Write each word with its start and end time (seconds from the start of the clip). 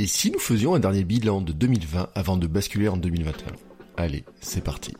Et 0.00 0.08
si 0.08 0.32
nous 0.32 0.40
faisions 0.40 0.74
un 0.74 0.80
dernier 0.80 1.04
bilan 1.04 1.40
de 1.40 1.52
2020 1.52 2.08
avant 2.16 2.36
de 2.36 2.48
basculer 2.48 2.88
en 2.88 2.96
2021 2.96 3.46
Allez, 3.96 4.24
c'est 4.40 4.64
parti. 4.64 4.92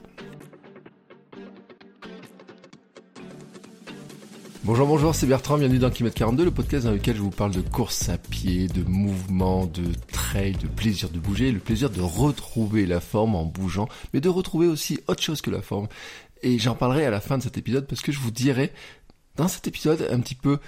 Bonjour, 4.62 4.86
bonjour, 4.86 5.12
c'est 5.12 5.26
Bertrand, 5.26 5.58
bienvenue 5.58 5.80
dans 5.80 5.90
Kilomètre 5.90 6.16
42, 6.16 6.44
le 6.44 6.50
podcast 6.52 6.86
dans 6.86 6.92
lequel 6.92 7.16
je 7.16 7.22
vous 7.22 7.30
parle 7.30 7.50
de 7.50 7.60
course 7.60 8.08
à 8.08 8.18
pied, 8.18 8.68
de 8.68 8.84
mouvement, 8.84 9.66
de 9.66 9.82
trail, 10.12 10.52
de 10.52 10.68
plaisir 10.68 11.10
de 11.10 11.18
bouger, 11.18 11.50
le 11.50 11.58
plaisir 11.58 11.90
de 11.90 12.00
retrouver 12.00 12.86
la 12.86 13.00
forme 13.00 13.34
en 13.34 13.44
bougeant, 13.44 13.88
mais 14.12 14.20
de 14.20 14.28
retrouver 14.28 14.68
aussi 14.68 15.00
autre 15.08 15.24
chose 15.24 15.42
que 15.42 15.50
la 15.50 15.60
forme. 15.60 15.88
Et 16.42 16.60
j'en 16.60 16.76
parlerai 16.76 17.04
à 17.04 17.10
la 17.10 17.20
fin 17.20 17.36
de 17.36 17.42
cet 17.42 17.58
épisode 17.58 17.88
parce 17.88 18.00
que 18.00 18.12
je 18.12 18.20
vous 18.20 18.30
dirai 18.30 18.72
dans 19.34 19.48
cet 19.48 19.66
épisode 19.66 20.06
un 20.08 20.20
petit 20.20 20.36
peu 20.36 20.60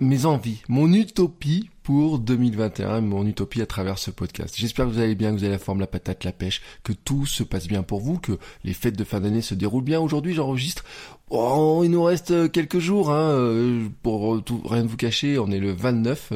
mes 0.00 0.26
envies, 0.26 0.62
mon 0.68 0.92
utopie 0.92 1.70
pour 1.82 2.18
2021, 2.18 3.00
mon 3.00 3.26
utopie 3.26 3.62
à 3.62 3.66
travers 3.66 3.98
ce 3.98 4.10
podcast. 4.10 4.54
J'espère 4.56 4.86
que 4.86 4.90
vous 4.90 5.00
allez 5.00 5.14
bien, 5.14 5.30
que 5.30 5.38
vous 5.38 5.44
avez 5.44 5.54
la 5.54 5.58
forme, 5.58 5.80
la 5.80 5.86
patate, 5.86 6.24
la 6.24 6.32
pêche, 6.32 6.60
que 6.84 6.92
tout 6.92 7.24
se 7.26 7.42
passe 7.42 7.66
bien 7.66 7.82
pour 7.82 8.00
vous, 8.00 8.18
que 8.18 8.38
les 8.62 8.74
fêtes 8.74 8.96
de 8.96 9.04
fin 9.04 9.20
d'année 9.20 9.40
se 9.40 9.54
déroulent 9.54 9.84
bien. 9.84 9.98
Aujourd'hui, 9.98 10.34
j'enregistre. 10.34 10.84
Oh, 11.30 11.80
il 11.84 11.90
nous 11.90 12.02
reste 12.02 12.52
quelques 12.52 12.78
jours, 12.78 13.10
hein, 13.10 13.30
euh, 13.30 13.88
pour 14.02 14.42
tout, 14.44 14.60
rien 14.64 14.82
de 14.82 14.88
vous 14.88 14.96
cacher. 14.96 15.38
On 15.38 15.50
est 15.50 15.58
le 15.58 15.72
29 15.72 16.32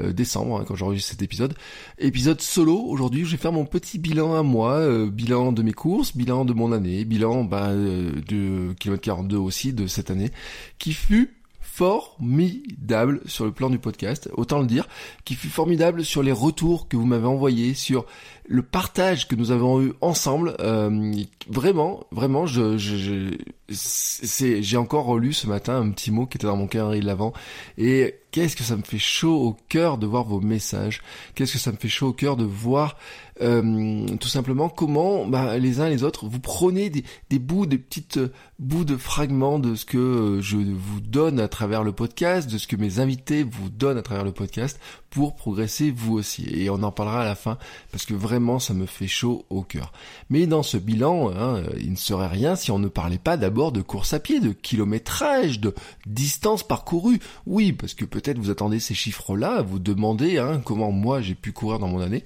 euh, 0.00 0.12
décembre 0.12 0.60
hein, 0.60 0.64
quand 0.66 0.74
j'enregistre 0.74 1.10
cet 1.10 1.22
épisode. 1.22 1.54
Épisode 1.98 2.40
solo 2.40 2.78
aujourd'hui. 2.78 3.24
Je 3.24 3.32
vais 3.32 3.36
faire 3.36 3.52
mon 3.52 3.66
petit 3.66 3.98
bilan 3.98 4.34
à 4.34 4.42
moi, 4.42 4.72
euh, 4.72 5.10
bilan 5.10 5.52
de 5.52 5.62
mes 5.62 5.74
courses, 5.74 6.16
bilan 6.16 6.44
de 6.44 6.54
mon 6.54 6.72
année, 6.72 7.04
bilan 7.04 7.44
bah, 7.44 7.74
de 7.74 8.72
kilomètre 8.80 9.04
42 9.04 9.36
aussi 9.36 9.74
de 9.74 9.86
cette 9.86 10.10
année, 10.10 10.30
qui 10.78 10.94
fut 10.94 11.36
formidable 11.76 13.20
sur 13.26 13.44
le 13.44 13.52
plan 13.52 13.68
du 13.68 13.78
podcast, 13.78 14.30
autant 14.32 14.60
le 14.60 14.66
dire, 14.66 14.88
qui 15.26 15.34
fut 15.34 15.50
formidable 15.50 16.06
sur 16.06 16.22
les 16.22 16.32
retours 16.32 16.88
que 16.88 16.96
vous 16.96 17.04
m'avez 17.04 17.26
envoyés, 17.26 17.74
sur 17.74 18.06
le 18.48 18.62
partage 18.62 19.28
que 19.28 19.34
nous 19.34 19.50
avons 19.50 19.82
eu 19.82 19.92
ensemble. 20.00 20.56
Euh, 20.60 21.12
vraiment, 21.50 22.04
vraiment, 22.12 22.46
je, 22.46 22.78
je, 22.78 23.36
c'est, 23.68 24.62
j'ai 24.62 24.78
encore 24.78 25.04
relu 25.04 25.34
ce 25.34 25.48
matin 25.48 25.76
un 25.76 25.90
petit 25.90 26.10
mot 26.10 26.24
qui 26.24 26.38
était 26.38 26.46
dans 26.46 26.56
mon 26.56 26.66
calendrier 26.66 27.02
de 27.02 27.06
l'avant 27.06 27.34
et 27.76 28.14
qu'est-ce 28.30 28.56
que 28.56 28.62
ça 28.62 28.76
me 28.76 28.82
fait 28.82 28.98
chaud 28.98 29.34
au 29.34 29.56
cœur 29.68 29.98
de 29.98 30.06
voir 30.06 30.24
vos 30.24 30.40
messages. 30.40 31.02
Qu'est-ce 31.34 31.52
que 31.52 31.58
ça 31.58 31.72
me 31.72 31.76
fait 31.76 31.88
chaud 31.88 32.08
au 32.08 32.12
cœur 32.14 32.38
de 32.38 32.44
voir 32.44 32.96
tout 33.38 34.28
simplement 34.28 34.68
comment 34.68 35.26
bah, 35.26 35.58
les 35.58 35.80
uns 35.80 35.88
les 35.88 36.04
autres 36.04 36.26
vous 36.26 36.40
prenez 36.40 36.90
des, 36.90 37.04
des 37.30 37.38
bouts, 37.38 37.66
des 37.66 37.78
petites 37.78 38.18
euh, 38.18 38.32
bouts 38.58 38.84
de 38.84 38.96
fragments 38.96 39.58
de 39.58 39.74
ce 39.74 39.84
que 39.84 39.98
euh, 39.98 40.40
je 40.40 40.56
vous 40.56 41.00
donne 41.00 41.40
à 41.40 41.48
travers 41.48 41.82
le 41.82 41.92
podcast, 41.92 42.50
de 42.50 42.58
ce 42.58 42.66
que 42.66 42.76
mes 42.76 42.98
invités 42.98 43.42
vous 43.42 43.68
donnent 43.68 43.98
à 43.98 44.02
travers 44.02 44.24
le 44.24 44.32
podcast 44.32 44.80
pour 45.10 45.34
progresser 45.34 45.90
vous 45.90 46.14
aussi. 46.14 46.46
Et 46.50 46.68
on 46.70 46.82
en 46.82 46.92
parlera 46.92 47.22
à 47.22 47.24
la 47.24 47.34
fin 47.34 47.58
parce 47.90 48.04
que 48.04 48.14
vraiment 48.14 48.58
ça 48.58 48.74
me 48.74 48.86
fait 48.86 49.06
chaud 49.06 49.44
au 49.50 49.62
cœur. 49.62 49.92
Mais 50.30 50.46
dans 50.46 50.62
ce 50.62 50.76
bilan, 50.76 51.30
hein, 51.30 51.62
il 51.78 51.92
ne 51.92 51.96
serait 51.96 52.26
rien 52.26 52.56
si 52.56 52.70
on 52.70 52.78
ne 52.78 52.88
parlait 52.88 53.18
pas 53.18 53.36
d'abord 53.36 53.72
de 53.72 53.82
course 53.82 54.12
à 54.12 54.20
pied, 54.20 54.40
de 54.40 54.52
kilométrage, 54.52 55.60
de 55.60 55.74
distance 56.06 56.62
parcourue. 56.62 57.18
Oui, 57.46 57.72
parce 57.72 57.94
que 57.94 58.04
peut-être 58.04 58.38
vous 58.38 58.50
attendez 58.50 58.80
ces 58.80 58.94
chiffres-là, 58.94 59.62
vous 59.62 59.78
demandez 59.78 60.38
hein, 60.38 60.60
comment 60.64 60.92
moi 60.92 61.20
j'ai 61.20 61.34
pu 61.34 61.52
courir 61.52 61.78
dans 61.78 61.88
mon 61.88 62.00
année. 62.00 62.22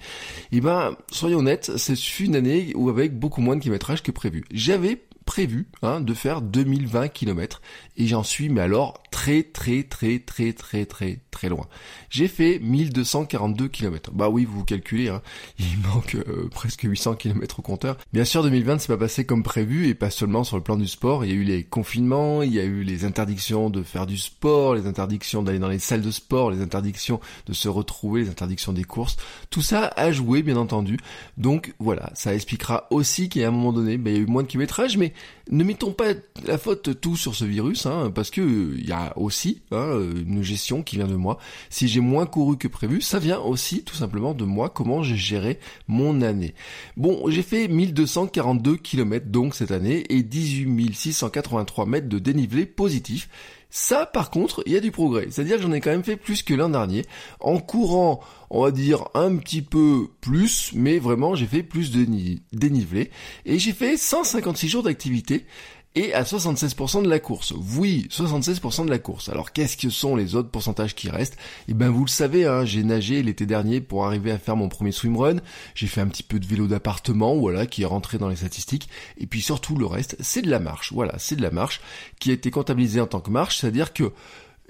Et 0.53 0.59
eh 0.59 0.61
ben 0.61 0.97
soyons 1.11 1.39
honnêtes, 1.39 1.73
c'est 1.77 2.21
une 2.21 2.37
année 2.37 2.73
où 2.75 2.89
avec 2.89 3.19
beaucoup 3.19 3.41
moins 3.41 3.57
de 3.57 3.63
kilométrage 3.63 4.03
que 4.03 4.11
prévu. 4.11 4.45
J'avais 4.53 5.03
prévu 5.31 5.69
hein, 5.83 6.01
de 6.01 6.13
faire 6.13 6.43
2020 6.43 7.07
km 7.07 7.63
et 7.97 8.09
j'en 8.09 8.25
suis 8.25 8.49
mais 8.49 8.63
alors 8.63 9.01
très 9.13 9.45
très 9.45 9.85
très 9.85 10.19
très 10.19 10.53
très 10.53 10.87
très 10.87 11.21
très 11.31 11.49
loin. 11.49 11.67
J'ai 12.11 12.27
fait 12.27 12.59
1242 12.59 13.69
km. 13.69 14.11
Bah 14.13 14.29
oui, 14.29 14.45
vous 14.45 14.65
calculez, 14.65 15.09
hein, 15.09 15.23
il 15.59 15.79
manque 15.95 16.17
euh, 16.17 16.49
presque 16.51 16.83
800 16.83 17.15
km 17.15 17.61
au 17.61 17.63
compteur. 17.63 17.97
Bien 18.13 18.25
sûr, 18.25 18.43
2020 18.43 18.79
s'est 18.79 18.89
pas 18.89 18.97
passé 18.97 19.25
comme 19.25 19.43
prévu 19.43 19.89
et 19.89 19.95
pas 19.95 20.11
seulement 20.11 20.43
sur 20.43 20.57
le 20.57 20.63
plan 20.63 20.77
du 20.77 20.89
sport. 20.89 21.25
Il 21.25 21.31
y 21.31 21.33
a 21.33 21.37
eu 21.37 21.45
les 21.45 21.63
confinements, 21.63 22.43
il 22.43 22.53
y 22.53 22.61
a 22.61 22.65
eu 22.65 22.83
les 22.83 23.05
interdictions 23.05 23.71
de 23.71 23.83
faire 23.83 24.07
du 24.07 24.19
sport, 24.19 24.75
les 24.75 24.87
interdictions 24.87 25.43
d'aller 25.43 25.61
dans 25.61 25.69
les 25.69 25.79
salles 25.79 26.03
de 26.03 26.11
sport, 26.11 26.51
les 26.51 26.61
interdictions 26.61 27.21
de 27.47 27.53
se 27.53 27.69
retrouver, 27.69 28.23
les 28.23 28.31
interdictions 28.31 28.73
des 28.73 28.85
courses. 28.85 29.17
Tout 29.51 29.63
ça 29.63 29.93
a 29.97 30.11
joué, 30.11 30.43
bien 30.43 30.57
entendu. 30.57 30.99
Donc 31.37 31.75
voilà, 31.79 32.11
ça 32.15 32.35
expliquera 32.35 32.87
aussi 32.91 33.29
qu'à 33.29 33.47
un 33.47 33.53
moment 33.53 33.73
donné, 33.73 33.97
bah, 33.97 34.11
il 34.11 34.17
y 34.17 34.19
a 34.19 34.23
eu 34.23 34.27
moins 34.27 34.43
de 34.43 34.49
kilométrage, 34.49 34.97
mais 34.97 35.13
ne 35.51 35.65
mettons 35.65 35.93
pas 35.93 36.13
la 36.45 36.59
faute 36.59 37.01
tout 37.01 37.17
sur 37.17 37.35
ce 37.35 37.45
virus, 37.45 37.87
hein, 37.87 38.13
parce 38.15 38.31
que 38.31 38.75
il 38.77 38.89
y 38.89 38.93
a 38.93 39.17
aussi 39.19 39.63
hein, 39.73 39.99
une 40.15 40.43
gestion 40.43 40.83
qui 40.83 40.97
vient 40.97 41.09
de 41.09 41.17
moi. 41.17 41.39
Si 41.71 41.89
j'ai 41.89 42.01
moins 42.01 42.27
couru 42.27 42.57
que 42.57 42.69
prévu, 42.69 43.01
ça 43.01 43.19
vient 43.19 43.41
aussi 43.41 43.83
tout 43.83 43.97
simplement 43.97 44.33
de 44.33 44.45
moi, 44.45 44.69
comment 44.69 45.03
j'ai 45.03 45.17
géré 45.17 45.59
mon 45.89 46.23
année. 46.23 46.55
Bon, 46.97 47.29
j'ai 47.29 47.43
fait 47.43 47.69
1242 47.69 48.77
km 48.77 49.27
donc 49.27 49.55
cette 49.55 49.73
année 49.73 50.05
et 50.09 50.23
18 50.23 50.95
683 50.95 51.87
mètres 51.87 52.09
de 52.09 52.19
dénivelé 52.19 52.67
positif. 52.67 53.29
Ça, 53.71 54.05
par 54.05 54.31
contre, 54.31 54.63
il 54.67 54.73
y 54.73 54.77
a 54.77 54.81
du 54.81 54.91
progrès. 54.91 55.29
C'est-à-dire 55.31 55.57
que 55.57 55.63
j'en 55.63 55.73
ai 55.73 55.81
quand 55.81 55.91
même 55.91 56.05
fait 56.05 56.17
plus 56.17 56.43
que 56.43 56.55
l'an 56.55 56.69
dernier. 56.69 57.05
En 57.39 57.59
courant, 57.59 58.21
on 58.51 58.63
va 58.63 58.73
dire 58.73 59.09
un 59.15 59.37
petit 59.37 59.63
peu 59.63 60.09
plus, 60.21 60.73
mais 60.75 60.99
vraiment, 60.99 61.37
j'ai 61.37 61.47
fait 61.47 61.63
plus 61.63 61.93
de 61.93 62.05
dénivelé. 62.53 63.11
Et 63.47 63.59
j'ai 63.59 63.73
fait 63.73 63.97
156 63.97 64.69
jours 64.69 64.83
d'activité 64.83 65.47
et 65.95 66.15
à 66.15 66.23
76% 66.23 67.03
de 67.03 67.09
la 67.09 67.19
course. 67.19 67.53
Oui, 67.77 68.07
76% 68.11 68.85
de 68.85 68.91
la 68.91 68.99
course. 68.99 69.29
Alors 69.29 69.53
qu'est-ce 69.53 69.77
que 69.77 69.91
sont 69.91 70.15
les 70.15 70.35
autres 70.35 70.51
pourcentages 70.51 70.95
qui 70.95 71.11
restent? 71.11 71.37
Eh 71.69 71.75
ben 71.75 71.89
vous 71.89 72.05
le 72.05 72.11
savez, 72.11 72.47
hein, 72.47 72.65
j'ai 72.65 72.85
nagé 72.85 73.23
l'été 73.23 73.45
dernier 73.47 73.81
pour 73.81 74.07
arriver 74.07 74.31
à 74.31 74.39
faire 74.39 74.57
mon 74.57 74.69
premier 74.69 74.93
swimrun. 74.93 75.37
J'ai 75.75 75.89
fait 75.89 76.01
un 76.01 76.09
petit 76.09 76.23
peu 76.23 76.39
de 76.39 76.47
vélo 76.47 76.67
d'appartement, 76.69 77.37
voilà, 77.37 77.67
qui 77.67 77.83
est 77.83 77.87
rentré 77.87 78.19
dans 78.19 78.29
les 78.29 78.37
statistiques. 78.37 78.89
Et 79.19 79.27
puis 79.27 79.41
surtout 79.43 79.77
le 79.77 79.87
reste, 79.87 80.17
c'est 80.21 80.43
de 80.43 80.51
la 80.51 80.61
marche. 80.61 80.93
Voilà, 80.93 81.15
c'est 81.19 81.37
de 81.37 81.43
la 81.43 81.51
marche 81.51 81.81
qui 82.21 82.31
a 82.31 82.35
été 82.35 82.51
comptabilisée 82.51 83.01
en 83.01 83.07
tant 83.07 83.21
que 83.21 83.31
marche, 83.31 83.59
c'est-à-dire 83.59 83.93
que 83.93 84.13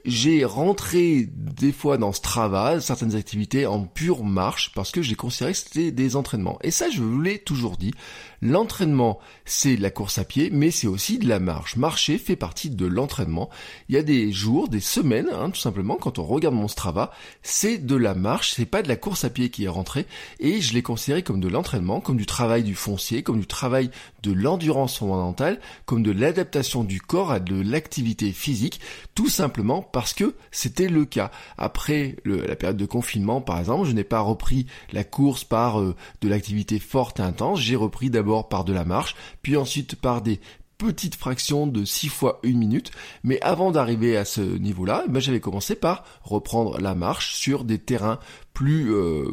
j'ai 0.05 0.45
rentré 0.45 1.29
des 1.31 1.73
fois 1.73 1.99
dans 1.99 2.13
Strava 2.13 2.81
certaines 2.81 3.17
activités 3.17 3.67
en 3.67 3.85
pure 3.85 4.25
marche 4.25 4.73
parce 4.75 4.93
que 4.93 5.03
j'ai 5.03 5.15
considéré 5.15 5.53
que 5.53 5.59
c'était 5.59 5.93
des 5.93 6.17
entraînements. 6.17 6.59
Et 6.63 6.71
ça, 6.71 6.89
je 6.91 7.03
vous 7.03 7.21
l'ai 7.21 7.39
toujours 7.39 7.77
dit. 7.77 7.93
L'entraînement, 8.43 9.19
c'est 9.45 9.77
la 9.77 9.91
course 9.91 10.17
à 10.17 10.25
pied, 10.25 10.49
mais 10.51 10.71
c'est 10.71 10.87
aussi 10.87 11.19
de 11.19 11.29
la 11.29 11.41
marche. 11.41 11.77
Marcher 11.77 12.17
fait 12.17 12.37
partie 12.37 12.71
de 12.71 12.87
l'entraînement. 12.87 13.51
Il 13.91 13.95
y 13.95 13.99
a 13.99 14.03
des 14.03 14.33
jours, 14.33 14.69
des 14.69 14.81
semaines, 14.81 15.29
hein, 15.31 15.51
tout 15.51 15.61
simplement, 15.61 15.97
quand 15.97 16.19
on 16.19 16.25
regarde 16.25 16.55
mon 16.55 16.67
Strava, 16.67 17.11
c'est 17.43 17.77
de 17.77 17.97
la 17.97 18.15
marche, 18.15 18.53
c'est 18.57 18.65
pas 18.65 18.81
de 18.81 18.89
la 18.89 18.97
course 18.97 19.25
à 19.25 19.31
pied 19.31 19.51
qui 19.51 19.65
est 19.65 19.69
rentrée. 19.69 20.07
Et 20.39 20.63
je 20.63 20.73
l'ai 20.73 20.81
considéré 20.83 21.23
comme 21.23 21.41
de 21.41 21.49
l'entraînement, 21.49 22.01
comme 22.01 22.17
du 22.17 22.25
travail 22.25 22.63
du 22.63 22.75
foncier, 22.75 23.23
comme 23.23 23.41
du 23.41 23.47
travail 23.47 23.91
de 24.23 24.33
l'endurance 24.33 24.97
fondamentale, 24.99 25.61
comme 25.85 26.03
de 26.03 26.11
l'adaptation 26.11 26.83
du 26.83 27.01
corps 27.01 27.33
à 27.33 27.41
de 27.41 27.61
l'activité 27.61 28.33
physique, 28.33 28.81
tout 29.15 29.29
simplement 29.29 29.83
parce 29.83 30.15
que 30.15 30.35
c'était 30.51 30.89
le 30.89 31.05
cas. 31.05 31.31
Après 31.59 32.17
la 32.25 32.57
période 32.57 32.79
de 32.79 32.87
confinement, 32.87 33.43
par 33.43 33.59
exemple, 33.59 33.87
je 33.87 33.93
n'ai 33.93 34.05
pas 34.05 34.21
repris 34.21 34.67
la 34.93 35.05
course 35.05 35.45
par 35.45 35.81
euh, 35.81 35.95
de 36.23 36.29
l'activité 36.29 36.79
forte 36.79 37.21
et 37.21 37.23
intense, 37.23 37.61
j'ai 37.61 37.77
repris 37.77 38.09
d'abord 38.09 38.30
par 38.49 38.65
de 38.65 38.73
la 38.73 38.85
marche, 38.85 39.17
puis 39.43 39.57
ensuite 39.57 39.97
par 39.97 40.23
des 40.23 40.41
petites 40.81 41.15
fractions 41.15 41.67
de 41.67 41.85
6 41.85 42.09
fois 42.09 42.41
1 42.43 42.53
minute, 42.53 42.91
mais 43.23 43.39
avant 43.43 43.71
d'arriver 43.71 44.17
à 44.17 44.25
ce 44.25 44.41
niveau-là, 44.41 45.05
eh 45.07 45.11
ben, 45.11 45.21
j'avais 45.21 45.39
commencé 45.39 45.75
par 45.75 46.05
reprendre 46.23 46.81
la 46.81 46.95
marche 46.95 47.35
sur 47.35 47.65
des 47.65 47.79
terrains 47.79 48.19
plus 48.55 48.95
euh, 48.95 49.27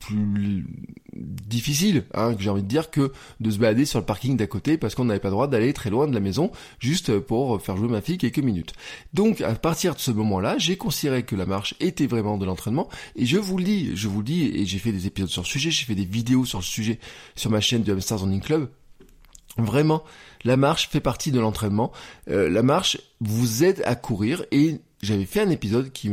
plus 0.00 0.66
difficile, 1.14 2.04
hein, 2.12 2.34
j'ai 2.38 2.50
envie 2.50 2.64
de 2.64 2.68
dire, 2.68 2.90
que 2.90 3.12
de 3.38 3.50
se 3.52 3.58
balader 3.58 3.84
sur 3.84 4.00
le 4.00 4.04
parking 4.04 4.36
d'à 4.36 4.48
côté 4.48 4.76
parce 4.76 4.96
qu'on 4.96 5.04
n'avait 5.04 5.20
pas 5.20 5.28
le 5.28 5.34
droit 5.34 5.46
d'aller 5.46 5.72
très 5.72 5.90
loin 5.90 6.08
de 6.08 6.14
la 6.14 6.18
maison 6.18 6.50
juste 6.80 7.20
pour 7.20 7.62
faire 7.62 7.76
jouer 7.76 7.88
ma 7.88 8.00
fille 8.00 8.18
quelques 8.18 8.38
minutes. 8.40 8.72
Donc 9.12 9.42
à 9.42 9.54
partir 9.54 9.94
de 9.94 10.00
ce 10.00 10.10
moment-là, 10.10 10.58
j'ai 10.58 10.76
considéré 10.76 11.22
que 11.22 11.36
la 11.36 11.46
marche 11.46 11.76
était 11.78 12.08
vraiment 12.08 12.36
de 12.36 12.44
l'entraînement 12.44 12.88
et 13.14 13.26
je 13.26 13.38
vous 13.38 13.58
le 13.58 13.64
dis, 13.64 13.92
je 13.94 14.08
vous 14.08 14.18
le 14.18 14.24
dis 14.24 14.46
et 14.46 14.66
j'ai 14.66 14.78
fait 14.78 14.92
des 14.92 15.06
épisodes 15.06 15.30
sur 15.30 15.42
le 15.42 15.46
sujet, 15.46 15.70
j'ai 15.70 15.84
fait 15.84 15.94
des 15.94 16.04
vidéos 16.04 16.44
sur 16.44 16.58
le 16.58 16.64
sujet 16.64 16.98
sur 17.36 17.52
ma 17.52 17.60
chaîne 17.60 17.82
du 17.82 17.92
Hamsters 17.92 18.22
Running 18.22 18.40
Club 18.40 18.68
Vraiment, 19.56 20.02
la 20.44 20.56
marche 20.56 20.88
fait 20.88 21.00
partie 21.00 21.32
de 21.32 21.40
l'entraînement. 21.40 21.92
Euh, 22.28 22.48
la 22.48 22.62
marche 22.62 22.98
vous 23.20 23.64
aide 23.64 23.82
à 23.86 23.94
courir 23.94 24.44
et 24.50 24.80
j'avais 25.04 25.26
fait 25.26 25.40
un 25.40 25.50
épisode 25.50 25.92
qui 25.92 26.10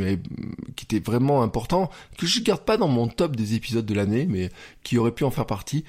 qui 0.76 0.86
était 0.86 1.00
vraiment 1.00 1.42
important, 1.42 1.90
que 2.18 2.26
je 2.26 2.42
garde 2.42 2.62
pas 2.62 2.78
dans 2.78 2.88
mon 2.88 3.08
top 3.08 3.36
des 3.36 3.56
épisodes 3.56 3.86
de 3.86 3.94
l'année, 3.94 4.26
mais 4.30 4.50
qui 4.84 4.98
aurait 4.98 5.12
pu 5.12 5.24
en 5.24 5.32
faire 5.32 5.46
partie. 5.46 5.84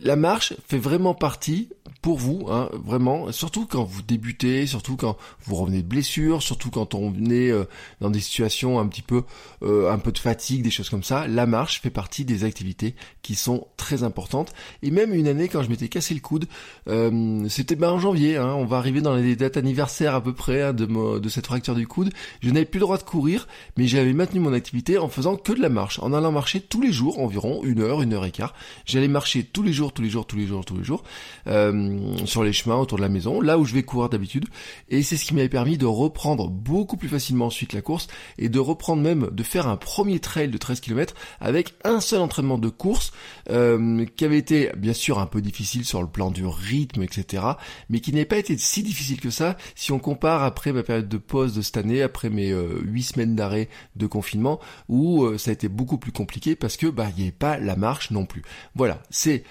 La 0.00 0.16
marche 0.16 0.54
fait 0.66 0.78
vraiment 0.78 1.14
partie 1.14 1.68
pour 2.02 2.18
vous, 2.18 2.46
hein, 2.50 2.70
vraiment, 2.72 3.30
surtout 3.32 3.66
quand 3.66 3.84
vous 3.84 4.02
débutez, 4.02 4.66
surtout 4.66 4.96
quand 4.96 5.18
vous 5.44 5.56
revenez 5.56 5.82
de 5.82 5.86
blessure, 5.86 6.42
surtout 6.42 6.70
quand 6.70 6.94
on 6.94 7.10
venait 7.10 7.50
euh, 7.50 7.64
dans 8.00 8.08
des 8.08 8.20
situations 8.20 8.78
un 8.78 8.86
petit 8.86 9.02
peu, 9.02 9.24
euh, 9.62 9.90
un 9.92 9.98
peu 9.98 10.10
de 10.10 10.18
fatigue, 10.18 10.62
des 10.62 10.70
choses 10.70 10.88
comme 10.88 11.02
ça. 11.02 11.26
La 11.26 11.44
marche 11.46 11.80
fait 11.82 11.90
partie 11.90 12.24
des 12.24 12.44
activités 12.44 12.94
qui 13.20 13.34
sont 13.34 13.66
très 13.76 14.02
importantes. 14.02 14.54
Et 14.82 14.90
même 14.90 15.12
une 15.12 15.28
année 15.28 15.48
quand 15.48 15.62
je 15.62 15.68
m'étais 15.68 15.88
cassé 15.88 16.14
le 16.14 16.20
coude, 16.20 16.46
euh, 16.88 17.46
c'était 17.48 17.76
ben, 17.76 17.90
en 17.90 17.98
janvier, 17.98 18.38
hein, 18.38 18.54
on 18.54 18.64
va 18.64 18.78
arriver 18.78 19.02
dans 19.02 19.14
les 19.14 19.36
dates 19.36 19.58
anniversaires 19.58 20.14
à 20.14 20.22
peu 20.22 20.32
près 20.32 20.62
hein, 20.62 20.72
de, 20.72 21.18
de 21.18 21.28
cette 21.28 21.46
fracture 21.46 21.74
du 21.74 21.86
coude. 21.86 22.10
Je 22.40 22.50
n'avais 22.50 22.64
plus 22.64 22.78
le 22.78 22.84
droit 22.84 22.98
de 22.98 23.02
courir, 23.02 23.48
mais 23.76 23.86
j'avais 23.86 24.12
maintenu 24.12 24.40
mon 24.40 24.52
activité 24.52 24.98
en 24.98 25.08
faisant 25.08 25.36
que 25.36 25.52
de 25.52 25.60
la 25.60 25.68
marche, 25.68 25.98
en 26.00 26.12
allant 26.12 26.32
marcher 26.32 26.60
tous 26.60 26.80
les 26.80 26.92
jours, 26.92 27.18
environ 27.18 27.62
une 27.64 27.80
heure, 27.80 28.02
une 28.02 28.12
heure 28.12 28.24
et 28.24 28.30
quart. 28.30 28.54
J'allais 28.86 29.08
marcher 29.08 29.44
tous 29.44 29.62
les 29.62 29.72
jours, 29.72 29.92
tous 29.92 30.02
les 30.02 30.10
jours, 30.10 30.26
tous 30.26 30.36
les 30.36 30.46
jours, 30.46 30.64
tous 30.64 30.76
les 30.76 30.84
jours. 30.84 31.02
Euh, 31.46 31.98
sur 32.24 32.44
les 32.44 32.52
chemins 32.52 32.76
autour 32.76 32.98
de 32.98 33.02
la 33.02 33.08
maison, 33.08 33.40
là 33.40 33.58
où 33.58 33.64
je 33.64 33.74
vais 33.74 33.82
courir 33.82 34.08
d'habitude. 34.08 34.46
Et 34.88 35.02
c'est 35.02 35.16
ce 35.16 35.24
qui 35.24 35.34
m'avait 35.34 35.48
permis 35.48 35.78
de 35.78 35.86
reprendre 35.86 36.48
beaucoup 36.48 36.96
plus 36.96 37.08
facilement 37.08 37.46
ensuite 37.46 37.72
la 37.72 37.82
course 37.82 38.08
et 38.38 38.48
de 38.48 38.58
reprendre 38.58 39.02
même, 39.02 39.28
de 39.30 39.42
faire 39.42 39.68
un 39.68 39.76
premier 39.76 40.20
trail 40.20 40.48
de 40.48 40.58
13 40.58 40.80
km 40.80 41.14
avec 41.40 41.74
un 41.84 42.00
seul 42.00 42.20
entraînement 42.20 42.58
de 42.58 42.68
course 42.68 43.12
euh, 43.50 44.04
qui 44.16 44.24
avait 44.24 44.38
été 44.38 44.70
bien 44.76 44.92
sûr 44.92 45.18
un 45.18 45.26
peu 45.26 45.40
difficile 45.40 45.84
sur 45.84 46.02
le 46.02 46.08
plan 46.08 46.30
du 46.30 46.46
rythme, 46.46 47.02
etc. 47.02 47.44
Mais 47.88 48.00
qui 48.00 48.12
n'avait 48.12 48.24
pas 48.24 48.38
été 48.38 48.56
si 48.58 48.82
difficile 48.82 49.20
que 49.20 49.30
ça 49.30 49.56
si 49.74 49.92
on 49.92 49.98
compare 49.98 50.42
après 50.42 50.72
ma 50.72 50.82
période 50.82 51.08
de 51.08 51.18
pause 51.18 51.54
de 51.54 51.62
cette 51.62 51.76
année, 51.76 52.02
après 52.02 52.19
mes 52.28 52.50
euh, 52.50 52.80
8 52.84 53.02
semaines 53.02 53.36
d'arrêt 53.36 53.68
de 53.96 54.06
confinement, 54.06 54.60
où 54.88 55.24
euh, 55.24 55.38
ça 55.38 55.50
a 55.50 55.52
été 55.52 55.68
beaucoup 55.68 55.98
plus 55.98 56.12
compliqué 56.12 56.56
parce 56.56 56.76
que 56.76 56.86
bah 56.86 57.08
il 57.10 57.16
n'y 57.16 57.22
avait 57.22 57.32
pas 57.32 57.58
la 57.58 57.76
marche 57.76 58.10
non 58.10 58.26
plus. 58.26 58.42
Voilà, 58.74 59.02
c'est 59.10 59.44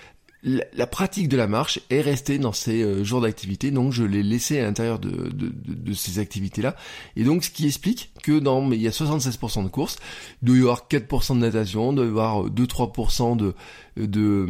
la, 0.44 0.88
pratique 0.88 1.28
de 1.28 1.36
la 1.36 1.48
marche 1.48 1.80
est 1.90 2.02
restée 2.02 2.40
dans 2.40 2.54
ces 2.54 2.82
euh, 2.82 3.04
jours 3.04 3.22
d'activité, 3.22 3.72
donc 3.72 3.92
je 3.92 4.04
l'ai 4.04 4.24
laissé 4.24 4.60
à 4.60 4.64
l'intérieur 4.64 5.00
de, 5.00 5.94
ces 5.94 6.20
activités-là. 6.20 6.76
Et 7.16 7.24
donc 7.24 7.44
ce 7.44 7.50
qui 7.50 7.66
explique 7.68 8.14
que 8.24 8.40
dans 8.40 8.72
il 8.72 8.82
y 8.82 8.88
a 8.88 8.92
76% 8.92 9.64
de 9.64 9.70
courses, 9.70 9.98
il 10.42 10.48
doit 10.48 10.58
y 10.58 10.62
avoir 10.62 10.88
4% 10.90 11.36
de 11.36 11.40
natation, 11.40 11.92
il 11.92 11.96
doit 11.96 12.06
y 12.06 12.10
avoir 12.10 12.46
2-3% 12.46 13.36
de, 13.36 13.54
de, 13.98 14.46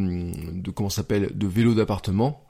de 0.53 0.71
comment 0.71 0.89
s'appelle 0.89 1.31
de 1.33 1.47
vélo 1.47 1.73
d'appartement. 1.73 2.48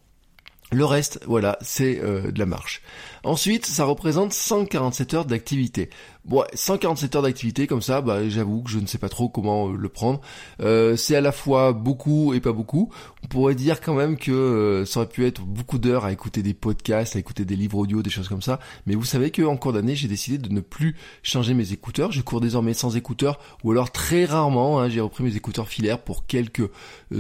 Le 0.72 0.86
reste, 0.86 1.20
voilà, 1.26 1.58
c'est 1.62 2.00
euh, 2.00 2.32
de 2.32 2.38
la 2.38 2.46
marche. 2.46 2.82
Ensuite, 3.24 3.66
ça 3.66 3.86
représente 3.86 4.34
147 4.34 5.14
heures 5.16 5.26
d'activité. 5.26 5.90
Bon, 6.30 6.44
147 6.54 7.16
heures 7.16 7.24
d'activité 7.24 7.66
comme 7.66 7.82
ça, 7.82 8.02
bah, 8.02 8.30
j'avoue 8.30 8.62
que 8.62 8.70
je 8.70 8.78
ne 8.78 8.86
sais 8.86 9.00
pas 9.00 9.10
trop 9.10 9.30
comment 9.30 9.70
euh, 9.70 9.76
le 9.76 9.90
prendre. 9.90 10.22
Euh, 10.62 10.96
c'est 10.96 11.16
à 11.16 11.22
la 11.22 11.32
fois 11.32 11.74
beaucoup 11.74 12.36
et 12.36 12.40
pas 12.40 12.52
beaucoup. 12.52 12.92
On 13.24 13.28
pourrait 13.28 13.56
dire 13.56 13.82
quand 13.82 13.96
même 13.96 14.16
que 14.16 14.32
euh, 14.32 14.86
ça 14.86 15.00
aurait 15.00 15.10
pu 15.10 15.26
être 15.26 15.42
beaucoup 15.42 15.80
d'heures 15.80 16.06
à 16.06 16.12
écouter 16.12 16.44
des 16.44 16.54
podcasts, 16.54 17.16
à 17.16 17.20
écouter 17.20 17.46
des 17.46 17.56
livres 17.56 17.80
audio, 17.80 18.04
des 18.04 18.12
choses 18.12 18.30
comme 18.30 18.44
ça. 18.44 18.60
Mais 18.86 18.94
vous 18.94 19.06
savez 19.06 19.32
qu'en 19.32 19.58
cours 19.58 19.74
d'année, 19.74 19.96
j'ai 19.96 20.08
décidé 20.08 20.38
de 20.38 20.54
ne 20.54 20.60
plus 20.62 20.96
changer 21.24 21.56
mes 21.56 21.74
écouteurs. 21.74 22.12
Je 22.12 22.22
cours 22.22 22.42
désormais 22.42 22.76
sans 22.76 22.96
écouteurs, 22.96 23.40
ou 23.64 23.72
alors 23.72 23.92
très 23.92 24.26
rarement, 24.26 24.80
hein, 24.80 24.88
j'ai 24.88 25.02
repris 25.02 25.24
mes 25.24 25.36
écouteurs 25.36 25.68
filaires 25.68 25.98
pour 26.00 26.28
quelques 26.28 26.70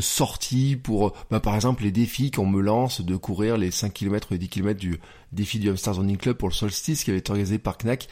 sorties, 0.01 0.75
pour 0.75 1.13
bah, 1.31 1.39
par 1.39 1.55
exemple 1.55 1.81
les 1.81 1.91
défis 1.91 2.29
qu'on 2.29 2.45
me 2.45 2.61
lance 2.61 3.01
de 3.01 3.15
courir 3.15 3.57
les 3.57 3.71
5 3.71 3.91
km 3.91 4.33
et 4.33 4.37
10 4.37 4.49
km 4.49 4.79
du 4.79 4.99
défi 5.31 5.59
du 5.59 5.69
Hamster 5.69 5.95
Running 5.95 6.17
Club 6.17 6.37
pour 6.37 6.49
le 6.49 6.53
solstice 6.53 7.03
qui 7.03 7.11
avait 7.11 7.19
été 7.19 7.31
organisé 7.31 7.59
par 7.59 7.77
Knack. 7.77 8.07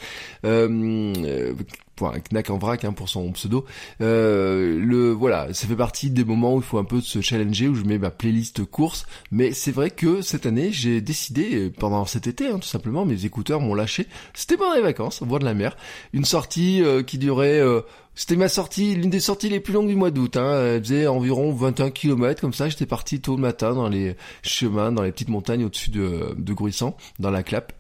Euh, 0.46 1.54
pour 1.98 2.08
un 2.08 2.20
Knack 2.20 2.50
en 2.50 2.58
vrac 2.58 2.86
hein, 2.86 2.94
pour 2.94 3.10
son 3.10 3.30
pseudo. 3.34 3.66
Euh, 4.02 4.80
le 4.80 5.12
voilà, 5.12 5.54
ça 5.54 5.68
fait 5.68 5.76
partie 5.76 6.10
des 6.10 6.24
moments 6.24 6.56
où 6.56 6.60
il 6.60 6.64
faut 6.64 6.78
un 6.78 6.86
peu 6.86 7.02
se 7.02 7.20
challenger, 7.20 7.68
où 7.68 7.76
je 7.76 7.84
mets 7.84 7.98
ma 7.98 8.12
playlist 8.12 8.64
course. 8.64 9.06
Mais 9.32 9.52
c'est 9.52 9.72
vrai 9.72 9.90
que 9.90 10.22
cette 10.22 10.46
année, 10.46 10.72
j'ai 10.72 11.02
décidé 11.02 11.70
pendant 11.78 12.06
cet 12.06 12.28
été, 12.28 12.48
hein, 12.48 12.60
tout 12.60 12.68
simplement, 12.68 13.04
mes 13.04 13.26
écouteurs 13.26 13.60
m'ont 13.60 13.76
lâché. 13.76 14.08
C'était 14.34 14.56
pendant 14.56 14.76
les 14.76 14.82
vacances, 14.82 15.22
au 15.22 15.26
bord 15.26 15.40
de 15.40 15.46
la 15.46 15.54
mer, 15.54 15.76
une 16.14 16.26
sortie 16.26 16.82
euh, 16.84 17.04
qui 17.04 17.18
durait 17.18 17.60
euh, 17.60 17.82
c'était 18.14 18.36
ma 18.36 18.50
sortie, 18.50 18.96
l'une 18.96 19.12
des 19.12 19.20
sorties 19.20 19.50
les 19.50 19.60
plus 19.60 19.74
longues 19.74 19.88
du 19.88 19.96
mois 19.96 20.10
d'août. 20.10 20.38
Hein. 20.38 20.60
Elle 20.74 20.84
faisait 20.84 21.06
environ 21.06 21.52
21 21.54 21.92
km, 21.92 22.42
comme 22.42 22.54
ça. 22.54 22.68
J'étais 22.68 22.88
parti 22.88 23.22
tôt 23.22 23.36
le 23.36 23.42
matin 23.42 23.76
dans 23.76 23.90
les 23.90 24.16
chemins, 24.42 24.92
dans 24.92 25.04
les 25.04 25.12
petites 25.12 25.30
montagnes 25.30 25.66
au-dessus 25.66 25.92
de, 25.92 26.34
de 26.36 26.54
Gruissant, 26.54 26.98
dans 27.20 27.30
la 27.30 27.44
clappe. 27.44 27.74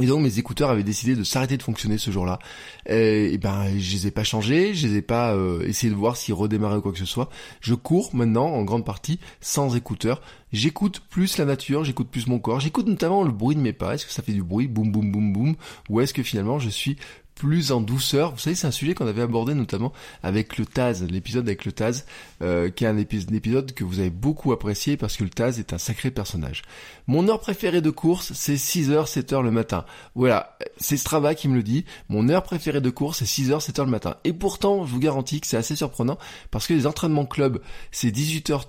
Et 0.00 0.06
donc 0.06 0.22
mes 0.22 0.38
écouteurs 0.38 0.70
avaient 0.70 0.82
décidé 0.82 1.14
de 1.14 1.22
s'arrêter 1.22 1.56
de 1.56 1.62
fonctionner 1.62 1.98
ce 1.98 2.10
jour-là. 2.10 2.38
Et, 2.86 3.36
ben 3.38 3.66
je 3.78 3.92
les 3.92 4.06
ai 4.06 4.10
pas 4.10 4.24
changés, 4.24 4.74
je 4.74 4.86
les 4.86 4.96
ai 4.96 5.02
pas 5.02 5.34
euh, 5.34 5.66
essayé 5.66 5.92
de 5.92 5.98
voir 5.98 6.16
s'ils 6.16 6.34
redémarraient 6.34 6.78
ou 6.78 6.80
quoi 6.80 6.92
que 6.92 6.98
ce 6.98 7.04
soit. 7.04 7.28
Je 7.60 7.74
cours 7.74 8.14
maintenant 8.14 8.46
en 8.46 8.62
grande 8.62 8.86
partie 8.86 9.18
sans 9.40 9.76
écouteurs. 9.76 10.22
J'écoute 10.52 11.00
plus 11.10 11.38
la 11.38 11.44
nature, 11.44 11.84
j'écoute 11.84 12.08
plus 12.08 12.26
mon 12.26 12.38
corps, 12.38 12.60
j'écoute 12.60 12.86
notamment 12.86 13.22
le 13.22 13.32
bruit 13.32 13.56
de 13.56 13.60
mes 13.60 13.72
pas. 13.72 13.94
Est-ce 13.94 14.06
que 14.06 14.12
ça 14.12 14.22
fait 14.22 14.32
du 14.32 14.42
bruit, 14.42 14.66
boum 14.66 14.90
boum 14.92 15.10
boum 15.10 15.32
boum, 15.32 15.54
ou 15.88 16.00
est-ce 16.00 16.12
que 16.14 16.22
finalement 16.22 16.58
je 16.58 16.68
suis 16.68 16.96
plus 17.34 17.72
en 17.72 17.80
douceur. 17.80 18.32
Vous 18.32 18.38
savez, 18.38 18.54
c'est 18.54 18.66
un 18.66 18.72
sujet 18.72 18.94
qu'on 18.94 19.06
avait 19.06 19.22
abordé 19.22 19.54
notamment 19.54 19.92
avec 20.22 20.58
le 20.58 20.66
Taz, 20.66 21.04
l'épisode 21.04 21.46
avec 21.46 21.64
le 21.64 21.72
Taz, 21.72 22.04
euh, 22.42 22.70
qui 22.70 22.84
est 22.84 22.88
un 22.88 22.98
épisode 22.98 23.72
que 23.72 23.84
vous 23.84 23.98
avez 23.98 24.10
beaucoup 24.10 24.52
apprécié 24.52 24.96
parce 24.96 25.16
que 25.16 25.24
le 25.24 25.30
Taz 25.30 25.58
est 25.58 25.72
un 25.72 25.78
sacré 25.78 26.10
personnage. 26.10 26.62
Mon 27.06 27.28
heure 27.28 27.40
préférée 27.40 27.80
de 27.80 27.90
course, 27.90 28.32
c'est 28.34 28.54
6h, 28.54 29.06
7h 29.06 29.42
le 29.42 29.50
matin. 29.50 29.84
Voilà, 30.14 30.56
c'est 30.76 30.96
Strava 30.96 31.34
qui 31.34 31.48
me 31.48 31.54
le 31.54 31.62
dit. 31.62 31.84
Mon 32.08 32.28
heure 32.28 32.42
préférée 32.42 32.80
de 32.80 32.90
course, 32.90 33.24
c'est 33.24 33.42
6h, 33.42 33.60
7h 33.60 33.84
le 33.84 33.90
matin. 33.90 34.16
Et 34.24 34.32
pourtant, 34.32 34.84
je 34.86 34.92
vous 34.92 35.00
garantis 35.00 35.40
que 35.40 35.46
c'est 35.46 35.56
assez 35.56 35.76
surprenant 35.76 36.18
parce 36.50 36.66
que 36.66 36.74
les 36.74 36.86
entraînements 36.86 37.26
club, 37.26 37.60
c'est 37.90 38.10
18h 38.10 38.62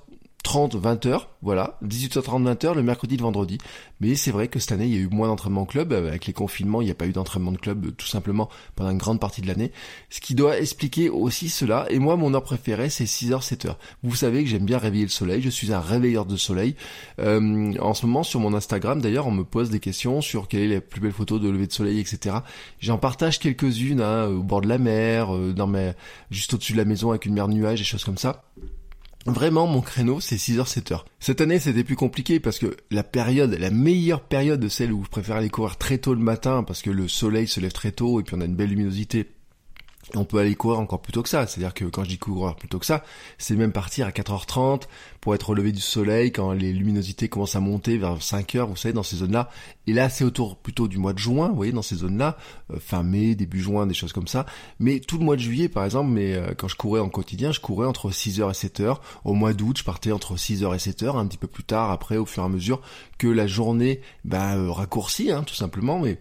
30, 0.53 0.75
20 0.75 1.07
heures, 1.07 1.29
voilà, 1.41 1.79
18h30, 1.83 2.43
20 2.43 2.63
heures 2.65 2.75
le 2.75 2.83
mercredi, 2.83 3.17
le 3.17 3.23
vendredi. 3.23 3.57
Mais 4.01 4.13
c'est 4.13 4.29
vrai 4.29 4.49
que 4.49 4.59
cette 4.59 4.71
année, 4.71 4.85
il 4.85 4.93
y 4.93 4.97
a 4.97 4.99
eu 4.99 5.07
moins 5.07 5.27
d'entraînement 5.27 5.65
club. 5.65 5.93
Avec 5.93 6.27
les 6.27 6.33
confinements, 6.33 6.79
il 6.79 6.85
n'y 6.85 6.91
a 6.91 6.93
pas 6.93 7.07
eu 7.07 7.11
d'entraînement 7.11 7.51
de 7.51 7.57
club 7.57 7.95
tout 7.97 8.05
simplement 8.05 8.49
pendant 8.75 8.91
une 8.91 8.99
grande 8.99 9.19
partie 9.19 9.41
de 9.41 9.47
l'année. 9.47 9.71
Ce 10.11 10.21
qui 10.21 10.35
doit 10.35 10.59
expliquer 10.59 11.09
aussi 11.09 11.49
cela. 11.49 11.87
Et 11.89 11.97
moi, 11.97 12.17
mon 12.17 12.35
heure 12.35 12.43
préférée, 12.43 12.91
c'est 12.91 13.05
6h, 13.05 13.41
7h. 13.41 13.77
Vous 14.03 14.13
savez 14.13 14.43
que 14.43 14.49
j'aime 14.51 14.63
bien 14.63 14.77
réveiller 14.77 15.05
le 15.05 15.09
soleil. 15.09 15.41
Je 15.41 15.49
suis 15.49 15.73
un 15.73 15.79
réveilleur 15.79 16.27
de 16.27 16.35
soleil. 16.35 16.75
Euh, 17.17 17.73
en 17.79 17.95
ce 17.95 18.05
moment, 18.05 18.21
sur 18.21 18.39
mon 18.39 18.53
Instagram, 18.53 19.01
d'ailleurs, 19.01 19.25
on 19.25 19.31
me 19.31 19.43
pose 19.43 19.71
des 19.71 19.79
questions 19.79 20.21
sur 20.21 20.47
quelle 20.47 20.71
est 20.71 20.75
la 20.75 20.81
plus 20.81 21.01
belle 21.01 21.13
photo 21.13 21.39
de 21.39 21.49
lever 21.49 21.65
de 21.65 21.73
soleil, 21.73 21.99
etc. 21.99 22.35
J'en 22.79 22.99
partage 22.99 23.39
quelques-unes 23.39 24.01
hein, 24.01 24.27
au 24.27 24.43
bord 24.43 24.61
de 24.61 24.67
la 24.67 24.77
mer, 24.77 25.35
euh, 25.35 25.51
dans 25.51 25.65
mes, 25.65 25.93
juste 26.29 26.53
au-dessus 26.53 26.73
de 26.73 26.77
la 26.77 26.85
maison 26.85 27.09
avec 27.09 27.25
une 27.25 27.33
mer 27.33 27.47
de 27.47 27.53
nuages, 27.53 27.79
des 27.79 27.85
choses 27.85 28.03
comme 28.03 28.19
ça. 28.19 28.43
Vraiment, 29.25 29.67
mon 29.67 29.81
créneau, 29.81 30.19
c'est 30.19 30.35
6h, 30.35 30.67
7h. 30.67 31.03
Cette 31.19 31.39
année, 31.39 31.59
c'était 31.59 31.83
plus 31.83 31.95
compliqué 31.95 32.39
parce 32.39 32.59
que 32.59 32.75
la 32.91 33.03
période, 33.03 33.55
la 33.57 33.71
meilleure 33.71 34.21
période 34.21 34.59
de 34.59 34.67
celle 34.67 34.91
où 34.91 35.03
je 35.03 35.09
préfère 35.09 35.37
aller 35.37 35.49
courir 35.49 35.77
très 35.77 35.97
tôt 35.97 36.13
le 36.13 36.19
matin 36.19 36.63
parce 36.63 36.81
que 36.81 36.89
le 36.89 37.07
soleil 37.07 37.47
se 37.47 37.59
lève 37.59 37.71
très 37.71 37.91
tôt 37.91 38.19
et 38.19 38.23
puis 38.23 38.35
on 38.35 38.41
a 38.41 38.45
une 38.45 38.55
belle 38.55 38.69
luminosité 38.69 39.29
on 40.15 40.25
peut 40.25 40.37
aller 40.37 40.55
courir 40.55 40.79
encore 40.79 41.01
plus 41.01 41.13
tôt 41.13 41.23
que 41.23 41.29
ça. 41.29 41.47
C'est-à-dire 41.47 41.73
que 41.73 41.85
quand 41.85 42.03
je 42.03 42.09
dis 42.09 42.17
courir 42.17 42.55
plus 42.55 42.67
tôt 42.67 42.79
que 42.79 42.85
ça, 42.85 43.03
c'est 43.37 43.55
même 43.55 43.71
partir 43.71 44.07
à 44.07 44.11
4h30 44.11 44.83
pour 45.21 45.33
être 45.33 45.55
lever 45.55 45.71
du 45.71 45.81
soleil 45.81 46.31
quand 46.31 46.51
les 46.51 46.73
luminosités 46.73 47.29
commencent 47.29 47.55
à 47.55 47.59
monter 47.59 47.97
vers 47.97 48.17
5h, 48.17 48.67
vous 48.67 48.75
savez, 48.75 48.93
dans 48.93 49.03
ces 49.03 49.17
zones-là. 49.17 49.49
Et 49.87 49.93
là, 49.93 50.09
c'est 50.09 50.23
autour 50.23 50.57
plutôt 50.57 50.87
du 50.87 50.97
mois 50.97 51.13
de 51.13 51.19
juin, 51.19 51.49
vous 51.49 51.55
voyez, 51.55 51.71
dans 51.71 51.81
ces 51.81 51.95
zones-là, 51.95 52.37
euh, 52.71 52.79
fin 52.79 53.03
mai, 53.03 53.35
début 53.35 53.61
juin, 53.61 53.87
des 53.87 53.93
choses 53.93 54.13
comme 54.13 54.27
ça. 54.27 54.45
Mais 54.79 54.99
tout 54.99 55.17
le 55.17 55.25
mois 55.25 55.35
de 55.35 55.41
juillet, 55.41 55.69
par 55.69 55.85
exemple, 55.85 56.09
mais 56.09 56.33
euh, 56.33 56.53
quand 56.57 56.67
je 56.67 56.75
courais 56.75 56.99
en 56.99 57.09
quotidien, 57.09 57.51
je 57.51 57.59
courais 57.59 57.87
entre 57.87 58.11
6h 58.11 58.49
et 58.49 58.67
7h. 58.67 58.97
Au 59.23 59.33
mois 59.33 59.53
d'août, 59.53 59.77
je 59.77 59.83
partais 59.83 60.11
entre 60.11 60.35
6h 60.35 60.73
et 60.73 60.77
7h, 60.77 61.17
un 61.17 61.27
petit 61.27 61.37
peu 61.37 61.47
plus 61.47 61.63
tard, 61.63 61.91
après, 61.91 62.17
au 62.17 62.25
fur 62.25 62.43
et 62.43 62.45
à 62.45 62.49
mesure 62.49 62.81
que 63.17 63.27
la 63.27 63.47
journée 63.47 64.01
bah, 64.25 64.55
euh, 64.55 64.71
raccourcit, 64.71 65.31
hein, 65.31 65.43
tout 65.43 65.55
simplement, 65.55 65.99
mais 65.99 66.19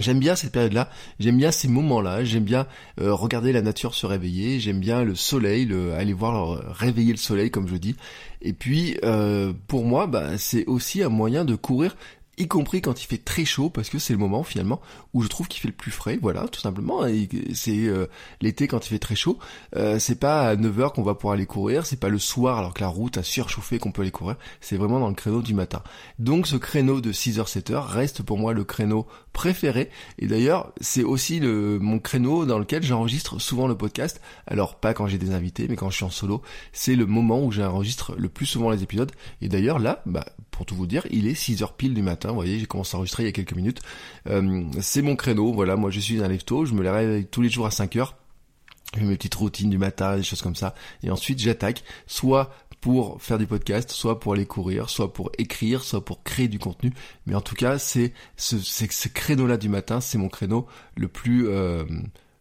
J'aime 0.00 0.18
bien 0.18 0.34
cette 0.34 0.52
période-là, 0.52 0.88
j'aime 1.18 1.36
bien 1.36 1.50
ces 1.50 1.68
moments-là, 1.68 2.24
j'aime 2.24 2.44
bien 2.44 2.66
euh, 3.00 3.12
regarder 3.12 3.52
la 3.52 3.60
nature 3.60 3.94
se 3.94 4.06
réveiller, 4.06 4.58
j'aime 4.58 4.80
bien 4.80 5.04
le 5.04 5.14
soleil, 5.14 5.66
le, 5.66 5.92
aller 5.92 6.14
voir 6.14 6.54
euh, 6.54 6.64
réveiller 6.70 7.12
le 7.12 7.18
soleil 7.18 7.50
comme 7.50 7.68
je 7.68 7.76
dis. 7.76 7.96
Et 8.40 8.54
puis 8.54 8.96
euh, 9.04 9.52
pour 9.68 9.84
moi, 9.84 10.06
bah, 10.06 10.38
c'est 10.38 10.64
aussi 10.66 11.02
un 11.02 11.10
moyen 11.10 11.44
de 11.44 11.54
courir 11.54 11.96
y 12.40 12.48
compris 12.48 12.80
quand 12.80 13.02
il 13.02 13.06
fait 13.06 13.18
très 13.18 13.44
chaud, 13.44 13.70
parce 13.70 13.88
que 13.88 13.98
c'est 13.98 14.12
le 14.12 14.18
moment 14.18 14.42
finalement 14.42 14.80
où 15.14 15.22
je 15.22 15.28
trouve 15.28 15.48
qu'il 15.48 15.60
fait 15.60 15.68
le 15.68 15.74
plus 15.74 15.90
frais, 15.90 16.18
voilà, 16.20 16.46
tout 16.48 16.60
simplement. 16.60 17.02
C'est 17.54 17.86
euh, 17.86 18.06
l'été 18.40 18.68
quand 18.68 18.84
il 18.86 18.88
fait 18.88 18.98
très 18.98 19.14
chaud, 19.14 19.38
euh, 19.76 19.98
c'est 19.98 20.18
pas 20.18 20.48
à 20.48 20.56
9h 20.56 20.92
qu'on 20.92 21.02
va 21.02 21.14
pouvoir 21.14 21.34
aller 21.34 21.46
courir, 21.46 21.86
c'est 21.86 21.98
pas 21.98 22.08
le 22.08 22.18
soir 22.18 22.58
alors 22.58 22.74
que 22.74 22.80
la 22.80 22.88
route 22.88 23.18
a 23.18 23.22
surchauffé 23.22 23.78
qu'on 23.78 23.92
peut 23.92 24.02
aller 24.02 24.10
courir, 24.10 24.36
c'est 24.60 24.76
vraiment 24.76 25.00
dans 25.00 25.08
le 25.08 25.14
créneau 25.14 25.42
du 25.42 25.54
matin. 25.54 25.82
Donc 26.18 26.46
ce 26.46 26.56
créneau 26.56 27.00
de 27.00 27.12
6h 27.12 27.46
7h 27.46 27.80
reste 27.80 28.22
pour 28.22 28.38
moi 28.38 28.52
le 28.52 28.64
créneau 28.64 29.06
préféré 29.32 29.90
et 30.18 30.26
d'ailleurs 30.26 30.72
c'est 30.80 31.04
aussi 31.04 31.40
le 31.40 31.78
mon 31.78 31.98
créneau 31.98 32.46
dans 32.46 32.58
lequel 32.58 32.82
j'enregistre 32.82 33.38
souvent 33.40 33.66
le 33.66 33.76
podcast. 33.76 34.20
Alors 34.46 34.76
pas 34.76 34.94
quand 34.94 35.06
j'ai 35.06 35.18
des 35.18 35.32
invités, 35.32 35.66
mais 35.68 35.76
quand 35.76 35.90
je 35.90 35.96
suis 35.96 36.04
en 36.04 36.10
solo, 36.10 36.42
c'est 36.72 36.94
le 36.94 37.06
moment 37.06 37.44
où 37.44 37.52
j'enregistre 37.52 38.14
le 38.16 38.28
plus 38.28 38.46
souvent 38.46 38.70
les 38.70 38.82
épisodes 38.82 39.12
et 39.40 39.48
d'ailleurs 39.48 39.78
là 39.78 40.02
bah 40.06 40.24
pour 40.60 40.66
tout 40.66 40.74
vous 40.74 40.86
dire, 40.86 41.06
il 41.10 41.26
est 41.26 41.32
6h 41.32 41.74
pile 41.74 41.94
du 41.94 42.02
matin, 42.02 42.28
vous 42.28 42.34
voyez, 42.34 42.58
j'ai 42.58 42.66
commencé 42.66 42.94
à 42.94 42.98
enregistrer 42.98 43.22
il 43.22 43.26
y 43.26 43.28
a 43.30 43.32
quelques 43.32 43.54
minutes. 43.54 43.80
Euh, 44.26 44.62
c'est 44.82 45.00
mon 45.00 45.16
créneau, 45.16 45.54
voilà, 45.54 45.74
moi 45.74 45.90
je 45.90 46.00
suis 46.00 46.22
un 46.22 46.28
lève 46.28 46.42
je 46.46 46.74
me 46.74 46.86
réveille 46.86 47.24
tous 47.24 47.40
les 47.40 47.48
jours 47.48 47.64
à 47.64 47.70
5h. 47.70 48.10
Je 48.94 49.02
mes 49.02 49.16
petites 49.16 49.36
routines 49.36 49.70
du 49.70 49.78
matin, 49.78 50.18
des 50.18 50.22
choses 50.22 50.42
comme 50.42 50.54
ça. 50.54 50.74
Et 51.02 51.10
ensuite, 51.10 51.38
j'attaque 51.38 51.82
soit 52.06 52.50
pour 52.82 53.22
faire 53.22 53.38
du 53.38 53.46
podcast, 53.46 53.90
soit 53.90 54.20
pour 54.20 54.34
aller 54.34 54.44
courir, 54.44 54.90
soit 54.90 55.14
pour 55.14 55.32
écrire, 55.38 55.82
soit 55.82 56.04
pour 56.04 56.22
créer 56.24 56.48
du 56.48 56.58
contenu. 56.58 56.92
Mais 57.24 57.34
en 57.34 57.40
tout 57.40 57.54
cas, 57.54 57.78
c'est 57.78 58.12
ce, 58.36 58.58
ce 58.58 59.08
créneau-là 59.08 59.56
du 59.56 59.70
matin, 59.70 60.02
c'est 60.02 60.18
mon 60.18 60.28
créneau 60.28 60.66
le 60.94 61.08
plus... 61.08 61.48
Euh, 61.48 61.86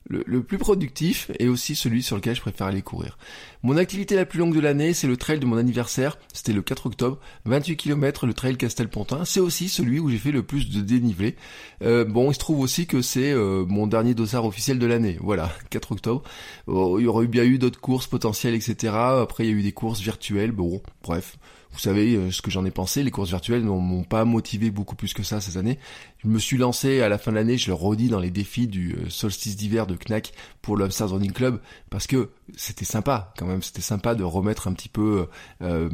le, 0.10 0.42
plus 0.42 0.58
productif 0.58 1.32
et 1.40 1.48
aussi 1.48 1.76
celui 1.76 2.02
sur 2.02 2.16
lequel 2.16 2.36
je 2.36 2.42
préfère 2.42 2.68
aller 2.68 2.82
courir. 2.82 3.18
Mon 3.62 3.78
activité 3.78 4.16
la 4.16 4.26
plus 4.26 4.40
longue 4.40 4.56
de 4.56 4.60
l'année, 4.60 4.94
c'est 4.94 5.08
le 5.08 5.18
trail 5.18 5.40
de 5.40 5.46
mon 5.46 5.58
anniversaire. 5.58 6.18
C'était 6.34 6.54
le 6.54 6.62
4 6.62 6.88
octobre, 6.88 7.20
28 7.46 7.78
km 7.78 8.26
le 8.26 8.34
trail 8.34 8.58
Castelpontin. 8.58 9.24
C'est 9.26 9.40
aussi 9.40 9.70
celui 9.70 10.00
où 10.00 10.10
j'ai 10.10 10.18
fait 10.18 10.32
le 10.32 10.44
plus 10.44 10.70
de 10.70 10.82
dénivelé. 10.82 11.36
Euh, 11.84 12.06
bon, 12.06 12.32
il 12.32 12.34
se 12.34 12.40
trouve 12.40 12.60
aussi 12.60 12.88
que 12.88 13.02
c'est 13.02 13.32
euh, 13.32 13.66
mon 13.68 13.88
dernier 13.88 14.14
dossard 14.16 14.46
officiel 14.46 14.80
de 14.80 14.86
l'année. 14.86 15.18
Voilà, 15.22 15.52
4 15.70 15.92
octobre. 15.92 16.24
il 16.68 17.04
y 17.04 17.08
aurait 17.08 17.28
bien 17.28 17.44
eu 17.44 17.60
d'autres 17.60 17.80
courses 17.80 18.08
potentielles, 18.08 18.56
etc. 18.56 18.94
Après, 18.94 19.46
il 19.46 19.52
y 19.52 19.54
a 19.54 19.56
eu 19.56 19.64
des 19.64 19.74
courses 19.74 20.02
virtuelles. 20.02 20.52
Bon, 20.52 20.82
bref. 21.04 21.38
Vous 21.72 21.80
savez 21.80 22.16
euh, 22.16 22.32
ce 22.32 22.42
que 22.42 22.50
j'en 22.50 22.66
ai 22.66 22.72
pensé, 22.72 23.04
les 23.04 23.12
courses 23.12 23.30
virtuelles 23.30 23.64
ne 23.64 23.70
m'ont 23.70 24.04
pas 24.04 24.26
motivé 24.26 24.72
beaucoup 24.72 24.96
plus 24.96 25.14
que 25.14 25.24
ça 25.24 25.40
cette 25.40 25.56
année. 25.56 25.78
Je 26.18 26.28
me 26.28 26.40
suis 26.40 26.58
lancé 26.58 27.02
à 27.02 27.10
la 27.10 27.18
fin 27.18 27.32
de 27.32 27.36
l'année, 27.36 27.58
je 27.58 27.68
le 27.68 27.74
redis 27.74 28.10
dans 28.10 28.20
les 28.20 28.32
défis 28.32 28.68
du 28.68 28.94
euh, 28.94 29.10
solstice 29.10 29.56
d'hiver 29.56 29.86
de 29.86 29.96
Knack 29.96 30.34
pour 30.62 30.78
l'Upstairs 30.78 31.10
Running 31.10 31.32
Club, 31.32 31.60
parce 31.90 32.08
que 32.08 32.32
c'était 32.56 32.86
sympa 32.86 33.34
quand 33.38 33.46
même, 33.46 33.62
c'était 33.62 33.82
sympa 33.82 34.16
de 34.16 34.24
remettre 34.24 34.68
un 34.68 34.74
petit 34.74 34.90
peu 34.90 35.28
euh, 35.62 35.90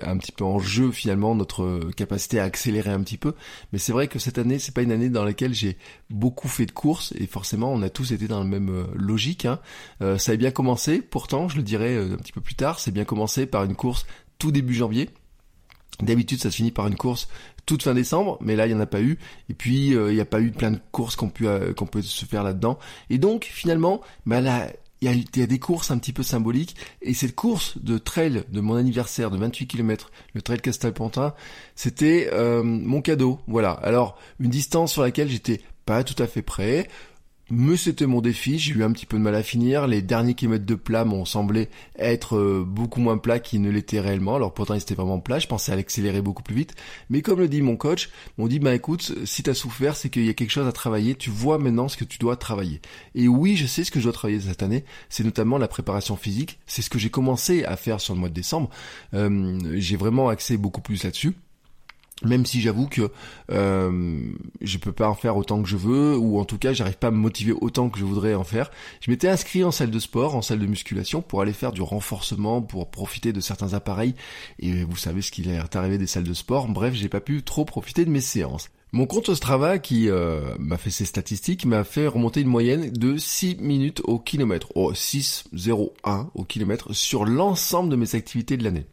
un 0.00 0.16
petit 0.16 0.32
peu 0.32 0.44
en 0.44 0.58
jeu 0.58 0.90
finalement 0.90 1.34
notre 1.34 1.90
capacité 1.94 2.40
à 2.40 2.44
accélérer 2.44 2.90
un 2.90 3.02
petit 3.02 3.18
peu. 3.18 3.34
Mais 3.72 3.78
c'est 3.78 3.92
vrai 3.92 4.08
que 4.08 4.18
cette 4.18 4.38
année, 4.38 4.58
c'est 4.58 4.74
pas 4.74 4.82
une 4.82 4.92
année 4.92 5.10
dans 5.10 5.24
laquelle 5.24 5.54
j'ai 5.54 5.76
beaucoup 6.10 6.48
fait 6.48 6.66
de 6.66 6.72
courses, 6.72 7.12
et 7.18 7.26
forcément 7.26 7.72
on 7.72 7.82
a 7.82 7.90
tous 7.90 8.12
été 8.12 8.28
dans 8.28 8.38
la 8.38 8.46
même 8.46 8.86
logique. 8.94 9.44
Hein. 9.44 9.60
ça 10.18 10.32
a 10.32 10.36
bien 10.36 10.50
commencé, 10.50 11.00
pourtant 11.00 11.48
je 11.48 11.56
le 11.56 11.62
dirai 11.62 11.96
un 11.96 12.16
petit 12.16 12.32
peu 12.32 12.40
plus 12.40 12.54
tard, 12.54 12.80
c'est 12.80 12.90
bien 12.90 13.04
commencé 13.04 13.46
par 13.46 13.64
une 13.64 13.76
course 13.76 14.06
tout 14.42 14.50
début 14.50 14.74
janvier. 14.74 15.08
D'habitude, 16.02 16.42
ça 16.42 16.50
se 16.50 16.56
finit 16.56 16.72
par 16.72 16.88
une 16.88 16.96
course 16.96 17.28
toute 17.64 17.84
fin 17.84 17.94
décembre, 17.94 18.38
mais 18.40 18.56
là, 18.56 18.66
il 18.66 18.70
n'y 18.70 18.74
en 18.74 18.80
a 18.80 18.86
pas 18.86 19.00
eu. 19.00 19.20
Et 19.48 19.54
puis, 19.54 19.94
euh, 19.94 20.10
il 20.10 20.16
n'y 20.16 20.20
a 20.20 20.24
pas 20.24 20.40
eu 20.40 20.50
plein 20.50 20.72
de 20.72 20.80
courses 20.90 21.14
qu'on 21.14 21.28
peut, 21.28 21.46
euh, 21.46 21.72
qu'on 21.72 21.86
peut 21.86 22.02
se 22.02 22.24
faire 22.24 22.42
là-dedans. 22.42 22.76
Et 23.08 23.18
donc, 23.18 23.44
finalement, 23.44 24.00
bah 24.26 24.40
là, 24.40 24.66
il 25.00 25.24
y, 25.36 25.42
a, 25.42 25.46
des 25.46 25.58
courses 25.60 25.92
un 25.92 25.98
petit 25.98 26.12
peu 26.12 26.24
symboliques. 26.24 26.74
Et 27.02 27.14
cette 27.14 27.36
course 27.36 27.78
de 27.78 27.98
trail 27.98 28.42
de 28.50 28.60
mon 28.60 28.74
anniversaire 28.74 29.30
de 29.30 29.36
28 29.36 29.68
km, 29.68 30.10
le 30.34 30.42
trail 30.42 30.60
Castelpantin, 30.60 31.34
c'était 31.76 32.30
euh, 32.32 32.64
mon 32.64 33.00
cadeau. 33.00 33.38
Voilà. 33.46 33.70
Alors, 33.70 34.18
une 34.40 34.50
distance 34.50 34.90
sur 34.90 35.02
laquelle 35.02 35.28
j'étais 35.28 35.60
pas 35.86 36.02
tout 36.02 36.20
à 36.20 36.26
fait 36.26 36.42
prêt 36.42 36.88
mais 37.54 37.76
c'était 37.76 38.06
mon 38.06 38.22
défi, 38.22 38.58
j'ai 38.58 38.72
eu 38.72 38.82
un 38.82 38.92
petit 38.92 39.04
peu 39.04 39.18
de 39.18 39.22
mal 39.22 39.34
à 39.34 39.42
finir, 39.42 39.86
les 39.86 40.00
derniers 40.00 40.32
kilomètres 40.32 40.64
de 40.64 40.74
plat 40.74 41.04
m'ont 41.04 41.26
semblé 41.26 41.68
être 41.98 42.38
euh, 42.38 42.64
beaucoup 42.66 42.98
moins 42.98 43.18
plats 43.18 43.40
qu'ils 43.40 43.60
ne 43.60 43.68
l'étaient 43.68 44.00
réellement, 44.00 44.36
alors 44.36 44.54
pourtant 44.54 44.72
ils 44.72 44.80
étaient 44.80 44.94
vraiment 44.94 45.20
plats, 45.20 45.38
je 45.38 45.48
pensais 45.48 45.70
à 45.70 45.76
l'accélérer 45.76 46.22
beaucoup 46.22 46.42
plus 46.42 46.54
vite, 46.54 46.74
mais 47.10 47.20
comme 47.20 47.40
le 47.40 47.48
dit 47.48 47.60
mon 47.60 47.76
coach, 47.76 48.08
m'ont 48.38 48.46
dit 48.46 48.58
bah 48.58 48.74
écoute, 48.74 49.12
si 49.26 49.42
t'as 49.42 49.52
souffert, 49.52 49.96
c'est 49.96 50.08
qu'il 50.08 50.24
y 50.24 50.30
a 50.30 50.32
quelque 50.32 50.50
chose 50.50 50.66
à 50.66 50.72
travailler, 50.72 51.14
tu 51.14 51.28
vois 51.28 51.58
maintenant 51.58 51.88
ce 51.88 51.98
que 51.98 52.04
tu 52.04 52.16
dois 52.16 52.36
travailler. 52.36 52.80
Et 53.14 53.28
oui, 53.28 53.54
je 53.56 53.66
sais 53.66 53.84
ce 53.84 53.90
que 53.90 54.00
je 54.00 54.04
dois 54.04 54.14
travailler 54.14 54.40
cette 54.40 54.62
année, 54.62 54.86
c'est 55.10 55.22
notamment 55.22 55.58
la 55.58 55.68
préparation 55.68 56.16
physique, 56.16 56.58
c'est 56.66 56.80
ce 56.80 56.88
que 56.88 56.98
j'ai 56.98 57.10
commencé 57.10 57.66
à 57.66 57.76
faire 57.76 58.00
sur 58.00 58.14
le 58.14 58.20
mois 58.20 58.30
de 58.30 58.34
décembre, 58.34 58.70
euh, 59.12 59.58
j'ai 59.74 59.98
vraiment 59.98 60.30
axé 60.30 60.56
beaucoup 60.56 60.80
plus 60.80 61.04
là-dessus 61.04 61.34
même 62.24 62.46
si 62.46 62.60
j'avoue 62.60 62.86
que 62.86 63.10
euh, 63.50 64.20
je 64.60 64.78
peux 64.78 64.92
pas 64.92 65.08
en 65.08 65.14
faire 65.14 65.36
autant 65.36 65.62
que 65.62 65.68
je 65.68 65.76
veux, 65.76 66.16
ou 66.16 66.38
en 66.38 66.44
tout 66.44 66.58
cas 66.58 66.72
j'arrive 66.72 66.98
pas 66.98 67.08
à 67.08 67.10
me 67.10 67.16
motiver 67.16 67.52
autant 67.60 67.90
que 67.90 67.98
je 67.98 68.04
voudrais 68.04 68.34
en 68.34 68.44
faire. 68.44 68.70
Je 69.00 69.10
m'étais 69.10 69.28
inscrit 69.28 69.64
en 69.64 69.70
salle 69.70 69.90
de 69.90 69.98
sport, 69.98 70.34
en 70.34 70.42
salle 70.42 70.58
de 70.58 70.66
musculation, 70.66 71.22
pour 71.22 71.40
aller 71.40 71.52
faire 71.52 71.72
du 71.72 71.82
renforcement, 71.82 72.62
pour 72.62 72.90
profiter 72.90 73.32
de 73.32 73.40
certains 73.40 73.74
appareils, 73.74 74.14
et 74.58 74.84
vous 74.84 74.96
savez 74.96 75.22
ce 75.22 75.30
qu'il 75.30 75.48
est 75.48 75.76
arrivé 75.76 75.98
des 75.98 76.06
salles 76.06 76.24
de 76.24 76.34
sport, 76.34 76.68
bref, 76.68 76.94
j'ai 76.94 77.08
pas 77.08 77.20
pu 77.20 77.42
trop 77.42 77.64
profiter 77.64 78.04
de 78.04 78.10
mes 78.10 78.20
séances. 78.20 78.70
Mon 78.94 79.06
compte 79.06 79.34
Strava, 79.34 79.78
qui 79.78 80.10
euh, 80.10 80.54
m'a 80.58 80.76
fait 80.76 80.90
ses 80.90 81.06
statistiques, 81.06 81.64
m'a 81.64 81.82
fait 81.82 82.06
remonter 82.06 82.42
une 82.42 82.48
moyenne 82.48 82.90
de 82.90 83.16
6 83.16 83.56
minutes 83.56 84.02
au 84.04 84.18
kilomètre, 84.18 84.68
oh 84.74 84.92
6,01 84.92 86.26
au 86.34 86.44
kilomètre 86.44 86.92
sur 86.92 87.24
l'ensemble 87.24 87.88
de 87.88 87.96
mes 87.96 88.14
activités 88.14 88.58
de 88.58 88.64
l'année 88.64 88.84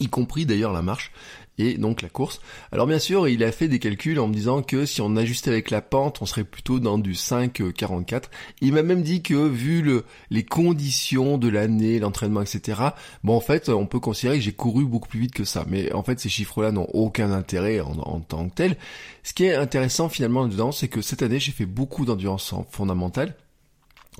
y 0.00 0.08
compris 0.08 0.46
d'ailleurs 0.46 0.72
la 0.72 0.82
marche 0.82 1.12
et 1.58 1.74
donc 1.76 2.02
la 2.02 2.08
course. 2.08 2.40
Alors 2.72 2.86
bien 2.86 2.98
sûr, 2.98 3.28
il 3.28 3.44
a 3.44 3.52
fait 3.52 3.68
des 3.68 3.78
calculs 3.78 4.18
en 4.18 4.28
me 4.28 4.34
disant 4.34 4.62
que 4.62 4.86
si 4.86 5.00
on 5.00 5.16
ajustait 5.16 5.50
avec 5.50 5.70
la 5.70 5.82
pente, 5.82 6.22
on 6.22 6.26
serait 6.26 6.44
plutôt 6.44 6.80
dans 6.80 6.98
du 6.98 7.12
5,44. 7.12 8.24
Il 8.60 8.72
m'a 8.72 8.82
même 8.82 9.02
dit 9.02 9.22
que 9.22 9.34
vu 9.34 9.82
le, 9.82 10.04
les 10.30 10.44
conditions 10.44 11.38
de 11.38 11.48
l'année, 11.48 11.98
l'entraînement, 11.98 12.42
etc., 12.42 12.80
bon 13.24 13.36
en 13.36 13.40
fait, 13.40 13.68
on 13.68 13.86
peut 13.86 14.00
considérer 14.00 14.38
que 14.38 14.44
j'ai 14.44 14.52
couru 14.52 14.84
beaucoup 14.84 15.08
plus 15.08 15.20
vite 15.20 15.34
que 15.34 15.44
ça. 15.44 15.64
Mais 15.68 15.92
en 15.92 16.02
fait, 16.02 16.20
ces 16.20 16.28
chiffres-là 16.28 16.72
n'ont 16.72 16.88
aucun 16.92 17.32
intérêt 17.32 17.80
en, 17.80 17.92
en, 17.98 18.20
tant 18.20 18.48
que 18.48 18.54
tel. 18.54 18.76
Ce 19.22 19.34
qui 19.34 19.44
est 19.44 19.54
intéressant 19.54 20.08
finalement 20.08 20.46
dedans, 20.46 20.72
c'est 20.72 20.88
que 20.88 21.02
cette 21.02 21.22
année, 21.22 21.40
j'ai 21.40 21.52
fait 21.52 21.66
beaucoup 21.66 22.04
d'endurance 22.04 22.54
fondamentale 22.70 23.34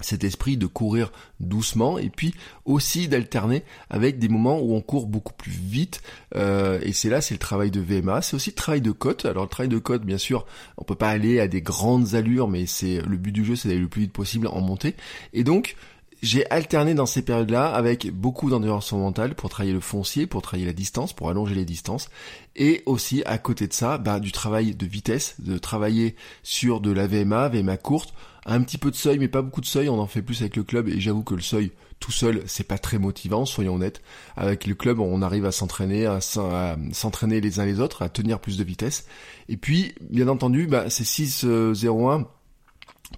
cet 0.03 0.25
esprit 0.25 0.57
de 0.57 0.67
courir 0.67 1.13
doucement 1.41 1.99
et 1.99 2.11
puis 2.11 2.35
aussi 2.65 3.09
d'alterner 3.09 3.63
avec 3.91 4.19
des 4.19 4.29
moments 4.29 4.61
où 4.61 4.75
on 4.75 4.81
court 4.81 5.07
beaucoup 5.07 5.35
plus 5.35 5.53
vite. 5.53 6.03
Euh, 6.35 6.81
et 6.83 6.93
c'est 6.93 7.09
là 7.09 7.21
c'est 7.21 7.35
le 7.35 7.39
travail 7.39 7.71
de 7.71 7.81
VMA 7.81 8.23
c'est 8.23 8.37
aussi 8.37 8.51
le 8.51 8.57
travail 8.57 8.81
de 8.81 8.93
côte. 8.93 9.25
Alors 9.25 9.45
le 9.45 9.49
travail 9.49 9.69
de 9.69 9.79
côte 9.79 10.05
bien 10.05 10.19
sûr 10.19 10.47
on 10.77 10.85
peut 10.85 10.95
pas 10.95 11.11
aller 11.11 11.41
à 11.41 11.49
des 11.49 11.63
grandes 11.63 12.15
allures 12.15 12.49
mais 12.49 12.67
c'est 12.67 13.01
le 13.01 13.17
but 13.17 13.33
du 13.33 13.45
jeu 13.45 13.57
c'est 13.57 13.69
d'aller 13.69 13.81
le 13.81 13.89
plus 13.89 14.03
vite 14.03 14.13
possible 14.13 14.47
en 14.49 14.61
montée. 14.61 14.95
Et 15.33 15.45
donc 15.45 15.77
j'ai 16.23 16.51
alterné 16.51 16.95
dans 16.95 17.07
ces 17.07 17.23
périodes-là 17.23 17.69
avec 17.69 18.13
beaucoup 18.13 18.51
d'endurance 18.51 18.93
mentale 18.93 19.35
pour 19.35 19.51
travailler 19.51 19.73
le 19.73 19.81
foncier, 19.81 20.27
pour 20.27 20.43
travailler 20.43 20.67
la 20.67 20.73
distance, 20.73 21.13
pour 21.13 21.31
allonger 21.31 21.55
les 21.55 21.65
distances, 21.65 22.11
et 22.57 22.83
aussi 22.87 23.23
à 23.25 23.39
côté 23.39 23.69
de 23.69 23.73
ça, 23.73 23.99
bah, 23.99 24.19
du 24.19 24.33
travail 24.33 24.75
de 24.75 24.87
vitesse, 24.87 25.37
de 25.39 25.59
travailler 25.59 26.17
sur 26.43 26.81
de 26.81 26.91
la 26.91 27.07
VMA, 27.07 27.49
VMA 27.49 27.77
courte, 27.77 28.15
un 28.49 28.63
petit 28.63 28.79
peu 28.79 28.91
de 28.91 28.97
seuil, 28.97 29.19
mais 29.19 29.29
pas 29.29 29.43
beaucoup 29.43 29.61
de 29.61 29.67
seuil. 29.67 29.89
On 29.89 29.99
en 29.99 30.07
fait 30.07 30.23
plus 30.23 30.41
avec 30.41 30.57
le 30.57 30.65
club 30.65 30.89
et 30.89 31.01
j'avoue 31.01 31.23
que 31.23 31.35
le 31.35 31.41
seuil 31.41 31.71
tout 32.01 32.13
seul, 32.13 32.43
c'est 32.47 32.67
pas 32.67 32.79
très 32.79 32.99
motivant, 32.99 33.45
soyons 33.45 33.75
honnêtes. 33.75 34.03
Avec 34.37 34.67
le 34.67 34.75
club, 34.75 35.01
on 35.01 35.21
arrive 35.23 35.45
à 35.45 35.53
s'entraîner, 35.53 36.07
à 36.07 36.21
s'entraîner 36.21 37.41
les 37.41 37.61
uns 37.61 37.65
les 37.65 37.81
autres, 37.81 38.03
à 38.03 38.09
tenir 38.09 38.39
plus 38.41 38.57
de 38.57 38.65
vitesse. 38.65 39.07
Et 39.49 39.57
puis, 39.57 39.95
bien 40.09 40.29
entendu, 40.29 40.67
bah, 40.67 40.91
c'est 40.91 41.05
6-0-1 41.05 42.27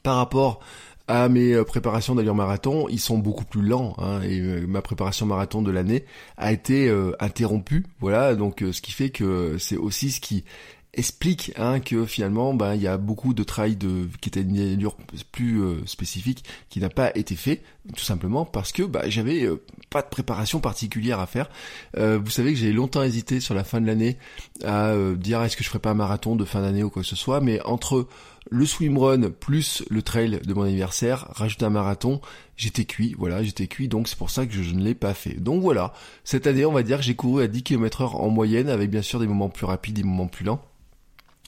par 0.02 0.16
rapport 0.16 0.60
à 1.08 1.28
mes 1.28 1.54
euh, 1.54 1.64
préparations 1.64 2.14
d'allure 2.14 2.36
marathon, 2.36 2.86
ils 2.88 3.00
sont 3.00 3.18
beaucoup 3.18 3.44
plus 3.44 3.62
lents. 3.62 3.94
Hein, 3.98 4.22
et 4.22 4.38
euh, 4.38 4.64
ma 4.66 4.80
préparation 4.80 5.26
marathon 5.26 5.60
de 5.60 5.70
l'année 5.72 6.04
a 6.36 6.52
été 6.52 6.88
euh, 6.88 7.12
interrompue. 7.18 7.84
Voilà, 7.98 8.36
donc 8.36 8.64
ce 8.70 8.80
qui 8.80 8.92
fait 8.92 9.10
que 9.10 9.58
c'est 9.58 9.76
aussi 9.76 10.12
ce 10.12 10.20
qui 10.20 10.44
explique 10.94 11.52
hein, 11.56 11.78
que 11.78 12.04
finalement 12.04 12.52
ben 12.52 12.74
il 12.74 12.82
y 12.82 12.88
a 12.88 12.96
beaucoup 12.96 13.32
de 13.32 13.44
travail 13.44 13.76
de 13.76 14.08
qui 14.20 14.28
était 14.28 14.40
une 14.40 14.58
allure 14.58 14.96
plus 15.30 15.62
euh, 15.62 15.86
spécifique 15.86 16.44
qui 16.68 16.80
n'a 16.80 16.88
pas 16.88 17.16
été 17.16 17.36
fait 17.36 17.62
tout 17.94 18.04
simplement 18.04 18.44
parce 18.44 18.72
que 18.72 18.82
bah, 18.82 19.08
j'avais 19.08 19.44
euh, 19.44 19.62
pas 19.88 20.02
de 20.02 20.08
préparation 20.08 20.60
particulière 20.60 21.20
à 21.20 21.26
faire. 21.26 21.48
Euh, 21.96 22.18
vous 22.22 22.30
savez 22.30 22.52
que 22.52 22.58
j'ai 22.58 22.72
longtemps 22.72 23.02
hésité 23.02 23.38
sur 23.40 23.54
la 23.54 23.62
fin 23.62 23.80
de 23.80 23.86
l'année 23.86 24.18
à 24.64 24.94
dire 25.16 25.42
est-ce 25.42 25.56
que 25.56 25.62
je 25.62 25.68
ferais 25.68 25.78
pas 25.78 25.90
un 25.90 25.94
marathon 25.94 26.34
de 26.34 26.44
fin 26.44 26.60
d'année 26.60 26.82
ou 26.82 26.90
quoi 26.90 27.02
que 27.02 27.08
ce 27.08 27.16
soit 27.16 27.40
mais 27.40 27.60
entre 27.62 28.08
le 28.50 28.66
swimrun 28.66 29.30
plus 29.30 29.84
le 29.90 30.02
trail 30.02 30.40
de 30.44 30.54
mon 30.54 30.62
anniversaire 30.62 31.28
rajouter 31.30 31.66
un 31.66 31.70
marathon 31.70 32.20
j'étais 32.56 32.84
cuit 32.84 33.14
voilà 33.18 33.42
j'étais 33.42 33.68
cuit 33.68 33.86
donc 33.86 34.08
c'est 34.08 34.18
pour 34.18 34.30
ça 34.30 34.46
que 34.46 34.52
je, 34.52 34.62
je 34.62 34.74
ne 34.74 34.82
l'ai 34.82 34.94
pas 34.94 35.14
fait. 35.14 35.34
Donc 35.34 35.62
voilà 35.62 35.92
cette 36.24 36.48
année 36.48 36.64
on 36.64 36.72
va 36.72 36.82
dire 36.82 36.98
que 36.98 37.04
j'ai 37.04 37.14
couru 37.14 37.44
à 37.44 37.46
10 37.46 37.62
km 37.62 38.00
heure 38.00 38.20
en 38.20 38.28
moyenne 38.28 38.68
avec 38.68 38.90
bien 38.90 39.02
sûr 39.02 39.20
des 39.20 39.28
moments 39.28 39.50
plus 39.50 39.66
rapides 39.66 39.94
des 39.94 40.02
moments 40.02 40.26
plus 40.26 40.44
lents 40.44 40.60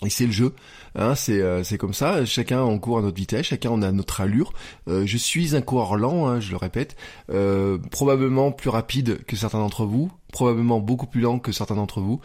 et 0.04 0.10
c'est 0.10 0.26
le 0.26 0.32
jeu, 0.32 0.54
hein, 0.94 1.14
c'est 1.14 1.40
euh, 1.40 1.62
c'est 1.64 1.78
comme 1.78 1.94
ça. 1.94 2.24
Chacun 2.24 2.62
en 2.62 2.78
court 2.78 2.98
à 2.98 3.02
notre 3.02 3.16
vitesse, 3.16 3.46
chacun 3.46 3.70
on 3.70 3.82
a 3.82 3.92
notre 3.92 4.20
allure. 4.20 4.52
Euh, 4.88 5.06
je 5.06 5.16
suis 5.16 5.56
un 5.56 5.62
coureur 5.62 5.96
lent, 5.96 6.26
hein, 6.26 6.40
je 6.40 6.50
le 6.50 6.56
répète, 6.56 6.96
euh, 7.30 7.78
probablement 7.90 8.52
plus 8.52 8.70
rapide 8.70 9.24
que 9.26 9.36
certains 9.36 9.58
d'entre 9.58 9.84
vous, 9.84 10.10
probablement 10.32 10.80
beaucoup 10.80 11.06
plus 11.06 11.20
lent 11.20 11.38
que 11.38 11.52
certains 11.52 11.76
d'entre 11.76 12.00
vous 12.00 12.20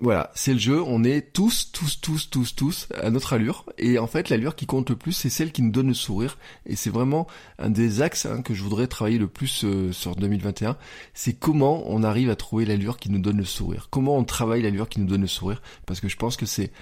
voilà, 0.00 0.30
c'est 0.34 0.52
le 0.52 0.58
jeu, 0.58 0.82
on 0.82 1.04
est 1.04 1.32
tous, 1.32 1.70
tous, 1.72 2.00
tous, 2.00 2.28
tous, 2.28 2.54
tous 2.54 2.88
à 3.00 3.10
notre 3.10 3.32
allure. 3.32 3.64
Et 3.78 3.98
en 3.98 4.06
fait, 4.06 4.28
l'allure 4.28 4.56
qui 4.56 4.66
compte 4.66 4.90
le 4.90 4.96
plus, 4.96 5.12
c'est 5.12 5.30
celle 5.30 5.52
qui 5.52 5.62
nous 5.62 5.70
donne 5.70 5.88
le 5.88 5.94
sourire. 5.94 6.36
Et 6.66 6.74
c'est 6.74 6.90
vraiment 6.90 7.26
un 7.58 7.70
des 7.70 8.02
axes 8.02 8.26
hein, 8.26 8.42
que 8.42 8.54
je 8.54 8.62
voudrais 8.62 8.88
travailler 8.88 9.18
le 9.18 9.28
plus 9.28 9.64
euh, 9.64 9.92
sur 9.92 10.16
2021. 10.16 10.76
C'est 11.14 11.34
comment 11.34 11.84
on 11.86 12.02
arrive 12.02 12.28
à 12.28 12.36
trouver 12.36 12.64
l'allure 12.64 12.98
qui 12.98 13.10
nous 13.10 13.20
donne 13.20 13.38
le 13.38 13.44
sourire. 13.44 13.88
Comment 13.90 14.16
on 14.16 14.24
travaille 14.24 14.62
l'allure 14.62 14.88
qui 14.88 15.00
nous 15.00 15.06
donne 15.06 15.22
le 15.22 15.26
sourire. 15.28 15.62
Parce 15.86 16.00
que 16.00 16.08
je 16.08 16.16
pense 16.16 16.36
que 16.36 16.46
c'est 16.46 16.72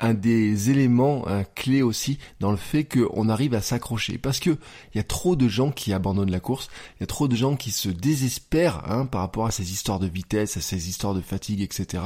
un 0.00 0.14
des 0.14 0.70
éléments, 0.70 1.26
un 1.28 1.44
clé 1.44 1.82
aussi 1.82 2.18
dans 2.40 2.50
le 2.50 2.56
fait 2.56 2.84
qu'on 2.84 3.28
arrive 3.28 3.54
à 3.54 3.60
s'accrocher. 3.60 4.18
Parce 4.18 4.40
que 4.40 4.50
il 4.50 4.96
y 4.96 5.00
a 5.00 5.04
trop 5.04 5.36
de 5.36 5.48
gens 5.48 5.70
qui 5.70 5.92
abandonnent 5.92 6.30
la 6.30 6.40
course, 6.40 6.68
il 6.96 7.02
y 7.02 7.04
a 7.04 7.06
trop 7.06 7.28
de 7.28 7.36
gens 7.36 7.56
qui 7.56 7.70
se 7.70 7.88
désespèrent 7.88 8.82
hein, 8.90 9.06
par 9.06 9.20
rapport 9.20 9.46
à 9.46 9.50
ces 9.50 9.72
histoires 9.72 9.98
de 9.98 10.06
vitesse, 10.06 10.56
à 10.56 10.60
ces 10.60 10.88
histoires 10.88 11.14
de 11.14 11.20
fatigue, 11.20 11.60
etc. 11.60 12.02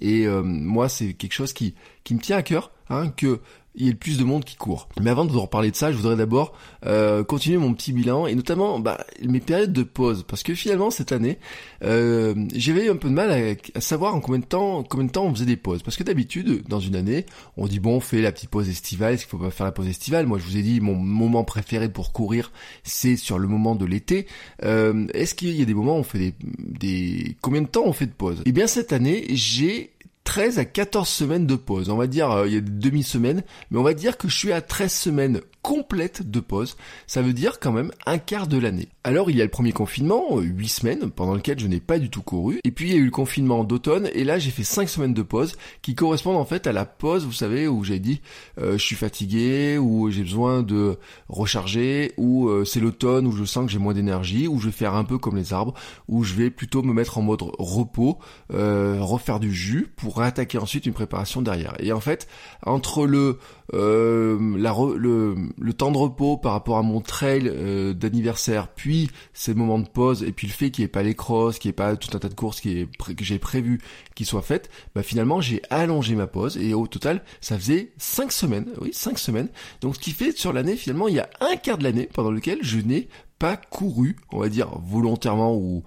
Et 0.00 0.26
euh, 0.26 0.42
moi, 0.42 0.88
c'est 0.88 1.14
quelque 1.14 1.34
chose 1.34 1.52
qui, 1.52 1.74
qui 2.04 2.14
me 2.14 2.20
tient 2.20 2.36
à 2.36 2.42
cœur, 2.42 2.70
hein, 2.90 3.08
que 3.10 3.40
il 3.74 3.86
y 3.86 3.88
a 3.88 3.92
le 3.92 3.98
plus 3.98 4.18
de 4.18 4.24
monde 4.24 4.44
qui 4.44 4.56
court. 4.56 4.88
Mais 5.00 5.10
avant 5.10 5.24
de 5.24 5.32
vous 5.32 5.40
reparler 5.40 5.70
de 5.70 5.76
ça, 5.76 5.90
je 5.92 5.96
voudrais 5.96 6.16
d'abord 6.16 6.52
euh, 6.84 7.24
continuer 7.24 7.56
mon 7.56 7.72
petit 7.72 7.92
bilan 7.92 8.26
et 8.26 8.34
notamment 8.34 8.78
bah, 8.78 9.04
mes 9.22 9.40
périodes 9.40 9.72
de 9.72 9.82
pause 9.82 10.24
parce 10.26 10.42
que 10.42 10.54
finalement 10.54 10.90
cette 10.90 11.12
année, 11.12 11.38
euh, 11.82 12.34
j'avais 12.54 12.86
eu 12.86 12.90
un 12.90 12.96
peu 12.96 13.08
de 13.08 13.14
mal 13.14 13.30
à, 13.30 13.80
savoir 13.80 14.14
en 14.14 14.20
combien 14.20 14.40
de 14.40 14.44
temps, 14.44 14.82
combien 14.82 15.06
de 15.06 15.12
temps 15.12 15.24
on 15.24 15.34
faisait 15.34 15.46
des 15.46 15.56
pauses. 15.56 15.82
Parce 15.82 15.96
que 15.96 16.02
d'habitude, 16.02 16.64
dans 16.68 16.80
une 16.80 16.96
année, 16.96 17.24
on 17.56 17.66
dit 17.66 17.80
bon, 17.80 17.96
on 17.96 18.00
fait 18.00 18.20
la 18.20 18.32
petite 18.32 18.50
pause 18.50 18.68
estivale. 18.68 19.14
Est-ce 19.14 19.22
qu'il 19.22 19.30
faut 19.30 19.38
pas 19.38 19.50
faire 19.50 19.66
la 19.66 19.72
pause 19.72 19.88
estivale? 19.88 20.26
Moi, 20.26 20.38
je 20.38 20.44
vous 20.44 20.56
ai 20.56 20.62
dit 20.62 20.80
mon 20.80 20.94
moment 20.94 21.44
préféré 21.44 21.88
pour 21.88 22.12
courir, 22.12 22.52
c'est 22.82 23.16
sur 23.16 23.38
le 23.38 23.48
moment 23.48 23.74
de 23.74 23.86
l'été. 23.86 24.26
Euh, 24.64 25.06
Est-ce 25.14 25.34
qu'il 25.34 25.58
y 25.58 25.62
a 25.62 25.64
des 25.64 25.74
moments 25.74 25.96
où 25.96 26.00
on 26.00 26.04
fait 26.04 26.18
des, 26.18 26.34
des 26.58 27.36
combien 27.40 27.62
de 27.62 27.68
temps 27.68 27.84
on 27.86 27.92
fait 27.92 28.06
de 28.06 28.12
pause? 28.12 28.42
Eh 28.44 28.52
bien 28.52 28.66
cette 28.66 28.92
année, 28.92 29.26
j'ai 29.30 29.92
13 30.24 30.58
à 30.58 30.64
14 30.64 31.08
semaines 31.08 31.46
de 31.46 31.56
pause. 31.56 31.90
On 31.90 31.96
va 31.96 32.06
dire, 32.06 32.30
euh, 32.30 32.46
il 32.46 32.54
y 32.54 32.56
a 32.56 32.60
des 32.60 32.70
demi-semaines, 32.70 33.42
mais 33.70 33.78
on 33.78 33.82
va 33.82 33.94
dire 33.94 34.16
que 34.16 34.28
je 34.28 34.36
suis 34.36 34.52
à 34.52 34.60
13 34.60 34.92
semaines 34.92 35.40
complète 35.62 36.28
de 36.28 36.40
pause. 36.40 36.76
Ça 37.06 37.22
veut 37.22 37.32
dire 37.32 37.60
quand 37.60 37.72
même 37.72 37.92
un 38.04 38.18
quart 38.18 38.46
de 38.46 38.58
l'année. 38.58 38.88
Alors 39.04 39.30
il 39.30 39.36
y 39.36 39.40
a 39.40 39.44
le 39.44 39.50
premier 39.50 39.72
confinement, 39.72 40.38
8 40.38 40.64
euh, 40.64 40.68
semaines, 40.68 41.10
pendant 41.10 41.34
lequel 41.34 41.58
je 41.58 41.66
n'ai 41.66 41.80
pas 41.80 41.98
du 41.98 42.10
tout 42.10 42.22
couru. 42.22 42.60
Et 42.64 42.70
puis 42.70 42.90
il 42.90 42.92
y 42.92 42.96
a 42.96 43.00
eu 43.00 43.04
le 43.04 43.10
confinement 43.10 43.64
d'automne, 43.64 44.08
et 44.12 44.24
là 44.24 44.38
j'ai 44.38 44.50
fait 44.50 44.64
5 44.64 44.88
semaines 44.88 45.14
de 45.14 45.22
pause, 45.22 45.56
qui 45.80 45.94
correspondent 45.94 46.36
en 46.36 46.44
fait 46.44 46.66
à 46.66 46.72
la 46.72 46.84
pause, 46.84 47.24
vous 47.24 47.32
savez, 47.32 47.68
où 47.68 47.84
j'ai 47.84 48.00
dit 48.00 48.20
euh, 48.60 48.72
je 48.72 48.84
suis 48.84 48.96
fatigué, 48.96 49.78
ou 49.78 50.10
j'ai 50.10 50.22
besoin 50.22 50.62
de 50.62 50.98
recharger, 51.28 52.12
ou 52.16 52.48
euh, 52.48 52.64
c'est 52.64 52.80
l'automne 52.80 53.26
où 53.26 53.32
je 53.32 53.44
sens 53.44 53.66
que 53.66 53.72
j'ai 53.72 53.78
moins 53.78 53.94
d'énergie, 53.94 54.48
ou 54.48 54.58
je 54.58 54.66
vais 54.66 54.72
faire 54.72 54.94
un 54.94 55.04
peu 55.04 55.18
comme 55.18 55.36
les 55.36 55.52
arbres, 55.52 55.74
où 56.08 56.24
je 56.24 56.34
vais 56.34 56.50
plutôt 56.50 56.82
me 56.82 56.92
mettre 56.92 57.18
en 57.18 57.22
mode 57.22 57.42
repos, 57.58 58.18
refaire 58.50 59.40
du 59.40 59.52
jus, 59.52 59.88
pour 59.96 60.22
attaquer 60.22 60.58
ensuite 60.58 60.86
une 60.86 60.92
préparation 60.92 61.42
derrière. 61.42 61.74
Et 61.78 61.92
en 61.92 62.00
fait, 62.00 62.26
entre 62.64 63.06
le, 63.06 63.38
la, 63.72 64.74
le 64.96 65.34
le 65.58 65.72
temps 65.72 65.90
de 65.90 65.96
repos 65.96 66.36
par 66.36 66.52
rapport 66.52 66.78
à 66.78 66.82
mon 66.82 67.00
trail 67.00 67.48
euh, 67.48 67.94
d'anniversaire, 67.94 68.68
puis 68.68 69.10
ces 69.32 69.54
moments 69.54 69.78
de 69.78 69.88
pause, 69.88 70.22
et 70.22 70.32
puis 70.32 70.46
le 70.46 70.52
fait 70.52 70.70
qu'il 70.70 70.82
n'y 70.82 70.86
ait 70.86 70.88
pas 70.88 71.02
les 71.02 71.14
crosses, 71.14 71.58
qu'il 71.58 71.68
n'y 71.68 71.72
ait 71.72 71.74
pas 71.74 71.96
tout 71.96 72.14
un 72.16 72.18
tas 72.18 72.28
de 72.28 72.34
courses 72.34 72.60
qui 72.60 72.80
est, 72.80 73.14
que 73.14 73.24
j'ai 73.24 73.38
prévu 73.38 73.80
qui 74.14 74.24
soient 74.24 74.42
faites, 74.42 74.70
bah 74.94 75.02
finalement 75.02 75.40
j'ai 75.40 75.62
allongé 75.70 76.14
ma 76.14 76.26
pause, 76.26 76.56
et 76.58 76.74
au 76.74 76.86
total, 76.86 77.22
ça 77.40 77.58
faisait 77.58 77.92
5 77.98 78.32
semaines, 78.32 78.68
oui, 78.80 78.90
5 78.92 79.18
semaines. 79.18 79.48
Donc 79.80 79.96
ce 79.96 80.00
qui 80.00 80.12
fait 80.12 80.36
sur 80.36 80.52
l'année, 80.52 80.76
finalement, 80.76 81.08
il 81.08 81.14
y 81.14 81.20
a 81.20 81.30
un 81.40 81.56
quart 81.56 81.78
de 81.78 81.84
l'année 81.84 82.08
pendant 82.12 82.30
lequel 82.30 82.58
je 82.62 82.78
n'ai 82.78 83.08
pas 83.38 83.56
couru, 83.56 84.16
on 84.30 84.40
va 84.40 84.48
dire 84.48 84.68
volontairement 84.84 85.56
ou, 85.56 85.82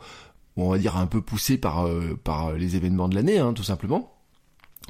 on 0.58 0.70
va 0.70 0.78
dire 0.78 0.98
un 0.98 1.08
peu 1.08 1.22
poussé 1.22 1.58
par, 1.58 1.86
euh, 1.86 2.18
par 2.24 2.54
les 2.54 2.76
événements 2.76 3.10
de 3.10 3.16
l'année, 3.16 3.40
hein, 3.40 3.54
tout 3.54 3.64
simplement 3.64 4.15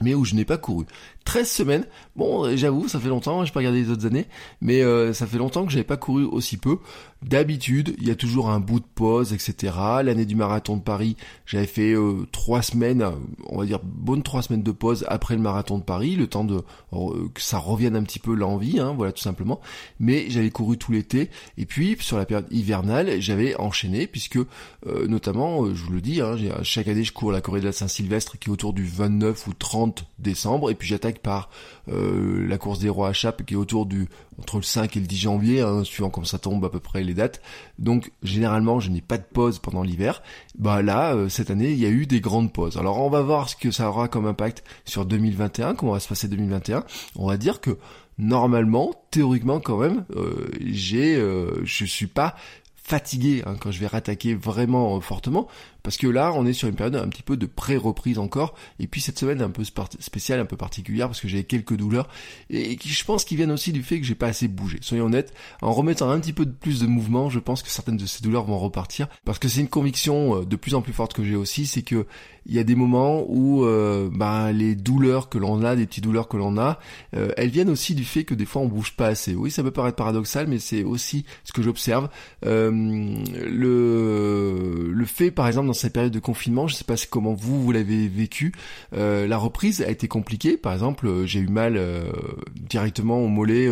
mais 0.01 0.13
où 0.13 0.25
je 0.25 0.35
n'ai 0.35 0.45
pas 0.45 0.57
couru. 0.57 0.85
13 1.25 1.49
semaines. 1.49 1.87
Bon, 2.15 2.55
j'avoue, 2.55 2.87
ça 2.87 2.99
fait 2.99 3.09
longtemps, 3.09 3.45
je 3.45 3.51
pas 3.51 3.59
regardé 3.59 3.81
les 3.81 3.89
autres 3.89 4.05
années, 4.05 4.27
mais 4.61 4.81
euh, 4.81 5.13
ça 5.13 5.25
fait 5.25 5.37
longtemps 5.37 5.65
que 5.65 5.71
j'avais 5.71 5.83
pas 5.83 5.97
couru 5.97 6.23
aussi 6.23 6.57
peu. 6.57 6.77
D'habitude, 7.25 7.95
il 7.97 8.07
y 8.07 8.11
a 8.11 8.15
toujours 8.15 8.51
un 8.51 8.59
bout 8.59 8.79
de 8.79 8.85
pause, 8.85 9.33
etc. 9.33 9.73
L'année 10.03 10.25
du 10.25 10.35
marathon 10.35 10.77
de 10.77 10.83
Paris, 10.83 11.17
j'avais 11.47 11.65
fait 11.65 11.93
euh, 11.93 12.27
trois 12.31 12.61
semaines, 12.61 13.03
on 13.47 13.57
va 13.57 13.65
dire 13.65 13.79
bonne 13.83 14.21
trois 14.21 14.43
semaines 14.43 14.61
de 14.61 14.71
pause 14.71 15.05
après 15.07 15.35
le 15.35 15.41
marathon 15.41 15.79
de 15.79 15.83
Paris, 15.83 16.15
le 16.15 16.27
temps 16.27 16.43
de 16.43 16.61
euh, 16.93 17.27
que 17.33 17.41
ça 17.41 17.57
revienne 17.57 17.95
un 17.95 18.03
petit 18.03 18.19
peu 18.19 18.35
l'envie, 18.35 18.79
hein, 18.79 18.93
voilà 18.95 19.11
tout 19.11 19.23
simplement. 19.23 19.59
Mais 19.99 20.29
j'avais 20.29 20.51
couru 20.51 20.77
tout 20.77 20.91
l'été, 20.91 21.31
et 21.57 21.65
puis 21.65 21.97
sur 21.99 22.19
la 22.19 22.27
période 22.27 22.45
hivernale, 22.51 23.19
j'avais 23.19 23.55
enchaîné 23.55 24.05
puisque 24.05 24.37
notamment, 24.85 25.73
je 25.73 25.83
vous 25.83 25.93
le 25.93 26.01
dis, 26.01 26.21
hein, 26.21 26.35
chaque 26.61 26.87
année 26.87 27.03
je 27.03 27.11
cours 27.11 27.31
la 27.31 27.41
Corée 27.41 27.59
de 27.59 27.65
la 27.65 27.71
Saint-Sylvestre 27.71 28.37
qui 28.37 28.49
est 28.49 28.53
autour 28.53 28.71
du 28.71 28.85
29 28.85 29.47
ou 29.47 29.53
30 29.53 30.05
décembre, 30.19 30.69
et 30.69 30.75
puis 30.75 30.87
j'attaque 30.87 31.19
par 31.19 31.49
euh, 31.87 32.47
la 32.47 32.57
course 32.57 32.79
des 32.79 32.89
rois 32.89 33.09
à 33.09 33.13
Chape 33.13 33.45
qui 33.45 33.53
est 33.53 33.57
autour 33.57 33.85
du 33.85 34.07
entre 34.39 34.57
le 34.57 34.63
5 34.63 34.97
et 34.97 34.99
le 34.99 35.07
10 35.07 35.17
janvier, 35.17 35.61
hein, 35.61 35.83
suivant 35.83 36.09
comme 36.09 36.25
ça 36.25 36.39
tombe 36.39 36.63
à 36.65 36.69
peu 36.69 36.79
près 36.79 37.03
les 37.03 37.13
dates. 37.13 37.41
Donc 37.79 38.11
généralement 38.23 38.79
je 38.79 38.89
n'ai 38.89 39.01
pas 39.01 39.17
de 39.17 39.23
pause 39.23 39.59
pendant 39.59 39.83
l'hiver. 39.83 40.21
Bah 40.57 40.81
là, 40.81 41.13
euh, 41.13 41.29
cette 41.29 41.49
année, 41.49 41.71
il 41.71 41.79
y 41.79 41.85
a 41.85 41.89
eu 41.89 42.05
des 42.05 42.21
grandes 42.21 42.51
pauses. 42.51 42.77
Alors 42.77 42.99
on 42.99 43.09
va 43.09 43.21
voir 43.21 43.49
ce 43.49 43.55
que 43.55 43.71
ça 43.71 43.89
aura 43.89 44.07
comme 44.07 44.25
impact 44.25 44.63
sur 44.85 45.05
2021, 45.05 45.75
comment 45.75 45.93
va 45.93 45.99
se 45.99 46.07
passer 46.07 46.27
2021. 46.27 46.83
On 47.15 47.27
va 47.27 47.37
dire 47.37 47.61
que 47.61 47.77
normalement, 48.17 48.93
théoriquement 49.11 49.59
quand 49.59 49.77
même, 49.77 50.05
euh, 50.15 50.49
j'ai, 50.61 51.15
je 51.15 51.85
suis 51.85 52.07
pas 52.07 52.35
fatigué 52.75 53.41
hein, 53.45 53.55
quand 53.59 53.71
je 53.71 53.79
vais 53.79 53.87
rattaquer 53.87 54.35
vraiment 54.35 55.01
fortement, 55.01 55.47
parce 55.85 55.97
que 55.97 56.07
là, 56.07 56.33
on 56.33 56.47
est 56.47 56.53
sur 56.53 56.67
une 56.67 56.73
période 56.73 56.95
un 56.95 57.07
petit 57.07 57.21
peu 57.21 57.37
de 57.37 57.45
pré-reprise 57.45 58.17
encore. 58.17 58.55
Et 58.79 58.87
puis 58.87 59.01
cette 59.01 59.19
semaine 59.19 59.39
un 59.39 59.51
peu 59.51 59.63
spéciale, 59.63 60.39
un 60.39 60.45
peu 60.45 60.57
particulière, 60.57 61.05
parce 61.05 61.21
que 61.21 61.27
j'ai 61.27 61.43
quelques 61.43 61.75
douleurs. 61.75 62.09
Et 62.49 62.75
qui, 62.75 62.89
je 62.89 63.05
pense, 63.05 63.23
qu'ils 63.23 63.37
viennent 63.37 63.51
aussi 63.51 63.71
du 63.71 63.83
fait 63.83 63.99
que 63.99 64.05
j'ai 64.05 64.15
pas 64.15 64.25
assez 64.25 64.47
bougé. 64.47 64.79
Soyons 64.81 65.05
honnêtes, 65.05 65.31
en 65.61 65.71
remettant 65.71 66.09
un 66.09 66.19
petit 66.19 66.33
peu 66.33 66.47
de 66.47 66.51
plus 66.51 66.79
de 66.79 66.87
mouvement, 66.87 67.29
je 67.29 67.37
pense 67.37 67.61
que 67.61 67.69
certaines 67.69 67.97
de 67.97 68.07
ces 68.07 68.23
douleurs 68.23 68.45
vont 68.45 68.57
repartir. 68.57 69.07
Parce 69.25 69.37
que 69.37 69.47
c'est 69.47 69.61
une 69.61 69.67
conviction 69.67 70.41
euh, 70.41 70.45
de 70.45 70.55
plus 70.55 70.73
en 70.73 70.81
plus 70.81 70.93
forte 70.93 71.13
que 71.13 71.23
j'ai 71.23 71.35
aussi, 71.35 71.67
c'est 71.67 71.83
que 71.83 72.07
il 72.47 72.53
y 72.53 72.59
a 72.59 72.63
des 72.63 72.75
moments 72.75 73.25
où 73.27 73.65
euh, 73.65 74.09
bah, 74.11 74.51
les 74.51 74.75
douleurs 74.75 75.29
que 75.29 75.37
l'on 75.37 75.63
a, 75.63 75.75
des 75.75 75.87
petites 75.87 76.03
douleurs 76.03 76.27
que 76.27 76.37
l'on 76.37 76.57
a, 76.57 76.79
euh, 77.15 77.31
elles 77.37 77.49
viennent 77.49 77.69
aussi 77.69 77.95
du 77.95 78.03
fait 78.03 78.23
que 78.23 78.35
des 78.35 78.45
fois 78.45 78.61
on 78.61 78.67
bouge 78.67 78.95
pas 78.95 79.07
assez. 79.07 79.33
Oui, 79.33 79.49
ça 79.49 79.63
peut 79.63 79.71
paraître 79.71 79.95
paradoxal, 79.95 80.47
mais 80.47 80.59
c'est 80.59 80.83
aussi 80.83 81.25
ce 81.43 81.53
que 81.53 81.63
j'observe. 81.63 82.09
Euh, 82.45 82.71
le, 82.71 84.91
le 84.91 85.05
fait, 85.05 85.31
par 85.31 85.47
exemple, 85.47 85.67
cette 85.75 85.93
période 85.93 86.11
de 86.11 86.19
confinement, 86.19 86.67
je 86.67 86.75
sais 86.75 86.83
pas 86.83 86.95
comment 87.09 87.33
vous 87.33 87.61
vous 87.61 87.71
l'avez 87.71 88.07
vécu. 88.07 88.53
Euh, 88.93 89.27
la 89.27 89.37
reprise 89.37 89.81
a 89.81 89.89
été 89.89 90.07
compliquée. 90.07 90.57
Par 90.57 90.73
exemple, 90.73 91.07
euh, 91.07 91.25
j'ai 91.25 91.39
eu 91.39 91.47
mal 91.47 91.77
euh, 91.77 92.11
directement 92.55 93.19
au 93.19 93.27
mollet 93.27 93.69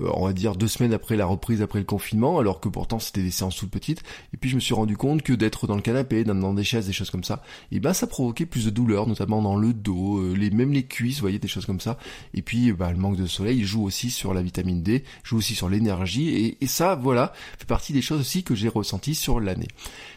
euh, 0.00 0.10
on 0.14 0.26
va 0.26 0.32
dire 0.32 0.56
deux 0.56 0.68
semaines 0.68 0.92
après 0.92 1.16
la 1.16 1.26
reprise 1.26 1.62
après 1.62 1.78
le 1.78 1.84
confinement, 1.84 2.38
alors 2.38 2.60
que 2.60 2.68
pourtant 2.68 2.98
c'était 2.98 3.22
des 3.22 3.30
séances 3.30 3.56
toutes 3.56 3.70
petites. 3.70 4.02
Et 4.32 4.36
puis 4.36 4.50
je 4.50 4.54
me 4.54 4.60
suis 4.60 4.74
rendu 4.74 4.96
compte 4.96 5.22
que 5.22 5.32
d'être 5.32 5.66
dans 5.66 5.76
le 5.76 5.82
canapé, 5.82 6.24
dans 6.24 6.54
des 6.54 6.64
chaises, 6.64 6.86
des 6.86 6.92
choses 6.92 7.10
comme 7.10 7.24
ça, 7.24 7.42
et 7.70 7.76
eh 7.76 7.80
ben 7.80 7.92
ça 7.92 8.06
provoquait 8.06 8.46
plus 8.46 8.64
de 8.64 8.70
douleurs, 8.70 9.06
notamment 9.06 9.42
dans 9.42 9.56
le 9.56 9.72
dos, 9.72 10.18
euh, 10.18 10.34
les 10.34 10.50
même 10.50 10.72
les 10.72 10.84
cuisses, 10.84 11.16
vous 11.16 11.22
voyez 11.22 11.38
des 11.38 11.48
choses 11.48 11.66
comme 11.66 11.80
ça. 11.80 11.98
Et 12.34 12.42
puis 12.42 12.72
bah, 12.72 12.90
le 12.90 12.98
manque 12.98 13.16
de 13.16 13.26
soleil 13.26 13.62
joue 13.64 13.84
aussi 13.84 14.10
sur 14.10 14.34
la 14.34 14.42
vitamine 14.42 14.82
D, 14.82 15.04
joue 15.22 15.38
aussi 15.38 15.54
sur 15.54 15.68
l'énergie, 15.68 16.56
et, 16.60 16.66
ça 16.66 16.96
voilà 16.96 17.32
fait 17.58 17.66
partie 17.66 17.92
des 17.92 18.02
choses 18.02 18.20
aussi 18.20 18.42
que 18.42 18.54
j'ai 18.54 18.68
ressenties 18.68 19.14
sur 19.14 19.38
l'année. 19.38 19.68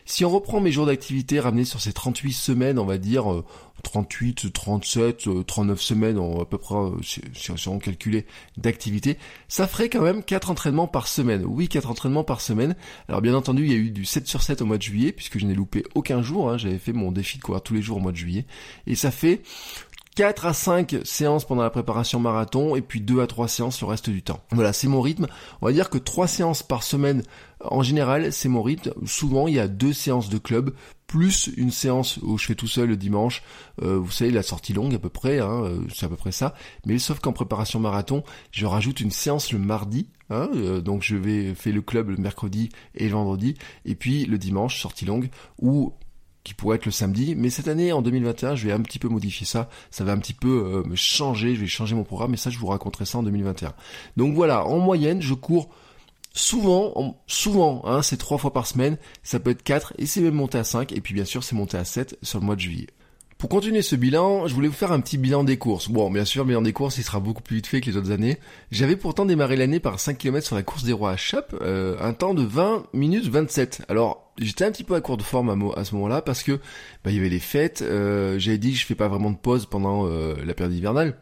Si 0.06 0.24
on 0.26 0.30
reprend 0.30 0.62
mes 0.62 0.72
jours 0.72 0.86
d'activité 0.86 1.40
ramenés 1.40 1.66
sur 1.66 1.82
ces 1.82 1.94
38 1.94 2.34
semaines, 2.34 2.80
on 2.80 2.86
va 2.86 2.98
dire 2.98 3.32
euh, 3.32 3.46
38, 3.84 4.52
37, 4.52 5.46
39 5.46 5.82
semaines, 5.82 6.18
à 6.18 6.46
peu 6.46 6.58
près, 6.58 6.76
euh, 6.76 6.92
si, 7.04 7.68
on 7.68 7.80
calculait, 7.80 8.26
d'activité, 8.58 9.18
ça 9.48 9.68
ferait 9.68 9.90
quand 9.90 10.02
même 10.02 10.24
4 10.24 10.52
entraînements 10.52 10.88
par 10.88 11.08
semaine. 11.08 11.46
Oui, 11.46 11.68
4 11.68 11.90
entraînements 11.90 12.24
par 12.24 12.42
semaine. 12.42 12.76
Alors 13.08 13.22
bien 13.22 13.34
entendu, 13.34 13.64
il 13.64 13.72
y 13.72 13.76
a 13.76 13.78
eu 13.78 13.92
du 13.92 14.06
7 14.06 14.28
sur 14.28 14.42
7 14.42 14.62
au 14.62 14.66
mois 14.66 14.78
de 14.78 14.84
juillet, 14.84 15.12
puisque 15.12 15.40
je 15.40 15.46
n'ai 15.46 15.56
loupé 15.56 15.84
aucun 15.96 16.22
jour, 16.22 16.50
hein. 16.50 16.58
j'avais 16.58 16.80
fait 16.80 16.94
mon 16.94 17.12
défi 17.12 17.38
de 17.38 17.44
courir 17.44 17.62
tous 17.62 17.74
les 17.74 17.82
jours 17.82 17.98
au 17.98 18.02
mois 18.02 18.12
de 18.12 18.18
juillet, 18.18 18.46
et 18.88 18.96
ça 18.96 19.12
fait 19.12 19.42
4 20.18 20.48
à 20.48 20.54
5 20.54 20.96
séances 21.04 21.46
pendant 21.46 21.62
la 21.62 21.70
préparation 21.70 22.20
marathon 22.20 22.76
et 22.76 22.82
puis 22.82 23.02
2 23.02 23.22
à 23.22 23.28
3 23.28 23.48
séances 23.48 23.82
le 23.82 23.88
reste 23.88 24.10
du 24.10 24.24
temps. 24.24 24.40
Voilà, 24.52 24.74
c'est 24.74 24.88
mon 24.88 25.00
rythme. 25.00 25.28
On 25.62 25.68
va 25.68 25.72
dire 25.72 25.92
que 25.92 26.00
3 26.00 26.26
séances 26.26 26.64
par 26.64 26.82
semaine 26.82 27.22
en 27.60 27.82
général, 27.82 28.32
c'est 28.32 28.50
mon 28.50 28.62
rythme. 28.62 28.94
Souvent, 29.06 29.48
il 29.48 29.56
y 29.56 29.60
a 29.60 29.68
deux 29.68 29.94
séances 29.94 30.30
de 30.30 30.38
club 30.38 30.74
plus 31.08 31.50
une 31.56 31.72
séance 31.72 32.18
où 32.18 32.38
je 32.38 32.46
fais 32.46 32.56
tout 32.56 32.68
seul 32.68 32.90
le 32.90 32.98
dimanche. 32.98 33.42
Euh, 33.82 33.98
vous 33.98 34.12
savez, 34.12 34.30
la 34.30 34.44
sortie 34.44 34.74
longue 34.74 34.94
à 34.94 35.00
peu 35.00 35.10
près, 35.10 35.40
hein, 35.40 35.64
euh, 35.64 35.80
c'est 35.94 36.06
à 36.06 36.10
peu 36.10 36.18
près 36.18 36.34
ça. 36.34 36.54
Mais 36.86 37.00
sauf 37.00 37.20
qu'en 37.20 37.32
préparation 37.32 37.80
marathon, 37.80 38.24
je 38.52 38.66
rajoute 38.66 39.00
une 39.00 39.12
séance 39.12 39.52
le 39.54 39.60
mardi. 39.60 40.10
Hein, 40.30 40.50
euh, 40.56 40.82
donc 40.82 41.04
je 41.04 41.16
vais 41.16 41.56
faire 41.56 41.74
le 41.74 41.82
club 41.82 42.10
le 42.10 42.18
mercredi 42.18 42.70
et 42.94 43.06
le 43.06 43.14
vendredi. 43.14 43.56
Et 43.86 43.96
puis 43.96 44.26
le 44.26 44.38
dimanche, 44.38 44.82
sortie 44.82 45.06
longue, 45.06 45.30
ou 45.60 45.94
qui 46.44 46.54
pourrait 46.54 46.76
être 46.76 46.86
le 46.86 46.92
samedi. 46.92 47.36
Mais 47.36 47.50
cette 47.50 47.70
année, 47.70 47.94
en 47.94 48.02
2021, 48.02 48.56
je 48.56 48.68
vais 48.68 48.74
un 48.74 48.82
petit 48.82 49.00
peu 49.00 49.08
modifier 49.08 49.46
ça. 49.46 49.70
Ça 49.92 50.04
va 50.04 50.12
un 50.12 50.18
petit 50.18 50.34
peu 50.34 50.84
me 50.86 50.96
changer. 50.96 51.56
Je 51.56 51.62
vais 51.62 51.68
changer 51.68 51.94
mon 51.94 52.06
programme. 52.06 52.34
Et 52.34 52.38
ça, 52.38 52.50
je 52.50 52.58
vous 52.58 52.68
raconterai 52.68 53.06
ça 53.06 53.18
en 53.18 53.24
2021. 53.24 53.74
Donc 54.16 54.34
voilà, 54.34 54.66
en 54.66 54.80
moyenne, 54.80 55.22
je 55.22 55.34
cours 55.34 55.70
souvent, 56.38 57.18
souvent, 57.28 57.82
hein, 57.86 58.02
c'est 58.02 58.18
trois 58.18 58.38
fois 58.38 58.54
par 58.54 58.68
semaine, 58.68 58.98
ça 59.24 59.40
peut 59.40 59.52
être 59.52 59.64
quatre, 59.64 59.94
et 59.98 60.06
c'est 60.06 60.22
même 60.22 60.36
monté 60.36 60.58
à 60.58 60.64
5, 60.64 60.92
et 60.94 61.02
puis 61.02 61.14
bien 61.14 61.26
sûr 61.26 61.44
c'est 61.44 61.56
monté 61.56 61.78
à 61.78 61.86
7 61.86 62.18
sur 62.22 62.40
le 62.40 62.46
mois 62.46 62.56
de 62.56 62.62
juillet. 62.62 62.88
Pour 63.38 63.50
continuer 63.50 63.84
ce 63.84 63.96
bilan, 63.96 64.48
je 64.48 64.56
voulais 64.56 64.68
vous 64.68 64.74
faire 64.74 64.92
un 64.92 65.00
petit 65.00 65.20
bilan 65.20 65.44
des 65.44 65.58
courses. 65.58 65.90
Bon, 65.90 66.10
bien 66.10 66.26
sûr, 66.26 66.44
le 66.44 66.48
bilan 66.48 66.64
des 66.64 66.74
courses, 66.74 66.98
il 66.98 67.04
sera 67.04 67.20
beaucoup 67.20 67.44
plus 67.44 67.58
vite 67.58 67.68
fait 67.68 67.82
que 67.82 67.86
les 67.86 67.96
autres 67.96 68.10
années. 68.10 68.40
J'avais 68.72 68.96
pourtant 68.96 69.26
démarré 69.26 69.56
l'année 69.56 69.80
par 69.80 70.00
5 70.00 70.18
km 70.18 70.44
sur 70.44 70.56
la 70.56 70.64
course 70.64 70.84
des 70.84 70.94
rois 70.94 71.12
à 71.12 71.18
Chape, 71.18 71.54
euh, 71.62 71.98
un 72.00 72.14
temps 72.14 72.34
de 72.34 72.42
20 72.42 72.88
minutes 72.94 73.28
27. 73.28 73.84
Alors, 73.90 74.34
j'étais 74.40 74.66
un 74.66 74.72
petit 74.72 74.84
peu 74.84 74.96
à 74.96 75.02
court 75.02 75.18
de 75.18 75.24
forme 75.24 75.72
à, 75.76 75.84
ce 75.84 75.94
moment-là 75.94 76.24
parce 76.24 76.42
que 76.42 76.54
bah, 77.04 77.12
il 77.12 77.16
y 77.18 77.20
avait 77.20 77.30
les 77.30 77.40
fêtes. 77.40 77.84
Euh, 77.84 78.40
J'avais 78.40 78.58
dit 78.58 78.72
que 78.72 78.80
je 78.80 78.86
fais 78.88 78.96
pas 78.96 79.08
vraiment 79.08 79.30
de 79.30 79.38
pause 79.38 79.68
pendant 79.68 80.08
euh, 80.08 80.34
la 80.44 80.56
période 80.56 80.74
hivernale. 80.74 81.16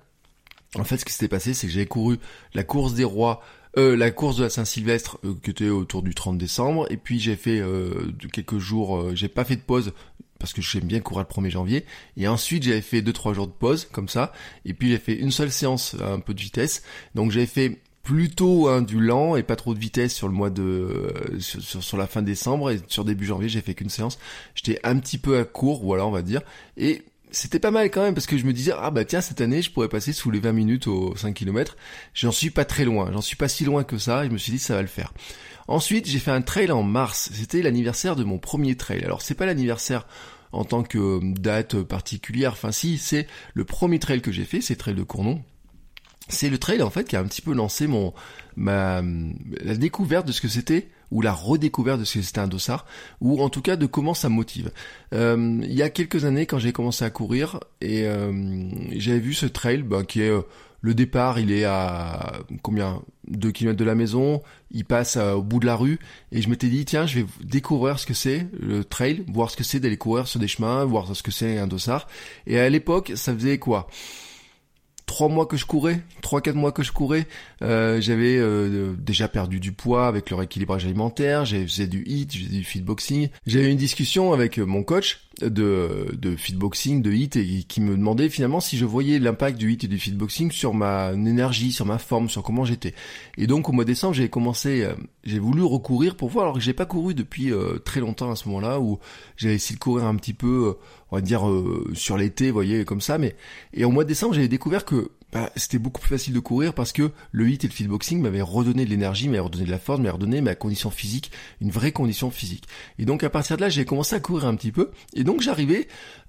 En 0.76 0.86
fait, 0.86 0.98
ce 0.98 1.04
qui 1.04 1.12
s'était 1.12 1.28
passé, 1.28 1.54
c'est 1.54 1.68
que 1.68 1.74
j'avais 1.74 1.86
couru 1.86 2.18
la 2.54 2.64
course 2.64 2.94
des 2.94 3.04
rois, 3.04 3.42
euh, 3.78 3.96
la 3.96 4.12
course 4.12 4.38
de 4.38 4.44
la 4.44 4.50
Saint-Sylvestre, 4.50 5.18
euh, 5.24 5.34
qui 5.44 5.52
était 5.52 5.70
autour 5.70 6.02
du 6.02 6.16
30 6.16 6.38
décembre, 6.38 6.88
et 6.90 6.98
puis 6.98 7.20
j'ai 7.20 7.36
fait 7.36 7.60
euh, 7.60 8.12
quelques 8.32 8.58
jours, 8.58 9.16
j'ai 9.16 9.28
pas 9.28 9.44
fait 9.44 9.56
de 9.56 9.62
pause 9.62 9.94
parce 10.40 10.52
que 10.52 10.62
j'aime 10.62 10.84
bien 10.84 11.00
courir 11.00 11.26
le 11.28 11.34
1er 11.44 11.50
janvier, 11.50 11.86
et 12.18 12.28
ensuite 12.28 12.64
j'avais 12.64 12.82
fait 12.82 13.02
2-3 13.02 13.34
jours 13.34 13.48
de 13.48 13.54
pause, 13.54 13.88
comme 13.92 14.10
ça, 14.10 14.34
et 14.66 14.74
puis 14.74 14.90
j'ai 14.90 14.98
fait 14.98 15.16
une 15.16 15.32
seule 15.32 15.52
séance, 15.52 15.96
un 16.02 16.20
peu 16.20 16.34
de 16.34 16.42
vitesse, 16.42 16.84
donc 17.16 17.32
j'avais 17.32 17.46
fait 17.46 17.80
plutôt 18.04 18.68
hein, 18.68 18.82
du 18.84 19.00
lent 19.02 19.36
et 19.36 19.44
pas 19.44 19.56
trop 19.56 19.74
de 19.74 19.80
vitesse 19.80 20.14
sur 20.14 20.28
le 20.28 20.34
mois 20.34 20.52
de 20.52 21.12
sur, 21.40 21.84
sur, 21.84 21.98
la 21.98 22.06
fin 22.06 22.22
décembre. 22.22 22.70
Et 22.70 22.80
sur 22.88 23.04
début 23.04 23.26
janvier 23.26 23.50
j'ai 23.50 23.62
fait 23.62 23.74
qu'une 23.74 23.90
séance. 23.90 24.20
J'étais 24.54 24.80
un 24.84 24.98
petit 25.00 25.18
peu 25.18 25.40
à 25.40 25.44
court 25.44 25.84
voilà 25.84 26.06
on 26.06 26.12
va 26.12 26.22
dire. 26.22 26.42
Et 26.78 27.02
c'était 27.36 27.60
pas 27.60 27.72
mal 27.72 27.92
quand 27.92 28.02
même 28.02 28.14
parce 28.14 28.28
que 28.28 28.38
je 28.38 28.46
me 28.46 28.54
disais 28.54 28.74
ah 28.78 28.92
bah 28.92 29.06
tiens 29.06 29.22
cette 29.22 29.42
année 29.42 29.62
je 29.62 29.72
pourrais 29.72 29.90
passer 29.90 30.14
sous 30.14 30.32
les 30.32 30.40
20 30.40 30.54
minutes 30.54 30.88
aux 30.88 31.16
5 31.16 31.34
km. 31.34 31.76
J'en 32.14 32.32
suis 32.32 32.50
pas 32.50 32.66
très 32.66 32.86
loin, 32.86 33.12
j'en 33.12 33.22
suis 33.22 33.36
pas 33.36 33.48
si 33.48 33.66
loin 33.66 33.84
que 33.84 33.98
ça 33.98 34.24
et 34.24 34.28
je 34.28 34.34
me 34.34 34.38
suis 34.38 34.52
dit 34.52 34.60
ça 34.60 34.76
va 34.76 34.82
le 34.82 34.88
faire. 34.88 35.14
Ensuite, 35.68 36.08
j'ai 36.08 36.20
fait 36.20 36.32
un 36.32 36.42
trail 36.42 36.72
en 36.72 36.84
mars, 36.84 37.32
c'était 37.34 37.62
l'anniversaire 37.62 38.16
de 38.16 38.24
mon 38.24 38.38
premier 38.38 38.76
trail. 38.76 39.04
Alors 39.04 39.22
c'est 39.22 39.34
pas 39.34 39.46
l'anniversaire 39.46 40.08
en 40.52 40.64
tant 40.64 40.84
que 40.84 40.98
euh, 40.98 41.20
date 41.24 41.82
particulière, 41.82 42.54
enfin 42.54 42.72
si, 42.72 42.98
c'est 42.98 43.28
le 43.54 43.66
premier 43.66 44.00
trail 44.00 44.22
que 44.22 44.32
j'ai 44.32 44.46
fait, 44.46 44.62
c'est 44.62 44.76
trail 44.76 44.96
de 44.96 45.04
Cournon. 45.04 45.44
C'est 46.30 46.50
le 46.50 46.58
trail 46.58 46.82
en 46.82 46.90
fait 46.90 47.04
qui 47.04 47.16
a 47.16 47.20
un 47.20 47.26
petit 47.26 47.42
peu 47.42 47.54
lancé 47.54 47.88
mon 47.88 48.14
la 48.58 49.02
découverte 49.76 50.26
de 50.26 50.32
ce 50.32 50.42
que 50.42 50.48
c'était 50.48 50.90
ou 51.12 51.22
la 51.22 51.34
redécouverte 51.34 52.00
de 52.00 52.06
ce 52.06 52.20
que 52.20 52.24
c'était 52.24 52.40
un 52.40 52.48
dossard, 52.48 52.86
ou 53.22 53.42
en 53.42 53.50
tout 53.50 53.62
cas 53.62 53.76
de 53.76 53.86
comment 53.86 54.14
ça 54.14 54.30
motive. 54.30 54.72
Euh, 55.14 55.60
il 55.64 55.74
y 55.74 55.82
a 55.82 55.90
quelques 55.90 56.26
années, 56.26 56.46
quand 56.46 56.60
j'ai 56.60 56.72
commencé 56.72 57.06
à 57.06 57.10
courir, 57.10 57.60
et 57.82 58.06
euh, 58.06 58.70
j'avais 58.92 59.20
vu 59.20 59.34
ce 59.34 59.46
trail, 59.46 59.84
bah, 59.84 60.04
qui 60.04 60.22
est 60.22 60.30
euh, 60.30 60.42
le 60.82 60.94
départ, 60.94 61.40
il 61.40 61.52
est 61.52 61.66
à 61.66 62.42
combien? 62.62 63.02
2 63.28 63.52
km 63.52 63.76
de 63.76 63.84
la 63.84 63.96
maison, 63.96 64.44
il 64.70 64.86
passe 64.86 65.18
au 65.18 65.42
bout 65.42 65.60
de 65.60 65.66
la 65.66 65.76
rue, 65.76 65.98
et 66.32 66.44
je 66.44 66.50
m'étais 66.50 66.68
dit, 66.68 66.86
tiens, 66.86 67.08
je 67.08 67.22
vais 67.22 67.26
découvrir 67.44 67.98
ce 67.98 68.06
que 68.06 68.14
c'est 68.14 68.46
le 68.60 68.84
trail, 68.84 69.24
voir 69.34 69.50
ce 69.50 69.58
que 69.58 69.64
c'est 69.64 69.80
d'aller 69.80 69.98
courir 69.98 70.28
sur 70.28 70.40
des 70.40 70.48
chemins, 70.48 70.86
voir 70.86 71.16
ce 71.16 71.24
que 71.24 71.32
c'est 71.32 71.58
un 71.58 71.66
dossard. 71.66 72.08
Et 72.46 72.60
à 72.60 72.70
l'époque, 72.70 73.14
ça 73.16 73.34
faisait 73.34 73.58
quoi? 73.58 73.88
Trois 75.06 75.30
mois 75.30 75.46
que 75.46 75.58
je 75.58 75.66
courais, 75.66 76.02
trois 76.22 76.42
quatre 76.42 76.56
mois 76.56 76.72
que 76.72 76.84
je 76.84 76.92
courais, 76.92 77.28
euh, 77.62 78.02
j'avais 78.02 78.38
euh, 78.38 78.94
déjà 78.98 79.28
perdu 79.28 79.60
du 79.60 79.72
poids 79.72 80.08
avec 80.08 80.30
le 80.30 80.36
rééquilibrage 80.36 80.86
alimentaire, 80.86 81.46
j'ai 81.46 81.66
faisais 81.66 81.88
du 81.88 82.04
hit, 82.06 82.34
j'ai 82.34 82.48
du 82.48 82.64
fitboxing. 82.64 83.30
J'avais 83.46 83.72
une 83.72 83.78
discussion 83.78 84.34
avec 84.34 84.58
mon 84.58 84.84
coach 84.84 85.22
de 85.42 86.16
de 86.18 86.36
fitboxing, 86.36 87.02
de 87.02 87.12
hit 87.12 87.36
et 87.36 87.64
qui 87.68 87.82
me 87.82 87.96
demandait 87.96 88.30
finalement 88.30 88.60
si 88.60 88.78
je 88.78 88.86
voyais 88.86 89.20
l'impact 89.20 89.58
du 89.58 89.72
hit 89.74 89.84
et 89.84 89.88
du 89.88 90.00
fitboxing 90.00 90.52
sur 90.52 90.74
ma 90.74 91.12
énergie, 91.12 91.72
sur 91.72 91.86
ma 91.86 91.98
forme, 91.98 92.30
sur 92.30 92.44
comment 92.44 92.66
j'étais. 92.66 92.94
Et 93.38 93.48
donc 93.48 93.70
au 93.70 93.72
mois 93.72 93.84
de 93.84 93.90
décembre, 93.90 94.14
j'ai 94.16 94.30
commencé 94.30 94.84
euh, 94.84 94.94
j'ai 95.24 95.40
voulu 95.40 95.64
recourir 95.64 96.16
pour 96.16 96.30
voir 96.30 96.46
alors 96.46 96.56
que 96.56 96.62
j'ai 96.62 96.74
pas 96.74 96.86
couru 96.86 97.14
depuis 97.14 97.52
très 97.84 98.00
longtemps 98.00 98.32
à 98.32 98.36
ce 98.36 98.48
moment-là 98.50 98.80
où 98.80 99.00
j'avais 99.38 99.56
essayé 99.56 99.76
de 99.76 99.80
courir 99.80 100.06
un 100.06 100.16
petit 100.16 100.34
peu 100.34 100.76
on 101.16 101.20
va 101.20 101.22
dire 101.22 101.48
euh, 101.48 101.90
sur 101.94 102.18
l'été, 102.18 102.48
vous 102.48 102.56
voyez, 102.56 102.84
comme 102.84 103.00
ça. 103.00 103.18
Mais 103.18 103.38
et 103.74 103.86
au 103.86 103.90
mois 103.90 104.04
de 104.04 104.10
décembre, 104.10 104.34
j'avais 104.34 104.50
découvert 104.50 104.84
que 104.84 105.12
bah, 105.32 105.50
c'était 105.56 105.80
beaucoup 105.80 106.02
plus 106.02 106.10
facile 106.10 106.34
de 106.34 106.40
courir 106.42 106.74
parce 106.74 106.92
que 106.92 107.12
le 107.32 107.50
hit 107.50 107.64
et 107.64 107.68
le 107.68 107.74
fitboxing 107.74 108.22
m'avaient 108.22 108.42
redonné 108.42 108.84
de 108.84 108.90
l'énergie, 108.90 109.30
m'avaient 109.30 109.40
redonné 109.40 109.64
de 109.64 109.72
la 109.72 109.80
force, 109.80 110.00
m'avaient 110.00 110.10
redonné 110.10 110.42
ma 110.42 110.56
condition 110.56 110.90
physique, 110.90 111.32
une 111.62 111.72
vraie 111.72 111.94
condition 111.94 112.32
physique. 112.32 112.66
Et 113.00 113.06
donc 113.06 113.24
à 113.24 113.30
partir 113.30 113.56
de 113.56 113.62
là, 113.62 113.70
j'ai 113.70 113.86
commencé 113.86 114.14
à 114.14 114.20
courir 114.20 114.46
un 114.46 114.56
petit 114.56 114.74
peu. 114.74 114.92
Et 115.14 115.24
donc 115.24 115.40
j'arrivais 115.40 115.88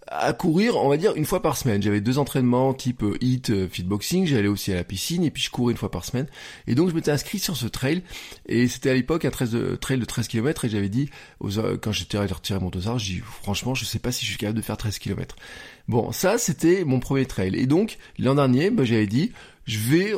à 0.09 0.33
courir, 0.33 0.77
on 0.77 0.89
va 0.89 0.97
dire, 0.97 1.15
une 1.17 1.25
fois 1.25 1.43
par 1.43 1.57
semaine. 1.57 1.83
J'avais 1.83 2.01
deux 2.01 2.19
entraînements 2.19 2.73
type 2.75 3.05
hit, 3.21 3.51
euh, 3.51 3.69
fitboxing, 3.69 4.27
j'allais 4.27 4.49
aussi 4.49 4.73
à 4.73 4.77
la 4.77 4.85
piscine, 4.85 5.25
et 5.25 5.31
puis 5.31 5.43
je 5.43 5.51
courais 5.51 5.73
une 5.73 5.79
fois 5.79 5.91
par 5.91 6.05
semaine. 6.05 6.27
Et 6.67 6.75
donc 6.75 6.91
je 6.91 6.95
m'étais 6.95 7.11
inscrit 7.11 7.39
sur 7.39 7.57
ce 7.57 7.67
trail, 7.67 8.03
et 8.47 8.69
c'était 8.69 8.91
à 8.91 8.95
l'époque 8.95 9.25
un 9.25 9.31
trail 9.31 9.49
de 9.99 10.05
13 10.05 10.29
km, 10.29 10.65
et 10.65 10.69
j'avais 10.69 10.89
dit, 10.89 11.11
quand 11.41 11.93
j'étais 11.93 12.19
retiré 12.19 12.61
mon 12.61 12.71
dosage, 12.71 13.05
j'ai 13.05 13.15
dit, 13.15 13.23
franchement, 13.43 13.75
je 13.75 13.85
sais 13.85 13.99
pas 13.99 14.13
si 14.13 14.25
je 14.25 14.31
suis 14.31 14.39
capable 14.39 14.59
de 14.59 14.65
faire 14.65 14.77
13 14.77 14.99
km. 14.99 15.37
Bon, 15.89 16.13
ça, 16.13 16.39
c'était 16.39 16.85
mon 16.85 17.01
premier 17.01 17.27
trail. 17.27 17.55
Et 17.57 17.67
donc, 17.67 17.99
l'an 18.19 18.35
dernier, 18.35 18.71
bah, 18.71 18.85
j'avais 18.85 19.07
dit, 19.07 19.33
je 19.67 19.79
vais 19.79 20.13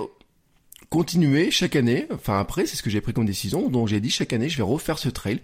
continuer 0.90 1.51
chaque 1.51 1.77
année, 1.77 2.07
enfin 2.11 2.38
après, 2.38 2.66
c'est 2.66 2.77
ce 2.77 2.83
que 2.83 2.90
j'ai 2.90 3.01
pris 3.01 3.12
comme 3.12 3.27
décision, 3.27 3.68
donc 3.68 3.88
j'ai 3.88 4.01
dit 4.01 4.11
chaque 4.11 4.33
année, 4.33 4.48
je 4.48 4.57
vais 4.57 4.62
refaire 4.62 4.98
ce 4.98 5.09
trail. 5.09 5.40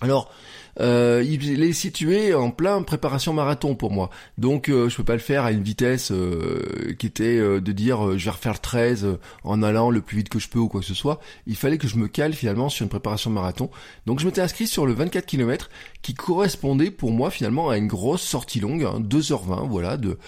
Alors, 0.00 0.32
euh, 0.80 1.24
il 1.26 1.62
est 1.62 1.72
situé 1.72 2.34
en 2.34 2.50
plein 2.50 2.82
préparation 2.82 3.32
marathon 3.32 3.74
pour 3.74 3.90
moi. 3.90 4.10
Donc 4.36 4.68
euh, 4.68 4.88
je 4.88 4.96
peux 4.96 5.04
pas 5.04 5.14
le 5.14 5.18
faire 5.18 5.44
à 5.44 5.52
une 5.52 5.62
vitesse 5.62 6.10
euh, 6.12 6.94
qui 6.98 7.06
était 7.06 7.38
euh, 7.38 7.60
de 7.60 7.72
dire 7.72 8.16
je 8.16 8.24
vais 8.24 8.30
refaire 8.30 8.52
le 8.52 8.58
13 8.58 9.18
en 9.44 9.62
allant 9.62 9.90
le 9.90 10.00
plus 10.00 10.18
vite 10.18 10.28
que 10.28 10.38
je 10.38 10.48
peux 10.48 10.58
ou 10.58 10.68
quoi 10.68 10.80
que 10.80 10.86
ce 10.86 10.94
soit. 10.94 11.20
Il 11.46 11.56
fallait 11.56 11.78
que 11.78 11.88
je 11.88 11.96
me 11.96 12.08
cale 12.08 12.32
finalement 12.32 12.68
sur 12.68 12.84
une 12.84 12.88
préparation 12.88 13.30
marathon. 13.30 13.70
Donc 14.06 14.20
je 14.20 14.26
m'étais 14.26 14.40
inscrit 14.40 14.66
sur 14.66 14.86
le 14.86 14.92
24 14.92 15.26
km 15.26 15.70
qui 16.02 16.14
correspondait 16.14 16.90
pour 16.90 17.10
moi 17.10 17.30
finalement 17.30 17.70
à 17.70 17.76
une 17.76 17.88
grosse 17.88 18.22
sortie 18.22 18.60
longue, 18.60 18.82
2h20 18.82 19.52
hein, 19.52 19.66
voilà, 19.68 19.96
de 19.96 20.18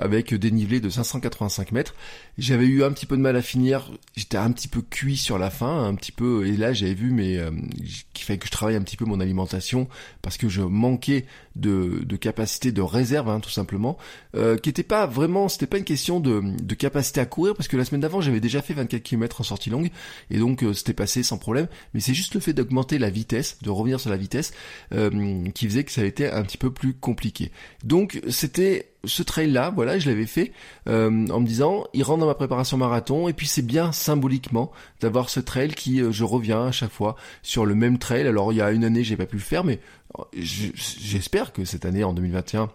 avec 0.00 0.34
dénivelé 0.34 0.80
de 0.80 0.90
585 0.90 1.72
mètres. 1.72 1.94
J'avais 2.38 2.66
eu 2.66 2.84
un 2.84 2.92
petit 2.92 3.06
peu 3.06 3.16
de 3.16 3.22
mal 3.22 3.34
à 3.36 3.42
finir, 3.42 3.90
j'étais 4.14 4.36
un 4.36 4.50
petit 4.52 4.68
peu 4.68 4.82
cuit 4.82 5.16
sur 5.16 5.38
la 5.38 5.50
fin, 5.50 5.84
un 5.84 5.94
petit 5.94 6.12
peu 6.12 6.46
et 6.46 6.56
là 6.56 6.72
j'avais 6.72 6.94
vu 6.94 7.10
mais 7.10 7.38
qu'il 8.12 8.24
fallait 8.24 8.38
que 8.38 8.46
je 8.46 8.52
travaille 8.52 8.76
un 8.76 8.82
petit 8.82 8.96
peu 8.96 9.04
mon 9.04 9.20
alimentation 9.26 9.88
parce 10.22 10.36
que 10.36 10.48
je 10.48 10.62
manquais 10.62 11.26
de, 11.54 12.04
capacité 12.16 12.72
de 12.72 12.82
réserve 12.82 13.28
hein, 13.28 13.40
tout 13.40 13.50
simplement, 13.50 13.98
euh, 14.34 14.56
qui 14.56 14.70
était 14.70 14.82
pas 14.82 15.06
vraiment, 15.06 15.48
c'était 15.48 15.66
pas 15.66 15.78
une 15.78 15.84
question 15.84 16.20
de, 16.20 16.42
de, 16.62 16.74
capacité 16.74 17.20
à 17.20 17.26
courir 17.26 17.54
parce 17.54 17.68
que 17.68 17.76
la 17.76 17.84
semaine 17.84 18.00
d'avant 18.00 18.20
j'avais 18.20 18.40
déjà 18.40 18.62
fait 18.62 18.74
24 18.74 19.02
km 19.02 19.40
en 19.40 19.44
sortie 19.44 19.70
longue 19.70 19.90
et 20.30 20.38
donc 20.38 20.62
euh, 20.62 20.72
c'était 20.72 20.94
passé 20.94 21.22
sans 21.22 21.38
problème, 21.38 21.68
mais 21.94 22.00
c'est 22.00 22.14
juste 22.14 22.34
le 22.34 22.40
fait 22.40 22.52
d'augmenter 22.52 22.98
la 22.98 23.10
vitesse, 23.10 23.58
de 23.62 23.70
revenir 23.70 24.00
sur 24.00 24.10
la 24.10 24.16
vitesse 24.16 24.52
euh, 24.92 25.48
qui 25.54 25.66
faisait 25.66 25.84
que 25.84 25.92
ça 25.92 26.00
a 26.00 26.04
été 26.04 26.30
un 26.30 26.42
petit 26.42 26.58
peu 26.58 26.70
plus 26.70 26.94
compliqué. 26.94 27.50
Donc 27.84 28.20
c'était 28.28 28.90
ce 29.06 29.22
trail 29.22 29.50
là, 29.50 29.72
voilà, 29.74 29.98
je 29.98 30.08
l'avais 30.08 30.26
fait 30.26 30.52
euh, 30.88 31.26
en 31.28 31.40
me 31.40 31.46
disant, 31.46 31.84
il 31.94 32.02
rentre 32.02 32.20
dans 32.20 32.26
ma 32.26 32.34
préparation 32.34 32.76
marathon 32.76 33.28
et 33.28 33.32
puis 33.32 33.46
c'est 33.46 33.62
bien 33.62 33.92
symboliquement 33.92 34.70
d'avoir 35.00 35.30
ce 35.30 35.40
trail 35.40 35.74
qui, 35.74 36.00
euh, 36.00 36.12
je 36.12 36.24
reviens 36.24 36.66
à 36.66 36.72
chaque 36.72 36.90
fois 36.90 37.16
sur 37.42 37.66
le 37.66 37.74
même 37.74 37.98
trail. 37.98 38.26
Alors 38.26 38.52
il 38.52 38.56
y 38.56 38.60
a 38.62 38.70
une 38.70 38.84
année 38.84 39.04
j'ai 39.04 39.16
pas 39.16 39.26
pu 39.26 39.36
le 39.36 39.42
faire, 39.42 39.64
mais 39.64 39.80
euh, 40.18 40.22
j'espère 40.34 41.52
que 41.52 41.64
cette 41.64 41.84
année 41.84 42.04
en 42.04 42.12
2021 42.12 42.70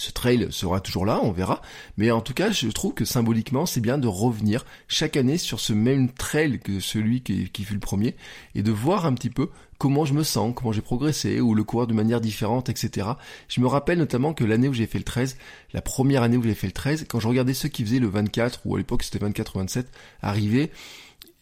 ce 0.00 0.12
trail 0.12 0.48
sera 0.50 0.80
toujours 0.80 1.04
là, 1.04 1.20
on 1.22 1.30
verra. 1.30 1.60
Mais 1.98 2.10
en 2.10 2.22
tout 2.22 2.32
cas, 2.32 2.50
je 2.50 2.68
trouve 2.68 2.94
que 2.94 3.04
symboliquement, 3.04 3.66
c'est 3.66 3.80
bien 3.80 3.98
de 3.98 4.08
revenir 4.08 4.64
chaque 4.88 5.16
année 5.16 5.36
sur 5.36 5.60
ce 5.60 5.74
même 5.74 6.10
trail 6.10 6.58
que 6.58 6.80
celui 6.80 7.20
qui, 7.22 7.64
fut 7.64 7.74
le 7.74 7.80
premier 7.80 8.16
et 8.54 8.62
de 8.62 8.72
voir 8.72 9.04
un 9.04 9.12
petit 9.12 9.28
peu 9.28 9.50
comment 9.76 10.06
je 10.06 10.14
me 10.14 10.22
sens, 10.22 10.54
comment 10.56 10.72
j'ai 10.72 10.80
progressé, 10.80 11.40
ou 11.40 11.54
le 11.54 11.64
courir 11.64 11.86
de 11.86 11.92
manière 11.92 12.20
différente, 12.20 12.70
etc. 12.70 13.08
Je 13.48 13.60
me 13.60 13.66
rappelle 13.66 13.98
notamment 13.98 14.32
que 14.32 14.44
l'année 14.44 14.68
où 14.68 14.72
j'ai 14.72 14.86
fait 14.86 14.98
le 14.98 15.04
13, 15.04 15.36
la 15.74 15.82
première 15.82 16.22
année 16.22 16.38
où 16.38 16.42
j'ai 16.42 16.54
fait 16.54 16.66
le 16.66 16.72
13, 16.72 17.06
quand 17.08 17.20
je 17.20 17.28
regardais 17.28 17.54
ceux 17.54 17.68
qui 17.68 17.84
faisaient 17.84 17.98
le 17.98 18.08
24, 18.08 18.60
ou 18.64 18.74
à 18.74 18.78
l'époque 18.78 19.02
c'était 19.02 19.18
24 19.18 19.56
ou 19.56 19.58
27, 19.60 19.86
arriver, 20.22 20.70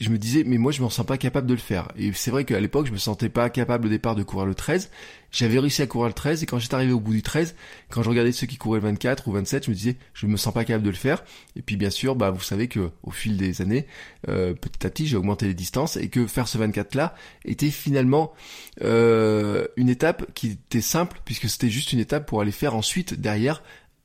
je 0.01 0.11
me 0.11 0.19
disais 0.19 0.45
mais 0.45 0.59
moi 0.59 0.73
je 0.73 0.83
me 0.83 0.89
sens 0.89 1.05
pas 1.05 1.19
capable 1.19 1.47
de 1.47 1.55
le 1.55 1.61
faire 1.61 1.89
et 1.97 2.13
c'est 2.13 2.31
vrai 2.31 2.45
qu'à 2.45 2.61
l'époque 2.61 2.87
je 2.87 2.93
me 2.93 2.99
sentais 2.99 3.29
pas 3.29 3.51
capable 3.51 3.87
au 3.87 3.91
départ 3.91 4.15
de 4.15 4.23
courir 4.23 4.47
le 4.47 4.55
13 4.55 4.91
j'avais 5.31 5.59
réussi 5.59 5.83
à 5.83 5.87
courir 5.87 6.09
le 6.09 6.15
13 6.15 6.43
et 6.43 6.47
quand 6.47 6.59
j'étais 6.59 6.75
arrivé 6.75 6.93
au 6.93 7.01
bout 7.01 7.13
du 7.13 7.23
13 7.23 7.55
quand 7.91 8.03
je 8.03 8.09
regardais 8.09 8.33
ceux 8.33 8.47
qui 8.47 8.57
couraient 8.57 8.81
le 8.81 8.87
24 8.87 9.29
ou 9.29 9.33
27 9.33 9.65
je 9.65 9.71
me 9.71 9.75
disais 9.75 9.97
je 10.15 10.27
me 10.27 10.37
sens 10.37 10.55
pas 10.55 10.65
capable 10.65 10.85
de 10.85 10.91
le 10.91 10.97
faire. 10.97 11.25
Et 11.57 11.63
puis 11.63 11.77
bien 11.77 11.91
sûr 11.91 12.17
bah 12.17 12.31
vous 12.31 12.43
savez 12.43 12.69
que 12.69 12.91
au 13.03 13.11
fil 13.11 13.37
des 13.37 13.61
années 13.61 13.87
euh, 14.29 14.55
petit 14.55 14.87
à 14.87 14.91
petit 14.91 15.07
j'ai 15.07 15.17
augmenté 15.17 15.47
les 15.47 15.55
distances 15.55 15.97
et 15.97 16.09
que 16.09 16.27
faire 16.27 16.49
ce 16.49 16.59
24 16.59 16.95
là 16.95 17.15
était 17.45 17.71
finalement 17.71 18.33
euh, 18.83 19.67
une 19.77 19.89
étape 19.89 20.33
qui 20.35 20.53
était 20.53 20.81
simple 20.81 21.21
puisque 21.25 21.49
c'était 21.49 21.71
juste 21.71 21.93
une 21.93 22.01
étape 22.01 22.27
pour 22.27 22.41
aller 22.41 22.53
faire 22.53 22.75
ensuite 22.75 23.15
derrière 23.15 23.63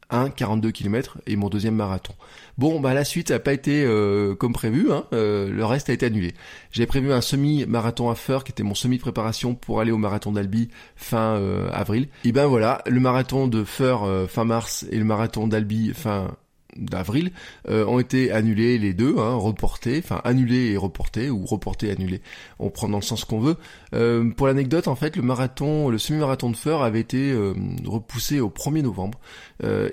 un 0.09 0.29
42 0.29 0.71
km 0.71 1.17
et 1.27 1.35
mon 1.35 1.49
deuxième 1.49 1.75
marathon. 1.75 2.13
Bon, 2.57 2.79
bah 2.79 2.93
la 2.93 3.03
suite 3.03 3.31
n'a 3.31 3.39
pas 3.39 3.53
été 3.53 3.83
euh, 3.83 4.35
comme 4.35 4.53
prévu, 4.53 4.91
hein, 4.91 5.05
euh, 5.13 5.49
le 5.49 5.65
reste 5.65 5.89
a 5.89 5.93
été 5.93 6.05
annulé. 6.05 6.33
J'avais 6.71 6.87
prévu 6.87 7.11
un 7.11 7.21
semi-marathon 7.21 8.09
à 8.09 8.15
Feur 8.15 8.43
qui 8.43 8.51
était 8.51 8.63
mon 8.63 8.75
semi-préparation 8.75 9.55
pour 9.55 9.79
aller 9.79 9.91
au 9.91 9.97
marathon 9.97 10.31
d'Albi 10.31 10.69
fin 10.95 11.35
euh, 11.35 11.69
avril. 11.71 12.07
Et 12.23 12.31
ben 12.31 12.45
voilà, 12.45 12.81
le 12.87 12.99
marathon 12.99 13.47
de 13.47 13.63
Feur 13.63 14.29
fin 14.29 14.45
mars 14.45 14.85
et 14.91 14.97
le 14.97 15.05
marathon 15.05 15.47
d'Albi 15.47 15.93
fin 15.93 16.35
d'avril 16.77 17.31
euh, 17.69 17.85
ont 17.85 17.99
été 17.99 18.31
annulés 18.31 18.77
les 18.77 18.93
deux, 18.93 19.17
hein, 19.17 19.35
reportés, 19.35 19.99
enfin 20.03 20.21
annulés 20.23 20.71
et 20.71 20.77
reportés 20.77 21.29
ou 21.29 21.45
reportés 21.45 21.87
et 21.87 21.91
annulés. 21.91 22.21
On 22.59 22.69
prend 22.69 22.89
dans 22.89 22.97
le 22.97 23.03
sens 23.03 23.25
qu'on 23.25 23.39
veut. 23.39 23.57
Euh, 23.93 24.29
pour 24.31 24.47
l'anecdote, 24.47 24.87
en 24.87 24.95
fait, 24.95 25.15
le 25.15 25.21
marathon, 25.21 25.89
le 25.89 25.97
semi-marathon 25.97 26.49
de 26.49 26.55
Feur 26.55 26.83
avait 26.83 26.99
été 26.99 27.31
euh, 27.31 27.53
repoussé 27.85 28.39
au 28.39 28.49
1er 28.49 28.81
novembre 28.81 29.19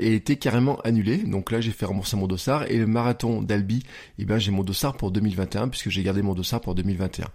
et 0.00 0.14
était 0.16 0.34
carrément 0.34 0.80
annulé. 0.80 1.18
Donc 1.18 1.52
là, 1.52 1.60
j'ai 1.60 1.70
fait 1.70 1.86
rembourser 1.86 2.16
mon 2.16 2.26
dossard 2.26 2.68
et 2.68 2.76
le 2.76 2.88
marathon 2.88 3.40
d'Albi, 3.40 3.84
eh 4.18 4.24
ben 4.24 4.38
j'ai 4.38 4.50
mon 4.50 4.64
dossard 4.64 4.96
pour 4.96 5.12
2021 5.12 5.68
puisque 5.68 5.90
j'ai 5.90 6.02
gardé 6.02 6.22
mon 6.22 6.34
dossard 6.34 6.60
pour 6.60 6.74
2021 6.74 7.26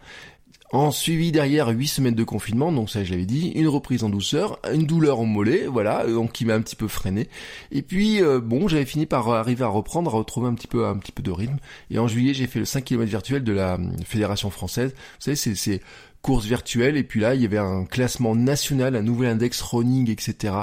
En 0.72 0.92
suivi 0.92 1.32
derrière 1.32 1.70
8 1.70 1.88
semaines 1.88 2.16
de 2.16 2.24
confinement, 2.24 2.72
donc 2.72 2.90
ça 2.90 3.04
je 3.04 3.12
l'avais 3.12 3.26
dit, 3.26 3.50
une 3.50 3.68
reprise 3.68 4.04
en 4.04 4.10
douceur, 4.10 4.60
une 4.74 4.86
douleur 4.86 5.20
au 5.20 5.26
mollet, 5.26 5.68
voilà, 5.68 6.06
donc 6.06 6.34
qui 6.34 6.44
m'a 6.44 6.56
un 6.56 6.62
petit 6.62 6.76
peu 6.76 6.88
freiné. 6.88 7.30
Et 7.72 7.82
puis 7.82 8.20
bon, 8.44 8.68
j'avais 8.68 8.86
fini 8.86 9.06
par 9.06 9.30
arriver 9.30 9.64
à 9.64 9.68
reprendre, 9.68 10.14
à 10.14 10.18
retrouver 10.18 10.48
un 10.48 10.56
petit 10.56 10.68
peu 10.68 11.22
de 11.22 11.32
rythme. 11.32 11.58
Et 11.92 12.00
en 12.00 12.08
juillet, 12.08 12.34
j'ai 12.34 12.48
fait 12.48 12.60
le 12.60 12.66
5 12.66 12.84
km 12.84 13.08
virtuel 13.08 13.44
de 13.44 13.54
la 13.54 13.78
Fédération 14.06 14.50
française. 14.50 14.94
Vous 15.20 15.32
savez, 15.34 15.36
c'est 15.36 15.82
course 16.26 16.46
virtuelle 16.46 16.98
et 16.98 17.04
puis 17.04 17.20
là 17.20 17.36
il 17.36 17.42
y 17.44 17.46
avait 17.46 17.60
un 17.60 17.86
classement 17.86 18.36
national, 18.36 18.96
un 18.96 19.04
nouvel 19.04 19.30
index 19.30 19.62
running, 19.62 20.10
etc. 20.10 20.56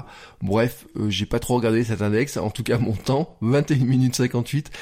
Bref, 0.42 0.86
euh, 0.96 1.08
j'ai 1.08 1.24
pas 1.24 1.38
trop 1.38 1.54
regardé 1.54 1.84
cet 1.84 2.02
index, 2.02 2.36
en 2.36 2.50
tout 2.50 2.64
cas 2.64 2.78
mon 2.78 2.94
temps, 2.94 3.36
21 3.42 3.76
minutes 3.84 4.16
58 4.16 4.72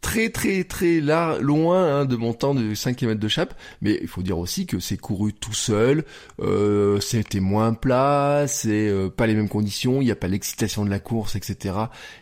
très 0.00 0.30
très 0.30 0.64
très 0.64 1.00
loin 1.00 2.00
hein, 2.00 2.04
de 2.04 2.16
mon 2.16 2.32
temps 2.32 2.54
de 2.54 2.74
5 2.74 2.96
km 2.96 3.20
de 3.20 3.28
chape. 3.28 3.54
Mais 3.82 3.98
il 4.00 4.08
faut 4.08 4.22
dire 4.22 4.38
aussi 4.38 4.66
que 4.66 4.78
c'est 4.78 4.96
couru 4.96 5.32
tout 5.32 5.54
seul 5.54 6.04
euh, 6.40 7.00
c'était 7.00 7.40
moins 7.40 7.74
plat 7.74 8.44
c'est 8.46 8.88
euh, 8.88 9.08
pas 9.08 9.26
les 9.26 9.34
mêmes 9.34 9.48
conditions 9.48 10.00
il 10.00 10.04
n'y 10.04 10.10
a 10.10 10.16
pas 10.16 10.28
l'excitation 10.28 10.84
de 10.84 10.90
la 10.90 11.00
course 11.00 11.36
etc 11.36 11.74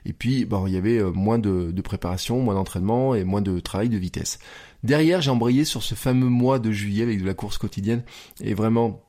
et 0.05 0.13
puis 0.13 0.45
bon 0.45 0.67
il 0.67 0.75
y 0.75 0.77
avait 0.77 1.03
moins 1.03 1.39
de, 1.39 1.71
de 1.71 1.83
préparation 1.83 2.41
moins 2.41 2.55
d'entraînement 2.55 3.15
et 3.15 3.25
moins 3.25 3.43
de 3.43 3.61
travail 3.61 3.89
de 3.89 3.99
vitesse. 3.99 4.39
Derrière, 4.83 5.21
j'ai 5.21 5.31
embrayé 5.31 5.65
sur 5.65 5.83
ce 5.83 5.95
fameux 5.95 6.29
mois 6.29 6.59
de 6.59 6.71
juillet 6.71 7.03
avec 7.03 7.21
de 7.21 7.27
la 7.27 7.35
course 7.35 7.59
quotidienne. 7.59 8.03
Et 8.41 8.55
vraiment, 8.55 9.03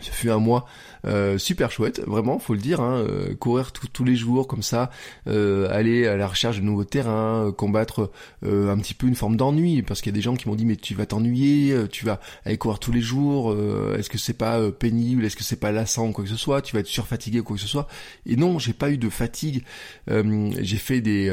ce 0.00 0.10
fut 0.10 0.30
un 0.30 0.38
mois 0.38 0.66
euh, 1.06 1.38
super 1.38 1.70
chouette, 1.70 2.00
vraiment, 2.06 2.38
faut 2.38 2.54
le 2.54 2.60
dire, 2.60 2.80
hein, 2.80 2.96
euh, 2.98 3.34
courir 3.34 3.72
tous 3.72 4.04
les 4.04 4.16
jours 4.16 4.46
comme 4.46 4.62
ça, 4.62 4.90
euh, 5.26 5.68
aller 5.70 6.06
à 6.06 6.16
la 6.16 6.26
recherche 6.26 6.58
de 6.58 6.62
nouveaux 6.62 6.84
terrains, 6.84 7.52
combattre 7.56 8.10
un 8.44 8.78
petit 8.78 8.94
peu 8.94 9.06
une 9.06 9.14
forme 9.14 9.36
d'ennui, 9.36 9.82
parce 9.82 10.00
qu'il 10.00 10.10
y 10.10 10.14
a 10.14 10.16
des 10.16 10.22
gens 10.22 10.36
qui 10.36 10.48
m'ont 10.48 10.54
dit 10.54 10.66
mais 10.66 10.76
tu 10.76 10.94
vas 10.94 11.06
t'ennuyer, 11.06 11.74
tu 11.90 12.04
vas 12.04 12.20
aller 12.44 12.58
courir 12.58 12.78
tous 12.78 12.92
les 12.92 13.00
jours, 13.00 13.54
est-ce 13.96 14.10
que 14.10 14.18
c'est 14.18 14.34
pas 14.34 14.70
pénible, 14.70 15.24
est-ce 15.24 15.36
que 15.36 15.44
c'est 15.44 15.56
pas 15.56 15.72
lassant 15.72 16.08
ou 16.08 16.12
quoi 16.12 16.24
que 16.24 16.30
ce 16.30 16.36
soit, 16.36 16.62
tu 16.62 16.74
vas 16.74 16.80
être 16.80 16.86
surfatigué 16.86 17.40
ou 17.40 17.44
quoi 17.44 17.56
que 17.56 17.62
ce 17.62 17.68
soit. 17.68 17.88
Et 18.26 18.36
non, 18.36 18.58
j'ai 18.58 18.72
pas 18.72 18.90
eu 18.90 18.98
de 18.98 19.08
fatigue, 19.08 19.64
j'ai 20.08 20.76
fait 20.76 21.00
des, 21.00 21.32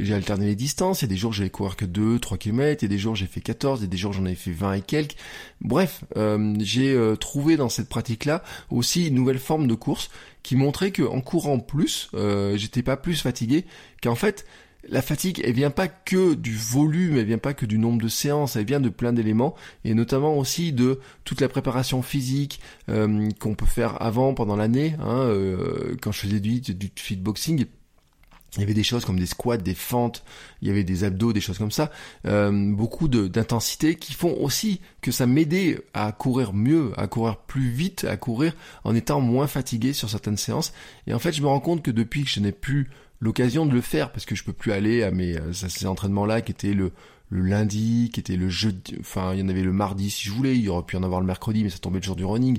j'ai 0.00 0.14
alterné 0.14 0.46
les 0.46 0.56
distances, 0.56 1.02
il 1.02 1.04
y 1.04 1.06
a 1.06 1.08
des 1.08 1.16
jours 1.16 1.32
j'allais 1.32 1.50
courir 1.50 1.76
que 1.76 1.84
2, 1.84 2.18
3 2.18 2.38
km, 2.38 2.82
il 2.82 2.84
y 2.84 2.90
a 2.92 2.94
des 2.94 2.98
jours 2.98 3.16
j'ai 3.16 3.26
fait 3.26 3.40
14, 3.40 3.80
il 3.80 3.84
y 3.84 3.86
a 3.86 3.88
des 3.88 3.96
jours 3.96 4.12
j'en 4.12 4.26
avais 4.26 4.34
fait 4.34 4.52
20 4.52 4.74
et 4.74 4.80
quelques. 4.82 5.16
Bref, 5.60 6.04
j'ai 6.58 7.14
trouvé 7.18 7.56
dans 7.56 7.68
cette 7.68 7.88
pratique-là 7.88 8.42
aussi 8.70 9.09
nouvelle 9.14 9.38
forme 9.38 9.66
de 9.66 9.74
course 9.74 10.10
qui 10.42 10.56
montrait 10.56 10.90
que 10.90 11.02
en 11.02 11.20
courant 11.20 11.58
plus, 11.58 12.10
euh, 12.14 12.56
j'étais 12.56 12.82
pas 12.82 12.96
plus 12.96 13.20
fatigué, 13.20 13.64
qu'en 14.02 14.14
fait 14.14 14.46
la 14.88 15.02
fatigue, 15.02 15.42
elle 15.44 15.52
vient 15.52 15.70
pas 15.70 15.88
que 15.88 16.34
du 16.34 16.56
volume, 16.56 17.18
elle 17.18 17.26
vient 17.26 17.38
pas 17.38 17.54
que 17.54 17.66
du 17.66 17.78
nombre 17.78 18.00
de 18.02 18.08
séances, 18.08 18.56
elle 18.56 18.64
vient 18.64 18.80
de 18.80 18.88
plein 18.88 19.12
d'éléments, 19.12 19.54
et 19.84 19.94
notamment 19.94 20.38
aussi 20.38 20.72
de 20.72 21.00
toute 21.24 21.40
la 21.40 21.48
préparation 21.48 22.02
physique 22.02 22.60
euh, 22.88 23.28
qu'on 23.38 23.54
peut 23.54 23.66
faire 23.66 24.00
avant, 24.02 24.32
pendant 24.34 24.56
l'année. 24.56 24.96
Hein, 25.00 25.18
euh, 25.18 25.96
quand 26.00 26.12
je 26.12 26.20
faisais 26.20 26.40
du, 26.40 26.60
du 26.60 26.90
fitboxing, 26.96 27.66
il 28.56 28.60
y 28.60 28.62
avait 28.64 28.74
des 28.74 28.82
choses 28.82 29.04
comme 29.04 29.18
des 29.18 29.26
squats, 29.26 29.56
des 29.56 29.74
fentes, 29.74 30.24
il 30.60 30.68
y 30.68 30.70
avait 30.70 30.84
des 30.84 31.04
abdos, 31.04 31.32
des 31.32 31.40
choses 31.40 31.58
comme 31.58 31.70
ça, 31.70 31.90
euh, 32.26 32.50
beaucoup 32.74 33.08
d'intensité 33.08 33.94
qui 33.94 34.12
font 34.12 34.36
aussi 34.40 34.80
que 35.00 35.12
ça 35.12 35.26
m'aidait 35.26 35.80
à 35.94 36.12
courir 36.12 36.52
mieux, 36.52 36.92
à 36.96 37.06
courir 37.06 37.36
plus 37.36 37.68
vite, 37.68 38.04
à 38.04 38.16
courir 38.16 38.54
en 38.84 38.94
étant 38.94 39.20
moins 39.20 39.46
fatigué 39.46 39.92
sur 39.92 40.10
certaines 40.10 40.36
séances. 40.36 40.72
Et 41.06 41.14
en 41.14 41.18
fait, 41.18 41.32
je 41.32 41.42
me 41.42 41.46
rends 41.46 41.60
compte 41.60 41.82
que 41.82 41.90
depuis 41.90 42.24
que 42.24 42.30
je 42.30 42.40
n'ai 42.40 42.52
plus 42.52 42.90
l'occasion 43.20 43.66
de 43.66 43.72
le 43.72 43.82
faire, 43.82 44.12
parce 44.12 44.24
que 44.24 44.34
je 44.34 44.42
peux 44.42 44.52
plus 44.52 44.72
aller 44.72 45.02
à 45.02 45.10
mes 45.10 45.36
à 45.36 45.52
ces 45.52 45.86
entraînements-là 45.86 46.40
qui 46.40 46.52
étaient 46.52 46.74
le 46.74 46.92
le 47.30 47.42
lundi, 47.42 48.10
qui 48.12 48.18
était 48.18 48.36
le 48.36 48.48
jeudi, 48.48 48.96
enfin 48.98 49.32
il 49.32 49.40
y 49.40 49.42
en 49.42 49.48
avait 49.48 49.62
le 49.62 49.72
mardi 49.72 50.10
si 50.10 50.26
je 50.26 50.32
voulais, 50.32 50.56
il 50.56 50.62
y 50.62 50.68
aurait 50.68 50.82
pu 50.82 50.96
y 50.96 50.98
en 50.98 51.04
avoir 51.04 51.20
le 51.20 51.26
mercredi, 51.26 51.62
mais 51.62 51.70
ça 51.70 51.78
tombait 51.78 52.00
le 52.00 52.04
jour 52.04 52.16
du 52.16 52.24
running, 52.24 52.58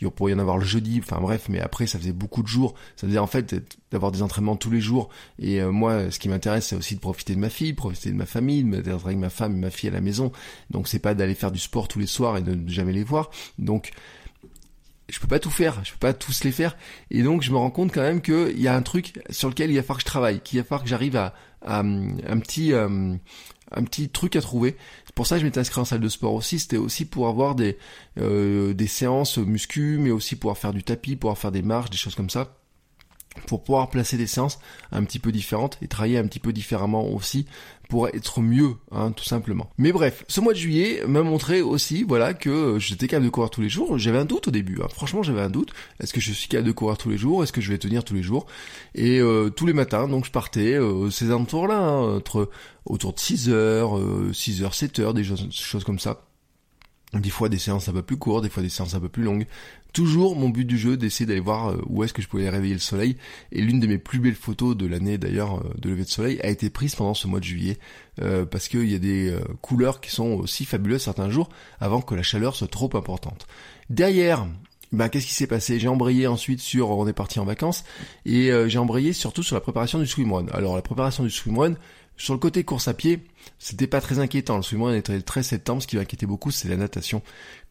il 0.00 0.10
pourrait 0.10 0.32
y 0.32 0.34
en 0.34 0.38
avoir 0.38 0.58
le 0.58 0.64
jeudi, 0.64 1.00
enfin 1.02 1.20
bref, 1.20 1.46
mais 1.48 1.58
après 1.58 1.86
ça 1.86 1.98
faisait 1.98 2.12
beaucoup 2.12 2.42
de 2.42 2.48
jours, 2.48 2.74
ça 2.96 3.06
dire 3.06 3.22
en 3.22 3.26
fait 3.26 3.54
d'avoir 3.90 4.12
des 4.12 4.20
entraînements 4.20 4.56
tous 4.56 4.70
les 4.70 4.82
jours, 4.82 5.08
et 5.38 5.62
euh, 5.62 5.72
moi 5.72 6.10
ce 6.10 6.18
qui 6.18 6.28
m'intéresse 6.28 6.66
c'est 6.68 6.76
aussi 6.76 6.94
de 6.94 7.00
profiter 7.00 7.34
de 7.34 7.40
ma 7.40 7.48
fille, 7.48 7.72
profiter 7.72 8.10
de 8.10 8.16
ma 8.16 8.26
famille, 8.26 8.62
d'être 8.62 9.06
avec 9.06 9.16
ma 9.16 9.30
femme 9.30 9.56
et 9.56 9.60
ma 9.60 9.70
fille 9.70 9.88
à 9.88 9.92
la 9.92 10.02
maison, 10.02 10.32
donc 10.68 10.86
c'est 10.86 10.98
pas 10.98 11.14
d'aller 11.14 11.34
faire 11.34 11.50
du 11.50 11.58
sport 11.58 11.88
tous 11.88 11.98
les 11.98 12.06
soirs 12.06 12.36
et 12.36 12.42
de 12.42 12.54
ne 12.54 12.68
jamais 12.68 12.92
les 12.92 13.04
voir, 13.04 13.30
donc 13.58 13.90
je 15.08 15.18
peux 15.18 15.28
pas 15.28 15.38
tout 15.38 15.50
faire, 15.50 15.82
je 15.82 15.92
peux 15.92 15.98
pas 15.98 16.12
tous 16.12 16.44
les 16.44 16.52
faire, 16.52 16.76
et 17.10 17.22
donc 17.22 17.42
je 17.42 17.50
me 17.52 17.56
rends 17.56 17.70
compte 17.70 17.90
quand 17.92 18.02
même 18.02 18.20
qu'il 18.20 18.60
y 18.60 18.68
a 18.68 18.76
un 18.76 18.82
truc 18.82 19.18
sur 19.30 19.48
lequel 19.48 19.70
il 19.70 19.76
va 19.76 19.82
falloir 19.82 19.96
que 19.96 20.02
je 20.02 20.06
travaille, 20.06 20.40
qu'il 20.40 20.58
va 20.58 20.64
falloir 20.64 20.82
que 20.82 20.88
j'arrive 20.88 21.16
à, 21.16 21.34
un 21.62 22.38
petit 22.40 22.72
euh, 22.72 23.14
un 23.72 23.84
petit 23.84 24.08
truc 24.08 24.36
à 24.36 24.40
trouver. 24.40 24.76
C'est 25.04 25.14
pour 25.14 25.26
ça 25.26 25.36
que 25.36 25.40
je 25.40 25.46
m'étais 25.46 25.60
inscrit 25.60 25.80
en 25.80 25.84
salle 25.84 26.00
de 26.00 26.08
sport 26.08 26.34
aussi. 26.34 26.58
C'était 26.58 26.76
aussi 26.76 27.04
pour 27.04 27.28
avoir 27.28 27.54
des 27.54 27.78
euh, 28.18 28.74
des 28.74 28.86
séances 28.86 29.38
muscu, 29.38 29.98
mais 29.98 30.10
aussi 30.10 30.36
pouvoir 30.36 30.58
faire 30.58 30.72
du 30.72 30.82
tapis, 30.82 31.16
pouvoir 31.16 31.38
faire 31.38 31.52
des 31.52 31.62
marches, 31.62 31.90
des 31.90 31.96
choses 31.96 32.14
comme 32.14 32.30
ça 32.30 32.56
pour 33.46 33.62
pouvoir 33.62 33.90
placer 33.90 34.16
des 34.16 34.26
séances 34.26 34.58
un 34.90 35.04
petit 35.04 35.18
peu 35.18 35.30
différentes 35.32 35.78
et 35.82 35.88
travailler 35.88 36.18
un 36.18 36.26
petit 36.26 36.40
peu 36.40 36.52
différemment 36.52 37.08
aussi 37.08 37.46
pour 37.90 38.08
être 38.08 38.40
mieux, 38.40 38.76
hein, 38.92 39.10
tout 39.10 39.24
simplement. 39.24 39.68
Mais 39.76 39.92
bref, 39.92 40.24
ce 40.28 40.40
mois 40.40 40.54
de 40.54 40.58
juillet 40.58 41.02
m'a 41.06 41.22
montré 41.22 41.60
aussi, 41.60 42.04
voilà, 42.04 42.32
que 42.32 42.78
j'étais 42.78 43.08
capable 43.08 43.26
de 43.26 43.30
courir 43.30 43.50
tous 43.50 43.60
les 43.60 43.68
jours. 43.68 43.98
J'avais 43.98 44.18
un 44.18 44.24
doute 44.24 44.48
au 44.48 44.50
début, 44.50 44.78
hein. 44.82 44.88
franchement 44.88 45.22
j'avais 45.22 45.42
un 45.42 45.50
doute. 45.50 45.72
Est-ce 46.00 46.14
que 46.14 46.20
je 46.20 46.32
suis 46.32 46.48
capable 46.48 46.68
de 46.68 46.72
courir 46.72 46.96
tous 46.96 47.10
les 47.10 47.18
jours? 47.18 47.42
Est-ce 47.42 47.52
que 47.52 47.60
je 47.60 47.70
vais 47.70 47.78
tenir 47.78 48.04
tous 48.04 48.14
les 48.14 48.22
jours? 48.22 48.46
Et 48.94 49.20
euh, 49.20 49.50
tous 49.50 49.66
les 49.66 49.72
matins, 49.72 50.08
donc 50.08 50.24
je 50.24 50.30
partais 50.30 50.74
euh, 50.74 51.10
ces 51.10 51.26
alentours-là, 51.26 51.78
hein, 51.78 52.16
entre 52.16 52.48
autour 52.86 53.12
de 53.12 53.18
6 53.18 53.50
heures, 53.50 53.98
6 54.32 54.62
euh, 54.62 54.64
heures, 54.64 54.74
7 54.74 54.98
heures, 55.00 55.14
des 55.14 55.24
choses 55.24 55.84
comme 55.84 55.98
ça 55.98 56.29
des 57.14 57.30
fois 57.30 57.48
des 57.48 57.58
séances 57.58 57.88
un 57.88 57.92
peu 57.92 58.02
plus 58.02 58.16
courtes, 58.16 58.44
des 58.44 58.50
fois 58.50 58.62
des 58.62 58.68
séances 58.68 58.94
un 58.94 59.00
peu 59.00 59.08
plus 59.08 59.24
longues. 59.24 59.46
Toujours 59.92 60.36
mon 60.36 60.48
but 60.48 60.64
du 60.64 60.78
jeu 60.78 60.96
d'essayer 60.96 61.26
d'aller 61.26 61.40
voir 61.40 61.70
euh, 61.70 61.82
où 61.88 62.04
est-ce 62.04 62.12
que 62.12 62.22
je 62.22 62.28
pouvais 62.28 62.48
réveiller 62.48 62.74
le 62.74 62.80
soleil. 62.80 63.16
Et 63.50 63.60
l'une 63.60 63.80
de 63.80 63.88
mes 63.88 63.98
plus 63.98 64.20
belles 64.20 64.36
photos 64.36 64.76
de 64.76 64.86
l'année 64.86 65.18
d'ailleurs 65.18 65.58
euh, 65.58 65.74
de 65.78 65.90
lever 65.90 66.04
de 66.04 66.08
soleil 66.08 66.40
a 66.42 66.48
été 66.48 66.70
prise 66.70 66.94
pendant 66.94 67.14
ce 67.14 67.26
mois 67.26 67.40
de 67.40 67.44
juillet. 67.44 67.78
Euh, 68.22 68.44
parce 68.44 68.68
qu'il 68.68 68.88
y 68.90 68.94
a 68.94 68.98
des 68.98 69.36
couleurs 69.60 70.00
qui 70.00 70.10
sont 70.10 70.32
aussi 70.32 70.64
fabuleuses 70.64 71.02
certains 71.02 71.30
jours 71.30 71.48
avant 71.80 72.00
que 72.00 72.14
la 72.14 72.22
chaleur 72.22 72.54
soit 72.54 72.68
trop 72.68 72.90
importante. 72.94 73.46
Derrière, 73.88 74.46
bah, 74.92 75.08
qu'est-ce 75.08 75.26
qui 75.26 75.34
s'est 75.34 75.46
passé? 75.46 75.80
J'ai 75.80 75.88
embrayé 75.88 76.26
ensuite 76.26 76.60
sur, 76.60 76.90
on 76.90 77.08
est 77.08 77.12
parti 77.12 77.40
en 77.40 77.44
vacances, 77.44 77.84
et 78.26 78.50
j'ai 78.66 78.78
embrayé 78.78 79.12
surtout 79.12 79.42
sur 79.42 79.54
la 79.54 79.60
préparation 79.60 79.98
du 79.98 80.06
swimrun. 80.06 80.46
Alors 80.52 80.76
la 80.76 80.82
préparation 80.82 81.22
du 81.22 81.30
swimrun, 81.30 81.74
sur 82.20 82.34
le 82.34 82.38
côté 82.38 82.64
course 82.64 82.86
à 82.86 82.92
pied, 82.92 83.20
c'était 83.58 83.86
pas 83.86 84.02
très 84.02 84.18
inquiétant. 84.18 84.58
Le 84.58 84.94
était 84.94 85.14
le 85.14 85.22
13 85.22 85.46
septembre. 85.46 85.80
Ce 85.80 85.86
qui 85.86 85.96
m'inquiétait 85.96 86.26
beaucoup, 86.26 86.50
c'est 86.50 86.68
la 86.68 86.76
natation. 86.76 87.22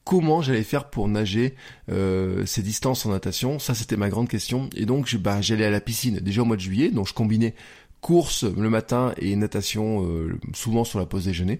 Comment 0.04 0.42
j'allais 0.42 0.64
faire 0.64 0.90
pour 0.90 1.08
nager 1.08 1.54
euh, 1.92 2.48
ces 2.48 2.64
distances 2.64 3.06
en 3.06 3.12
natation? 3.12 3.60
Ça, 3.60 3.76
c'était 3.76 3.96
ma 3.96 4.10
grande 4.10 4.28
question. 4.28 4.68
Et 4.76 4.88
donc, 4.88 5.16
bah, 5.18 5.40
j'allais 5.40 5.66
à 5.66 5.70
la 5.70 5.80
piscine 5.80 6.18
déjà 6.18 6.42
au 6.42 6.46
mois 6.46 6.56
de 6.56 6.62
juillet. 6.62 6.90
Donc, 6.90 7.08
je 7.08 7.14
combinais 7.14 7.54
course 8.02 8.44
le 8.44 8.72
matin 8.72 9.14
et 9.18 9.36
natation 9.36 10.04
euh, 10.04 10.40
souvent 10.56 10.84
sur 10.84 10.98
la 10.98 11.06
pause 11.06 11.26
déjeuner. 11.26 11.60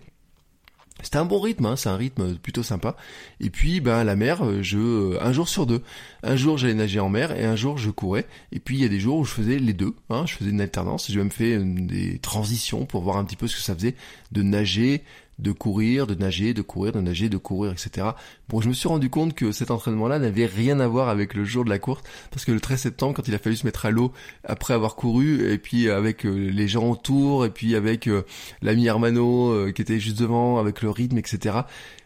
C'était 1.02 1.18
un 1.18 1.26
bon 1.26 1.40
rythme, 1.40 1.66
hein, 1.66 1.76
c'est 1.76 1.90
un 1.90 1.96
rythme 1.96 2.36
plutôt 2.36 2.64
sympa. 2.64 2.96
Et 3.40 3.50
puis, 3.50 3.80
ben 3.80 4.04
la 4.04 4.16
mer, 4.16 4.44
euh, 4.46 4.62
je 4.62 4.78
euh, 4.78 5.18
un 5.22 5.32
jour 5.32 5.48
sur 5.48 5.66
deux. 5.66 5.82
Un 6.24 6.36
jour 6.36 6.58
j'allais 6.58 6.74
nager 6.74 7.00
en 7.00 7.10
mer 7.10 7.32
et 7.32 7.46
un 7.46 7.56
jour 7.56 7.78
je 7.78 7.90
courais. 7.90 8.28
Et 8.52 8.60
puis 8.60 8.78
il 8.78 8.82
y 8.82 8.86
a 8.86 8.90
des 8.90 9.00
jours 9.00 9.18
où 9.18 9.26
je 9.26 9.32
faisais 9.32 9.60
les 9.60 9.74
deux. 9.74 9.96
Hein, 10.10 10.26
je 10.26 10.36
faisais 10.36 10.50
une 10.50 10.62
alternance. 10.62 11.10
J'ai 11.10 11.18
même 11.18 11.32
fait 11.32 11.58
des 11.58 12.20
transitions 12.20 12.86
pour 12.86 13.02
voir 13.02 13.18
un 13.18 13.24
petit 13.24 13.38
peu 13.38 13.48
ce 13.48 13.56
que 13.56 13.62
ça 13.62 13.76
faisait 13.76 13.96
de 14.32 14.42
nager, 14.42 15.04
de 15.40 15.52
courir, 15.52 16.06
de 16.06 16.16
nager, 16.16 16.54
de 16.54 16.62
courir, 16.62 16.92
de 16.92 17.02
nager, 17.02 17.30
de 17.30 17.38
courir, 17.38 17.72
etc. 17.72 18.08
Bon, 18.50 18.62
je 18.62 18.68
me 18.68 18.74
suis 18.74 18.88
rendu 18.88 19.10
compte 19.10 19.34
que 19.34 19.52
cet 19.52 19.72
entraînement-là 19.72 20.20
n'avait 20.20 20.46
rien 20.46 20.80
à 20.80 20.88
voir 20.88 21.10
avec 21.10 21.34
le 21.34 21.46
jour 21.46 21.64
de 21.64 21.70
la 21.70 21.80
course, 21.80 22.04
parce 22.32 22.46
que 22.46 22.52
le 22.52 22.60
13 22.60 22.80
septembre, 22.80 23.14
quand 23.16 23.28
il 23.28 23.36
a 23.36 23.40
fallu 23.40 23.56
se 23.56 23.66
mettre 23.66 23.86
à 23.86 23.92
l'eau 23.92 24.12
après 24.44 24.74
avoir 24.74 24.96
couru, 24.96 25.52
et 25.52 25.58
puis 25.58 25.90
avec 25.90 26.26
euh, 26.26 26.50
les 26.52 26.68
gens 26.68 26.90
autour, 26.90 27.46
et 27.46 27.50
puis 27.50 27.76
avec 27.76 28.08
euh, 28.08 28.24
l'ami 28.62 28.88
Hermano 28.88 29.52
euh, 29.52 29.72
qui 29.72 29.82
était 29.82 30.00
juste 30.00 30.20
devant, 30.20 30.60
avec 30.60 30.82
le 30.82 30.90
rythme, 30.90 31.18
etc. 31.18 31.60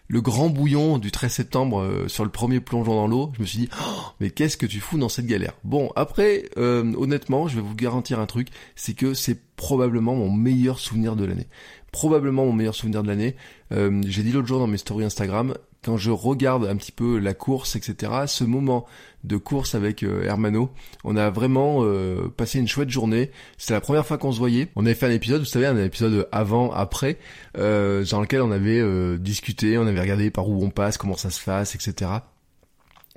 Le 0.10 0.22
grand 0.22 0.50
bouillon 0.50 1.00
du 1.00 1.12
13 1.12 1.32
septembre 1.32 2.06
sur 2.08 2.24
le 2.24 2.30
premier 2.30 2.60
plongeon 2.60 2.94
dans 2.94 3.08
l'eau, 3.08 3.32
je 3.36 3.42
me 3.42 3.46
suis 3.48 3.60
dit, 3.60 3.70
oh, 3.82 4.02
mais 4.20 4.30
qu'est-ce 4.30 4.58
que 4.58 4.66
tu 4.66 4.80
fous 4.80 4.98
dans 5.00 5.10
cette 5.10 5.26
galère? 5.26 5.54
Bon, 5.64 5.92
après, 5.96 6.50
honnêtement, 6.58 7.48
je 7.48 7.56
vais 7.56 7.62
vous 7.62 7.74
garantir 7.74 8.20
un 8.20 8.26
truc, 8.26 8.50
c'est 8.76 8.94
que 8.94 9.14
c'est 9.14 9.40
probablement 9.56 10.14
mon 10.14 10.30
meilleur 10.30 10.78
souvenir 10.78 11.16
de 11.16 11.24
l'année 11.24 11.48
probablement 11.94 12.46
mon 12.46 12.52
meilleur 12.52 12.76
souvenir 12.76 13.04
de 13.04 13.08
l'année. 13.08 13.38
Euh, 13.72 14.02
j'ai 14.06 14.24
dit 14.24 14.34
l'autre 14.34 14.48
jour 14.48 14.60
dans 14.60 14.68
mes 14.68 14.78
stories 14.78 15.06
Instagram, 15.06 15.54
quand 15.86 15.96
je 15.96 16.12
regarde 16.12 16.66
un 16.66 16.76
petit 16.76 16.92
peu 16.92 17.20
la 17.20 17.34
course, 17.34 17.78
etc., 17.78 18.12
ce 18.28 18.44
moment 18.44 18.86
de 19.24 19.38
course 19.38 19.76
avec 19.76 20.04
euh, 20.04 20.24
Hermano, 20.24 20.72
on 21.06 21.16
a 21.16 21.30
vraiment 21.30 21.80
euh, 21.82 22.28
passé 22.36 22.60
une 22.60 22.68
chouette 22.68 22.90
journée. 22.90 23.32
C'était 23.58 23.76
la 23.76 23.82
première 23.82 24.06
fois 24.06 24.18
qu'on 24.18 24.32
se 24.32 24.40
voyait. 24.40 24.70
On 24.76 24.86
avait 24.86 24.96
fait 24.96 25.06
un 25.06 25.12
épisode, 25.12 25.42
vous 25.42 25.46
savez, 25.46 25.68
un 25.68 25.78
épisode 25.78 26.28
avant, 26.34 26.72
après, 26.72 27.18
dans 27.56 28.22
lequel 28.22 28.42
on 28.42 28.52
avait 28.52 29.18
discuté, 29.20 29.78
on 29.78 29.88
avait 29.88 30.02
regardé 30.02 30.32
par 30.32 30.50
où 30.50 30.64
on 30.66 30.72
passe, 30.72 30.98
comment 30.98 31.16
ça 31.16 31.30
se 31.30 31.42
passe, 31.44 31.76
etc. 31.76 32.12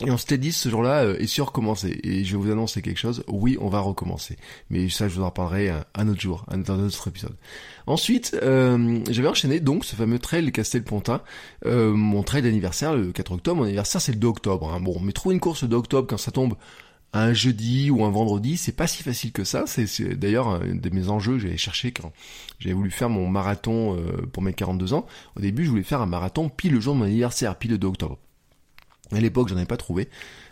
Et 0.04 0.10
on 0.10 0.18
s'était 0.18 0.36
dit 0.36 0.52
ce 0.52 0.68
jour-là, 0.68 1.04
euh, 1.04 1.16
et 1.18 1.26
sur 1.26 1.46
recommencer. 1.46 1.98
Et 2.02 2.22
je 2.22 2.36
vais 2.36 2.42
vous 2.42 2.50
annoncer 2.50 2.82
quelque 2.82 2.98
chose, 2.98 3.24
oui, 3.28 3.56
on 3.60 3.68
va 3.68 3.80
recommencer. 3.80 4.36
Mais 4.68 4.90
ça, 4.90 5.08
je 5.08 5.14
vous 5.14 5.22
en 5.22 5.30
parlerai 5.30 5.72
un, 5.94 6.08
autre 6.08 6.20
jour, 6.20 6.44
un, 6.48 6.58
dans 6.58 6.74
un 6.74 6.86
autre 6.86 7.08
épisode. 7.08 7.34
Ensuite, 7.86 8.36
euh, 8.42 9.00
j'avais 9.08 9.28
enchaîné 9.28 9.58
donc 9.58 9.86
ce 9.86 9.96
fameux 9.96 10.18
trail 10.18 10.52
Castelpontin, 10.52 11.22
euh, 11.64 11.94
mon 11.94 12.22
trail 12.22 12.42
d'anniversaire 12.42 12.94
le 12.94 13.10
4 13.10 13.32
octobre. 13.32 13.56
Mon 13.60 13.64
anniversaire, 13.64 14.02
c'est 14.02 14.12
le 14.12 14.18
2 14.18 14.26
octobre. 14.26 14.70
Hein. 14.70 14.80
Bon, 14.80 15.00
mais 15.00 15.12
trouver 15.12 15.34
une 15.34 15.40
course 15.40 15.62
le 15.62 15.68
2 15.68 15.76
octobre 15.76 16.08
quand 16.08 16.18
ça 16.18 16.30
tombe 16.30 16.56
un 17.14 17.32
jeudi 17.32 17.90
ou 17.90 18.04
un 18.04 18.10
vendredi, 18.10 18.56
c'est 18.56 18.72
pas 18.72 18.86
si 18.86 19.02
facile 19.02 19.32
que 19.32 19.44
ça. 19.44 19.64
C'est 19.66 20.14
d'ailleurs 20.18 20.48
un 20.48 20.74
de 20.74 20.90
mes 20.90 21.08
enjeux 21.08 21.34
que 21.34 21.38
j'avais 21.38 21.56
cherché 21.56 21.92
quand 21.92 22.12
j'avais 22.58 22.74
voulu 22.74 22.90
faire 22.90 23.08
mon 23.08 23.28
marathon 23.28 23.96
euh, 23.96 24.26
pour 24.30 24.42
mes 24.42 24.52
42 24.52 24.92
ans. 24.92 25.06
Au 25.36 25.40
début, 25.40 25.64
je 25.64 25.70
voulais 25.70 25.82
faire 25.82 26.02
un 26.02 26.06
marathon 26.06 26.50
pile 26.50 26.72
le 26.72 26.80
jour 26.80 26.94
de 26.94 26.98
mon 26.98 27.06
anniversaire, 27.06 27.56
pile 27.56 27.70
le 27.72 27.78
2 27.78 27.86
octobre. 27.86 28.18
À 29.12 29.20
l'époque, 29.20 29.48
j'en 29.48 29.56
avais 29.56 29.66
pas 29.66 29.76
trouvé. 29.76 30.08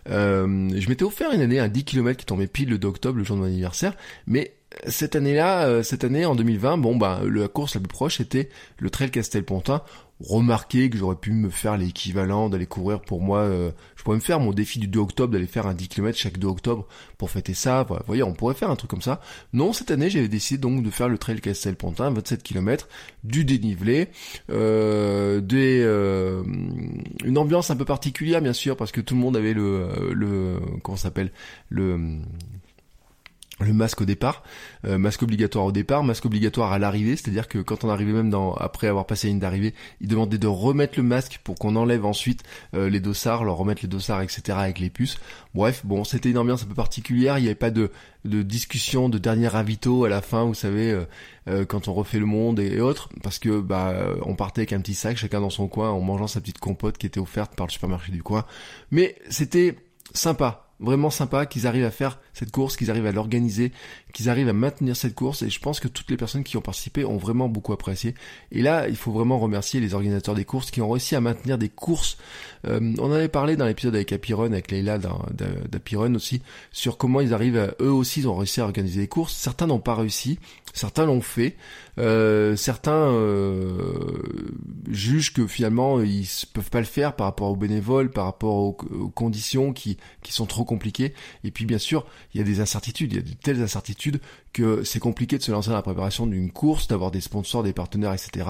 Euh, 0.09 0.69
je 0.77 0.89
m'étais 0.89 1.05
offert 1.05 1.33
une 1.33 1.41
année 1.41 1.59
un 1.59 1.69
10 1.69 1.85
km 1.85 2.19
qui 2.19 2.27
tombait 2.27 2.47
pile 2.47 2.69
le 2.69 2.79
2 2.79 2.89
octobre, 2.89 3.19
le 3.19 3.25
jour 3.25 3.37
de 3.37 3.43
mon 3.43 3.47
anniversaire, 3.49 3.97
mais 4.27 4.55
cette 4.89 5.17
année-là, 5.17 5.67
euh, 5.67 5.83
cette 5.83 6.05
année 6.05 6.25
en 6.25 6.35
2020, 6.35 6.79
bon 6.79 6.97
bah 6.97 7.21
la 7.25 7.49
course 7.49 7.75
la 7.75 7.81
plus 7.81 7.89
proche 7.89 8.21
était 8.21 8.49
le 8.79 8.91
Trail 8.91 9.11
Castelpontin. 9.11 9.83
Remarquez 10.21 10.91
que 10.91 10.97
j'aurais 10.97 11.17
pu 11.17 11.33
me 11.33 11.51
faire 11.51 11.77
l'équivalent 11.77 12.49
d'aller 12.49 12.67
courir 12.67 13.01
pour 13.01 13.21
moi. 13.21 13.41
Euh, 13.41 13.73
pourrais 14.05 14.17
me 14.19 14.23
faire 14.23 14.39
mon 14.39 14.53
défi 14.53 14.79
du 14.79 14.87
2 14.87 15.01
octobre 15.01 15.33
d'aller 15.33 15.47
faire 15.47 15.67
un 15.67 15.75
10 15.75 15.89
km 15.89 16.17
chaque 16.17 16.39
2 16.39 16.47
octobre 16.47 16.87
pour 17.19 17.31
fêter 17.31 17.55
ça. 17.55 17.85
Vous 17.89 17.97
voyez, 18.07 18.23
on 18.23 18.35
pourrait 18.35 18.55
faire 18.55 18.71
un 18.71 18.77
truc 18.77 18.91
comme 18.91 19.03
ça. 19.03 19.21
Non, 19.53 19.73
cette 19.73 19.91
année 19.91 20.11
j'avais 20.11 20.29
décidé 20.29 20.59
donc 20.59 20.83
de 20.83 20.91
faire 20.91 21.09
le 21.09 21.19
Trail 21.19 21.41
Castelpontin, 21.41 22.11
27 22.11 22.43
km, 22.43 22.89
du 23.25 23.45
dénivelé, 23.45 24.09
euh, 24.51 25.41
des, 25.41 25.81
euh, 25.83 26.43
une 27.25 27.39
ambiance 27.39 27.71
un 27.71 27.77
peu 27.77 27.85
particulière 27.85 28.41
bien 28.43 28.53
sûr 28.53 28.77
parce 28.77 28.93
que 28.93 29.01
tout 29.01 29.15
le 29.15 29.21
monde 29.21 29.37
avait 29.37 29.55
le, 29.55 30.13
le 30.13 30.61
comment 30.83 30.97
s'appelle 30.97 31.33
le 31.71 32.21
le 33.65 33.73
masque 33.73 34.01
au 34.01 34.05
départ, 34.05 34.43
euh, 34.87 34.99
masque 34.99 35.23
obligatoire 35.23 35.65
au 35.65 35.73
départ, 35.73 36.05
masque 36.05 36.25
obligatoire 36.27 36.73
à 36.73 36.79
l'arrivée, 36.79 37.17
c'est-à-dire 37.17 37.49
que 37.49 37.59
quand 37.59 37.85
on 37.85 37.91
arrivait 37.91 38.13
même 38.13 38.31
dans, 38.31 38.55
après 38.55 38.87
avoir 38.87 39.07
passé 39.07 39.27
la 39.27 39.33
ligne 39.33 39.41
d'arrivée, 39.41 39.75
ils 40.01 40.09
demandaient 40.09 40.39
de 40.39 40.47
remettre 40.47 40.95
le 40.97 41.03
masque 41.03 41.41
pour 41.45 41.57
qu'on 41.57 41.77
enlève 41.77 42.05
ensuite 42.05 42.43
euh, 42.75 42.89
les 42.89 43.01
dossards, 43.01 43.45
leur 43.45 43.57
remettre 43.57 43.83
les 43.83 43.89
dossards, 43.89 44.23
etc. 44.23 44.59
avec 44.59 44.79
les 44.79 44.91
puces. 44.91 45.19
Bref, 45.55 45.83
bon, 45.85 46.05
c'était 46.05 46.31
une 46.31 46.39
ambiance 46.39 46.63
un 46.63 46.67
peu 46.67 46.75
particulière, 46.75 47.39
il 47.39 47.43
n'y 47.43 47.49
avait 47.49 47.55
pas 47.55 47.71
de, 47.71 47.91
discussion 48.25 49.09
de 49.09 49.19
dernier 49.19 49.49
ravito 49.49 50.05
à 50.05 50.09
la 50.09 50.23
fin, 50.23 50.45
vous 50.45 50.55
savez, 50.55 51.05
euh, 51.49 51.65
quand 51.67 51.89
on 51.89 51.95
refait 51.95 52.19
le 52.19 52.27
monde 52.27 52.59
et, 52.59 52.81
autres, 52.81 53.11
parce 53.23 53.39
que 53.39 53.61
bah 53.61 53.95
on 54.23 54.35
partait 54.35 54.61
avec 54.61 54.73
un 54.73 54.81
petit 54.81 54.95
sac, 54.95 55.17
chacun 55.17 55.41
dans 55.41 55.51
son 55.51 55.69
coin, 55.69 55.91
en 55.91 56.01
mangeant 56.01 56.27
sa 56.27 56.41
petite 56.41 56.59
compote 56.59 56.97
qui 56.97 57.07
était 57.07 57.21
offerte 57.21 57.55
par 57.55 57.67
le 57.67 57.73
supermarché 57.73 58.13
du 58.13 58.23
coin. 58.23 58.47
Mais 58.91 59.17
c'était 59.29 59.77
sympa, 60.15 60.69
vraiment 60.81 61.11
sympa 61.11 61.47
qu'ils 61.47 61.67
arrivent 61.67 61.85
à 61.85 61.91
faire 61.91 62.19
cette 62.35 62.51
course, 62.51 62.77
qu'ils 62.77 62.91
arrivent 62.91 63.07
à 63.07 63.13
l'organiser, 63.13 63.73
qu'ils 64.13 64.29
arrivent 64.29 64.49
à 64.49 64.53
maintenir 64.53 64.97
cette 64.97 65.15
course 65.15 65.43
et 65.43 65.51
je 65.51 65.61
pense 65.61 65.81
que 65.81 65.89
toutes 65.89 66.11
les 66.11 66.17
personnes 66.17 66.45
qui 66.45 66.57
ont 66.57 66.61
participé 66.61 67.05
ont 67.05 67.17
vraiment 67.17 67.49
beaucoup 67.49 67.73
apprécié. 67.73 68.15
Et 68.53 68.61
là, 68.61 68.89
il 68.89 68.97
faut 68.97 69.13
vraiment 69.13 69.39
remercier 69.39 69.81
les 69.81 69.95
organisateurs 69.95 70.35
des 70.35 70.45
courses 70.45 70.71
qui 70.71 70.81
ont 70.81 70.91
réussi 70.91 71.15
à 71.15 71.21
maintenir 71.21 71.59
des 71.59 71.69
courses. 71.69 72.19
Euh, 72.67 72.95
on 72.99 73.05
en 73.05 73.13
avait 73.13 73.29
parlé 73.29 73.57
dans 73.57 73.67
l'épisode 73.67 73.95
avec 73.95 74.13
Apiron, 74.13 74.47
avec 74.47 74.71
Leila 74.71 74.99
d'Apiron 74.99 76.15
aussi, 76.15 76.43
sur 76.73 76.97
comment 76.97 77.21
ils 77.21 77.35
arrivent, 77.35 77.59
à, 77.59 77.75
eux 77.81 77.93
aussi, 77.93 78.21
ils 78.21 78.29
ont 78.29 78.37
réussi 78.37 78.61
à 78.61 78.65
organiser 78.65 79.01
des 79.01 79.09
courses. 79.09 79.35
Certains 79.35 79.67
n'ont 79.67 79.79
pas 79.79 79.95
réussi, 79.95 80.39
certains 80.73 81.07
l'ont 81.07 81.21
fait, 81.21 81.57
euh, 81.99 82.57
certains 82.57 82.93
euh, 82.93 83.73
jugent 84.91 85.33
que 85.33 85.47
finalement 85.47 86.01
ils 86.01 86.27
peuvent 86.53 86.71
pas 86.71 86.81
le 86.81 86.87
faire 86.87 87.15
par 87.15 87.27
rapport 87.27 87.51
aux 87.51 87.57
bénévoles, 87.57 88.11
par 88.11 88.25
rapport 88.25 88.55
aux, 88.57 88.73
conditions 89.15 89.73
qui, 89.73 89.97
qui 90.23 90.33
sont 90.33 90.47
trop 90.47 90.65
compliquées. 90.65 91.15
Et 91.45 91.51
puis 91.51 91.67
bien 91.67 91.79
sûr, 91.79 92.07
il 92.35 92.39
y 92.39 92.41
a 92.41 92.45
des 92.45 92.61
incertitudes, 92.61 93.13
il 93.13 93.17
y 93.17 93.19
a 93.19 93.23
de 93.23 93.33
telles 93.33 93.63
incertitudes 93.63 94.21
que 94.53 94.83
c'est 94.83 94.99
compliqué 94.99 95.39
de 95.39 95.43
se 95.43 95.53
lancer 95.53 95.71
dans 95.71 95.77
la 95.77 95.83
préparation 95.83 96.27
d'une 96.27 96.51
course, 96.51 96.89
d'avoir 96.89 97.11
des 97.11 97.21
sponsors, 97.21 97.63
des 97.63 97.73
partenaires, 97.73 98.13
etc. 98.13 98.47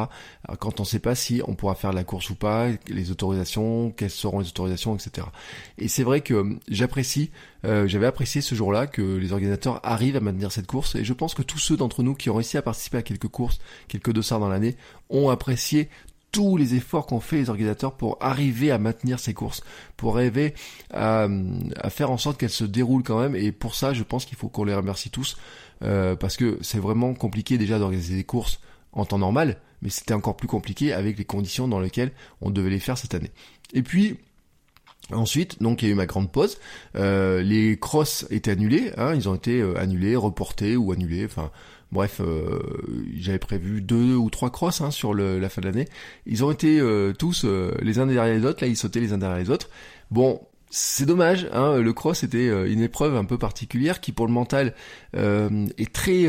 quand 0.58 0.80
on 0.80 0.82
ne 0.82 0.88
sait 0.88 0.98
pas 0.98 1.14
si 1.14 1.42
on 1.46 1.54
pourra 1.54 1.74
faire 1.74 1.92
la 1.92 2.04
course 2.04 2.30
ou 2.30 2.34
pas, 2.34 2.68
les 2.88 3.10
autorisations, 3.10 3.90
quelles 3.90 4.10
seront 4.10 4.40
les 4.40 4.48
autorisations, 4.48 4.96
etc. 4.96 5.26
Et 5.78 5.88
c'est 5.88 6.02
vrai 6.02 6.22
que 6.22 6.58
j'apprécie, 6.68 7.30
euh, 7.64 7.86
j'avais 7.86 8.06
apprécié 8.06 8.40
ce 8.40 8.54
jour-là 8.54 8.86
que 8.86 9.02
les 9.02 9.32
organisateurs 9.32 9.80
arrivent 9.82 10.16
à 10.16 10.20
maintenir 10.20 10.50
cette 10.50 10.66
course, 10.66 10.94
et 10.94 11.04
je 11.04 11.12
pense 11.12 11.34
que 11.34 11.42
tous 11.42 11.58
ceux 11.58 11.76
d'entre 11.76 12.02
nous 12.02 12.14
qui 12.14 12.30
ont 12.30 12.34
réussi 12.34 12.56
à 12.56 12.62
participer 12.62 12.98
à 12.98 13.02
quelques 13.02 13.28
courses, 13.28 13.58
quelques 13.88 14.12
dossards 14.12 14.40
dans 14.40 14.48
l'année, 14.48 14.76
ont 15.10 15.28
apprécié 15.28 15.88
tous 16.34 16.56
les 16.56 16.74
efforts 16.74 17.06
qu'ont 17.06 17.20
fait 17.20 17.36
les 17.36 17.48
organisateurs 17.48 17.92
pour 17.92 18.18
arriver 18.20 18.72
à 18.72 18.78
maintenir 18.78 19.20
ces 19.20 19.34
courses, 19.34 19.62
pour 19.96 20.16
arriver 20.16 20.52
à, 20.92 21.28
faire 21.90 22.10
en 22.10 22.18
sorte 22.18 22.38
qu'elles 22.38 22.50
se 22.50 22.64
déroulent 22.64 23.04
quand 23.04 23.20
même. 23.20 23.36
Et 23.36 23.52
pour 23.52 23.76
ça, 23.76 23.94
je 23.94 24.02
pense 24.02 24.24
qu'il 24.24 24.36
faut 24.36 24.48
qu'on 24.48 24.64
les 24.64 24.74
remercie 24.74 25.10
tous, 25.10 25.36
euh, 25.82 26.16
parce 26.16 26.36
que 26.36 26.58
c'est 26.60 26.80
vraiment 26.80 27.14
compliqué 27.14 27.56
déjà 27.56 27.78
d'organiser 27.78 28.16
des 28.16 28.24
courses 28.24 28.58
en 28.92 29.04
temps 29.04 29.18
normal, 29.18 29.58
mais 29.80 29.90
c'était 29.90 30.12
encore 30.12 30.36
plus 30.36 30.48
compliqué 30.48 30.92
avec 30.92 31.18
les 31.18 31.24
conditions 31.24 31.68
dans 31.68 31.78
lesquelles 31.78 32.10
on 32.40 32.50
devait 32.50 32.70
les 32.70 32.80
faire 32.80 32.98
cette 32.98 33.14
année. 33.14 33.30
Et 33.72 33.82
puis, 33.82 34.18
Ensuite, 35.12 35.62
donc 35.62 35.82
il 35.82 35.86
y 35.86 35.88
a 35.90 35.92
eu 35.92 35.96
ma 35.96 36.06
grande 36.06 36.32
pause. 36.32 36.56
Euh, 36.96 37.42
les 37.42 37.78
crosses 37.78 38.26
étaient 38.30 38.52
annulés, 38.52 38.90
hein, 38.96 39.14
ils 39.14 39.28
ont 39.28 39.34
été 39.34 39.60
euh, 39.60 39.78
annulés, 39.78 40.16
reportés 40.16 40.76
ou 40.76 40.92
annulés. 40.92 41.26
Enfin, 41.26 41.50
Bref, 41.94 42.20
euh, 42.20 42.58
j'avais 43.16 43.38
prévu 43.38 43.80
deux 43.80 44.16
ou 44.16 44.28
trois 44.28 44.50
crosses 44.50 44.80
hein, 44.80 44.90
sur 44.90 45.14
la 45.14 45.48
fin 45.48 45.60
de 45.60 45.66
l'année. 45.68 45.86
Ils 46.26 46.44
ont 46.44 46.50
été 46.50 46.80
euh, 46.80 47.12
tous 47.12 47.44
euh, 47.44 47.72
les 47.82 48.00
uns 48.00 48.06
derrière 48.06 48.34
les 48.34 48.44
autres. 48.44 48.64
Là, 48.64 48.66
ils 48.66 48.76
sautaient 48.76 48.98
les 48.98 49.12
uns 49.12 49.18
derrière 49.18 49.38
les 49.38 49.48
autres. 49.48 49.70
Bon, 50.10 50.40
c'est 50.70 51.06
dommage. 51.06 51.48
Hein, 51.52 51.78
le 51.78 51.92
cross 51.92 52.24
était 52.24 52.48
une 52.68 52.80
épreuve 52.80 53.14
un 53.14 53.24
peu 53.24 53.38
particulière 53.38 54.00
qui, 54.00 54.10
pour 54.10 54.26
le 54.26 54.32
mental, 54.32 54.74
est 55.14 55.92
très 55.92 56.26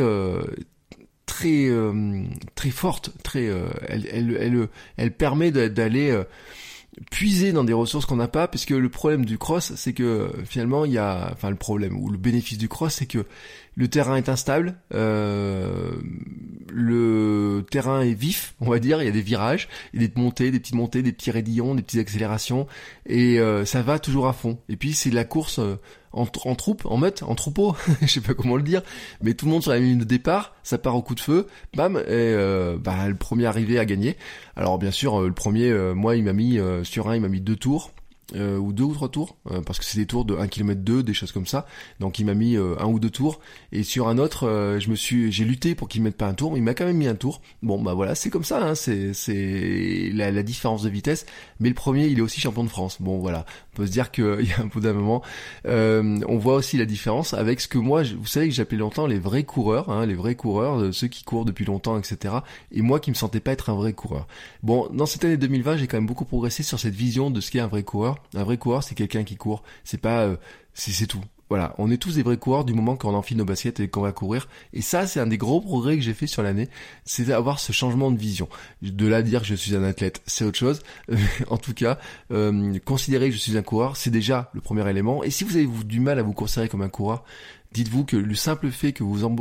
très 1.25 1.71
très 2.53 2.69
forte. 2.69 3.09
Elle, 3.33 4.07
elle, 4.11 4.37
elle, 4.39 4.67
elle 4.97 5.11
permet 5.13 5.49
d'aller 5.49 6.15
puiser 7.11 7.51
dans 7.51 7.63
des 7.63 7.73
ressources 7.73 8.05
qu'on 8.05 8.15
n'a 8.15 8.27
pas, 8.27 8.47
puisque 8.47 8.71
le 8.71 8.89
problème 8.89 9.25
du 9.25 9.37
cross, 9.37 9.73
c'est 9.75 9.93
que 9.93 10.31
finalement 10.45 10.85
il 10.85 10.93
y 10.93 10.97
a, 10.97 11.29
enfin 11.33 11.49
le 11.49 11.55
problème 11.55 11.97
ou 11.97 12.09
le 12.09 12.17
bénéfice 12.17 12.57
du 12.57 12.69
cross, 12.69 12.95
c'est 12.95 13.05
que 13.05 13.25
le 13.75 13.87
terrain 13.89 14.15
est 14.15 14.29
instable, 14.29 14.75
euh, 14.93 15.91
le 16.69 17.65
terrain 17.69 18.01
est 18.01 18.13
vif, 18.13 18.55
on 18.61 18.69
va 18.69 18.79
dire, 18.79 19.01
il 19.01 19.05
y 19.05 19.09
a 19.09 19.11
des 19.11 19.21
virages, 19.21 19.67
il 19.93 20.01
y 20.01 20.05
a 20.05 20.07
des 20.07 20.21
montées, 20.21 20.51
des 20.51 20.59
petites 20.59 20.75
montées, 20.75 21.01
des 21.01 21.11
petits 21.11 21.31
raidillons, 21.31 21.75
des 21.75 21.81
petites 21.81 21.99
accélérations, 21.99 22.67
et 23.05 23.39
euh, 23.39 23.65
ça 23.65 23.81
va 23.81 23.99
toujours 23.99 24.27
à 24.27 24.33
fond. 24.33 24.59
Et 24.69 24.77
puis 24.77 24.93
c'est 24.93 25.11
la 25.11 25.25
course 25.25 25.59
euh, 25.59 25.75
en, 26.15 26.55
troupe, 26.55 26.85
en 26.85 26.97
meute, 26.97 27.23
en 27.23 27.35
troupeau, 27.35 27.75
je 28.01 28.07
sais 28.07 28.21
pas 28.21 28.33
comment 28.33 28.55
le 28.55 28.63
dire, 28.63 28.81
mais 29.21 29.33
tout 29.33 29.45
le 29.45 29.51
monde 29.51 29.61
sur 29.61 29.71
la 29.71 29.79
ligne 29.79 29.99
de 29.99 30.03
départ, 30.03 30.55
ça 30.63 30.77
part 30.77 30.95
au 30.95 31.01
coup 31.01 31.15
de 31.15 31.19
feu, 31.19 31.47
bam, 31.75 31.97
et 31.97 32.01
euh, 32.07 32.77
bah, 32.77 33.07
le 33.07 33.15
premier 33.15 33.45
arrivé 33.45 33.79
a 33.79 33.85
gagné. 33.85 34.17
Alors 34.55 34.77
bien 34.77 34.91
sûr, 34.91 35.21
le 35.21 35.33
premier, 35.33 35.71
moi 35.93 36.15
il 36.15 36.23
m'a 36.23 36.33
mis 36.33 36.59
sur 36.83 37.09
un, 37.09 37.15
il 37.15 37.21
m'a 37.21 37.27
mis 37.27 37.41
deux 37.41 37.55
tours, 37.55 37.91
euh, 38.33 38.57
ou 38.57 38.73
deux 38.73 38.83
ou 38.83 38.93
trois 38.95 39.09
tours, 39.09 39.37
euh, 39.51 39.61
parce 39.61 39.77
que 39.77 39.85
c'est 39.85 39.99
des 39.99 40.07
tours 40.07 40.25
de 40.25 40.35
1 40.35 40.47
km 40.47 40.81
2, 40.81 41.03
des 41.03 41.13
choses 41.13 41.31
comme 41.31 41.45
ça. 41.45 41.67
Donc 41.99 42.17
il 42.17 42.25
m'a 42.25 42.33
mis 42.33 42.57
euh, 42.57 42.75
un 42.79 42.87
ou 42.87 42.99
deux 42.99 43.11
tours, 43.11 43.39
et 43.71 43.83
sur 43.83 44.07
un 44.07 44.17
autre, 44.17 44.77
je 44.79 44.89
me 44.89 44.95
suis, 44.95 45.31
j'ai 45.31 45.45
lutté 45.45 45.75
pour 45.75 45.87
qu'il 45.87 46.01
mette 46.01 46.17
pas 46.17 46.25
un 46.25 46.33
tour, 46.33 46.51
mais 46.51 46.57
il 46.57 46.63
m'a 46.63 46.73
quand 46.73 46.85
même 46.85 46.97
mis 46.97 47.07
un 47.07 47.13
tour. 47.13 47.41
Bon 47.61 47.79
bah 47.79 47.93
voilà, 47.93 48.15
c'est 48.15 48.31
comme 48.31 48.43
ça, 48.43 48.65
hein, 48.65 48.73
c'est 48.73 49.13
c'est 49.13 50.09
la, 50.11 50.31
la, 50.31 50.41
différence 50.41 50.81
de 50.81 50.89
vitesse. 50.89 51.27
Mais 51.59 51.69
le 51.69 51.75
premier, 51.75 52.07
il 52.07 52.17
est 52.17 52.21
aussi 52.21 52.41
champion 52.41 52.63
de 52.63 52.69
France. 52.69 52.97
Bon 52.99 53.19
voilà, 53.19 53.45
on 53.73 53.77
peut 53.77 53.85
se 53.85 53.91
dire 53.91 54.09
qu'il 54.09 54.23
y 54.49 54.53
a 54.53 54.63
un 54.63 54.69
peu 54.69 54.79
d'un 54.79 54.93
moment, 54.93 55.21
on 55.65 56.37
voit 56.39 56.55
aussi 56.55 56.77
la 56.77 56.85
différence 56.85 57.35
avec 57.35 57.61
ce 57.61 57.67
que 57.67 57.77
moi, 57.77 58.01
vous 58.01 58.25
savez 58.25 58.49
que 58.49 58.55
j'appelais 58.55 58.79
longtemps 58.79 59.05
les 59.05 59.19
vrais 59.19 59.43
coureurs, 59.43 59.89
hein, 59.91 60.05
les 60.07 60.15
vrais 60.15 60.35
coureurs, 60.35 60.91
ceux 60.93 61.07
qui 61.07 61.23
courent 61.23 61.45
depuis 61.45 61.65
longtemps, 61.65 61.99
etc. 61.99 62.35
Et 62.71 62.81
moi 62.81 62.99
qui 62.99 63.11
me 63.11 63.15
sentais 63.15 63.39
pas 63.39 63.51
être 63.51 63.69
un 63.69 63.75
vrai 63.75 63.93
coureur. 63.93 64.27
Bon, 64.63 64.89
dans 64.91 65.05
cette 65.05 65.23
année 65.25 65.37
2020, 65.37 65.77
j'ai 65.77 65.85
quand 65.85 65.97
même 65.97 66.07
beaucoup 66.07 66.25
progressé 66.25 66.63
sur 66.63 66.79
cette 66.79 66.95
vision 66.95 67.29
de 67.29 67.39
ce 67.39 67.51
qu'est 67.51 67.59
un 67.59 67.67
vrai 67.67 67.83
coureur 67.83 68.14
un 68.35 68.43
vrai 68.43 68.57
coureur, 68.57 68.83
c'est 68.83 68.95
quelqu'un 68.95 69.23
qui 69.23 69.35
court. 69.35 69.63
C'est 69.83 69.99
pas, 69.99 70.23
euh, 70.23 70.37
c'est 70.73 71.07
tout. 71.07 71.21
Voilà, 71.49 71.75
on 71.77 71.91
est 71.91 71.97
tous 71.97 72.15
des 72.15 72.23
vrais 72.23 72.37
coureurs 72.37 72.65
du 72.65 72.73
moment 72.73 72.95
qu'on 72.95 73.13
enfile 73.13 73.37
nos 73.37 73.45
baskets 73.45 73.79
et 73.79 73.87
qu'on 73.87 74.01
va 74.01 74.11
courir. 74.11 74.47
Et 74.73 74.81
ça, 74.81 75.05
c'est 75.05 75.19
un 75.19 75.27
des 75.27 75.37
gros 75.37 75.61
progrès 75.61 75.95
que 75.95 76.01
j'ai 76.01 76.15
fait 76.15 76.25
sur 76.25 76.41
l'année, 76.41 76.69
c'est 77.05 77.25
d'avoir 77.25 77.59
ce 77.59 77.71
changement 77.71 78.09
de 78.09 78.17
vision. 78.17 78.49
De 78.81 79.05
là 79.05 79.21
dire 79.21 79.41
que 79.41 79.47
je 79.47 79.53
suis 79.53 79.75
un 79.75 79.83
athlète, 79.83 80.23
c'est 80.25 80.43
autre 80.43 80.57
chose. 80.57 80.81
en 81.49 81.57
tout 81.57 81.75
cas, 81.75 81.99
euh, 82.31 82.79
considérer 82.83 83.29
que 83.29 83.35
je 83.35 83.39
suis 83.39 83.55
un 83.57 83.61
coureur, 83.61 83.95
c'est 83.95 84.09
déjà 84.09 84.49
le 84.53 84.61
premier 84.61 84.89
élément. 84.89 85.23
Et 85.23 85.29
si 85.29 85.43
vous 85.43 85.55
avez 85.55 85.67
du 85.67 85.99
mal 85.99 86.17
à 86.17 86.23
vous 86.23 86.33
considérer 86.33 86.67
comme 86.67 86.81
un 86.81 86.89
coureur, 86.89 87.23
Dites-vous 87.75 88.05
que 88.05 88.15
le 88.15 88.35
simple 88.35 88.71
fait 88.71 88.93
que 88.93 89.03
vous, 89.03 89.37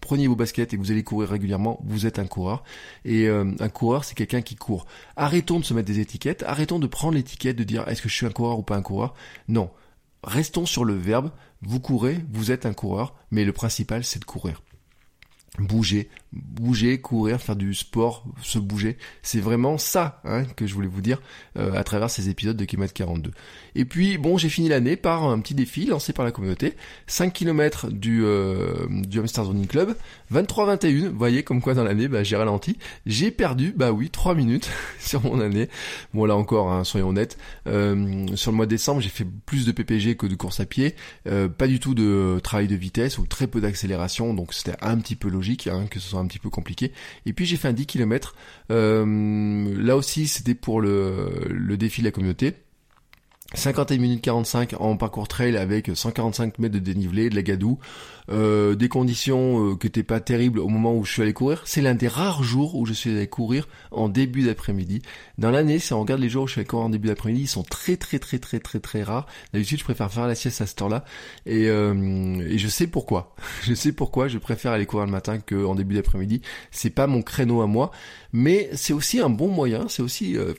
preniez 0.00 0.28
vos 0.28 0.34
baskets 0.34 0.72
et 0.72 0.78
que 0.78 0.82
vous 0.82 0.92
allez 0.92 1.04
courir 1.04 1.28
régulièrement, 1.28 1.78
vous 1.84 2.06
êtes 2.06 2.18
un 2.18 2.24
coureur. 2.24 2.64
Et 3.04 3.28
euh, 3.28 3.52
un 3.60 3.68
coureur, 3.68 4.04
c'est 4.04 4.14
quelqu'un 4.14 4.40
qui 4.40 4.56
court. 4.56 4.86
Arrêtons 5.14 5.60
de 5.60 5.64
se 5.66 5.74
mettre 5.74 5.86
des 5.86 6.00
étiquettes, 6.00 6.42
arrêtons 6.44 6.78
de 6.78 6.86
prendre 6.86 7.16
l'étiquette 7.16 7.54
de 7.54 7.64
dire 7.64 7.86
est-ce 7.86 8.00
que 8.00 8.08
je 8.08 8.14
suis 8.14 8.24
un 8.24 8.30
coureur 8.30 8.58
ou 8.58 8.62
pas 8.62 8.76
un 8.76 8.82
coureur? 8.82 9.12
Non, 9.48 9.68
restons 10.24 10.64
sur 10.64 10.86
le 10.86 10.94
verbe, 10.94 11.32
vous 11.60 11.78
courez, 11.78 12.16
vous 12.32 12.50
êtes 12.50 12.64
un 12.64 12.72
coureur, 12.72 13.14
mais 13.30 13.44
le 13.44 13.52
principal 13.52 14.04
c'est 14.04 14.20
de 14.20 14.24
courir. 14.24 14.62
Bouger, 15.58 16.08
bouger, 16.32 17.00
courir, 17.00 17.40
faire 17.40 17.56
du 17.56 17.74
sport, 17.74 18.24
se 18.42 18.58
bouger. 18.58 18.96
C'est 19.22 19.40
vraiment 19.40 19.78
ça 19.78 20.20
hein, 20.24 20.44
que 20.56 20.66
je 20.66 20.74
voulais 20.74 20.88
vous 20.88 21.00
dire 21.00 21.20
euh, 21.58 21.72
à 21.74 21.84
travers 21.84 22.10
ces 22.10 22.28
épisodes 22.28 22.56
de 22.56 22.64
Kilomètre 22.64 22.92
42. 22.94 23.30
Et 23.74 23.84
puis 23.84 24.18
bon, 24.18 24.38
j'ai 24.38 24.48
fini 24.48 24.68
l'année 24.68 24.96
par 24.96 25.24
un 25.24 25.38
petit 25.40 25.54
défi 25.54 25.86
lancé 25.86 26.12
par 26.12 26.24
la 26.24 26.30
communauté, 26.30 26.74
5 27.06 27.32
km 27.32 27.90
du 27.90 28.24
euh, 28.24 28.86
du 28.90 29.20
Hamster 29.20 29.46
Running 29.46 29.66
Club, 29.66 29.96
23-21. 30.32 31.08
Vous 31.08 31.18
voyez 31.18 31.42
comme 31.42 31.60
quoi 31.60 31.74
dans 31.74 31.84
l'année, 31.84 32.08
bah, 32.08 32.22
j'ai 32.22 32.36
ralenti, 32.36 32.78
j'ai 33.06 33.30
perdu, 33.30 33.72
bah 33.76 33.92
oui, 33.92 34.10
3 34.10 34.34
minutes 34.34 34.68
sur 35.00 35.22
mon 35.22 35.40
année. 35.40 35.68
Bon 36.14 36.24
là 36.24 36.36
encore, 36.36 36.70
hein, 36.72 36.84
soyons 36.84 37.08
honnêtes, 37.08 37.38
euh, 37.66 38.26
sur 38.34 38.50
le 38.50 38.56
mois 38.56 38.66
de 38.66 38.70
décembre, 38.70 39.00
j'ai 39.00 39.08
fait 39.08 39.26
plus 39.46 39.66
de 39.66 39.72
PPG 39.72 40.16
que 40.16 40.26
de 40.26 40.34
course 40.34 40.60
à 40.60 40.66
pied, 40.66 40.94
euh, 41.26 41.48
pas 41.48 41.66
du 41.66 41.80
tout 41.80 41.94
de 41.94 42.40
travail 42.42 42.68
de 42.68 42.76
vitesse 42.76 43.18
ou 43.18 43.26
très 43.26 43.46
peu 43.46 43.60
d'accélération, 43.60 44.34
donc 44.34 44.54
c'était 44.54 44.76
un 44.80 44.96
petit 44.98 45.16
peu 45.16 45.28
logique 45.28 45.45
hein, 45.68 45.86
que 45.90 46.00
ce 46.00 46.08
soit 46.08 46.20
un 46.20 46.26
petit 46.26 46.38
peu 46.38 46.50
compliqué. 46.50 46.92
Et 47.26 47.32
puis 47.32 47.46
j'ai 47.46 47.56
fait 47.56 47.68
un 47.68 47.72
10 47.72 47.86
km. 47.86 48.34
Euh, 48.70 49.74
là 49.76 49.96
aussi, 49.96 50.26
c'était 50.26 50.54
pour 50.54 50.80
le, 50.80 51.30
le 51.48 51.76
défi 51.76 52.00
de 52.00 52.06
la 52.06 52.12
communauté. 52.12 52.54
51 53.54 53.98
minutes 53.98 54.22
45 54.22 54.74
en 54.80 54.96
parcours 54.96 55.28
trail 55.28 55.56
avec 55.56 55.90
145 55.94 56.58
mètres 56.58 56.74
de 56.74 56.80
dénivelé, 56.80 57.30
de 57.30 57.36
la 57.36 57.42
gadoue, 57.42 57.78
euh, 58.28 58.74
des 58.74 58.88
conditions 58.88 59.70
euh, 59.70 59.76
qui 59.76 59.86
n'étaient 59.86 60.02
pas 60.02 60.18
terribles 60.18 60.58
au 60.58 60.68
moment 60.68 60.96
où 60.96 61.04
je 61.04 61.12
suis 61.12 61.22
allé 61.22 61.32
courir. 61.32 61.62
C'est 61.64 61.80
l'un 61.80 61.94
des 61.94 62.08
rares 62.08 62.42
jours 62.42 62.74
où 62.74 62.84
je 62.86 62.92
suis 62.92 63.10
allé 63.10 63.28
courir 63.28 63.68
en 63.92 64.08
début 64.08 64.42
d'après-midi. 64.42 65.02
Dans 65.38 65.50
l'année, 65.52 65.78
si 65.78 65.92
on 65.92 66.00
regarde 66.00 66.20
les 66.20 66.28
jours 66.28 66.44
où 66.44 66.46
je 66.48 66.52
suis 66.52 66.60
allé 66.60 66.66
courir 66.66 66.86
en 66.86 66.90
début 66.90 67.06
d'après-midi, 67.06 67.42
ils 67.42 67.48
sont 67.48 67.62
très 67.62 67.96
très 67.96 68.18
très 68.18 68.40
très 68.40 68.58
très 68.58 68.80
très 68.80 69.04
rares. 69.04 69.26
D'habitude, 69.52 69.78
je 69.78 69.84
préfère 69.84 70.12
faire 70.12 70.26
la 70.26 70.34
sieste 70.34 70.60
à 70.60 70.66
ce 70.66 70.74
temps-là 70.74 71.04
et, 71.46 71.68
euh, 71.68 72.40
et 72.48 72.58
je 72.58 72.68
sais 72.68 72.88
pourquoi. 72.88 73.34
Je 73.62 73.74
sais 73.74 73.92
pourquoi 73.92 74.28
je 74.28 74.38
préfère 74.38 74.72
aller 74.72 74.86
courir 74.86 75.06
le 75.06 75.12
matin 75.12 75.38
qu'en 75.38 75.74
début 75.74 75.96
d'après-midi. 75.96 76.40
C'est 76.70 76.90
pas 76.90 77.06
mon 77.06 77.22
créneau 77.22 77.62
à 77.62 77.66
moi, 77.66 77.90
mais 78.36 78.68
c'est 78.74 78.92
aussi 78.92 79.18
un 79.18 79.30
bon 79.30 79.48
moyen. 79.48 79.88
C'est 79.88 80.02
aussi, 80.02 80.36
euh, 80.36 80.52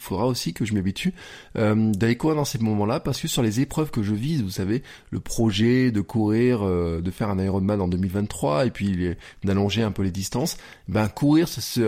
faudra 0.00 0.26
aussi 0.26 0.52
que 0.52 0.64
je 0.64 0.74
m'habitue 0.74 1.14
euh, 1.56 1.92
d'aller 1.92 2.16
courir 2.16 2.34
dans 2.34 2.44
ces 2.44 2.58
moments-là 2.58 2.98
parce 2.98 3.20
que 3.20 3.28
sur 3.28 3.40
les 3.42 3.60
épreuves 3.60 3.92
que 3.92 4.02
je 4.02 4.14
vise, 4.14 4.42
vous 4.42 4.50
savez, 4.50 4.82
le 5.10 5.20
projet 5.20 5.92
de 5.92 6.00
courir, 6.00 6.64
de 6.64 7.00
de 7.00 7.10
faire 7.12 7.30
un 7.30 7.38
Ironman 7.38 7.80
en 7.80 7.88
2023 7.88 8.66
et 8.66 8.70
puis 8.70 9.14
d'allonger 9.44 9.82
un 9.82 9.92
peu 9.92 10.02
les 10.02 10.10
distances, 10.10 10.56
ben 10.88 11.08
courir, 11.08 11.48
c'est 11.48 11.82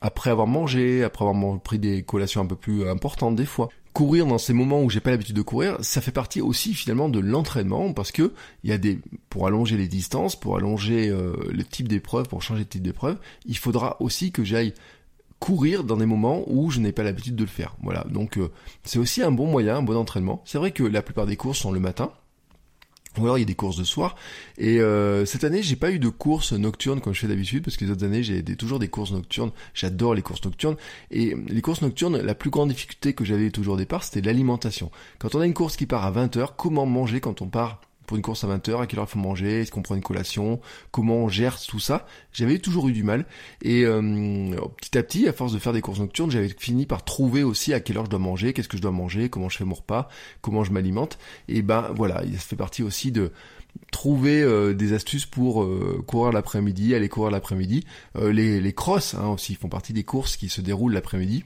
après 0.00 0.30
avoir 0.30 0.46
mangé, 0.46 1.02
après 1.02 1.24
avoir 1.24 1.60
pris 1.60 1.78
des 1.78 2.02
collations 2.02 2.42
un 2.42 2.46
peu 2.46 2.56
plus 2.56 2.88
importantes 2.88 3.36
des 3.36 3.46
fois. 3.46 3.68
Courir 3.94 4.26
dans 4.26 4.38
ces 4.38 4.52
moments 4.52 4.82
où 4.82 4.90
j'ai 4.90 5.00
pas 5.00 5.10
l'habitude 5.10 5.36
de 5.36 5.42
courir, 5.42 5.78
ça 5.80 6.00
fait 6.00 6.12
partie 6.12 6.40
aussi 6.40 6.74
finalement 6.74 7.08
de 7.08 7.20
l'entraînement 7.20 7.92
parce 7.92 8.12
que 8.12 8.32
y 8.64 8.72
a 8.72 8.78
des 8.78 8.98
pour 9.30 9.46
allonger 9.46 9.76
les 9.76 9.88
distances, 9.88 10.34
pour 10.34 10.56
allonger 10.56 11.08
euh, 11.08 11.32
le 11.50 11.64
type 11.64 11.88
d'épreuve, 11.88 12.28
pour 12.28 12.42
changer 12.42 12.64
de 12.64 12.68
type 12.68 12.82
d'épreuve, 12.82 13.18
il 13.46 13.56
faudra 13.56 13.96
aussi 14.00 14.32
que 14.32 14.44
j'aille 14.44 14.74
courir 15.38 15.84
dans 15.84 15.96
des 15.96 16.06
moments 16.06 16.42
où 16.46 16.70
je 16.70 16.80
n'ai 16.80 16.90
pas 16.90 17.02
l'habitude 17.02 17.36
de 17.36 17.44
le 17.44 17.48
faire. 17.48 17.76
Voilà, 17.82 18.04
donc 18.10 18.36
euh, 18.36 18.50
c'est 18.82 18.98
aussi 18.98 19.22
un 19.22 19.30
bon 19.30 19.46
moyen, 19.46 19.76
un 19.76 19.82
bon 19.82 19.96
entraînement. 19.96 20.42
C'est 20.44 20.58
vrai 20.58 20.72
que 20.72 20.82
la 20.82 21.02
plupart 21.02 21.26
des 21.26 21.36
courses 21.36 21.58
sont 21.58 21.70
le 21.70 21.80
matin, 21.80 22.10
ou 23.18 23.24
alors 23.24 23.38
il 23.38 23.42
y 23.42 23.44
a 23.44 23.46
des 23.46 23.54
courses 23.54 23.76
de 23.76 23.84
soir. 23.84 24.16
Et 24.58 24.80
euh, 24.80 25.24
cette 25.24 25.44
année, 25.44 25.62
j'ai 25.62 25.76
pas 25.76 25.90
eu 25.90 25.98
de 25.98 26.08
courses 26.08 26.52
nocturnes 26.52 27.00
comme 27.00 27.14
je 27.14 27.20
fais 27.20 27.28
d'habitude, 27.28 27.64
parce 27.64 27.76
que 27.76 27.84
les 27.84 27.90
autres 27.90 28.04
années, 28.04 28.22
j'ai 28.22 28.42
toujours 28.56 28.78
des 28.78 28.88
courses 28.88 29.12
nocturnes. 29.12 29.52
J'adore 29.74 30.14
les 30.14 30.22
courses 30.22 30.44
nocturnes. 30.44 30.76
Et 31.10 31.34
les 31.48 31.60
courses 31.60 31.82
nocturnes, 31.82 32.18
la 32.18 32.34
plus 32.34 32.50
grande 32.50 32.70
difficulté 32.70 33.12
que 33.12 33.24
j'avais 33.24 33.50
toujours 33.50 33.74
au 33.74 33.78
départ, 33.78 34.04
c'était 34.04 34.20
l'alimentation. 34.20 34.90
Quand 35.18 35.34
on 35.34 35.40
a 35.40 35.46
une 35.46 35.54
course 35.54 35.76
qui 35.76 35.86
part 35.86 36.04
à 36.04 36.12
20h, 36.12 36.50
comment 36.56 36.86
manger 36.86 37.20
quand 37.20 37.42
on 37.42 37.48
part 37.48 37.80
pour 38.06 38.16
une 38.16 38.22
course 38.22 38.44
à 38.44 38.48
20h, 38.48 38.80
à 38.80 38.86
quelle 38.86 38.98
heure 38.98 39.06
il 39.08 39.12
faut 39.12 39.18
manger, 39.18 39.60
est-ce 39.60 39.70
qu'on 39.70 39.82
prend 39.82 39.94
une 39.94 40.02
collation, 40.02 40.60
comment 40.90 41.16
on 41.16 41.28
gère 41.28 41.60
tout 41.60 41.80
ça. 41.80 42.06
J'avais 42.32 42.58
toujours 42.58 42.88
eu 42.88 42.92
du 42.92 43.02
mal. 43.02 43.26
Et 43.62 43.84
euh, 43.84 44.56
petit 44.76 44.98
à 44.98 45.02
petit, 45.02 45.28
à 45.28 45.32
force 45.32 45.52
de 45.52 45.58
faire 45.58 45.72
des 45.72 45.80
courses 45.80 46.00
nocturnes, 46.00 46.30
j'avais 46.30 46.48
fini 46.48 46.86
par 46.86 47.04
trouver 47.04 47.42
aussi 47.42 47.72
à 47.72 47.80
quelle 47.80 47.98
heure 47.98 48.04
je 48.06 48.10
dois 48.10 48.18
manger, 48.18 48.52
qu'est-ce 48.52 48.68
que 48.68 48.76
je 48.76 48.82
dois 48.82 48.90
manger, 48.90 49.28
comment 49.28 49.48
je 49.48 49.58
fais 49.58 49.64
mon 49.64 49.74
repas, 49.74 50.08
comment 50.40 50.64
je 50.64 50.72
m'alimente. 50.72 51.18
Et 51.48 51.62
ben 51.62 51.90
voilà, 51.94 52.22
ça 52.22 52.38
fait 52.38 52.56
partie 52.56 52.82
aussi 52.82 53.12
de 53.12 53.32
trouver 53.90 54.42
euh, 54.42 54.72
des 54.72 54.92
astuces 54.92 55.26
pour 55.26 55.64
euh, 55.64 56.02
courir 56.06 56.32
l'après-midi, 56.32 56.94
aller 56.94 57.08
courir 57.08 57.30
l'après-midi. 57.30 57.84
les, 58.20 58.60
les 58.60 58.72
crosses 58.72 59.14
hein, 59.14 59.28
aussi 59.28 59.54
font 59.54 59.68
partie 59.68 59.92
des 59.92 60.04
courses 60.04 60.36
qui 60.36 60.48
se 60.48 60.60
déroulent 60.60 60.92
l'après-midi 60.92 61.44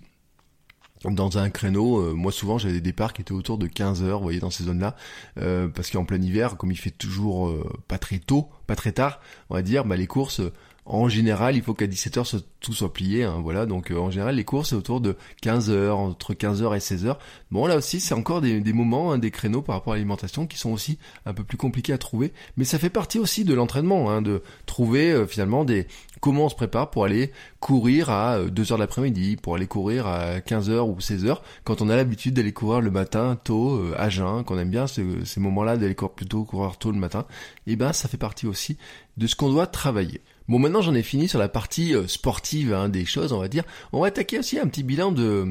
dans 1.04 1.38
un 1.38 1.50
créneau, 1.50 1.98
euh, 1.98 2.12
moi 2.12 2.32
souvent 2.32 2.58
j'avais 2.58 2.74
des 2.74 2.80
départs 2.80 3.12
qui 3.12 3.22
étaient 3.22 3.32
autour 3.32 3.58
de 3.58 3.66
15 3.66 4.02
heures, 4.02 4.18
vous 4.18 4.24
voyez, 4.24 4.40
dans 4.40 4.50
ces 4.50 4.64
zones-là, 4.64 4.96
euh, 5.38 5.68
parce 5.68 5.90
qu'en 5.90 6.04
plein 6.04 6.20
hiver, 6.20 6.56
comme 6.56 6.72
il 6.72 6.78
fait 6.78 6.90
toujours 6.90 7.48
euh, 7.48 7.64
pas 7.86 7.98
très 7.98 8.18
tôt, 8.18 8.48
pas 8.66 8.76
très 8.76 8.92
tard, 8.92 9.20
on 9.50 9.54
va 9.54 9.62
dire, 9.62 9.84
bah 9.84 9.96
les 9.96 10.06
courses, 10.06 10.40
en 10.88 11.10
général, 11.10 11.54
il 11.54 11.62
faut 11.62 11.74
qu'à 11.74 11.86
17h 11.86 12.40
tout 12.60 12.72
soit 12.72 12.92
plié, 12.92 13.22
hein, 13.22 13.40
voilà. 13.42 13.66
Donc 13.66 13.90
euh, 13.90 13.98
en 13.98 14.10
général, 14.10 14.36
les 14.36 14.44
courses 14.44 14.70
c'est 14.70 14.74
autour 14.74 15.02
de 15.02 15.16
15 15.42 15.70
h 15.70 15.90
entre 15.90 16.32
15 16.32 16.62
h 16.62 16.76
et 16.76 16.80
16 16.80 17.06
h 17.06 17.16
Bon, 17.50 17.66
là 17.66 17.76
aussi, 17.76 18.00
c'est 18.00 18.14
encore 18.14 18.40
des, 18.40 18.60
moments, 18.72 19.12
hein, 19.12 19.18
des 19.18 19.30
créneaux 19.30 19.60
par 19.60 19.76
rapport 19.76 19.92
à 19.92 19.96
l'alimentation 19.96 20.46
qui 20.46 20.58
sont 20.58 20.70
aussi 20.70 20.98
un 21.26 21.34
peu 21.34 21.44
plus 21.44 21.58
compliqués 21.58 21.92
à 21.92 21.98
trouver. 21.98 22.32
Mais 22.56 22.64
ça 22.64 22.78
fait 22.78 22.88
partie 22.88 23.18
aussi 23.18 23.44
de 23.44 23.52
l'entraînement, 23.52 24.10
hein, 24.10 24.22
de 24.22 24.42
trouver 24.64 25.12
euh, 25.12 25.26
finalement 25.26 25.66
des 25.66 25.86
comment 26.20 26.46
on 26.46 26.48
se 26.48 26.54
prépare 26.54 26.90
pour 26.90 27.04
aller 27.04 27.32
courir 27.60 28.08
à 28.08 28.38
2 28.40 28.62
euh, 28.62 28.74
de 28.74 28.80
l'après-midi, 28.80 29.36
pour 29.36 29.56
aller 29.56 29.66
courir 29.66 30.06
à 30.06 30.40
15 30.40 30.70
h 30.70 30.80
ou 30.80 30.98
16 31.00 31.26
h 31.26 31.36
quand 31.64 31.82
on 31.82 31.90
a 31.90 31.96
l'habitude 31.96 32.32
d'aller 32.32 32.52
courir 32.52 32.80
le 32.80 32.90
matin 32.90 33.38
tôt, 33.44 33.78
à 33.96 34.08
jeun, 34.08 34.42
qu'on 34.42 34.58
aime 34.58 34.70
bien 34.70 34.86
ces, 34.86 35.04
moments-là 35.36 35.76
d'aller 35.76 35.94
courir 35.94 36.14
plutôt 36.14 36.44
courir 36.44 36.78
tôt 36.78 36.92
le 36.92 36.98
matin. 36.98 37.26
Et 37.66 37.72
eh 37.72 37.76
ben, 37.76 37.92
ça 37.92 38.08
fait 38.08 38.16
partie 38.16 38.46
aussi 38.46 38.78
de 39.18 39.26
ce 39.26 39.36
qu'on 39.36 39.50
doit 39.50 39.66
travailler. 39.66 40.22
Bon, 40.48 40.58
maintenant 40.58 40.80
j'en 40.80 40.94
ai 40.94 41.02
fini 41.02 41.28
sur 41.28 41.38
la 41.38 41.50
partie 41.50 41.94
euh, 41.94 42.06
sportive 42.06 42.72
hein, 42.72 42.88
des 42.88 43.04
choses, 43.04 43.34
on 43.34 43.38
va 43.38 43.48
dire. 43.48 43.64
On 43.92 44.00
va 44.00 44.06
attaquer 44.06 44.38
aussi 44.38 44.58
un 44.58 44.66
petit 44.66 44.82
bilan 44.82 45.12
de, 45.12 45.46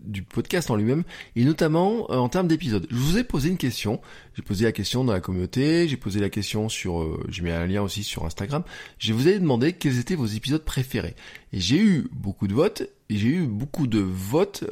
du 0.00 0.24
podcast 0.24 0.72
en 0.72 0.76
lui-même, 0.76 1.04
et 1.36 1.44
notamment 1.44 2.10
euh, 2.10 2.16
en 2.16 2.28
termes 2.28 2.48
d'épisodes. 2.48 2.84
Je 2.90 2.96
vous 2.96 3.16
ai 3.16 3.22
posé 3.22 3.48
une 3.48 3.58
question. 3.58 4.00
J'ai 4.34 4.42
posé 4.42 4.64
la 4.64 4.72
question 4.72 5.04
dans 5.04 5.12
la 5.12 5.20
communauté, 5.20 5.86
j'ai 5.86 5.96
posé 5.96 6.18
la 6.18 6.30
question 6.30 6.68
sur, 6.68 7.00
euh, 7.00 7.24
j'ai 7.28 7.42
mis 7.42 7.50
un 7.50 7.64
lien 7.64 7.80
aussi 7.80 8.02
sur 8.02 8.26
Instagram. 8.26 8.64
Je 8.98 9.12
vous 9.12 9.28
ai 9.28 9.38
demandé 9.38 9.72
quels 9.72 10.00
étaient 10.00 10.16
vos 10.16 10.26
épisodes 10.26 10.64
préférés. 10.64 11.14
Et 11.52 11.60
j'ai 11.60 11.78
eu 11.78 12.08
beaucoup 12.10 12.48
de 12.48 12.54
votes, 12.54 12.82
et 13.08 13.18
j'ai 13.18 13.28
eu 13.28 13.46
beaucoup 13.46 13.86
de 13.86 14.00
votes 14.00 14.64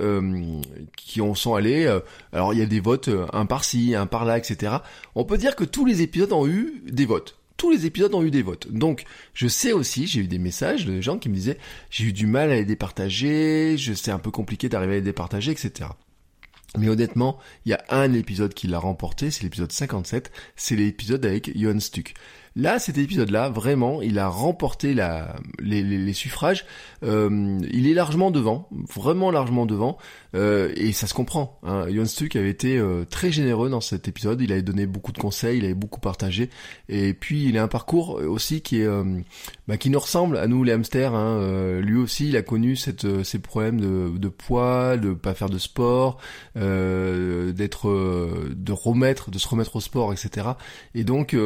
qui 0.96 1.20
en 1.20 1.34
sont 1.34 1.54
allés. 1.54 1.86
alors 2.32 2.52
il 2.52 2.58
y 2.58 2.62
a 2.62 2.66
des 2.66 2.80
votes 2.80 3.10
un 3.32 3.46
par-ci, 3.46 3.94
un 3.94 4.06
par-là, 4.06 4.38
etc. 4.38 4.78
On 5.14 5.24
peut 5.24 5.38
dire 5.38 5.54
que 5.54 5.64
tous 5.64 5.84
les 5.84 6.02
épisodes 6.02 6.32
ont 6.32 6.48
eu 6.48 6.82
des 6.88 7.06
votes 7.06 7.37
tous 7.58 7.70
les 7.70 7.84
épisodes 7.84 8.14
ont 8.14 8.22
eu 8.22 8.30
des 8.30 8.40
votes. 8.40 8.72
Donc, 8.72 9.04
je 9.34 9.48
sais 9.48 9.72
aussi, 9.72 10.06
j'ai 10.06 10.20
eu 10.20 10.28
des 10.28 10.38
messages 10.38 10.86
de 10.86 11.02
gens 11.02 11.18
qui 11.18 11.28
me 11.28 11.34
disaient, 11.34 11.58
j'ai 11.90 12.04
eu 12.04 12.12
du 12.14 12.26
mal 12.26 12.50
à 12.50 12.54
les 12.54 12.64
départager, 12.64 13.76
je 13.76 13.92
c'est 13.92 14.12
un 14.12 14.18
peu 14.18 14.30
compliqué 14.30 14.70
d'arriver 14.70 14.94
à 14.94 14.96
les 14.96 15.02
départager, 15.02 15.50
etc. 15.50 15.90
Mais 16.76 16.88
honnêtement, 16.88 17.38
il 17.64 17.70
y 17.70 17.74
a 17.74 17.82
un 17.90 18.12
épisode 18.12 18.54
qui 18.54 18.66
l'a 18.66 18.78
remporté, 18.78 19.30
c'est 19.30 19.42
l'épisode 19.42 19.72
57, 19.72 20.30
c'est 20.54 20.76
l'épisode 20.76 21.24
avec 21.26 21.56
Johan 21.58 21.80
Stuck. 21.80 22.14
Là, 22.56 22.78
cet 22.78 22.98
épisode-là, 22.98 23.48
vraiment, 23.48 24.02
il 24.02 24.18
a 24.18 24.28
remporté 24.28 24.94
les, 25.60 26.12
suffrages. 26.12 26.66
Euh, 27.04 27.58
il 27.70 27.86
est 27.86 27.94
largement 27.94 28.30
devant, 28.30 28.68
vraiment 28.72 29.30
largement 29.30 29.64
devant, 29.64 29.96
euh, 30.34 30.72
et 30.76 30.92
ça 30.92 31.06
se 31.06 31.14
comprend. 31.14 31.58
Hein. 31.62 31.86
Jon 31.90 32.04
Stuck 32.04 32.36
avait 32.36 32.50
été 32.50 32.78
euh, 32.78 33.04
très 33.08 33.32
généreux 33.32 33.70
dans 33.70 33.80
cet 33.80 34.08
épisode. 34.08 34.40
Il 34.40 34.52
avait 34.52 34.62
donné 34.62 34.86
beaucoup 34.86 35.12
de 35.12 35.18
conseils, 35.18 35.58
il 35.58 35.64
avait 35.64 35.74
beaucoup 35.74 36.00
partagé, 36.00 36.50
et 36.88 37.14
puis 37.14 37.46
il 37.48 37.58
a 37.58 37.62
un 37.62 37.68
parcours 37.68 38.14
aussi 38.14 38.60
qui 38.60 38.80
est, 38.80 38.88
bah, 39.66 39.76
qui 39.76 39.90
nous 39.90 39.98
ressemble 39.98 40.36
à 40.36 40.46
nous 40.46 40.64
les 40.64 40.72
hamsters. 40.72 41.14
Hein. 41.14 41.80
lui 41.80 41.96
aussi, 41.96 42.28
il 42.28 42.36
a 42.36 42.42
connu 42.42 42.76
cette, 42.76 43.24
ces 43.24 43.38
problèmes 43.38 43.80
de, 43.80 44.16
de 44.16 44.28
poids, 44.28 44.96
de 44.96 45.12
pas 45.12 45.34
faire 45.34 45.50
de 45.50 45.58
sport, 45.58 46.18
d'être, 46.54 47.54
de 48.54 48.72
remettre, 48.72 49.30
de 49.30 49.38
se 49.38 49.48
remettre 49.48 49.76
au 49.76 49.80
sport, 49.80 50.12
etc. 50.12 50.48
Et 50.94 51.04
donc, 51.04 51.36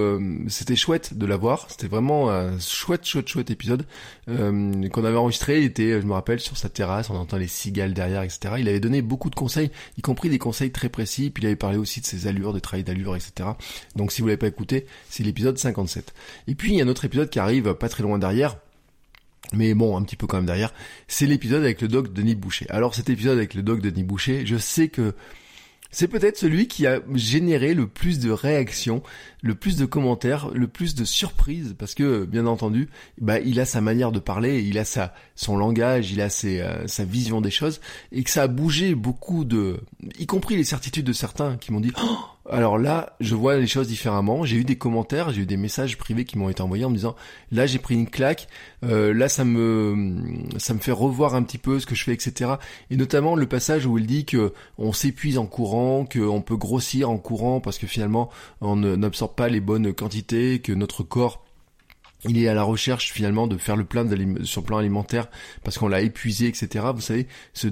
c'était 0.48 0.76
chouette 0.76 1.16
de 1.16 1.26
l'avoir. 1.26 1.66
C'était 1.70 1.88
vraiment 1.88 2.30
un 2.30 2.58
chouette, 2.58 3.04
chouette, 3.04 3.28
chouette 3.28 3.50
épisode 3.50 3.86
euh, 4.28 4.88
qu'on 4.88 5.04
avait 5.04 5.16
enregistré. 5.16 5.60
Il 5.60 5.64
était, 5.64 6.00
je 6.00 6.06
me 6.06 6.12
rappelle, 6.12 6.40
sur 6.40 6.56
sa 6.56 6.68
terrasse, 6.68 7.10
on 7.10 7.16
entend 7.16 7.36
les 7.36 7.48
cigales 7.48 7.94
derrière, 7.94 8.22
etc. 8.22 8.54
avait 8.72 8.80
donné 8.80 9.02
beaucoup 9.02 9.30
de 9.30 9.34
conseils, 9.34 9.70
y 9.96 10.02
compris 10.02 10.28
des 10.28 10.38
conseils 10.38 10.70
très 10.70 10.88
précis. 10.88 11.30
Puis 11.30 11.42
il 11.42 11.46
avait 11.46 11.56
parlé 11.56 11.78
aussi 11.78 12.00
de 12.00 12.06
ses 12.06 12.26
allures, 12.26 12.52
de 12.52 12.58
travail 12.58 12.84
d'allure, 12.84 13.16
etc. 13.16 13.50
Donc 13.96 14.12
si 14.12 14.20
vous 14.20 14.28
l'avez 14.28 14.38
pas 14.38 14.48
écouté, 14.48 14.86
c'est 15.08 15.22
l'épisode 15.22 15.58
57. 15.58 16.12
Et 16.48 16.54
puis 16.54 16.72
il 16.72 16.78
y 16.78 16.80
a 16.80 16.84
un 16.84 16.88
autre 16.88 17.04
épisode 17.04 17.30
qui 17.30 17.38
arrive 17.38 17.74
pas 17.74 17.88
très 17.88 18.02
loin 18.02 18.18
derrière. 18.18 18.56
Mais 19.52 19.74
bon, 19.74 19.96
un 19.96 20.02
petit 20.02 20.16
peu 20.16 20.26
quand 20.26 20.38
même 20.38 20.46
derrière, 20.46 20.72
c'est 21.08 21.26
l'épisode 21.26 21.62
avec 21.62 21.80
le 21.82 21.88
doc 21.88 22.12
Denis 22.12 22.34
Boucher. 22.34 22.66
Alors 22.70 22.94
cet 22.94 23.10
épisode 23.10 23.36
avec 23.36 23.54
le 23.54 23.62
doc 23.62 23.80
Denis 23.80 24.04
Boucher, 24.04 24.46
je 24.46 24.56
sais 24.56 24.88
que 24.88 25.14
c'est 25.92 26.08
peut-être 26.08 26.38
celui 26.38 26.66
qui 26.66 26.86
a 26.86 27.00
généré 27.14 27.74
le 27.74 27.86
plus 27.86 28.18
de 28.18 28.30
réactions, 28.30 29.02
le 29.42 29.54
plus 29.54 29.76
de 29.76 29.84
commentaires, 29.84 30.48
le 30.52 30.66
plus 30.66 30.94
de 30.94 31.04
surprises, 31.04 31.76
parce 31.78 31.94
que 31.94 32.24
bien 32.24 32.46
entendu, 32.46 32.88
bah, 33.20 33.38
il 33.38 33.60
a 33.60 33.66
sa 33.66 33.80
manière 33.82 34.10
de 34.10 34.18
parler, 34.18 34.62
il 34.62 34.78
a 34.78 34.84
sa 34.84 35.14
son 35.36 35.56
langage, 35.56 36.10
il 36.10 36.20
a 36.20 36.30
ses, 36.30 36.60
euh, 36.60 36.86
sa 36.86 37.04
vision 37.04 37.40
des 37.40 37.50
choses, 37.50 37.80
et 38.10 38.24
que 38.24 38.30
ça 38.30 38.44
a 38.44 38.48
bougé 38.48 38.94
beaucoup 38.94 39.44
de, 39.44 39.80
y 40.18 40.26
compris 40.26 40.56
les 40.56 40.64
certitudes 40.64 41.06
de 41.06 41.12
certains 41.12 41.58
qui 41.58 41.72
m'ont 41.72 41.80
dit, 41.80 41.92
oh, 42.02 42.18
alors 42.50 42.76
là, 42.76 43.14
je 43.20 43.34
vois 43.36 43.56
les 43.56 43.68
choses 43.68 43.86
différemment. 43.86 44.44
J'ai 44.44 44.56
eu 44.56 44.64
des 44.64 44.76
commentaires, 44.76 45.30
j'ai 45.30 45.42
eu 45.42 45.46
des 45.46 45.56
messages 45.56 45.96
privés 45.96 46.24
qui 46.24 46.38
m'ont 46.38 46.48
été 46.48 46.60
envoyés 46.60 46.84
en 46.84 46.90
me 46.90 46.96
disant 46.96 47.14
là 47.52 47.66
j'ai 47.66 47.78
pris 47.78 47.94
une 47.94 48.08
claque, 48.08 48.48
euh, 48.84 49.14
là 49.14 49.28
ça 49.28 49.44
me 49.44 50.24
ça 50.58 50.74
me 50.74 50.80
fait 50.80 50.92
revoir 50.92 51.36
un 51.36 51.42
petit 51.44 51.58
peu 51.58 51.78
ce 51.78 51.86
que 51.86 51.94
je 51.94 52.02
fais, 52.02 52.12
etc. 52.12 52.54
Et 52.90 52.96
notamment 52.96 53.36
le 53.36 53.46
passage 53.46 53.86
où 53.86 53.96
il 53.96 54.06
dit 54.06 54.24
que 54.24 54.52
on 54.76 54.92
s'épuise 54.92 55.38
en 55.38 55.46
courant, 55.46 56.04
qu'on 56.04 56.42
peut 56.42 56.56
grossir 56.56 57.10
en 57.10 57.18
courant 57.18 57.60
parce 57.60 57.78
que 57.78 57.86
finalement 57.86 58.28
on 58.60 58.76
n'absorbe 58.76 59.34
pas 59.36 59.48
les 59.48 59.60
bonnes 59.60 59.92
quantités, 59.92 60.60
que 60.60 60.72
notre 60.72 61.04
corps 61.04 61.44
il 62.28 62.42
est 62.42 62.48
à 62.48 62.54
la 62.54 62.62
recherche 62.62 63.12
finalement 63.12 63.46
de 63.46 63.56
faire 63.56 63.76
le 63.76 63.84
plein 63.84 64.06
sur 64.44 64.60
le 64.60 64.66
plan 64.66 64.78
alimentaire 64.78 65.28
parce 65.64 65.78
qu'on 65.78 65.88
l'a 65.88 66.02
épuisé, 66.02 66.46
etc. 66.46 66.86
Vous 66.94 67.00
savez, 67.00 67.26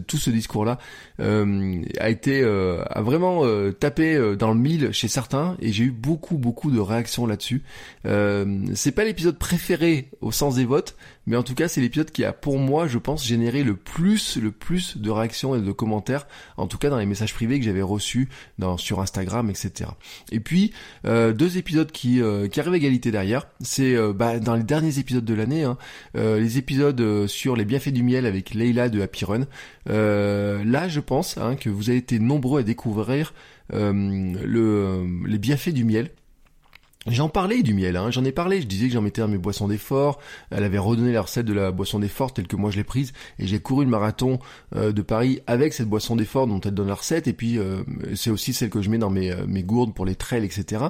tout 0.06 0.16
ce 0.16 0.30
discours-là 0.30 0.78
euh, 1.20 1.82
a 1.98 2.10
été 2.10 2.40
euh, 2.42 2.82
a 2.90 3.00
vraiment 3.00 3.44
euh, 3.44 3.70
tapé 3.70 4.18
dans 4.36 4.52
le 4.52 4.58
mille 4.58 4.92
chez 4.92 5.08
certains 5.08 5.56
et 5.60 5.72
j'ai 5.72 5.84
eu 5.84 5.90
beaucoup 5.92 6.36
beaucoup 6.36 6.70
de 6.70 6.80
réactions 6.80 7.26
là-dessus. 7.26 7.62
C'est 8.04 8.92
pas 8.92 9.04
l'épisode 9.04 9.38
préféré 9.38 10.10
au 10.20 10.32
sens 10.32 10.56
des 10.56 10.64
votes, 10.64 10.96
mais 11.30 11.36
en 11.36 11.42
tout 11.42 11.54
cas 11.54 11.68
c'est 11.68 11.80
l'épisode 11.80 12.10
qui 12.10 12.24
a 12.24 12.34
pour 12.34 12.58
moi, 12.58 12.86
je 12.86 12.98
pense, 12.98 13.26
généré 13.26 13.62
le 13.62 13.74
plus 13.74 14.36
le 14.36 14.50
plus 14.50 14.98
de 14.98 15.10
réactions 15.10 15.54
et 15.54 15.60
de 15.62 15.72
commentaires, 15.72 16.26
en 16.58 16.66
tout 16.66 16.76
cas 16.76 16.90
dans 16.90 16.98
les 16.98 17.06
messages 17.06 17.32
privés 17.32 17.58
que 17.58 17.64
j'avais 17.64 17.80
reçus 17.82 18.28
sur 18.76 19.00
Instagram, 19.00 19.48
etc. 19.48 19.90
Et 20.30 20.40
puis 20.40 20.72
deux 21.04 21.56
épisodes 21.56 21.90
qui 21.90 22.20
qui 22.50 22.60
arrivent 22.60 22.72
à 22.72 22.76
égalité 22.76 23.10
derrière, 23.10 23.46
c'est 23.60 23.96
bah, 24.12 24.38
dans 24.38 24.54
les 24.54 24.62
derniers 24.62 24.98
épisodes 24.98 25.24
de 25.24 25.34
l'année, 25.34 25.64
hein, 25.64 25.78
euh, 26.16 26.38
les 26.40 26.58
épisodes 26.58 27.00
euh, 27.00 27.26
sur 27.26 27.56
les 27.56 27.64
bienfaits 27.64 27.90
du 27.90 28.02
miel 28.02 28.26
avec 28.26 28.54
Leila 28.54 28.88
de 28.88 29.00
Happy 29.00 29.24
Run. 29.24 29.46
Euh, 29.88 30.64
là, 30.64 30.88
je 30.88 31.00
pense 31.00 31.38
hein, 31.38 31.56
que 31.56 31.70
vous 31.70 31.90
avez 31.90 31.98
été 31.98 32.18
nombreux 32.18 32.60
à 32.60 32.62
découvrir 32.62 33.34
le, 33.72 35.06
les 35.26 35.38
bienfaits 35.38 35.70
du 35.70 35.84
miel. 35.84 36.10
J'en 37.10 37.28
parlais 37.28 37.64
du 37.64 37.74
miel, 37.74 37.96
hein, 37.96 38.12
j'en 38.12 38.24
ai 38.24 38.30
parlé, 38.30 38.60
je 38.60 38.68
disais 38.68 38.86
que 38.86 38.92
j'en 38.94 39.02
mettais 39.02 39.20
dans 39.20 39.26
mes 39.26 39.38
boissons 39.38 39.66
d'effort, 39.66 40.20
elle 40.50 40.62
avait 40.62 40.78
redonné 40.78 41.12
la 41.12 41.22
recette 41.22 41.44
de 41.44 41.52
la 41.52 41.72
boisson 41.72 41.98
d'effort 41.98 42.32
telle 42.32 42.46
que 42.46 42.54
moi 42.54 42.70
je 42.70 42.76
l'ai 42.76 42.84
prise, 42.84 43.12
et 43.40 43.48
j'ai 43.48 43.58
couru 43.58 43.84
le 43.84 43.90
marathon 43.90 44.38
euh, 44.76 44.92
de 44.92 45.02
Paris 45.02 45.40
avec 45.48 45.72
cette 45.72 45.88
boisson 45.88 46.14
d'effort 46.14 46.46
dont 46.46 46.60
elle 46.60 46.74
donne 46.74 46.86
la 46.86 46.94
recette, 46.94 47.26
et 47.26 47.32
puis 47.32 47.58
euh, 47.58 47.82
c'est 48.14 48.30
aussi 48.30 48.52
celle 48.52 48.70
que 48.70 48.80
je 48.80 48.90
mets 48.90 48.98
dans 48.98 49.10
mes, 49.10 49.32
euh, 49.32 49.44
mes 49.48 49.64
gourdes 49.64 49.92
pour 49.92 50.06
les 50.06 50.14
trails, 50.14 50.44
etc. 50.44 50.84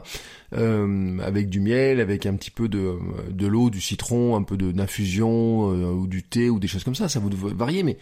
avec 0.53 1.49
du 1.49 1.61
miel, 1.61 2.01
avec 2.01 2.27
un 2.27 2.35
petit 2.35 2.51
peu 2.51 2.69
de, 2.69 2.97
de 3.31 3.47
l'eau, 3.47 3.71
du 3.71 3.81
citron, 3.81 4.37
un 4.37 4.43
peu 4.43 4.59
d'infusion, 4.59 5.69
ou 5.69 6.07
du 6.07 6.23
thé, 6.23 6.51
ou 6.51 6.59
des 6.59 6.69
choses 6.69 6.85
comme 6.85 6.95
ça, 6.95 7.09
ça 7.09 7.19
vous 7.19 7.31
varier, 7.57 7.83
mais... 7.83 7.97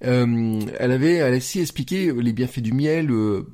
elle 0.00 0.92
avait, 0.92 1.14
elle 1.14 1.34
a 1.34 1.36
aussi 1.36 1.60
expliqué 1.60 2.12
les 2.12 2.32
bienfaits 2.32 2.60
du 2.60 2.72
miel, 2.72 3.10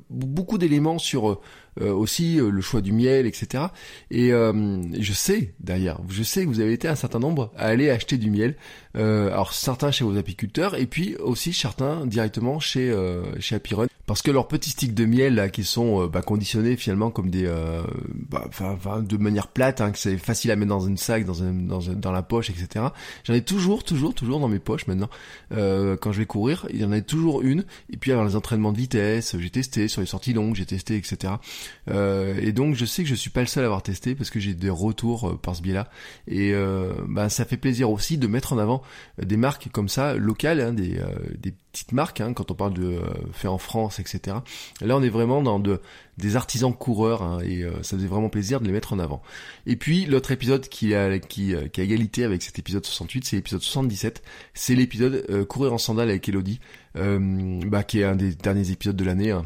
beaucoup 0.09 0.57
d'éléments 0.57 0.99
sur 0.99 1.29
euh, 1.29 1.39
aussi 1.81 2.39
euh, 2.39 2.49
le 2.49 2.61
choix 2.61 2.81
du 2.81 2.93
miel, 2.93 3.25
etc. 3.25 3.65
Et 4.11 4.31
euh, 4.31 4.81
je 4.99 5.13
sais 5.13 5.53
d'ailleurs, 5.59 6.01
je 6.09 6.23
sais 6.23 6.43
que 6.43 6.49
vous 6.49 6.61
avez 6.61 6.73
été 6.73 6.87
un 6.87 6.95
certain 6.95 7.19
nombre 7.19 7.51
à 7.57 7.67
aller 7.67 7.89
acheter 7.89 8.17
du 8.17 8.29
miel. 8.29 8.55
alors 8.95 9.53
certains 9.53 9.91
chez 9.91 10.05
vos 10.05 10.17
apiculteurs 10.17 10.75
et 10.75 10.85
puis 10.85 11.15
aussi 11.17 11.51
certains 11.51 12.05
directement 12.05 12.59
chez 12.59 12.95
chez 13.39 13.55
Apiron 13.55 13.87
parce 14.05 14.21
que 14.21 14.31
leurs 14.31 14.47
petits 14.47 14.69
sticks 14.69 14.93
de 14.93 15.05
miel 15.05 15.35
là 15.35 15.49
qui 15.49 15.65
sont 15.65 16.05
bah, 16.07 16.21
conditionnés 16.21 16.77
finalement 16.77 17.11
comme 17.11 17.29
des 17.29 17.51
bah, 18.29 18.47
de 19.01 19.17
manière 19.17 19.49
plate 19.49 19.81
hein, 19.81 19.91
que 19.91 19.97
c'est 19.97 20.17
facile 20.17 20.51
à 20.51 20.55
mettre 20.55 20.69
dans 20.69 20.87
une 20.87 20.97
sac 20.97 21.25
dans 21.25 21.43
un, 21.43 21.51
dans, 21.51 21.79
dans 21.79 22.11
la 22.13 22.23
poche 22.23 22.49
etc 22.49 22.85
j'en 23.25 23.33
ai 23.33 23.41
toujours 23.41 23.83
toujours 23.83 24.13
toujours 24.13 24.39
dans 24.39 24.47
mes 24.47 24.59
poches 24.59 24.87
maintenant 24.87 25.09
quand 25.49 26.11
je 26.13 26.17
vais 26.19 26.25
courir 26.25 26.65
il 26.71 26.79
y 26.79 26.85
en 26.85 26.93
a 26.93 27.01
toujours 27.01 27.41
une 27.41 27.65
et 27.91 27.97
puis 27.97 28.13
alors 28.13 28.23
les 28.23 28.37
entraînements 28.37 28.71
de 28.71 28.77
vitesse 28.77 29.35
j'ai 29.37 29.49
testé 29.49 29.89
sur 29.89 29.99
les 29.99 30.07
sorties 30.07 30.33
longues 30.33 30.55
j'ai 30.55 30.65
testé 30.65 30.95
etc 30.95 31.33
euh, 31.89 32.35
et 32.41 32.51
donc 32.51 32.75
je 32.75 32.85
sais 32.85 33.03
que 33.03 33.09
je 33.09 33.15
suis 33.15 33.29
pas 33.29 33.41
le 33.41 33.47
seul 33.47 33.63
à 33.63 33.67
avoir 33.67 33.83
testé 33.83 34.15
parce 34.15 34.29
que 34.29 34.39
j'ai 34.39 34.53
des 34.53 34.69
retours 34.69 35.29
euh, 35.29 35.35
par 35.37 35.55
ce 35.55 35.61
biais-là. 35.61 35.89
Et 36.27 36.53
euh, 36.53 36.93
bah, 37.07 37.29
ça 37.29 37.45
fait 37.45 37.57
plaisir 37.57 37.89
aussi 37.91 38.17
de 38.17 38.27
mettre 38.27 38.53
en 38.53 38.57
avant 38.57 38.81
des 39.21 39.37
marques 39.37 39.69
comme 39.71 39.89
ça, 39.89 40.15
locales, 40.15 40.61
hein, 40.61 40.73
des, 40.73 40.99
des 41.37 41.53
petites 41.71 41.91
marques, 41.91 42.21
hein, 42.21 42.33
quand 42.33 42.51
on 42.51 42.55
parle 42.55 42.73
de 42.73 42.99
fait 43.33 43.47
en 43.47 43.57
France, 43.57 43.99
etc. 43.99 44.37
Là 44.81 44.95
on 44.97 45.03
est 45.03 45.09
vraiment 45.09 45.41
dans 45.41 45.59
de, 45.59 45.81
des 46.17 46.35
artisans 46.35 46.73
coureurs 46.73 47.21
hein, 47.21 47.39
et 47.41 47.63
ça 47.81 47.97
faisait 47.97 48.07
vraiment 48.07 48.29
plaisir 48.29 48.61
de 48.61 48.65
les 48.65 48.71
mettre 48.71 48.93
en 48.93 48.99
avant. 48.99 49.21
Et 49.65 49.75
puis 49.75 50.05
l'autre 50.05 50.31
épisode 50.31 50.67
qui 50.67 50.95
a, 50.95 51.19
qui, 51.19 51.53
qui 51.71 51.81
a 51.81 51.83
égalité 51.83 52.23
avec 52.23 52.41
cet 52.41 52.59
épisode 52.59 52.85
68, 52.85 53.25
c'est 53.25 53.35
l'épisode 53.35 53.61
77. 53.61 54.23
C'est 54.53 54.75
l'épisode 54.75 55.45
Courir 55.47 55.73
en 55.73 55.77
sandales 55.77 56.09
avec 56.09 56.27
Elodie, 56.29 56.59
bah, 56.95 57.83
qui 57.83 57.99
est 57.99 58.05
un 58.05 58.15
des 58.15 58.33
derniers 58.35 58.71
épisodes 58.71 58.95
de 58.95 59.03
l'année. 59.03 59.31
Hein 59.31 59.45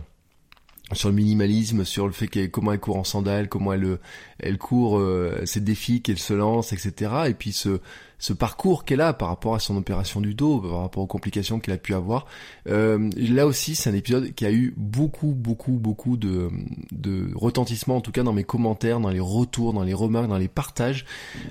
sur 0.94 1.10
le 1.10 1.16
minimalisme, 1.16 1.86
sur 1.86 2.08
le 2.08 2.14
fait 2.14 2.28
qu'elle 2.28 2.52
comment 2.52 2.74
elle 2.74 2.80
court 2.80 2.98
en 2.98 3.04
sandales, 3.04 3.48
comment 3.48 3.74
elle 3.74 4.00
elle 4.40 4.58
court 4.58 5.00
euh, 5.00 5.42
ses 5.46 5.62
défis 5.62 6.02
qu'elle 6.02 6.20
se 6.20 6.34
lance, 6.34 6.74
etc. 6.74 7.12
Et 7.28 7.34
puis 7.34 7.52
ce 7.52 7.80
ce 8.20 8.34
parcours 8.34 8.86
qu'elle 8.86 9.02
a 9.02 9.14
par 9.14 9.30
rapport 9.30 9.56
à 9.56 9.60
son 9.60 9.78
opération 9.78 10.22
du 10.22 10.34
dos, 10.34 10.60
par 10.60 10.82
rapport 10.82 11.04
aux 11.04 11.08
complications 11.08 11.60
qu'elle 11.60 11.74
a 11.74 11.78
pu 11.78 11.94
avoir. 11.94 12.26
Euh, 12.68 13.10
là 13.16 13.48
aussi, 13.48 13.76
c'est 13.76 13.90
un 13.90 13.94
épisode 13.94 14.34
qui 14.34 14.46
a 14.46 14.52
eu 14.52 14.74
beaucoup, 14.78 15.34
beaucoup, 15.34 15.74
beaucoup 15.74 16.18
de, 16.18 16.50
de 16.92 17.32
retentissement, 17.36 17.98
en 17.98 18.02
tout 18.02 18.12
cas 18.12 18.24
dans 18.24 18.34
mes 18.34 18.44
commentaires, 18.44 19.00
dans 19.00 19.10
les 19.10 19.20
retours, 19.20 19.74
dans 19.74 19.84
les 19.84 19.94
remarques, 19.94 20.28
dans 20.28 20.38
les 20.38 20.48
partages. 20.48 21.06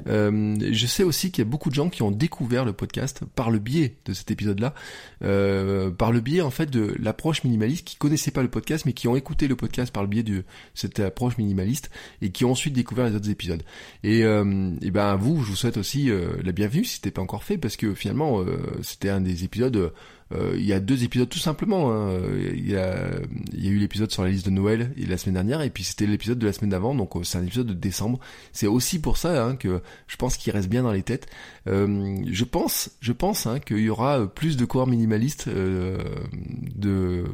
Euh, 0.07 0.57
je 0.71 0.87
sais 0.87 1.03
aussi 1.03 1.31
qu'il 1.31 1.45
y 1.45 1.47
a 1.47 1.51
beaucoup 1.51 1.71
de 1.71 1.75
gens 1.75 1.89
qui 1.89 2.03
ont 2.03 2.11
découvert 2.11 2.65
le 2.65 2.73
podcast 2.73 3.23
par 3.35 3.51
le 3.51 3.59
biais 3.59 3.97
de 4.05 4.13
cet 4.13 4.31
épisode-là, 4.31 4.75
euh, 5.23 5.91
par 5.91 6.13
le 6.13 6.21
biais 6.21 6.43
en 6.43 6.51
fait 6.51 6.71
de 6.71 6.95
l'approche 6.99 7.45
minimaliste, 7.45 7.87
qui 7.87 7.97
connaissaient 7.97 8.31
pas 8.31 8.43
le 8.43 8.51
podcast, 8.51 8.85
mais 8.85 8.93
qui 8.93 9.09
ont 9.09 9.17
écouté 9.17 9.49
le 9.49 9.57
podcast 9.57 9.93
par 9.93 10.03
le 10.03 10.09
biais 10.09 10.23
de 10.23 10.45
cette 10.75 11.01
approche 11.01 11.39
minimaliste 11.39 11.91
et 12.23 12.31
qui 12.31 12.45
ont 12.45 12.51
ensuite 12.51 12.75
découvert 12.75 13.07
les 13.07 13.15
autres 13.15 13.31
épisodes. 13.31 13.63
Et, 14.03 14.25
euh, 14.25 14.73
et 14.83 14.91
ben 14.91 15.07
à 15.07 15.17
vous, 15.17 15.43
je 15.43 15.51
vous 15.51 15.57
souhaite 15.57 15.77
aussi 15.77 16.11
euh, 16.11 16.33
la 16.45 16.53
bienvenue 16.59 16.85
si 16.85 16.97
c'était 16.97 17.13
pas 17.13 17.23
encore 17.23 17.45
fait 17.45 17.57
parce 17.57 17.77
que 17.77 17.95
finalement 17.95 18.41
euh, 18.41 18.57
c'était 18.83 19.11
un 19.11 19.21
des 19.21 19.45
épisodes 19.45 19.93
euh, 20.33 20.55
il 20.57 20.65
y 20.65 20.73
a 20.73 20.81
deux 20.81 21.05
épisodes 21.05 21.29
tout 21.29 21.39
simplement. 21.39 21.91
Hein. 21.91 22.21
Il, 22.53 22.71
y 22.71 22.77
a, 22.77 23.11
eu 23.55 23.79
l'épisode 23.79 24.11
sur 24.11 24.23
la 24.25 24.31
liste 24.31 24.45
de 24.45 24.51
Noël 24.51 24.93
la 24.97 25.17
semaine 25.17 25.35
dernière 25.35 25.63
et 25.63 25.71
puis 25.71 25.85
c'était 25.85 26.07
l'épisode 26.07 26.39
de 26.39 26.47
la 26.47 26.53
semaine 26.53 26.71
d'avant, 26.71 26.95
donc 26.95 27.17
euh, 27.17 27.23
c'est 27.23 27.39
un 27.39 27.45
épisode 27.45 27.67
de 27.67 27.75
décembre. 27.75 28.19
C'est 28.53 28.67
aussi 28.67 29.01
pour 29.01 29.17
ça 29.17 29.45
hein, 29.45 29.57
que 29.57 29.81
je 30.07 30.17
pense 30.17 30.37
qu'il 30.37 30.53
reste 30.53 30.69
bien 30.69 30.83
dans 30.83 30.93
les 30.93 31.03
têtes. 31.03 31.29
Euh, 31.67 32.19
je 32.31 32.45
pense, 32.45 32.91
je 33.01 33.13
pense 33.13 33.47
hein, 33.47 33.59
qu'il 33.59 33.79
y 33.79 33.89
aura 33.89 34.27
plus 34.27 34.57
de 34.57 34.65
coureurs 34.65 34.87
minimalistes, 34.87 35.49
euh, 35.49 35.97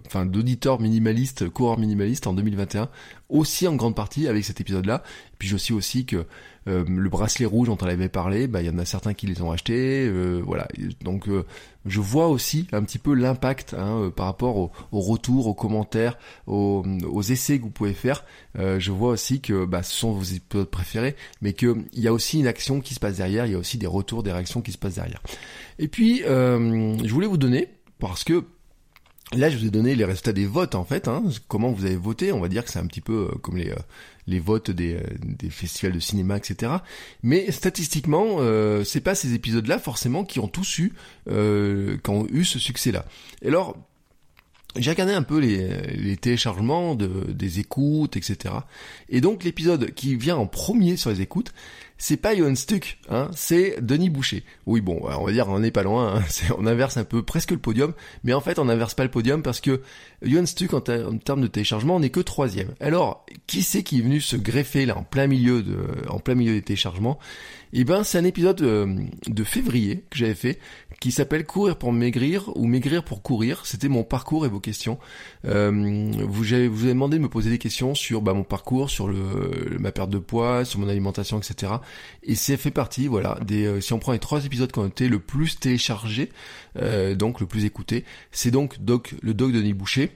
enfin 0.06 0.26
d'auditeurs 0.26 0.80
minimalistes, 0.80 1.48
coureurs 1.48 1.78
minimalistes 1.78 2.26
en 2.26 2.32
2021, 2.32 2.88
aussi 3.28 3.66
en 3.66 3.74
grande 3.74 3.96
partie 3.96 4.28
avec 4.28 4.44
cet 4.44 4.60
épisode-là. 4.60 5.02
Puis 5.44 5.58
je 5.58 5.74
aussi 5.74 6.06
que 6.06 6.24
euh, 6.68 6.84
le 6.88 7.10
bracelet 7.10 7.44
rouge 7.44 7.68
dont 7.68 7.76
on 7.78 7.86
avait 7.86 8.08
parlé, 8.08 8.46
bah 8.46 8.62
il 8.62 8.66
y 8.66 8.70
en 8.70 8.78
a 8.78 8.86
certains 8.86 9.12
qui 9.12 9.26
les 9.26 9.42
ont 9.42 9.50
achetés, 9.50 10.06
euh, 10.08 10.40
voilà. 10.42 10.66
Donc 11.02 11.28
euh, 11.28 11.44
je 11.84 12.00
vois 12.00 12.28
aussi 12.28 12.66
un 12.72 12.82
petit 12.82 12.96
peu 12.96 13.12
l'impact 13.12 13.74
hein, 13.78 14.10
par 14.16 14.24
rapport 14.24 14.56
au, 14.56 14.72
au, 14.90 15.00
retour, 15.00 15.46
aux 15.46 15.52
commentaires, 15.52 16.16
aux, 16.46 16.82
aux, 17.06 17.20
essais 17.20 17.58
que 17.58 17.64
vous 17.64 17.70
pouvez 17.70 17.92
faire. 17.92 18.24
je 18.54 18.90
vois 18.90 19.10
aussi 19.10 19.42
que 19.42 19.66
bah, 19.66 19.82
ce 19.82 19.92
sont 19.92 20.12
vos 20.12 20.22
épisodes 20.22 20.70
préférés, 20.70 21.14
mais 21.42 21.52
qu'il 21.52 21.84
y 21.92 22.08
a 22.08 22.12
aussi 22.14 22.40
une 22.40 22.46
action 22.46 22.80
qui 22.80 22.94
se 22.94 23.00
passe 23.00 23.18
derrière, 23.18 23.44
il 23.44 23.52
y 23.52 23.56
a 23.56 23.58
aussi 23.58 23.76
des 23.76 23.86
retours, 23.86 24.22
des 24.22 24.32
réactions 24.32 24.62
qui 24.62 24.72
se 24.72 24.78
passent 24.78 24.94
derrière. 24.94 25.20
Et 25.78 25.88
puis 25.88 26.20
je 26.20 27.12
voulais 27.12 27.26
vous 27.26 27.36
donner 27.36 27.68
parce 27.98 28.24
que 28.24 28.44
Là, 29.32 29.50
je 29.50 29.56
vous 29.56 29.66
ai 29.66 29.70
donné 29.70 29.96
les 29.96 30.04
résultats 30.04 30.32
des 30.32 30.46
votes 30.46 30.76
en 30.76 30.84
fait. 30.84 31.08
Hein, 31.08 31.24
comment 31.48 31.72
vous 31.72 31.86
avez 31.86 31.96
voté 31.96 32.30
On 32.30 32.40
va 32.40 32.48
dire 32.48 32.64
que 32.64 32.70
c'est 32.70 32.78
un 32.78 32.86
petit 32.86 33.00
peu 33.00 33.30
comme 33.42 33.56
les 33.56 33.72
les 34.26 34.40
votes 34.40 34.70
des, 34.70 34.98
des, 35.22 35.50
festivals 35.50 35.92
de 35.92 36.00
cinéma, 36.00 36.36
etc. 36.36 36.72
Mais 37.22 37.50
statistiquement, 37.50 38.36
euh, 38.38 38.84
c'est 38.84 39.00
pas 39.00 39.14
ces 39.14 39.34
épisodes-là 39.34 39.78
forcément 39.78 40.24
qui 40.24 40.40
ont 40.40 40.48
tous 40.48 40.78
eu, 40.78 40.92
euh, 41.28 41.96
qui 42.02 42.10
ont 42.10 42.26
eu 42.30 42.44
ce 42.44 42.58
succès-là. 42.58 43.04
Et 43.42 43.48
alors, 43.48 43.76
j'ai 44.76 44.90
regardé 44.90 45.12
un 45.12 45.22
peu 45.22 45.38
les, 45.38 46.16
téléchargements 46.16 46.94
de, 46.94 47.08
des 47.32 47.60
écoutes, 47.60 48.16
etc. 48.16 48.54
Et 49.08 49.20
donc 49.20 49.44
l'épisode 49.44 49.92
qui 49.92 50.16
vient 50.16 50.36
en 50.36 50.46
premier 50.46 50.96
sur 50.96 51.10
les 51.10 51.20
écoutes, 51.20 51.52
c'est 51.98 52.16
pas 52.16 52.34
Johan 52.34 52.54
Stuck, 52.54 52.98
hein, 53.08 53.30
c'est 53.34 53.80
Denis 53.80 54.10
Boucher. 54.10 54.44
Oui, 54.66 54.80
bon, 54.80 55.00
on 55.02 55.24
va 55.24 55.32
dire 55.32 55.48
on 55.48 55.60
n'est 55.60 55.70
pas 55.70 55.82
loin, 55.82 56.16
hein, 56.16 56.24
on 56.58 56.66
inverse 56.66 56.96
un 56.96 57.04
peu 57.04 57.22
presque 57.22 57.52
le 57.52 57.58
podium, 57.58 57.92
mais 58.24 58.32
en 58.32 58.40
fait 58.40 58.58
on 58.58 58.68
inverse 58.68 58.94
pas 58.94 59.04
le 59.04 59.10
podium 59.10 59.42
parce 59.42 59.60
que 59.60 59.80
Johan 60.22 60.46
Stuck 60.46 60.74
en, 60.74 60.80
termes 60.80 61.40
de 61.40 61.46
téléchargement, 61.46 62.00
n'est 62.00 62.10
que 62.10 62.20
troisième. 62.20 62.74
Alors, 62.80 63.24
qui 63.46 63.62
c'est 63.62 63.82
qui 63.82 63.98
est 63.98 64.02
venu 64.02 64.20
se 64.20 64.36
greffer 64.36 64.86
là 64.86 64.96
en 64.96 65.02
plein 65.02 65.26
milieu 65.26 65.62
de, 65.62 65.76
en 66.08 66.18
plein 66.18 66.34
milieu 66.34 66.52
des 66.52 66.62
téléchargements? 66.62 67.18
Eh 67.76 67.82
ben, 67.84 68.04
c'est 68.04 68.18
un 68.18 68.24
épisode 68.24 68.62
euh, 68.62 68.86
de, 69.26 69.44
février 69.44 70.04
que 70.08 70.16
j'avais 70.16 70.34
fait 70.34 70.60
qui 71.04 71.12
s'appelle 71.12 71.44
Courir 71.44 71.76
pour 71.76 71.92
maigrir 71.92 72.48
ou 72.56 72.66
Maigrir 72.66 73.04
pour 73.04 73.20
courir. 73.20 73.66
C'était 73.66 73.88
mon 73.88 74.04
parcours 74.04 74.46
et 74.46 74.48
vos 74.48 74.58
questions. 74.58 74.98
Euh, 75.44 75.70
vous, 76.26 76.54
avez, 76.54 76.66
vous 76.66 76.84
avez 76.84 76.94
demandé 76.94 77.18
de 77.18 77.22
me 77.22 77.28
poser 77.28 77.50
des 77.50 77.58
questions 77.58 77.94
sur 77.94 78.22
bah, 78.22 78.32
mon 78.32 78.42
parcours, 78.42 78.88
sur 78.88 79.06
le, 79.06 79.76
ma 79.78 79.92
perte 79.92 80.08
de 80.08 80.16
poids, 80.16 80.64
sur 80.64 80.80
mon 80.80 80.88
alimentation, 80.88 81.36
etc. 81.36 81.72
Et 82.22 82.34
c'est 82.34 82.56
fait 82.56 82.70
partie, 82.70 83.06
voilà, 83.06 83.38
des, 83.46 83.66
euh, 83.66 83.80
si 83.82 83.92
on 83.92 83.98
prend 83.98 84.12
les 84.12 84.18
trois 84.18 84.46
épisodes 84.46 84.72
qui 84.72 84.78
ont 84.78 84.86
été 84.86 85.08
le 85.08 85.18
plus 85.18 85.60
téléchargés, 85.60 86.30
euh, 86.78 87.14
donc 87.14 87.38
le 87.38 87.46
plus 87.46 87.66
écouté, 87.66 88.06
c'est 88.32 88.50
donc 88.50 88.80
Doc, 88.80 89.14
le 89.20 89.34
Doc 89.34 89.52
Denis 89.52 89.74
Boucher, 89.74 90.10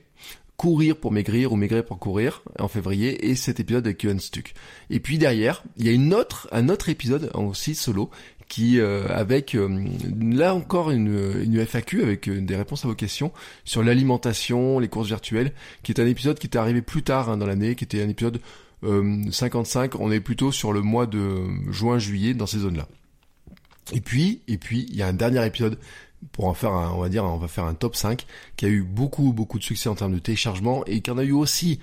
courir 0.56 0.96
pour 0.96 1.12
maigrir 1.12 1.52
ou 1.52 1.56
maigrir 1.56 1.84
pour 1.84 1.98
courir 1.98 2.42
en 2.58 2.66
février 2.66 3.28
et 3.28 3.36
cet 3.36 3.60
épisode 3.60 3.86
avec 3.86 4.02
Yohan 4.02 4.18
Stuck. 4.18 4.54
Et 4.88 5.00
puis 5.00 5.18
derrière, 5.18 5.62
il 5.76 5.86
y 5.86 5.88
a 5.90 5.92
une 5.92 6.14
autre, 6.14 6.48
un 6.50 6.70
autre 6.70 6.88
épisode 6.88 7.30
aussi 7.34 7.74
solo 7.74 8.10
qui 8.48 8.80
euh, 8.80 9.06
avec 9.08 9.54
euh, 9.54 9.68
là 10.20 10.54
encore 10.54 10.90
une, 10.90 11.42
une 11.42 11.64
FAQ 11.64 12.02
avec 12.02 12.28
euh, 12.28 12.40
des 12.40 12.56
réponses 12.56 12.84
à 12.84 12.88
vos 12.88 12.94
questions 12.94 13.32
sur 13.64 13.82
l'alimentation, 13.82 14.78
les 14.78 14.88
courses 14.88 15.08
virtuelles, 15.08 15.52
qui 15.82 15.92
est 15.92 16.00
un 16.00 16.06
épisode 16.06 16.38
qui 16.38 16.46
était 16.46 16.58
arrivé 16.58 16.82
plus 16.82 17.02
tard 17.02 17.28
hein, 17.28 17.36
dans 17.36 17.46
l'année, 17.46 17.74
qui 17.74 17.84
était 17.84 18.02
un 18.02 18.08
épisode 18.08 18.40
55. 18.82 19.96
On 19.96 20.12
est 20.12 20.20
plutôt 20.20 20.52
sur 20.52 20.72
le 20.72 20.82
mois 20.82 21.06
de 21.06 21.42
juin-juillet 21.70 22.34
dans 22.34 22.46
ces 22.46 22.58
zones-là. 22.58 22.86
Et 23.92 24.00
puis, 24.00 24.42
et 24.46 24.56
puis, 24.56 24.86
il 24.88 24.96
y 24.96 25.02
a 25.02 25.08
un 25.08 25.14
dernier 25.14 25.44
épisode 25.44 25.78
pour 26.32 26.46
en 26.46 26.54
faire 26.54 26.72
un, 26.72 26.92
on 26.92 27.00
va 27.00 27.08
dire, 27.08 27.24
on 27.24 27.36
va 27.36 27.48
faire 27.48 27.64
un 27.64 27.74
top 27.74 27.96
5 27.96 28.26
qui 28.56 28.66
a 28.66 28.68
eu 28.68 28.82
beaucoup, 28.82 29.32
beaucoup 29.32 29.58
de 29.58 29.64
succès 29.64 29.88
en 29.88 29.94
termes 29.94 30.14
de 30.14 30.18
téléchargement 30.18 30.84
et 30.86 31.00
qui 31.00 31.10
en 31.10 31.18
a 31.18 31.24
eu 31.24 31.32
aussi 31.32 31.78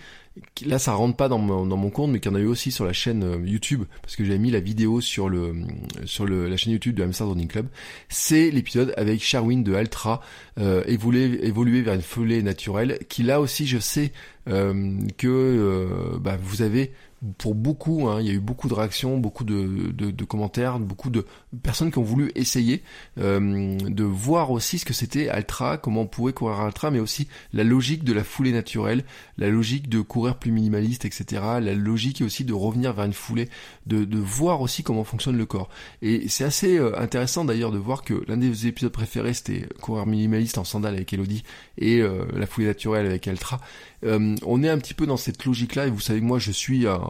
là 0.66 0.80
ça 0.80 0.94
rentre 0.94 1.16
pas 1.16 1.30
dans 1.30 1.38
mon, 1.38 1.66
dans 1.66 1.78
mon 1.78 1.90
compte 1.90 2.12
mais 2.12 2.20
qu'il 2.20 2.32
y 2.32 2.34
en 2.34 2.38
a 2.38 2.42
eu 2.42 2.48
aussi 2.48 2.72
sur 2.72 2.86
la 2.86 2.94
chaîne 2.94 3.24
euh, 3.24 3.38
YouTube 3.46 3.84
parce 4.02 4.16
que 4.16 4.26
j'ai 4.26 4.38
mis 4.38 4.52
la 4.52 4.60
vidéo 4.60 5.00
sur 5.00 5.30
le 5.30 5.56
sur 6.04 6.26
le, 6.26 6.48
la 6.48 6.58
chaîne 6.58 6.74
YouTube 6.74 6.96
de 6.96 7.04
Hamster 7.04 7.28
Running 7.28 7.48
Club. 7.48 7.68
C'est 8.10 8.52
l'épisode 8.52 8.94
avec 8.98 9.24
Sherwin 9.24 9.64
de 9.64 9.74
Altra 9.74 10.22
euh, 10.60 10.84
évoluer, 10.88 11.46
évoluer 11.46 11.82
vers 11.82 11.94
une 11.94 12.02
foulée 12.02 12.44
naturelle 12.44 13.00
qui 13.08 13.24
là 13.24 13.40
aussi 13.40 13.66
je 13.66 13.78
sais 13.78 14.12
euh, 14.48 15.00
que 15.18 15.28
euh, 15.28 16.20
bah, 16.20 16.38
vous 16.42 16.62
avez 16.62 16.92
pour 17.38 17.56
beaucoup, 17.56 18.08
hein, 18.08 18.20
il 18.22 18.28
y 18.28 18.30
a 18.30 18.34
eu 18.34 18.40
beaucoup 18.40 18.68
de 18.68 18.74
réactions, 18.74 19.18
beaucoup 19.18 19.44
de, 19.44 19.92
de, 19.92 20.12
de, 20.12 20.26
commentaires, 20.26 20.80
beaucoup 20.80 21.10
de 21.10 21.26
personnes 21.64 21.92
qui 21.92 21.98
ont 21.98 22.04
voulu 22.04 22.32
essayer 22.36 22.84
euh, 23.18 23.78
de 23.78 24.04
voir 24.04 24.52
aussi 24.52 24.78
ce 24.78 24.86
que 24.86 24.94
c'était 24.94 25.30
Altra, 25.30 25.78
comment 25.78 26.02
on 26.02 26.08
pouvait 26.08 26.34
courir 26.34 26.60
Altra, 26.60 26.92
mais 26.92 27.00
aussi 27.00 27.28
la 27.54 27.64
logique 27.64 28.04
de 28.04 28.14
la 28.14 28.24
foulée 28.24 28.52
naturelle, 28.52 29.06
la 29.38 29.50
logique 29.50 29.90
de 29.90 30.02
courir 30.02 30.38
plus 30.38 30.52
minimaliste, 30.52 31.06
etc. 31.06 31.42
La 31.62 31.74
logique 31.74 32.22
aussi 32.22 32.44
de 32.44 32.54
revenir 32.54 32.94
vers 32.94 33.06
une 33.06 33.14
foulée, 33.14 33.50
de, 33.88 34.04
de 34.04 34.18
voir 34.18 34.62
aussi 34.62 34.84
comment 34.84 35.04
fonctionne 35.04 35.38
le 35.38 35.46
corps. 35.46 35.70
Et 36.02 36.28
c'est 36.28 36.44
assez 36.44 36.78
euh, 36.78 37.00
intéressant 37.00 37.46
d'ailleurs 37.46 37.72
de 37.72 37.78
voir 37.78 38.04
que 38.04 38.24
l'un 38.28 38.38
des 38.38 38.68
épisodes 38.68 38.92
préférés 38.92 39.34
c'était 39.34 39.68
courir 39.82 40.06
minimaliste 40.06 40.58
en 40.58 40.64
sandales 40.64 40.96
avec 40.96 41.12
Elodie 41.14 41.44
et 41.78 42.02
euh, 42.02 42.26
la 42.36 42.46
foulée 42.46 42.68
naturelle 42.68 43.06
avec 43.06 43.28
Altra. 43.28 43.62
Euh, 44.06 44.36
on 44.46 44.64
est 44.64 44.70
un 44.70 44.78
petit 44.78 44.94
peu 44.94 45.06
dans 45.06 45.18
cette 45.18 45.46
logique-là, 45.46 45.88
et 45.88 45.90
vous 45.90 46.00
savez 46.00 46.20
que 46.20 46.26
moi 46.26 46.40
je 46.40 46.52
suis 46.52 46.88
un, 46.88 47.02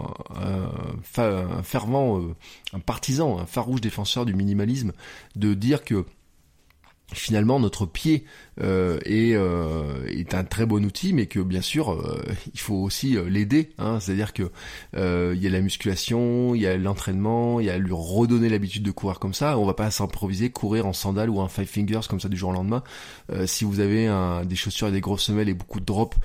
fervent, 1.03 2.19
euh, 2.19 2.79
partisan, 2.85 3.39
un 3.39 3.45
farouche 3.45 3.81
défenseur 3.81 4.25
du 4.25 4.33
minimalisme, 4.33 4.93
de 5.35 5.53
dire 5.53 5.83
que 5.83 6.05
finalement 7.13 7.59
notre 7.59 7.85
pied 7.85 8.25
euh, 8.61 8.99
est, 9.03 9.33
euh, 9.35 10.05
est 10.07 10.33
un 10.33 10.43
très 10.43 10.65
bon 10.65 10.83
outil, 10.85 11.13
mais 11.13 11.25
que 11.25 11.39
bien 11.39 11.61
sûr 11.61 11.91
euh, 11.91 12.23
il 12.53 12.59
faut 12.59 12.75
aussi 12.75 13.17
euh, 13.17 13.29
l'aider. 13.29 13.69
Hein, 13.77 13.99
C'est-à-dire 13.99 14.33
que 14.33 14.51
il 14.95 15.41
y 15.41 15.47
a 15.47 15.49
la 15.49 15.61
musculation, 15.61 16.55
il 16.55 16.61
y 16.61 16.67
a 16.67 16.77
l'entraînement, 16.77 17.59
il 17.59 17.65
y 17.65 17.69
a 17.69 17.77
lui 17.77 17.91
redonner 17.93 18.49
l'habitude 18.49 18.83
de 18.83 18.91
courir 18.91 19.19
comme 19.19 19.33
ça. 19.33 19.57
On 19.57 19.65
va 19.65 19.73
pas 19.73 19.91
s'improviser, 19.91 20.49
courir 20.49 20.85
en 20.85 20.93
sandales 20.93 21.29
ou 21.29 21.39
en 21.39 21.47
five 21.47 21.67
fingers 21.67 22.01
comme 22.09 22.19
ça 22.19 22.29
du 22.29 22.37
jour 22.37 22.49
au 22.49 22.53
lendemain. 22.53 22.83
si 23.45 23.65
vous 23.65 23.79
avez 23.79 24.09
des 24.45 24.55
chaussures 24.55 24.87
et 24.87 24.91
des 24.91 25.01
grosses 25.01 25.23
semelles 25.23 25.49
et 25.49 25.53
beaucoup 25.53 25.79
de 25.79 25.85
drops, 25.85 26.17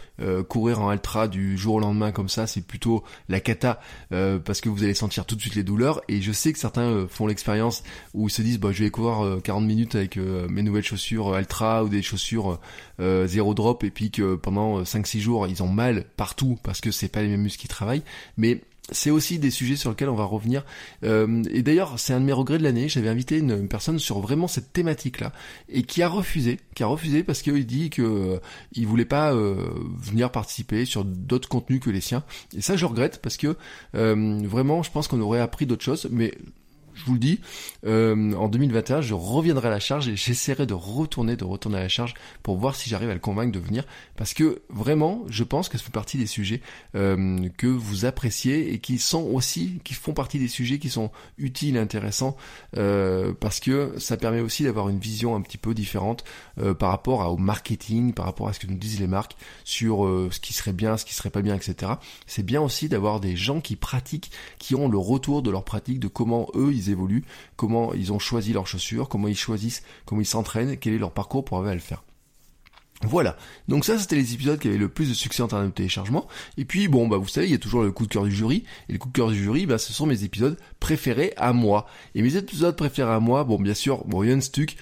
courir 0.48 0.80
en 0.80 0.92
ultra 0.92 1.28
du 1.28 1.58
jour 1.58 1.76
au 1.76 1.80
lendemain 1.80 2.12
comme 2.12 2.28
ça, 2.28 2.46
c'est 2.46 2.64
plutôt 2.64 3.02
la 3.28 3.40
cata 3.40 3.80
parce 4.10 4.60
que 4.60 4.68
vous 4.68 4.84
allez 4.84 4.94
sentir 4.94 5.26
tout 5.26 5.36
de 5.36 5.40
suite 5.40 5.56
les 5.56 5.64
douleurs. 5.64 6.00
Et 6.08 6.22
je 6.22 6.32
sais 6.32 6.52
que 6.52 6.58
certains 6.58 7.06
font 7.08 7.26
l'expérience 7.26 7.82
où 8.14 8.28
ils 8.28 8.32
se 8.32 8.42
disent 8.42 8.58
bah 8.58 8.70
je 8.72 8.84
vais 8.84 8.90
courir 8.90 9.42
40 9.42 9.64
minutes 9.64 9.94
avec 9.94 10.16
mes 10.16 10.62
nouvelles 10.62 10.84
chaussures 10.84 11.36
ultra 11.36 11.84
ou 11.84 11.88
des 11.88 12.02
chaussures 12.02 12.19
sur 12.20 12.58
euh, 13.00 13.26
zéro 13.26 13.54
drop 13.54 13.84
et 13.84 13.90
puis 13.90 14.10
que 14.10 14.34
pendant 14.36 14.82
5-6 14.82 15.18
jours 15.20 15.46
ils 15.46 15.62
ont 15.62 15.68
mal 15.68 16.04
partout 16.16 16.58
parce 16.62 16.80
que 16.80 16.90
c'est 16.90 17.08
pas 17.08 17.22
les 17.22 17.28
mêmes 17.28 17.42
muscles 17.42 17.60
qui 17.60 17.68
travaillent 17.68 18.02
mais 18.36 18.60
c'est 18.92 19.10
aussi 19.10 19.38
des 19.38 19.50
sujets 19.50 19.76
sur 19.76 19.90
lesquels 19.90 20.08
on 20.08 20.16
va 20.16 20.24
revenir. 20.24 20.64
Euh, 21.04 21.44
et 21.52 21.62
d'ailleurs, 21.62 21.96
c'est 22.00 22.12
un 22.12 22.18
de 22.18 22.24
mes 22.24 22.32
regrets 22.32 22.58
de 22.58 22.64
l'année. 22.64 22.88
J'avais 22.88 23.08
invité 23.08 23.38
une, 23.38 23.68
personne 23.68 24.00
sur 24.00 24.18
vraiment 24.18 24.48
cette 24.48 24.72
thématique-là 24.72 25.32
et 25.68 25.84
qui 25.84 26.02
a 26.02 26.08
refusé, 26.08 26.58
qui 26.74 26.82
a 26.82 26.88
refusé 26.88 27.22
parce 27.22 27.42
qu'il 27.42 27.64
dit 27.66 27.90
que 27.90 28.02
euh, 28.02 28.40
il 28.72 28.88
voulait 28.88 29.04
pas 29.04 29.32
venir 29.32 30.32
participer 30.32 30.86
sur 30.86 31.04
d'autres 31.04 31.48
contenus 31.48 31.78
que 31.78 31.90
les 31.90 32.00
siens. 32.00 32.24
Et 32.56 32.62
ça, 32.62 32.74
je 32.74 32.84
regrette 32.84 33.20
parce 33.22 33.36
que 33.36 33.56
vraiment, 33.92 34.82
je 34.82 34.90
pense 34.90 35.06
qu'on 35.06 35.20
aurait 35.20 35.38
appris 35.38 35.66
d'autres 35.66 35.84
choses. 35.84 36.08
Mais 36.10 36.32
je 37.00 37.06
vous 37.06 37.14
le 37.14 37.18
dis, 37.18 37.40
euh, 37.86 38.32
en 38.34 38.48
2021, 38.48 39.00
je 39.00 39.14
reviendrai 39.14 39.68
à 39.68 39.70
la 39.70 39.80
charge 39.80 40.08
et 40.08 40.16
j'essaierai 40.16 40.66
de 40.66 40.74
retourner, 40.74 41.36
de 41.36 41.44
retourner 41.44 41.78
à 41.78 41.82
la 41.82 41.88
charge 41.88 42.14
pour 42.42 42.56
voir 42.56 42.76
si 42.76 42.90
j'arrive 42.90 43.10
à 43.10 43.14
le 43.14 43.20
convaincre 43.20 43.52
de 43.52 43.58
venir. 43.58 43.84
Parce 44.16 44.34
que 44.34 44.62
vraiment, 44.68 45.24
je 45.28 45.44
pense 45.44 45.68
que 45.68 45.78
ça 45.78 45.84
fait 45.84 45.92
partie 45.92 46.18
des 46.18 46.26
sujets 46.26 46.60
euh, 46.94 47.48
que 47.56 47.66
vous 47.66 48.04
appréciez 48.04 48.72
et 48.72 48.78
qui 48.78 48.98
sont 48.98 49.22
aussi, 49.22 49.80
qui 49.84 49.94
font 49.94 50.12
partie 50.12 50.38
des 50.38 50.48
sujets 50.48 50.78
qui 50.78 50.90
sont 50.90 51.10
utiles, 51.38 51.78
intéressants, 51.78 52.36
euh, 52.76 53.32
parce 53.38 53.60
que 53.60 53.94
ça 53.98 54.16
permet 54.16 54.40
aussi 54.40 54.64
d'avoir 54.64 54.88
une 54.88 54.98
vision 54.98 55.34
un 55.34 55.40
petit 55.40 55.58
peu 55.58 55.74
différente 55.74 56.24
par 56.78 56.90
rapport 56.90 57.32
au 57.32 57.38
marketing, 57.38 58.12
par 58.12 58.26
rapport 58.26 58.48
à 58.48 58.52
ce 58.52 58.60
que 58.60 58.66
nous 58.66 58.76
disent 58.76 59.00
les 59.00 59.06
marques 59.06 59.36
sur 59.64 60.00
ce 60.30 60.40
qui 60.40 60.52
serait 60.52 60.72
bien, 60.72 60.96
ce 60.96 61.04
qui 61.04 61.14
serait 61.14 61.30
pas 61.30 61.42
bien, 61.42 61.54
etc. 61.54 61.92
C'est 62.26 62.42
bien 62.42 62.60
aussi 62.60 62.88
d'avoir 62.88 63.20
des 63.20 63.36
gens 63.36 63.60
qui 63.60 63.76
pratiquent, 63.76 64.30
qui 64.58 64.74
ont 64.74 64.88
le 64.88 64.98
retour 64.98 65.42
de 65.42 65.50
leur 65.50 65.64
pratique, 65.64 66.00
de 66.00 66.08
comment 66.08 66.48
eux 66.54 66.72
ils 66.72 66.89
évoluent, 66.90 67.24
comment 67.56 67.92
ils 67.94 68.12
ont 68.12 68.18
choisi 68.18 68.52
leurs 68.52 68.66
chaussures, 68.66 69.08
comment 69.08 69.28
ils 69.28 69.36
choisissent, 69.36 69.82
comment 70.04 70.20
ils 70.20 70.26
s'entraînent, 70.26 70.76
quel 70.76 70.94
est 70.94 70.98
leur 70.98 71.12
parcours 71.12 71.44
pour 71.44 71.58
arriver 71.58 71.72
à 71.72 71.74
le 71.74 71.80
faire. 71.80 72.02
Voilà. 73.02 73.36
Donc 73.66 73.86
ça, 73.86 73.98
c'était 73.98 74.16
les 74.16 74.34
épisodes 74.34 74.58
qui 74.58 74.68
avaient 74.68 74.76
le 74.76 74.90
plus 74.90 75.08
de 75.08 75.14
succès 75.14 75.42
en 75.42 75.48
termes 75.48 75.66
de 75.66 75.70
téléchargement. 75.70 76.28
Et 76.58 76.66
puis, 76.66 76.86
bon, 76.86 77.08
bah, 77.08 77.16
vous 77.16 77.28
savez, 77.28 77.46
il 77.46 77.52
y 77.52 77.54
a 77.54 77.58
toujours 77.58 77.82
le 77.82 77.92
coup 77.92 78.04
de 78.04 78.12
cœur 78.12 78.24
du 78.24 78.30
jury. 78.30 78.64
Et 78.88 78.92
le 78.92 78.98
coup 78.98 79.08
de 79.08 79.14
cœur 79.14 79.30
du 79.30 79.42
jury, 79.42 79.64
bah, 79.64 79.78
ce 79.78 79.94
sont 79.94 80.04
mes 80.04 80.22
épisodes 80.22 80.58
préférés 80.80 81.32
à 81.38 81.54
moi. 81.54 81.86
Et 82.14 82.20
mes 82.20 82.36
épisodes 82.36 82.76
préférés 82.76 83.12
à 83.12 83.20
moi, 83.20 83.44
bon, 83.44 83.58
bien 83.58 83.72
sûr, 83.72 84.04
Yann 84.12 84.42
Stuck, 84.42 84.76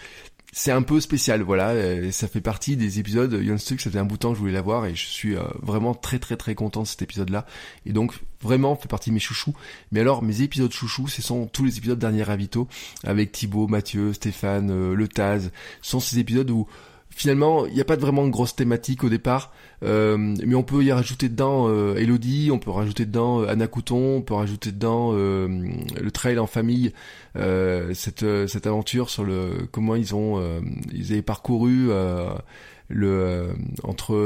c'est 0.59 0.73
un 0.73 0.83
peu 0.83 1.01
spécial, 1.01 1.43
voilà. 1.43 1.69
Euh, 1.69 2.11
ça 2.11 2.27
fait 2.27 2.41
partie 2.41 2.77
des 2.77 2.99
épisodes. 2.99 3.33
Yann 3.33 3.59
Stuck, 3.59 3.81
ça 3.81 3.93
fait 3.93 3.99
un 3.99 4.05
bout 4.05 4.17
de 4.17 4.19
temps 4.19 4.31
que 4.31 4.35
je 4.35 4.41
voulais 4.41 4.53
l'avoir 4.53 4.87
et 4.87 4.95
je 4.97 5.07
suis 5.07 5.37
euh, 5.37 5.43
vraiment 5.63 5.95
très 5.95 6.19
très 6.19 6.37
très 6.37 6.57
content 6.57 6.83
de 6.83 6.89
cet 6.89 7.01
épisode-là. 7.01 7.47
Et 7.87 7.93
donc 7.93 8.13
vraiment 8.43 8.75
fait 8.75 8.89
partie 8.89 9.11
de 9.11 9.15
mes 9.15 9.21
chouchous. 9.21 9.55
Mais 9.93 10.01
alors 10.01 10.21
mes 10.21 10.43
épisodes 10.43 10.73
chouchous, 10.73 11.07
ce 11.07 11.23
sont 11.23 11.47
tous 11.47 11.65
les 11.65 11.79
épisodes 11.79 11.99
dernier 12.01 12.25
ravito 12.25 12.67
avec 13.05 13.31
Thibaut, 13.31 13.69
Mathieu, 13.69 14.13
Stéphane, 14.13 14.71
euh, 14.73 14.95
Le 14.95 15.07
Taz. 15.07 15.53
Ce 15.81 15.91
sont 15.93 16.01
ces 16.01 16.19
épisodes 16.19 16.51
où 16.51 16.67
finalement, 17.19 17.67
il 17.67 17.75
n'y 17.75 17.81
a 17.81 17.85
pas 17.85 17.97
vraiment 17.97 18.25
de 18.25 18.31
grosse 18.31 18.55
thématique 18.55 19.03
au 19.03 19.09
départ, 19.09 19.53
euh, 19.83 20.17
mais 20.17 20.55
on 20.55 20.63
peut 20.63 20.85
y 20.85 20.93
rajouter 20.93 21.29
dedans 21.29 21.67
euh, 21.69 21.97
Elodie, 21.97 22.51
on 22.53 22.61
peut 22.61 22.71
rajouter 22.71 23.07
dedans 23.07 23.43
euh, 23.43 23.49
Anna 23.49 23.67
Couton, 23.67 24.19
on 24.19 24.23
peut 24.23 24.35
rajouter 24.35 24.71
dedans 24.71 25.11
euh, 25.15 25.49
le 26.01 26.11
trail 26.13 26.39
en 26.39 26.47
famille, 26.47 26.93
cette, 27.35 28.25
cette 28.49 28.67
aventure 28.67 29.11
sur 29.11 29.25
le 29.25 29.69
comment 29.71 29.95
ils 29.95 30.15
ont 30.15 30.43
ils 30.93 31.13
avaient 31.13 31.23
parcouru 31.23 31.89
le 32.89 33.51
entre 33.85 34.17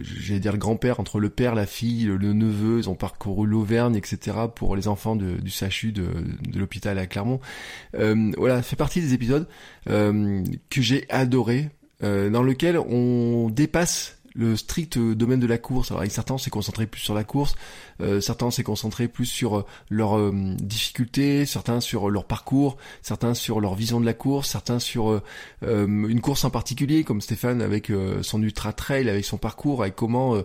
j'allais 0.00 0.40
dire 0.40 0.50
le 0.50 0.58
grand-père 0.58 0.98
entre 0.98 1.20
le 1.20 1.30
père 1.30 1.54
la 1.54 1.66
fille 1.66 2.06
le, 2.06 2.32
neveu 2.32 2.78
ils 2.80 2.90
ont 2.90 2.96
parcouru 2.96 3.46
l'Auvergne 3.46 3.94
etc 3.94 4.36
pour 4.52 4.74
les 4.74 4.88
enfants 4.88 5.14
de, 5.14 5.36
du 5.36 5.50
SACHU 5.50 5.92
de, 5.92 6.06
de 6.50 6.58
l'hôpital 6.58 6.98
à 6.98 7.06
Clermont. 7.06 7.38
Euh, 7.94 8.32
voilà 8.36 8.62
fait 8.62 8.74
partie 8.74 9.00
des 9.00 9.14
épisodes 9.14 9.46
euh, 9.88 10.42
que 10.70 10.82
j'ai 10.82 11.06
adoré. 11.08 11.68
euh, 11.68 11.77
dans 12.00 12.42
lequel 12.42 12.78
on 12.78 13.50
dépasse 13.50 14.16
le 14.34 14.56
strict 14.56 14.98
domaine 14.98 15.40
de 15.40 15.46
la 15.46 15.58
course. 15.58 15.90
Alors 15.90 16.00
avec 16.00 16.12
certains 16.12 16.34
on 16.34 16.38
s'est 16.38 16.50
concentré 16.50 16.86
plus 16.86 17.00
sur 17.00 17.14
la 17.14 17.24
course, 17.24 17.56
euh, 18.00 18.20
certains 18.20 18.50
s'est 18.50 18.62
concentré 18.62 19.08
plus 19.08 19.26
sur 19.26 19.58
euh, 19.58 19.64
leurs 19.90 20.16
euh, 20.16 20.32
difficultés, 20.60 21.46
certains 21.46 21.80
sur 21.80 22.10
leur 22.10 22.24
parcours, 22.24 22.76
certains 23.02 23.34
sur 23.34 23.60
leur 23.60 23.74
vision 23.74 24.00
de 24.00 24.06
la 24.06 24.14
course, 24.14 24.50
certains 24.50 24.78
sur 24.78 25.20
une 25.62 26.20
course 26.20 26.44
en 26.44 26.50
particulier, 26.50 27.04
comme 27.04 27.20
Stéphane 27.20 27.62
avec 27.62 27.92
son 28.22 28.42
ultra 28.42 28.72
trail, 28.72 29.08
avec 29.08 29.24
son 29.24 29.36
parcours, 29.36 29.82
avec 29.82 29.96
comment 29.96 30.36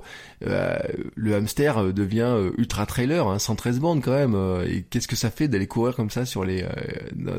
le 0.42 1.36
hamster 1.36 1.94
devient 1.94 2.36
ultra 2.58 2.86
trailer, 2.86 3.28
hein, 3.28 3.40
113 3.40 3.80
bandes 3.80 4.02
quand 4.02 4.12
même, 4.12 4.36
et 4.68 4.84
qu'est-ce 4.84 5.08
que 5.08 5.16
ça 5.16 5.30
fait 5.30 5.48
d'aller 5.48 5.68
courir 5.68 5.96
comme 5.96 6.10
ça 6.10 6.26
sur 6.26 6.44
les 6.44 6.66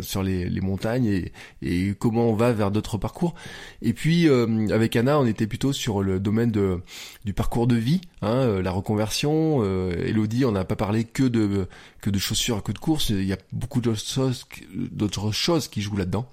sur 0.01 0.23
les, 0.23 0.49
les 0.49 0.61
montagnes 0.61 1.07
et, 1.07 1.33
et, 1.63 1.95
comment 1.99 2.29
on 2.29 2.35
va 2.35 2.53
vers 2.53 2.71
d'autres 2.71 2.99
parcours. 2.99 3.35
Et 3.83 3.93
puis 3.93 4.29
avec 4.29 4.97
Anna, 4.97 5.19
on 5.19 5.27
était 5.27 5.47
plutôt 5.47 5.73
sur 5.73 6.03
le 6.03 6.21
domaine 6.21 6.51
de 6.51 6.81
du 7.25 7.33
parcours 7.33 7.67
de 7.67 7.77
vie, 7.77 8.01
hein, 8.23 8.61
la 8.63 8.71
reconversion 8.71 9.63
Elodie, 10.05 10.45
on 10.45 10.53
n'a 10.53 10.65
pas 10.65 10.77
parlé 10.77 11.05
que 11.05 11.25
de 11.25 11.69
que 12.01 12.11
de 12.11 12.19
chaussures, 12.19 12.63
que 12.63 12.73
de 12.73 12.79
courses. 12.79 13.11
Il 13.11 13.25
y 13.25 13.33
a 13.33 13.39
beaucoup 13.53 13.81
d'autres 13.81 14.01
choses, 14.01 14.47
d'autres 14.75 15.33
choses 15.33 15.69
qui 15.69 15.83
jouent 15.83 15.97
là-dedans. 15.97 16.29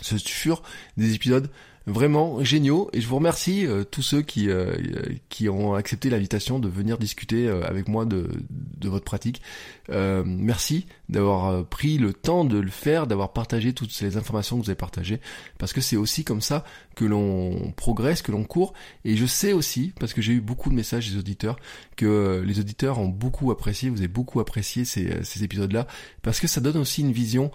Ce 0.00 0.16
furent 0.16 0.62
des 0.96 1.14
épisodes 1.14 1.50
vraiment 1.88 2.42
géniaux 2.44 2.90
et 2.92 3.00
je 3.00 3.08
vous 3.08 3.16
remercie 3.16 3.66
tous 3.90 4.02
ceux 4.02 4.22
qui 4.22 4.48
qui 5.28 5.48
ont 5.48 5.74
accepté 5.74 6.10
l'invitation 6.10 6.58
de 6.58 6.68
venir 6.68 6.98
discuter 6.98 7.48
avec 7.48 7.88
moi 7.88 8.04
de, 8.04 8.30
de 8.50 8.88
votre 8.88 9.04
pratique. 9.04 9.42
merci 9.88 10.86
d'avoir 11.08 11.64
pris 11.66 11.98
le 11.98 12.12
temps 12.12 12.44
de 12.44 12.58
le 12.58 12.70
faire, 12.70 13.06
d'avoir 13.06 13.32
partagé 13.32 13.72
toutes 13.72 13.92
ces 13.92 14.16
informations 14.16 14.58
que 14.58 14.64
vous 14.64 14.70
avez 14.70 14.76
partagées, 14.76 15.20
parce 15.58 15.72
que 15.72 15.80
c'est 15.80 15.96
aussi 15.96 16.24
comme 16.24 16.40
ça 16.40 16.64
que 16.94 17.04
l'on 17.04 17.72
progresse, 17.76 18.22
que 18.22 18.32
l'on 18.32 18.44
court. 18.44 18.72
Et 19.04 19.16
je 19.16 19.26
sais 19.26 19.52
aussi, 19.52 19.92
parce 19.98 20.12
que 20.12 20.20
j'ai 20.20 20.32
eu 20.32 20.40
beaucoup 20.40 20.70
de 20.70 20.74
messages 20.74 21.10
des 21.10 21.18
auditeurs, 21.18 21.58
que 21.96 22.42
les 22.44 22.60
auditeurs 22.60 22.98
ont 22.98 23.08
beaucoup 23.08 23.50
apprécié, 23.50 23.90
vous 23.90 23.98
avez 23.98 24.08
beaucoup 24.08 24.40
apprécié 24.40 24.84
ces, 24.84 25.24
ces 25.24 25.44
épisodes-là, 25.44 25.86
parce 26.22 26.40
que 26.40 26.46
ça 26.46 26.60
donne 26.60 26.76
aussi 26.76 27.02
une 27.02 27.12
vision 27.12 27.50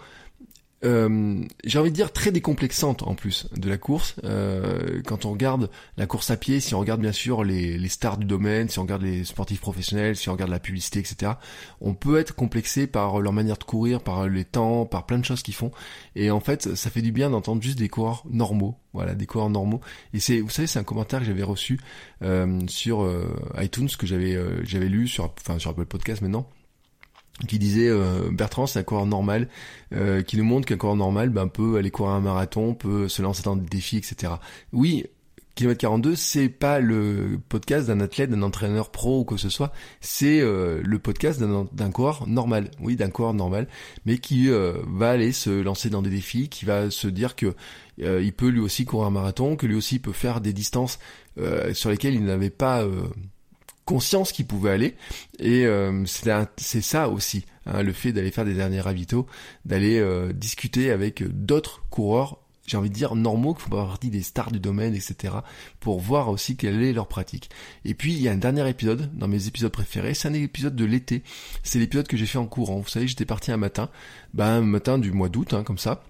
euh, 0.83 1.43
j'ai 1.63 1.79
envie 1.79 1.91
de 1.91 1.95
dire 1.95 2.11
très 2.11 2.31
décomplexante 2.31 3.03
en 3.03 3.15
plus 3.15 3.47
de 3.55 3.69
la 3.69 3.77
course. 3.77 4.15
Euh, 4.23 5.01
quand 5.05 5.25
on 5.25 5.31
regarde 5.31 5.69
la 5.97 6.05
course 6.05 6.29
à 6.31 6.37
pied, 6.37 6.59
si 6.59 6.75
on 6.75 6.79
regarde 6.79 7.01
bien 7.01 7.11
sûr 7.11 7.43
les, 7.43 7.87
stars 7.87 8.17
du 8.17 8.25
domaine, 8.25 8.69
si 8.69 8.79
on 8.79 8.83
regarde 8.83 9.01
les 9.01 9.23
sportifs 9.23 9.61
professionnels, 9.61 10.15
si 10.15 10.29
on 10.29 10.33
regarde 10.33 10.51
la 10.51 10.59
publicité, 10.59 10.99
etc., 10.99 11.33
on 11.81 11.93
peut 11.93 12.17
être 12.17 12.35
complexé 12.35 12.87
par 12.87 13.19
leur 13.19 13.33
manière 13.33 13.57
de 13.57 13.63
courir, 13.63 14.01
par 14.01 14.27
les 14.27 14.45
temps, 14.45 14.85
par 14.85 15.05
plein 15.05 15.17
de 15.17 15.25
choses 15.25 15.43
qu'ils 15.43 15.53
font. 15.53 15.71
Et 16.15 16.31
en 16.31 16.39
fait, 16.39 16.75
ça 16.75 16.89
fait 16.89 17.01
du 17.01 17.11
bien 17.11 17.29
d'entendre 17.29 17.61
juste 17.61 17.77
des 17.77 17.89
coureurs 17.89 18.23
normaux, 18.29 18.75
voilà, 18.93 19.15
des 19.15 19.25
coureurs 19.25 19.49
normaux. 19.49 19.81
Et 20.13 20.19
c'est, 20.19 20.41
vous 20.41 20.49
savez, 20.49 20.67
c'est 20.67 20.79
un 20.79 20.83
commentaire 20.83 21.19
que 21.19 21.25
j'avais 21.25 21.43
reçu 21.43 21.79
euh, 22.23 22.59
sur 22.67 23.09
iTunes 23.57 23.89
que 23.97 24.07
j'avais 24.07 24.37
j'avais 24.63 24.87
lu 24.87 25.07
sur, 25.07 25.25
enfin 25.25 25.59
sur 25.59 25.71
Apple 25.71 25.85
Podcast 25.85 26.21
maintenant 26.21 26.47
qui 27.47 27.59
disait 27.59 27.89
euh, 27.89 28.29
Bertrand 28.31 28.67
c'est 28.67 28.79
un 28.79 28.83
coureur 28.83 29.05
normal 29.05 29.47
euh, 29.93 30.21
qui 30.21 30.37
nous 30.37 30.43
montre 30.43 30.67
qu'un 30.67 30.77
coureur 30.77 30.95
normal 30.95 31.29
ben, 31.29 31.47
peut 31.47 31.77
aller 31.77 31.91
courir 31.91 32.13
un 32.13 32.21
marathon, 32.21 32.73
peut 32.73 33.07
se 33.07 33.21
lancer 33.21 33.43
dans 33.43 33.55
des 33.55 33.67
défis, 33.67 33.97
etc. 33.97 34.33
Oui, 34.71 35.05
Kilomètre 35.55 35.81
42, 35.81 36.15
c'est 36.15 36.49
pas 36.49 36.79
le 36.79 37.39
podcast 37.47 37.87
d'un 37.87 37.99
athlète, 37.99 38.31
d'un 38.31 38.41
entraîneur 38.41 38.89
pro 38.89 39.19
ou 39.19 39.23
quoi 39.23 39.37
que 39.37 39.41
ce 39.41 39.49
soit, 39.49 39.71
c'est 40.01 40.41
euh, 40.41 40.81
le 40.83 40.97
podcast 40.97 41.39
d'un 41.39 41.91
coureur 41.91 42.27
normal, 42.27 42.71
oui, 42.79 42.95
d'un 42.95 43.09
coureur 43.09 43.35
normal, 43.35 43.67
mais 44.05 44.17
qui 44.17 44.49
va 44.49 45.11
aller 45.11 45.31
se 45.31 45.61
lancer 45.61 45.91
dans 45.91 46.01
des 46.01 46.09
défis, 46.09 46.49
qui 46.49 46.65
va 46.65 46.89
se 46.89 47.07
dire 47.07 47.35
que 47.35 47.53
il 47.99 48.33
peut 48.33 48.47
lui 48.47 48.61
aussi 48.61 48.85
courir 48.85 49.07
un 49.07 49.11
marathon, 49.11 49.55
que 49.55 49.67
lui 49.67 49.75
aussi 49.75 49.99
peut 49.99 50.11
faire 50.11 50.41
des 50.41 50.53
distances 50.53 50.97
sur 51.73 51.91
lesquelles 51.91 52.15
il 52.15 52.25
n'avait 52.25 52.49
pas 52.49 52.83
conscience 53.85 54.31
qu'il 54.31 54.45
pouvait 54.45 54.71
aller. 54.71 54.95
Et 55.39 55.65
euh, 55.65 56.03
c'est 56.05 56.81
ça 56.81 57.09
aussi, 57.09 57.45
hein, 57.65 57.83
le 57.83 57.93
fait 57.93 58.11
d'aller 58.11 58.31
faire 58.31 58.45
des 58.45 58.53
derniers 58.53 58.81
ravitaux, 58.81 59.27
d'aller 59.65 59.99
euh, 59.99 60.33
discuter 60.33 60.91
avec 60.91 61.23
d'autres 61.23 61.83
coureurs, 61.89 62.39
j'ai 62.65 62.77
envie 62.77 62.89
de 62.89 62.95
dire 62.95 63.15
normaux, 63.15 63.53
qui 63.53 63.63
font 63.63 63.69
partie 63.69 64.09
des 64.09 64.21
stars 64.21 64.51
du 64.51 64.59
domaine, 64.59 64.95
etc., 64.95 65.33
pour 65.79 65.99
voir 65.99 66.29
aussi 66.29 66.55
quelle 66.55 66.81
est 66.81 66.93
leur 66.93 67.07
pratique. 67.07 67.49
Et 67.83 67.93
puis 67.93 68.13
il 68.13 68.21
y 68.21 68.29
a 68.29 68.31
un 68.31 68.37
dernier 68.37 68.67
épisode, 68.69 69.09
dans 69.13 69.27
mes 69.27 69.47
épisodes 69.47 69.71
préférés, 69.71 70.13
c'est 70.13 70.29
un 70.29 70.33
épisode 70.33 70.75
de 70.75 70.85
l'été. 70.85 71.23
C'est 71.63 71.79
l'épisode 71.79 72.07
que 72.07 72.15
j'ai 72.15 72.25
fait 72.25 72.37
en 72.37 72.47
courant. 72.47 72.79
Vous 72.79 72.87
savez, 72.87 73.07
j'étais 73.07 73.25
parti 73.25 73.51
un 73.51 73.57
matin, 73.57 73.89
ben 74.33 74.45
un 74.45 74.61
matin 74.61 74.97
du 74.97 75.11
mois 75.11 75.29
d'août, 75.29 75.53
hein, 75.53 75.63
comme 75.63 75.77
ça 75.77 76.03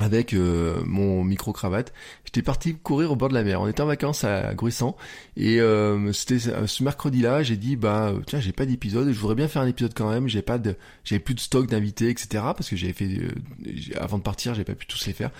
avec 0.00 0.34
euh, 0.34 0.82
mon 0.84 1.22
micro 1.22 1.52
cravate. 1.52 1.92
J'étais 2.24 2.42
parti 2.42 2.74
courir 2.74 3.12
au 3.12 3.16
bord 3.16 3.28
de 3.28 3.34
la 3.34 3.44
mer. 3.44 3.60
On 3.60 3.68
était 3.68 3.80
en 3.80 3.86
vacances 3.86 4.24
à 4.24 4.52
Gruissant 4.54 4.96
et 5.36 5.60
euh, 5.60 6.12
c'était 6.12 6.38
ce 6.38 6.82
mercredi-là. 6.82 7.44
J'ai 7.44 7.56
dit 7.56 7.76
bah 7.76 8.12
tiens 8.26 8.40
j'ai 8.40 8.52
pas 8.52 8.66
d'épisode. 8.66 9.12
Je 9.12 9.18
voudrais 9.18 9.36
bien 9.36 9.46
faire 9.46 9.62
un 9.62 9.68
épisode 9.68 9.92
quand 9.94 10.10
même. 10.10 10.28
J'ai 10.28 10.42
pas 10.42 10.58
de 10.58 10.76
j'avais 11.04 11.20
plus 11.20 11.34
de 11.34 11.40
stock 11.40 11.66
d'invités 11.66 12.08
etc. 12.08 12.26
Parce 12.56 12.68
que 12.68 12.76
j'avais 12.76 12.92
fait 12.92 13.06
euh, 13.06 13.30
avant 14.00 14.18
de 14.18 14.24
partir 14.24 14.54
j'ai 14.54 14.64
pas 14.64 14.74
pu 14.74 14.86
tous 14.86 15.06
les 15.06 15.12
faire. 15.12 15.30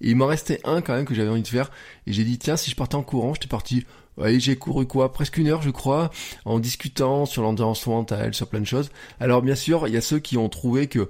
Et 0.00 0.10
il 0.10 0.16
m'en 0.16 0.26
restait 0.26 0.60
un 0.64 0.80
quand 0.80 0.94
même 0.94 1.06
que 1.06 1.14
j'avais 1.14 1.30
envie 1.30 1.42
de 1.42 1.48
faire. 1.48 1.70
Et 2.06 2.12
j'ai 2.12 2.24
dit 2.24 2.38
tiens 2.38 2.56
si 2.56 2.70
je 2.70 2.76
partais 2.76 2.94
en 2.94 3.02
courant 3.02 3.34
j'étais 3.34 3.48
parti. 3.48 3.84
Ouais, 4.16 4.38
j'ai 4.38 4.54
couru 4.54 4.86
quoi? 4.86 5.12
Presque 5.12 5.38
une 5.38 5.48
heure, 5.48 5.60
je 5.60 5.70
crois, 5.70 6.12
en 6.44 6.60
discutant 6.60 7.26
sur 7.26 7.42
l'endurance 7.42 7.84
mentale, 7.88 8.32
sur 8.32 8.46
plein 8.46 8.60
de 8.60 8.64
choses. 8.64 8.90
Alors 9.18 9.42
bien 9.42 9.56
sûr, 9.56 9.88
il 9.88 9.94
y 9.94 9.96
a 9.96 10.00
ceux 10.00 10.20
qui 10.20 10.36
ont 10.36 10.48
trouvé 10.48 10.86
que 10.86 11.08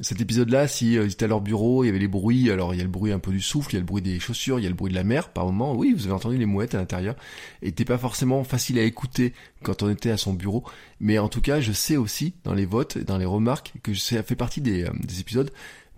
cet 0.00 0.20
épisode-là, 0.20 0.68
si 0.68 0.98
euh, 0.98 1.04
ils 1.04 1.12
étaient 1.12 1.24
à 1.24 1.28
leur 1.28 1.40
bureau, 1.40 1.82
il 1.82 1.86
y 1.86 1.90
avait 1.90 1.98
les 1.98 2.08
bruits, 2.08 2.50
alors 2.50 2.74
il 2.74 2.78
y 2.78 2.80
a 2.80 2.84
le 2.84 2.90
bruit 2.90 3.12
un 3.12 3.18
peu 3.18 3.30
du 3.30 3.40
souffle, 3.40 3.72
il 3.72 3.74
y 3.74 3.76
a 3.76 3.80
le 3.80 3.86
bruit 3.86 4.02
des 4.02 4.20
chaussures, 4.20 4.58
il 4.58 4.62
y 4.62 4.66
a 4.66 4.68
le 4.68 4.74
bruit 4.74 4.90
de 4.90 4.96
la 4.96 5.04
mer 5.04 5.30
par 5.30 5.46
moment, 5.46 5.74
oui, 5.74 5.94
vous 5.96 6.04
avez 6.04 6.12
entendu 6.12 6.36
les 6.36 6.46
mouettes 6.46 6.74
à 6.74 6.78
l'intérieur, 6.78 7.16
et 7.62 7.72
pas 7.72 7.98
forcément 7.98 8.44
facile 8.44 8.78
à 8.78 8.82
écouter 8.82 9.32
quand 9.62 9.82
on 9.82 9.90
était 9.90 10.10
à 10.10 10.16
son 10.16 10.34
bureau, 10.34 10.64
mais 11.00 11.18
en 11.18 11.28
tout 11.28 11.40
cas, 11.40 11.60
je 11.60 11.72
sais 11.72 11.96
aussi, 11.96 12.34
dans 12.44 12.54
les 12.54 12.66
votes, 12.66 12.98
dans 12.98 13.16
les 13.16 13.24
remarques, 13.24 13.72
que 13.82 13.94
ça 13.94 14.22
fait 14.22 14.36
partie 14.36 14.60
des, 14.60 14.84
euh, 14.84 14.90
des 15.02 15.20
épisodes 15.20 15.50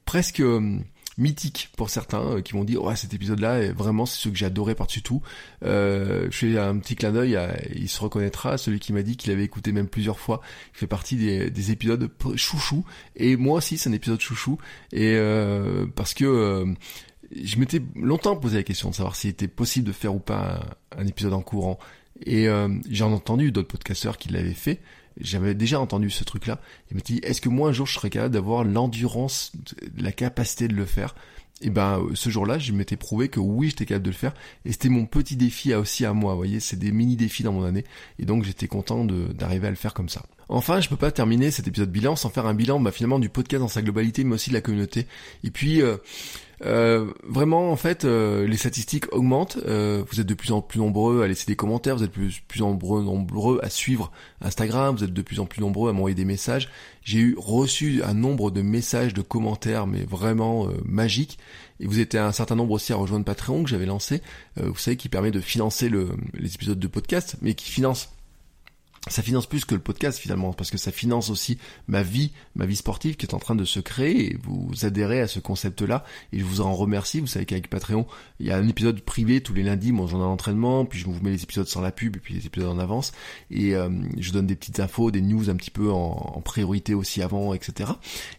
presque... 0.05 0.41
Euh, 0.41 0.79
mythique 1.19 1.71
pour 1.77 1.91
certains 1.91 2.23
euh, 2.23 2.41
qui 2.41 2.57
m'ont 2.57 2.65
dit 2.65 2.77
ouais 2.77 2.97
cet 2.97 3.13
épisode 3.13 3.41
là 3.41 3.73
vraiment 3.73 4.07
c'est 4.07 4.19
ce 4.19 4.29
que 4.29 4.37
j'ai 4.37 4.47
adoré 4.47 4.75
par-dessus 4.75 5.03
tout. 5.03 5.21
Euh, 5.65 6.29
je 6.31 6.37
fais 6.37 6.59
un 6.59 6.79
petit 6.79 6.97
clin 6.97 7.13
d'œil 7.13 7.39
il 7.75 7.89
se 7.89 8.01
reconnaîtra 8.01 8.57
celui 8.57 8.81
qui 8.81 8.93
m'a 8.93 9.03
dit 9.03 9.17
qu'il 9.17 9.33
avait 9.33 9.45
écouté 9.45 9.73
même 9.73 9.89
plusieurs 9.89 10.19
fois. 10.19 10.41
Il 10.75 10.79
fait 10.79 10.87
partie 10.87 11.17
des, 11.17 11.51
des 11.51 11.71
épisodes 11.71 12.11
chouchou 12.37 12.85
et 13.17 13.37
moi 13.37 13.59
aussi 13.59 13.77
c'est 13.77 13.91
un 13.91 13.93
épisode 13.93 14.21
chouchou. 14.21 14.59
Et 14.93 15.15
euh, 15.17 15.87
parce 15.95 16.15
que 16.15 16.75
je 17.35 17.59
m'étais 17.59 17.83
longtemps 17.95 18.37
posé 18.37 18.57
la 18.57 18.63
question 18.63 18.91
de 18.91 18.95
savoir 18.95 19.17
s'il 19.17 19.31
était 19.31 19.49
possible 19.49 19.87
de 19.87 19.93
faire 19.93 20.15
ou 20.15 20.19
pas 20.19 20.61
un, 20.97 21.07
épisode 21.07 21.33
en 21.33 21.43
courant. 21.43 21.79
Et 22.25 22.49
euh, 22.49 22.69
j'en 22.91 23.11
ai 23.11 23.15
entendu 23.15 23.53
d'autres 23.53 23.69
podcasteurs 23.69 24.19
qui 24.19 24.31
l'avaient 24.31 24.55
fait 24.55 24.81
j'avais 25.21 25.55
déjà 25.55 25.81
entendu 25.81 26.11
ce 26.11 26.25
truc-là. 26.25 26.61
Il 26.91 26.97
m'a 26.97 27.01
dit, 27.03 27.21
est-ce 27.23 27.41
que 27.41 27.49
moi 27.49 27.71
un 27.71 27.73
jour 27.73 27.87
je 27.87 27.95
serais 27.95 28.11
capable 28.11 28.35
d'avoir 28.35 28.65
l'endurance, 28.65 29.53
la 29.97 30.13
capacité 30.13 30.69
de 30.69 30.75
le 30.75 30.85
faire? 30.85 31.15
Et 31.61 31.71
ben 31.71 32.07
ce 32.15 32.31
jour-là, 32.31 32.59
je 32.59 32.73
m'étais 32.73 32.97
prouvé 32.97 33.29
que 33.29 33.41
oui, 33.41 33.71
j'étais 33.71 33.87
capable 33.87 34.05
de 34.05 34.11
le 34.11 34.17
faire. 34.17 34.35
Et 34.65 34.73
c'était 34.73 34.89
mon 34.89 35.07
petit 35.07 35.35
défi 35.35 35.75
aussi 35.75 36.05
à 36.05 36.13
moi. 36.13 36.33
Vous 36.33 36.39
voyez, 36.39 36.61
c'est 36.61 36.79
des 36.79 36.93
mini 36.93 37.17
défis 37.17 37.43
dans 37.43 37.53
mon 37.53 37.65
année. 37.65 37.85
Et 38.19 38.27
donc 38.27 38.45
j'étais 38.45 38.69
content 38.69 39.05
d'arriver 39.05 39.67
à 39.67 39.71
le 39.71 39.77
faire 39.77 39.93
comme 39.93 40.09
ça. 40.09 40.23
Enfin, 40.49 40.81
je 40.81 40.89
peux 40.89 40.97
pas 40.97 41.11
terminer 41.11 41.51
cet 41.51 41.67
épisode 41.67 41.91
bilan 41.91 42.17
sans 42.17 42.31
faire 42.31 42.47
un 42.47 42.55
bilan, 42.55 42.81
bah, 42.81 42.93
finalement 42.93 43.19
du 43.19 43.29
podcast 43.29 43.61
dans 43.61 43.69
sa 43.69 43.83
globalité, 43.83 44.25
mais 44.25 44.37
aussi 44.37 44.51
de 44.51 44.55
la 44.55 44.61
communauté. 44.61 45.07
Et 45.43 45.51
puis 45.51 45.83
euh, 45.83 45.97
euh, 46.65 47.07
vraiment, 47.23 47.71
en 47.71 47.77
fait, 47.77 48.05
euh, 48.05 48.47
les 48.47 48.57
statistiques 48.57 49.13
augmentent. 49.13 49.59
Euh, 49.67 50.03
vous 50.11 50.21
êtes 50.21 50.27
de 50.27 50.35
plus 50.35 50.53
en 50.53 50.61
plus 50.61 50.81
nombreux 50.81 51.23
à 51.23 51.29
laisser 51.29 51.47
des 51.47 51.57
commentaires, 51.57 51.97
vous 51.97 52.03
êtes 52.03 52.11
de 52.11 52.15
plus, 52.15 52.41
plus 52.47 52.61
nombreux, 52.61 53.61
à 53.63 53.71
suivre 53.71 54.11
Instagram, 54.41 54.97
vous 54.97 55.05
êtes 55.05 55.13
de 55.13 55.23
plus 55.23 55.41
en 55.41 55.47
plus 55.47 55.61
nombreux 55.61 55.91
à 55.91 55.93
m'envoyer 55.93 56.15
des 56.15 56.25
messages. 56.25 56.69
J'ai 57.03 57.19
eu 57.19 57.37
reçu 57.39 58.03
un 58.03 58.15
nombre 58.15 58.51
de 58.51 58.63
messages, 58.63 59.15
de 59.15 59.23
commentaires, 59.23 59.87
mais 59.87 60.05
vraiment 60.05 60.69
magiques. 60.85 61.39
Et 61.81 61.87
vous 61.87 62.01
êtes 62.01 62.15
un 62.17 62.33
certain 62.33 62.57
nombre 62.57 62.73
aussi 62.73 62.93
à 62.93 62.97
rejoindre 62.97 63.25
Patreon 63.25 63.63
que 63.63 63.71
j'avais 63.71 63.87
lancé, 63.87 64.21
vous 64.57 64.77
savez, 64.77 64.97
qui 64.97 65.09
permet 65.09 65.31
de 65.31 65.41
financer 65.41 65.89
le, 65.89 66.11
les 66.35 66.55
épisodes 66.55 66.79
de 66.79 66.89
podcast, 66.89 67.37
mais 67.41 67.55
qui 67.55 67.71
finance 67.71 68.11
ça 69.07 69.23
finance 69.23 69.47
plus 69.47 69.65
que 69.65 69.75
le 69.75 69.81
podcast 69.81 70.19
finalement, 70.19 70.53
parce 70.53 70.71
que 70.71 70.79
ça 70.79 70.91
finance 70.91 71.31
aussi 71.31 71.59
ma 71.87 72.03
vie, 72.03 72.33
ma 72.55 72.67
vie 72.67 72.77
sportive 72.77 73.17
qui 73.17 73.27
est 73.27 73.35
en 73.35 73.39
train 73.39 73.55
de 73.55 73.65
se 73.65 73.81
créer, 73.81 74.33
et 74.33 74.39
vous 74.43 74.71
adhérez 74.83 75.21
à 75.21 75.29
ce 75.29 75.41
concept-là, 75.41 76.05
et 76.33 76.39
je 76.39 76.45
vous 76.45 76.61
en 76.61 76.75
remercie, 76.75 77.21
vous 77.21 77.27
savez 77.27 77.47
qu'avec 77.47 77.71
Patreon, 77.71 78.07
il 78.41 78.47
y 78.47 78.51
a 78.51 78.57
un 78.57 78.69
épisode 78.69 79.01
privé 79.01 79.41
tous 79.41 79.55
les 79.55 79.63
lundis, 79.63 79.93
mon 79.93 80.07
journal 80.07 80.29
d'entraînement, 80.29 80.85
puis 80.85 80.99
je 80.99 81.07
vous 81.07 81.19
mets 81.23 81.31
les 81.31 81.43
épisodes 81.43 81.69
sans 81.69 81.81
la 81.81 81.93
pub, 81.93 82.17
et 82.17 82.21
puis 82.21 82.35
les 82.35 82.47
épisodes 82.47 82.69
en 82.69 82.79
avance, 82.79 83.13
et 83.51 83.75
euh, 83.75 83.89
je 84.19 84.33
donne 84.33 84.47
des 84.47 84.57
petites 84.57 84.81
infos, 84.81 85.11
des 85.11 85.23
news 85.23 85.49
un 85.51 85.57
petit 85.57 85.71
peu 85.71 85.91
en, 85.91 86.43
priorité 86.45 86.95
aussi 86.95 87.21
avant, 87.21 87.53
etc. 87.53 87.91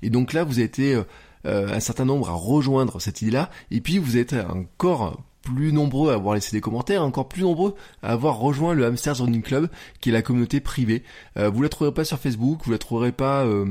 Et 0.01 0.09
donc 0.09 0.33
là, 0.33 0.43
vous 0.43 0.53
avez 0.53 0.63
été... 0.63 0.95
Euh, 0.95 1.03
euh, 1.45 1.73
un 1.73 1.79
certain 1.79 2.03
nombre 2.03 2.29
à 2.29 2.33
rejoindre 2.33 2.99
cette 2.99 3.21
idée-là, 3.21 3.49
et 3.71 3.79
puis 3.79 3.97
vous 3.97 4.17
êtes 4.17 4.33
encore 4.33 5.23
plus 5.53 5.73
nombreux 5.73 6.11
à 6.11 6.15
avoir 6.15 6.35
laissé 6.35 6.55
des 6.55 6.61
commentaires, 6.61 7.03
encore 7.03 7.27
plus 7.27 7.43
nombreux 7.43 7.75
à 8.03 8.11
avoir 8.11 8.37
rejoint 8.37 8.73
le 8.73 8.85
Hamsters 8.85 9.17
Running 9.17 9.41
Club, 9.41 9.69
qui 10.01 10.09
est 10.09 10.13
la 10.13 10.21
communauté 10.21 10.59
privée. 10.59 11.03
Euh, 11.37 11.49
vous 11.49 11.61
la 11.61 11.69
trouverez 11.69 11.93
pas 11.93 12.03
sur 12.03 12.19
Facebook, 12.19 12.61
vous 12.63 12.71
la 12.71 12.77
trouverez 12.77 13.11
pas, 13.11 13.45
euh, 13.45 13.65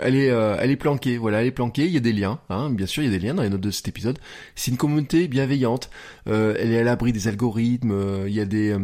elle 0.00 0.16
est, 0.16 0.30
euh, 0.30 0.56
elle 0.60 0.70
est 0.70 0.76
planquée. 0.76 1.18
Voilà, 1.18 1.40
elle 1.40 1.48
est 1.48 1.52
planquée. 1.52 1.86
Il 1.86 1.92
y 1.92 1.96
a 1.96 2.00
des 2.00 2.12
liens, 2.12 2.38
hein, 2.50 2.70
bien 2.70 2.86
sûr, 2.86 3.02
il 3.02 3.10
y 3.10 3.14
a 3.14 3.18
des 3.18 3.24
liens 3.24 3.34
dans 3.34 3.42
les 3.42 3.50
notes 3.50 3.60
de 3.60 3.70
cet 3.70 3.88
épisode. 3.88 4.18
C'est 4.54 4.70
une 4.70 4.76
communauté 4.76 5.28
bienveillante. 5.28 5.90
elle 6.26 6.72
est 6.72 6.78
à 6.78 6.84
l'abri 6.84 7.12
des 7.12 7.28
algorithmes. 7.28 8.26
Il 8.26 8.32
y 8.32 8.40
a 8.40 8.44
des, 8.44 8.76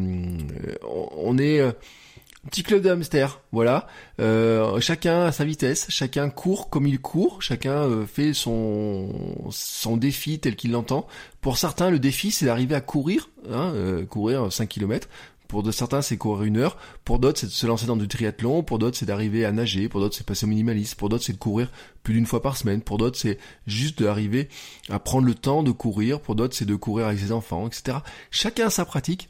on 0.82 1.38
est 1.38 1.62
petit 2.50 2.62
club 2.62 2.82
de 2.82 2.90
hamster, 2.90 3.40
voilà. 3.52 3.86
Euh, 4.20 4.80
chacun 4.80 5.24
à 5.24 5.32
sa 5.32 5.44
vitesse, 5.44 5.86
chacun 5.88 6.28
court 6.28 6.70
comme 6.70 6.86
il 6.86 6.98
court, 6.98 7.42
chacun 7.42 7.84
euh, 7.84 8.06
fait 8.06 8.34
son 8.34 9.46
son 9.50 9.96
défi 9.96 10.38
tel 10.38 10.56
qu'il 10.56 10.72
l'entend. 10.72 11.06
Pour 11.40 11.58
certains, 11.58 11.90
le 11.90 11.98
défi 11.98 12.30
c'est 12.30 12.46
d'arriver 12.46 12.74
à 12.74 12.80
courir, 12.80 13.30
hein, 13.50 13.72
euh, 13.74 14.04
courir 14.04 14.52
5 14.52 14.68
km. 14.68 15.08
Pour 15.52 15.62
de 15.62 15.70
certains, 15.70 16.00
c'est 16.00 16.16
courir 16.16 16.44
une 16.44 16.56
heure. 16.56 16.78
Pour 17.04 17.18
d'autres, 17.18 17.38
c'est 17.38 17.46
de 17.46 17.52
se 17.52 17.66
lancer 17.66 17.84
dans 17.84 17.96
du 17.96 18.08
triathlon. 18.08 18.62
Pour 18.62 18.78
d'autres, 18.78 18.96
c'est 18.96 19.04
d'arriver 19.04 19.44
à 19.44 19.52
nager. 19.52 19.90
Pour 19.90 20.00
d'autres, 20.00 20.16
c'est 20.16 20.24
passer 20.24 20.46
au 20.46 20.48
minimalisme. 20.48 20.96
Pour 20.96 21.10
d'autres, 21.10 21.24
c'est 21.24 21.34
de 21.34 21.38
courir 21.38 21.70
plus 22.02 22.14
d'une 22.14 22.24
fois 22.24 22.40
par 22.40 22.56
semaine. 22.56 22.80
Pour 22.80 22.96
d'autres, 22.96 23.18
c'est 23.18 23.36
juste 23.66 24.02
d'arriver 24.02 24.48
à 24.88 24.98
prendre 24.98 25.26
le 25.26 25.34
temps 25.34 25.62
de 25.62 25.70
courir. 25.70 26.20
Pour 26.20 26.36
d'autres, 26.36 26.56
c'est 26.56 26.64
de 26.64 26.74
courir 26.74 27.06
avec 27.08 27.18
ses 27.18 27.32
enfants, 27.32 27.66
etc. 27.66 27.98
Chacun 28.30 28.70
sa 28.70 28.86
pratique. 28.86 29.28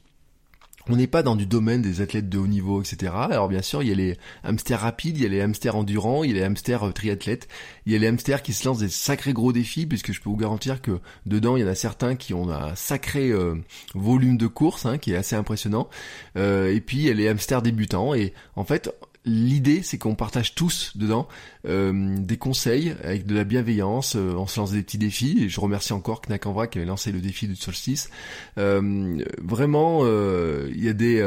On 0.89 0.97
n'est 0.97 1.07
pas 1.07 1.23
dans 1.23 1.37
du 1.37 1.47
domaine 1.47 1.83
des 1.83 2.01
athlètes 2.01 2.29
de 2.29 2.39
haut 2.39 2.47
niveau, 2.47 2.83
etc. 2.83 3.13
Alors 3.15 3.49
bien 3.49 3.63
sûr, 3.63 3.83
il 3.83 3.89
y 3.89 3.93
a 3.93 3.95
les 3.95 4.17
hamsters 4.43 4.81
rapides, 4.81 5.17
il 5.17 5.23
y 5.23 5.27
a 5.27 5.29
les 5.29 5.41
hamsters 5.41 5.77
endurants, 5.77 6.25
il 6.25 6.31
y 6.31 6.35
a 6.35 6.37
les 6.37 6.43
hamsters 6.43 6.89
euh, 6.89 6.93
triathlètes, 6.93 7.49
il 7.87 7.93
y 7.93 7.97
a 7.97 7.99
les 7.99 8.07
hamsters 8.07 8.43
qui 8.43 8.53
se 8.53 8.67
lancent 8.67 8.79
des 8.79 8.89
sacrés 8.89 9.33
gros 9.33 9.53
défis, 9.53 9.87
puisque 9.87 10.13
je 10.13 10.21
peux 10.21 10.29
vous 10.29 10.37
garantir 10.37 10.83
que 10.83 11.01
dedans, 11.27 11.57
il 11.57 11.63
y 11.63 11.65
en 11.65 11.69
a 11.69 11.75
certains 11.75 12.17
qui 12.17 12.35
ont 12.35 12.51
un 12.51 12.75
sacré 12.75 13.31
euh, 13.31 13.55
volume 13.95 14.37
de 14.37 14.47
course, 14.47 14.87
hein, 14.87 14.99
qui 14.99 15.13
est 15.13 15.17
assez 15.17 15.37
impressionnant. 15.37 15.89
Euh, 16.37 16.75
et 16.75 16.81
puis, 16.81 16.99
il 16.99 17.05
y 17.05 17.11
a 17.11 17.15
les 17.15 17.29
hamsters 17.29 17.63
débutants. 17.63 18.15
Et 18.15 18.35
en 18.57 18.65
fait, 18.65 18.91
l'idée, 19.25 19.83
c'est 19.83 19.99
qu'on 19.99 20.15
partage 20.15 20.55
tous 20.55 20.93
dedans 20.97 21.29
euh, 21.67 22.17
des 22.19 22.37
conseils 22.37 22.95
avec 23.03 23.27
de 23.27 23.35
la 23.35 23.45
bienveillance. 23.45 24.17
Euh, 24.17 24.35
on 24.37 24.47
se 24.47 24.59
lance 24.59 24.73
des 24.73 24.83
petits 24.83 24.99
défis. 24.99 25.45
Et 25.45 25.49
je 25.49 25.61
remercie 25.61 25.93
encore 25.93 26.23
Knack 26.23 26.47
en 26.47 26.67
qui 26.67 26.79
avait 26.79 26.87
lancé 26.87 27.13
le 27.13 27.21
défi 27.21 27.47
du 27.47 27.57
solstice. 27.57 28.11
Euh, 28.59 29.25
vraiment, 29.41 30.01
euh, 30.03 30.71
il 30.75 30.85
y 30.85 30.89
a 30.89 30.93
des 30.93 31.23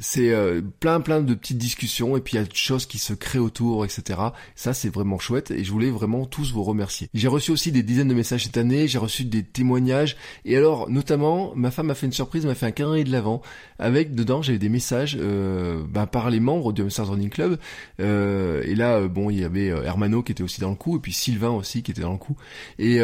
c'est 0.00 0.30
euh, 0.30 0.60
plein 0.80 1.00
plein 1.00 1.20
de 1.20 1.34
petites 1.34 1.58
discussions 1.58 2.16
et 2.16 2.20
puis 2.20 2.34
il 2.34 2.40
y 2.40 2.42
a 2.42 2.44
des 2.44 2.54
choses 2.54 2.86
qui 2.86 2.98
se 2.98 3.12
créent 3.12 3.38
autour, 3.38 3.84
etc. 3.84 4.18
Ça 4.56 4.74
c'est 4.74 4.88
vraiment 4.88 5.18
chouette 5.18 5.50
et 5.50 5.62
je 5.62 5.70
voulais 5.70 5.90
vraiment 5.90 6.26
tous 6.26 6.52
vous 6.52 6.64
remercier. 6.64 7.08
J'ai 7.14 7.28
reçu 7.28 7.52
aussi 7.52 7.70
des 7.70 7.82
dizaines 7.82 8.08
de 8.08 8.14
messages 8.14 8.44
cette 8.44 8.56
année, 8.56 8.88
j'ai 8.88 8.98
reçu 8.98 9.24
des 9.24 9.42
témoignages 9.42 10.16
et 10.44 10.56
alors 10.56 10.90
notamment 10.90 11.54
ma 11.54 11.70
femme 11.70 11.86
m'a 11.86 11.94
fait 11.94 12.06
une 12.06 12.12
surprise, 12.12 12.46
m'a 12.46 12.54
fait 12.54 12.66
un 12.66 12.72
calendrier 12.72 13.04
de 13.04 13.12
l'avant 13.12 13.42
avec 13.78 14.14
dedans 14.14 14.42
j'avais 14.42 14.58
des 14.58 14.68
messages 14.68 15.16
euh, 15.20 15.84
ben, 15.88 16.06
par 16.06 16.30
les 16.30 16.40
membres 16.40 16.72
du 16.72 16.82
Hamsters 16.82 17.08
Running 17.08 17.30
Club 17.30 17.58
euh, 18.00 18.62
et 18.64 18.74
là 18.74 19.06
bon 19.06 19.30
il 19.30 19.38
y 19.38 19.44
avait 19.44 19.66
Hermano 19.66 20.22
qui 20.22 20.32
était 20.32 20.42
aussi 20.42 20.60
dans 20.60 20.70
le 20.70 20.76
coup 20.76 20.96
et 20.96 21.00
puis 21.00 21.12
Sylvain 21.12 21.50
aussi 21.50 21.82
qui 21.82 21.90
était 21.90 22.02
dans 22.02 22.12
le 22.12 22.18
coup 22.18 22.36
et 22.78 23.00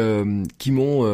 qui 0.57 0.71
m'ont 0.71 1.05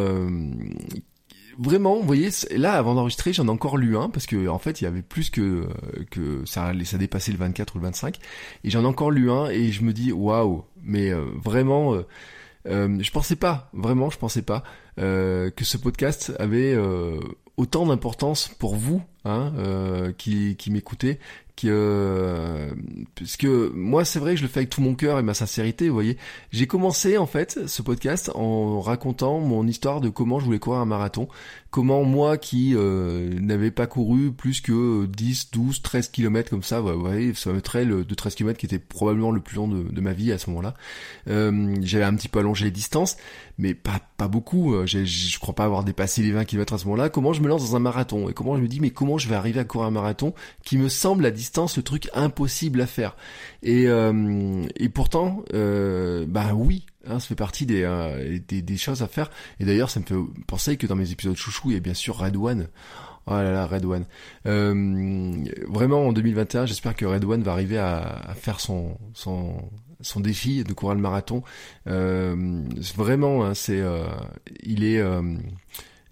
vraiment, 1.58 1.96
vous 1.96 2.08
voyez, 2.08 2.30
là 2.52 2.74
avant 2.74 2.96
d'enregistrer, 2.96 3.34
j'en 3.34 3.48
ai 3.48 3.50
encore 3.50 3.78
lu 3.78 3.98
un 3.98 4.10
parce 4.10 4.26
que 4.26 4.48
en 4.48 4.60
fait, 4.60 4.82
il 4.82 4.86
y 4.86 4.88
avait 4.88 5.02
plus 5.02 5.30
que 5.30 5.42
euh, 5.42 5.68
que 6.12 6.46
ça 6.46 6.72
ça 6.84 6.98
dépassait 6.98 7.32
le 7.32 7.38
24 7.38 7.76
ou 7.76 7.80
le 7.80 7.84
25 7.84 8.18
et 8.64 8.70
j'en 8.70 8.84
ai 8.84 8.86
encore 8.86 9.12
lu 9.12 9.32
un 9.32 9.48
et 9.50 9.72
je 9.72 9.84
me 9.84 9.94
dis 9.94 10.12
waouh, 10.12 10.66
mais 10.84 11.12
euh, 11.12 11.26
vraiment 11.44 11.94
euh, 11.94 12.06
euh, 12.68 12.98
je 13.02 13.12
pensais 13.12 13.36
pas, 13.36 13.70
vraiment, 13.74 14.10
je 14.10 14.18
pensais 14.18 14.42
pas 14.42 14.64
que 14.96 15.64
ce 15.64 15.78
podcast 15.78 16.34
avait 16.38 16.78
autant 17.58 17.88
d'importance 17.88 18.48
pour 18.48 18.76
vous, 18.76 19.02
hein, 19.26 19.52
qui, 20.18 20.56
qui 20.56 20.72
m'écoutez, 20.72 21.20
que 21.56 21.68
euh, 21.70 22.72
parce 23.16 23.38
que 23.38 23.72
moi 23.76 24.06
c'est 24.06 24.20
vrai 24.20 24.32
que 24.32 24.38
je 24.38 24.44
le 24.44 24.50
fais 24.50 24.60
avec 24.60 24.70
tout 24.70 24.82
mon 24.82 24.96
cœur 24.96 25.20
et 25.20 25.24
ma 25.24 25.34
sincérité 25.34 25.88
vous 25.88 25.94
voyez. 25.94 26.18
J'ai 26.52 26.68
commencé 26.68 27.18
en 27.18 27.26
fait 27.26 27.68
ce 27.68 27.82
podcast 27.82 28.32
en 28.36 28.82
racontant 28.82 29.40
mon 29.40 29.68
histoire 29.68 30.02
de 30.02 30.10
comment 30.10 30.40
je 30.40 30.46
voulais 30.46 30.60
courir 30.60 30.80
un 30.80 30.86
marathon 30.86 31.28
comment 31.74 32.04
moi 32.04 32.38
qui 32.38 32.76
euh, 32.76 33.32
n'avais 33.40 33.72
pas 33.72 33.88
couru 33.88 34.32
plus 34.32 34.62
que 34.62 35.08
10 35.08 35.50
12 35.52 35.82
13 35.82 36.10
kilomètres 36.10 36.52
comme 36.52 36.62
ça 36.62 36.82
voyez 36.82 37.34
ça 37.34 37.52
me 37.52 37.62
trail 37.62 37.88
de 37.88 38.14
13 38.14 38.36
km 38.36 38.60
qui 38.60 38.68
était 38.68 38.78
probablement 38.78 39.32
le 39.32 39.42
plus 39.42 39.56
long 39.56 39.68
de, 39.68 40.02
ma 40.02 40.14
vie 40.14 40.32
à 40.32 40.38
ce 40.38 40.52
moment-là. 40.52 40.76
Euh, 41.30 41.76
j'avais 41.82 42.04
un 42.04 42.14
petit 42.14 42.30
peu 42.30 42.40
allongé 42.40 42.66
les 42.66 42.72
distances 42.72 43.18
mais 43.58 43.74
pas 43.74 44.00
pas 44.18 44.28
beaucoup 44.28 44.74
euh, 44.74 44.86
je 44.86 45.40
crois 45.40 45.54
pas 45.54 45.66
avoir 45.66 45.84
dépassé 45.84 46.22
les 46.22 46.32
20 46.32 46.46
km 46.46 46.74
à 46.74 46.78
ce 46.78 46.86
moment-là. 46.86 47.10
Comment 47.10 47.34
je 47.34 47.42
me 47.42 47.48
lance 47.48 47.70
dans 47.70 47.76
un 47.76 47.80
marathon? 47.80 48.30
Et 48.30 48.34
comment 48.34 48.56
je 48.56 48.62
me 48.62 48.68
dis 48.68 48.80
mais 48.80 48.90
comment 48.90 49.18
je 49.18 49.28
vais 49.28 49.36
arriver 49.36 49.60
à 49.60 49.64
courir 49.64 49.88
un 49.88 49.92
marathon 49.92 50.34
qui 50.64 50.78
me 50.78 50.90
semble 50.90 51.26
à 51.26 51.32
distance 51.32 51.78
le 51.78 51.84
truc 51.84 52.10
impossible 52.14 52.82
à 52.82 52.88
faire? 52.88 53.16
Et, 53.62 53.88
euh, 53.88 54.64
et 54.78 54.90
pourtant, 54.90 55.44
euh, 55.54 56.26
bah 56.28 56.54
oui, 56.54 56.86
hein, 57.08 57.20
ça 57.20 57.28
fait 57.28 57.36
partie 57.36 57.66
des, 57.66 57.84
euh, 57.84 58.40
des, 58.48 58.62
des, 58.62 58.78
choses 58.78 59.02
à 59.02 59.08
faire. 59.08 59.30
Et 59.60 59.66
d'ailleurs, 59.66 59.90
ça 59.90 60.00
me 60.00 60.06
fait 60.06 60.16
penser 60.48 60.78
que 60.78 60.88
dans 60.88 60.96
mes 60.96 61.12
épisodes 61.12 61.36
chouchou, 61.36 61.72
il 61.72 61.74
y 61.74 61.78
a 61.78 61.80
bien 61.80 61.94
sûr 61.94 62.18
Red 62.18 62.36
One. 62.38 62.68
Oh 63.26 63.32
là 63.32 63.52
là, 63.52 63.66
Red 63.66 63.86
One. 63.86 64.06
Euh, 64.48 65.46
vraiment, 65.68 66.08
en 66.08 66.14
2021, 66.14 66.66
j'espère 66.66 66.96
que 66.96 67.06
Red 67.06 67.24
One 67.24 67.42
va 67.42 67.54
arriver 67.54 67.78
à, 67.78 68.00
à 68.02 68.34
faire 68.34 68.60
son, 68.60 68.98
son, 69.14 69.70
son 70.02 70.20
défi 70.20 70.64
de 70.64 70.74
courir 70.74 70.96
le 70.96 71.02
marathon. 71.02 71.42
Euh, 71.88 72.64
vraiment, 72.96 73.46
hein, 73.46 73.54
c'est, 73.54 73.80
euh, 73.80 74.06
il 74.62 74.84
est, 74.84 75.02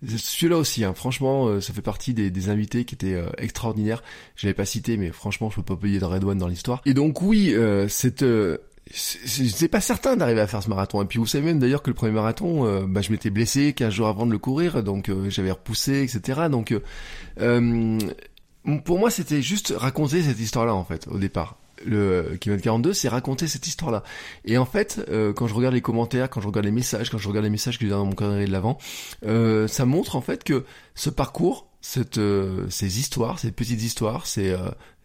celui-là 0.08 0.58
aussi, 0.58 0.84
hein, 0.84 0.94
franchement, 0.94 1.48
euh, 1.48 1.62
ça 1.62 1.74
fait 1.74 1.82
partie 1.82 2.14
des, 2.14 2.50
invités 2.50 2.86
qui 2.86 2.96
étaient 2.96 3.14
euh, 3.14 3.30
extraordinaires. 3.38 4.04
Je 4.36 4.48
l'avais 4.48 4.56
pas 4.56 4.66
cité, 4.66 4.98
mais 4.98 5.12
franchement, 5.12 5.50
je 5.50 5.58
peux 5.58 5.64
pas 5.64 5.76
payer 5.76 6.00
de 6.00 6.06
Red 6.06 6.24
One 6.24 6.38
dans 6.38 6.48
l'histoire. 6.48 6.82
Et 6.86 6.94
donc 6.94 7.22
oui, 7.22 7.54
euh, 7.54 7.88
c'est 7.88 8.24
c'est 8.94 9.68
pas 9.68 9.82
certain 9.82 10.16
d'arriver 10.16 10.42
à 10.42 10.48
faire 10.48 10.64
ce 10.64 10.70
marathon. 10.70 11.02
Et 11.02 11.06
puis 11.06 11.20
vous 11.20 11.26
savez 11.26 11.46
même 11.46 11.60
d'ailleurs 11.60 11.84
que 11.84 11.90
le 11.90 11.94
premier 11.94 12.14
marathon, 12.14 12.86
bah, 12.88 13.02
je 13.02 13.12
m'étais 13.12 13.30
blessé 13.30 13.74
15 13.74 13.94
jours 13.94 14.08
avant 14.08 14.26
de 14.26 14.32
le 14.32 14.38
courir, 14.38 14.84
donc 14.84 15.12
j'avais 15.30 15.52
repoussé, 15.52 16.04
etc. 16.04 16.48
Donc 16.50 16.74
pour 18.86 19.00
moi, 19.00 19.10
c'était 19.10 19.42
juste 19.42 19.74
raconter 19.76 20.24
cette 20.24 20.40
histoire-là 20.40 20.74
en 20.74 20.84
fait 20.84 21.08
au 21.08 21.18
départ 21.18 21.58
le 21.86 22.38
kilomètre 22.40 22.64
42, 22.64 22.94
c'est 22.94 23.10
raconter 23.10 23.48
cette 23.48 23.68
histoire-là. 23.68 24.04
Et 24.46 24.58
en 24.58 24.66
fait, 24.66 25.04
euh, 25.10 25.34
quand 25.34 25.48
je 25.48 25.54
regarde 25.54 25.74
les 25.74 25.82
commentaires, 25.82 26.30
quand 26.30 26.42
je 26.42 26.48
regarde 26.48 26.66
les 26.66 26.72
messages, 26.72 27.10
quand 27.10 27.18
je 27.18 27.28
regarde 27.28 27.44
les 27.44 27.50
messages 27.50 27.78
que 27.78 27.86
j'ai 27.86 27.92
dans 27.92 28.06
mon 28.06 28.14
calendrier 28.14 28.48
de 28.48 28.52
l'avant, 28.52 28.78
euh, 29.26 29.68
ça 29.68 29.86
montre 29.86 30.16
en 30.16 30.22
fait 30.22 30.44
que 30.44 30.66
ce 30.96 31.10
parcours, 31.10 31.68
cette, 31.82 32.18
euh, 32.18 32.68
ces 32.70 33.00
histoires, 33.00 33.40
ces 33.40 33.52
petites 33.52 33.82
histoires, 33.82 34.28
c'est 34.28 34.56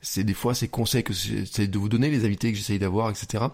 c'est 0.01 0.24
des 0.24 0.34
fois 0.34 0.55
ces 0.55 0.68
conseils 0.68 1.03
que 1.03 1.12
c'est 1.12 1.66
de 1.66 1.78
vous 1.78 1.88
donner, 1.88 2.11
les 2.11 2.24
invités 2.24 2.53
que 2.53 2.59
j'essaye 2.59 2.78
d'avoir, 2.78 3.11
etc. 3.11 3.44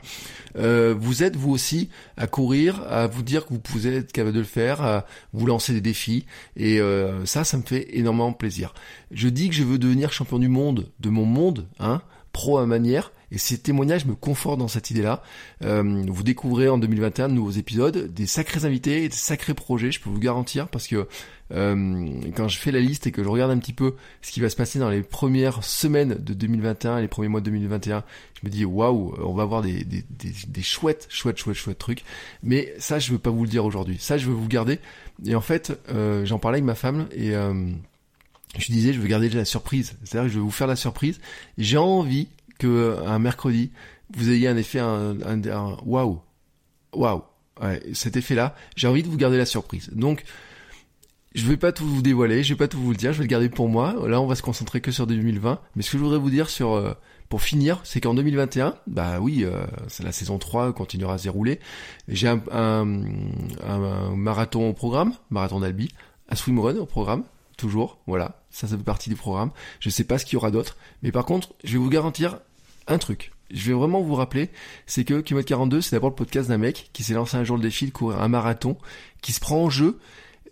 vous 0.55 1.23
êtes 1.23 1.37
vous 1.37 1.51
aussi 1.51 1.89
à 2.17 2.27
courir, 2.27 2.83
à 2.89 3.07
vous 3.07 3.23
dire 3.23 3.47
que 3.47 3.55
vous 3.55 3.61
pouvez 3.61 3.97
être 3.97 4.13
capable 4.13 4.35
de 4.35 4.41
le 4.41 4.47
faire, 4.47 4.83
à 4.83 5.07
vous 5.33 5.47
lancer 5.47 5.73
des 5.73 5.81
défis, 5.81 6.27
et 6.57 6.81
ça, 7.25 7.45
ça 7.45 7.57
me 7.57 7.63
fait 7.63 7.97
énormément 7.97 8.33
plaisir. 8.33 8.75
Je 9.11 9.29
dis 9.29 9.49
que 9.49 9.55
je 9.55 9.63
veux 9.63 9.79
devenir 9.79 10.13
champion 10.13 10.39
du 10.39 10.49
monde, 10.49 10.91
de 11.01 11.09
mon 11.09 11.25
monde, 11.25 11.67
hein, 11.79 12.03
pro 12.33 12.59
à 12.59 12.67
manière. 12.67 13.13
Et 13.31 13.39
ces 13.39 13.57
témoignages 13.57 14.05
me 14.05 14.15
confortent 14.15 14.59
dans 14.59 14.69
cette 14.69 14.91
idée-là. 14.91 15.23
Euh, 15.65 16.05
vous 16.07 16.23
découvrez 16.23 16.69
en 16.69 16.77
2021 16.77 17.29
de 17.29 17.35
nouveaux 17.35 17.51
épisodes, 17.53 18.13
des 18.13 18.27
sacrés 18.27 18.67
invités, 18.67 19.09
des 19.09 19.15
sacrés 19.15 19.55
projets, 19.55 19.91
je 19.91 20.01
peux 20.01 20.11
vous 20.11 20.19
garantir, 20.19 20.69
parce 20.69 20.87
que 20.87 21.09
euh, 21.53 22.09
quand 22.35 22.49
je 22.49 22.59
fais 22.59 22.71
la 22.71 22.81
liste 22.81 23.07
et 23.07 23.13
que 23.13 23.23
je 23.23 23.29
regarde 23.29 23.51
un 23.51 23.59
petit 23.59 23.73
peu 23.73 23.95
ce 24.23 24.31
qui 24.33 24.41
va 24.41 24.49
se 24.49 24.57
passer 24.57 24.79
dans 24.79 24.89
les 24.89 25.03
premières 25.03 25.63
semaines 25.65 26.15
de 26.15 26.35
2021 26.35 26.99
et 26.99 27.03
les 27.03 27.09
premiers 27.09 27.29
mois 27.29 27.41
de 27.41 27.47
2021, 27.47 28.05
je 28.41 28.47
me 28.47 28.51
dis 28.51 28.65
waouh, 28.65 29.15
on 29.19 29.35
va 29.35 29.43
avoir 29.43 29.63
des, 29.63 29.85
des, 29.85 30.05
des, 30.11 30.33
des, 30.49 30.63
chouettes, 30.63 31.07
chouettes, 31.11 31.39
chouettes, 31.39 31.57
chouettes 31.57 31.79
trucs. 31.79 32.05
Mais 32.43 32.75
ça, 32.79 32.99
je 32.99 33.13
veux 33.13 33.19
pas 33.19 33.31
vous 33.31 33.45
le 33.45 33.51
dire 33.51 33.65
aujourd'hui. 33.65 33.99
Ça, 34.01 34.19
je 34.19 34.27
veux 34.27 34.35
vous 34.35 34.49
garder. 34.49 34.79
Et 35.27 35.35
en 35.35 35.41
fait, 35.41 35.79
euh, 35.91 36.25
j'en 36.25 36.39
parlais 36.39 36.57
avec 36.57 36.65
ma 36.65 36.75
femme 36.75 37.07
et 37.13 37.33
je 38.59 38.67
disais, 38.73 38.93
je 38.93 39.01
veux 39.01 39.09
garder 39.09 39.29
la 39.31 39.45
surprise. 39.45 39.95
C'est-à-dire 40.05 40.29
que 40.29 40.35
je 40.35 40.39
vais 40.39 40.45
vous 40.45 40.51
faire 40.51 40.67
la 40.67 40.77
surprise. 40.77 41.21
J'ai 41.59 41.79
envie 41.79 42.29
que 42.59 42.99
un 43.07 43.19
mercredi, 43.19 43.71
vous 44.15 44.31
ayez 44.31 44.49
un 44.49 44.57
effet, 44.57 44.79
un, 44.79 45.17
un, 45.23 45.77
waouh, 45.85 46.21
waouh. 46.93 47.23
Ouais, 47.61 47.83
cet 47.93 48.17
effet-là, 48.17 48.57
j'ai 48.77 48.89
envie 48.89 49.03
de 49.03 49.09
vous 49.09 49.17
garder 49.17 49.37
la 49.37 49.47
surprise. 49.47 49.91
Donc, 49.93 50.25
je 51.35 51.47
vais 51.47 51.57
pas 51.57 51.73
tout 51.73 51.87
vous 51.87 52.03
dévoiler, 52.03 52.43
je 52.43 52.53
vais 52.53 52.59
pas 52.59 52.69
tout 52.69 52.79
vous 52.79 52.91
le 52.91 52.97
dire, 52.97 53.13
je 53.13 53.19
vais 53.19 53.25
le 53.25 53.29
garder 53.29 53.49
pour 53.49 53.69
moi. 53.69 53.95
Là, 54.07 54.21
on 54.21 54.27
va 54.27 54.35
se 54.35 54.43
concentrer 54.43 54.81
que 54.81 54.91
sur 54.91 55.07
2020. 55.07 55.61
Mais 55.77 55.83
ce 55.83 55.91
que 55.91 55.99
je 55.99 56.03
voudrais 56.03 56.19
vous 56.19 56.31
dire 56.31 56.51
sur, 56.51 56.73
euh, 56.75 56.93
pour 57.29 57.41
finir, 57.43 57.81
c'est 57.85 58.01
qu'en 58.01 58.15
2021, 58.15 58.75
bah 58.87 59.19
oui, 59.21 59.45
euh, 59.45 59.65
la 60.03 60.13
saison 60.13 60.39
3 60.39 60.73
continuera 60.75 61.15
à 61.15 61.19
se 61.19 61.23
dérouler. 61.23 61.61
J'ai 62.09 62.29
un, 62.29 62.85
marathon 64.15 64.69
au 64.69 64.73
programme, 64.75 65.15
marathon 65.31 65.61
d'Albi, 65.61 65.89
un 66.29 66.37
swimrun 66.37 66.77
au 66.77 66.87
programme, 66.87 67.25
toujours, 67.57 67.99
voilà, 68.07 68.43
ça 68.51 68.69
ça 68.69 68.77
fait 68.77 68.83
partie 68.83 69.09
du 69.09 69.17
programme. 69.17 69.51
Je 69.81 69.89
sais 69.89 70.05
pas 70.05 70.19
ce 70.19 70.27
qu'il 70.27 70.35
y 70.35 70.37
aura 70.37 70.51
d'autre, 70.51 70.77
mais 71.03 71.13
par 71.13 71.25
contre, 71.25 71.55
je 71.65 71.73
vais 71.73 71.79
vous 71.79 71.89
garantir 71.89 72.39
un 72.87 72.99
truc. 72.99 73.33
Je 73.51 73.69
vais 73.69 73.75
vraiment 73.75 74.01
vous 74.01 74.15
rappeler, 74.15 74.51
c'est 74.87 75.05
que 75.05 75.21
Kilomètre 75.21 75.49
42, 75.49 75.81
c'est 75.81 75.97
d'abord 75.97 76.11
le 76.11 76.17
podcast 76.17 76.49
d'un 76.49 76.59
mec 76.59 76.91
qui 76.93 77.03
s'est 77.03 77.15
lancé 77.15 77.37
un 77.37 77.45
jour 77.45 77.57
le 77.57 77.63
défi 77.63 77.87
de 77.87 77.93
courir 77.93 78.21
un 78.21 78.29
marathon, 78.29 78.77
qui 79.23 79.33
se 79.33 79.41
prend 79.41 79.65
en 79.65 79.71
jeu. 79.71 79.99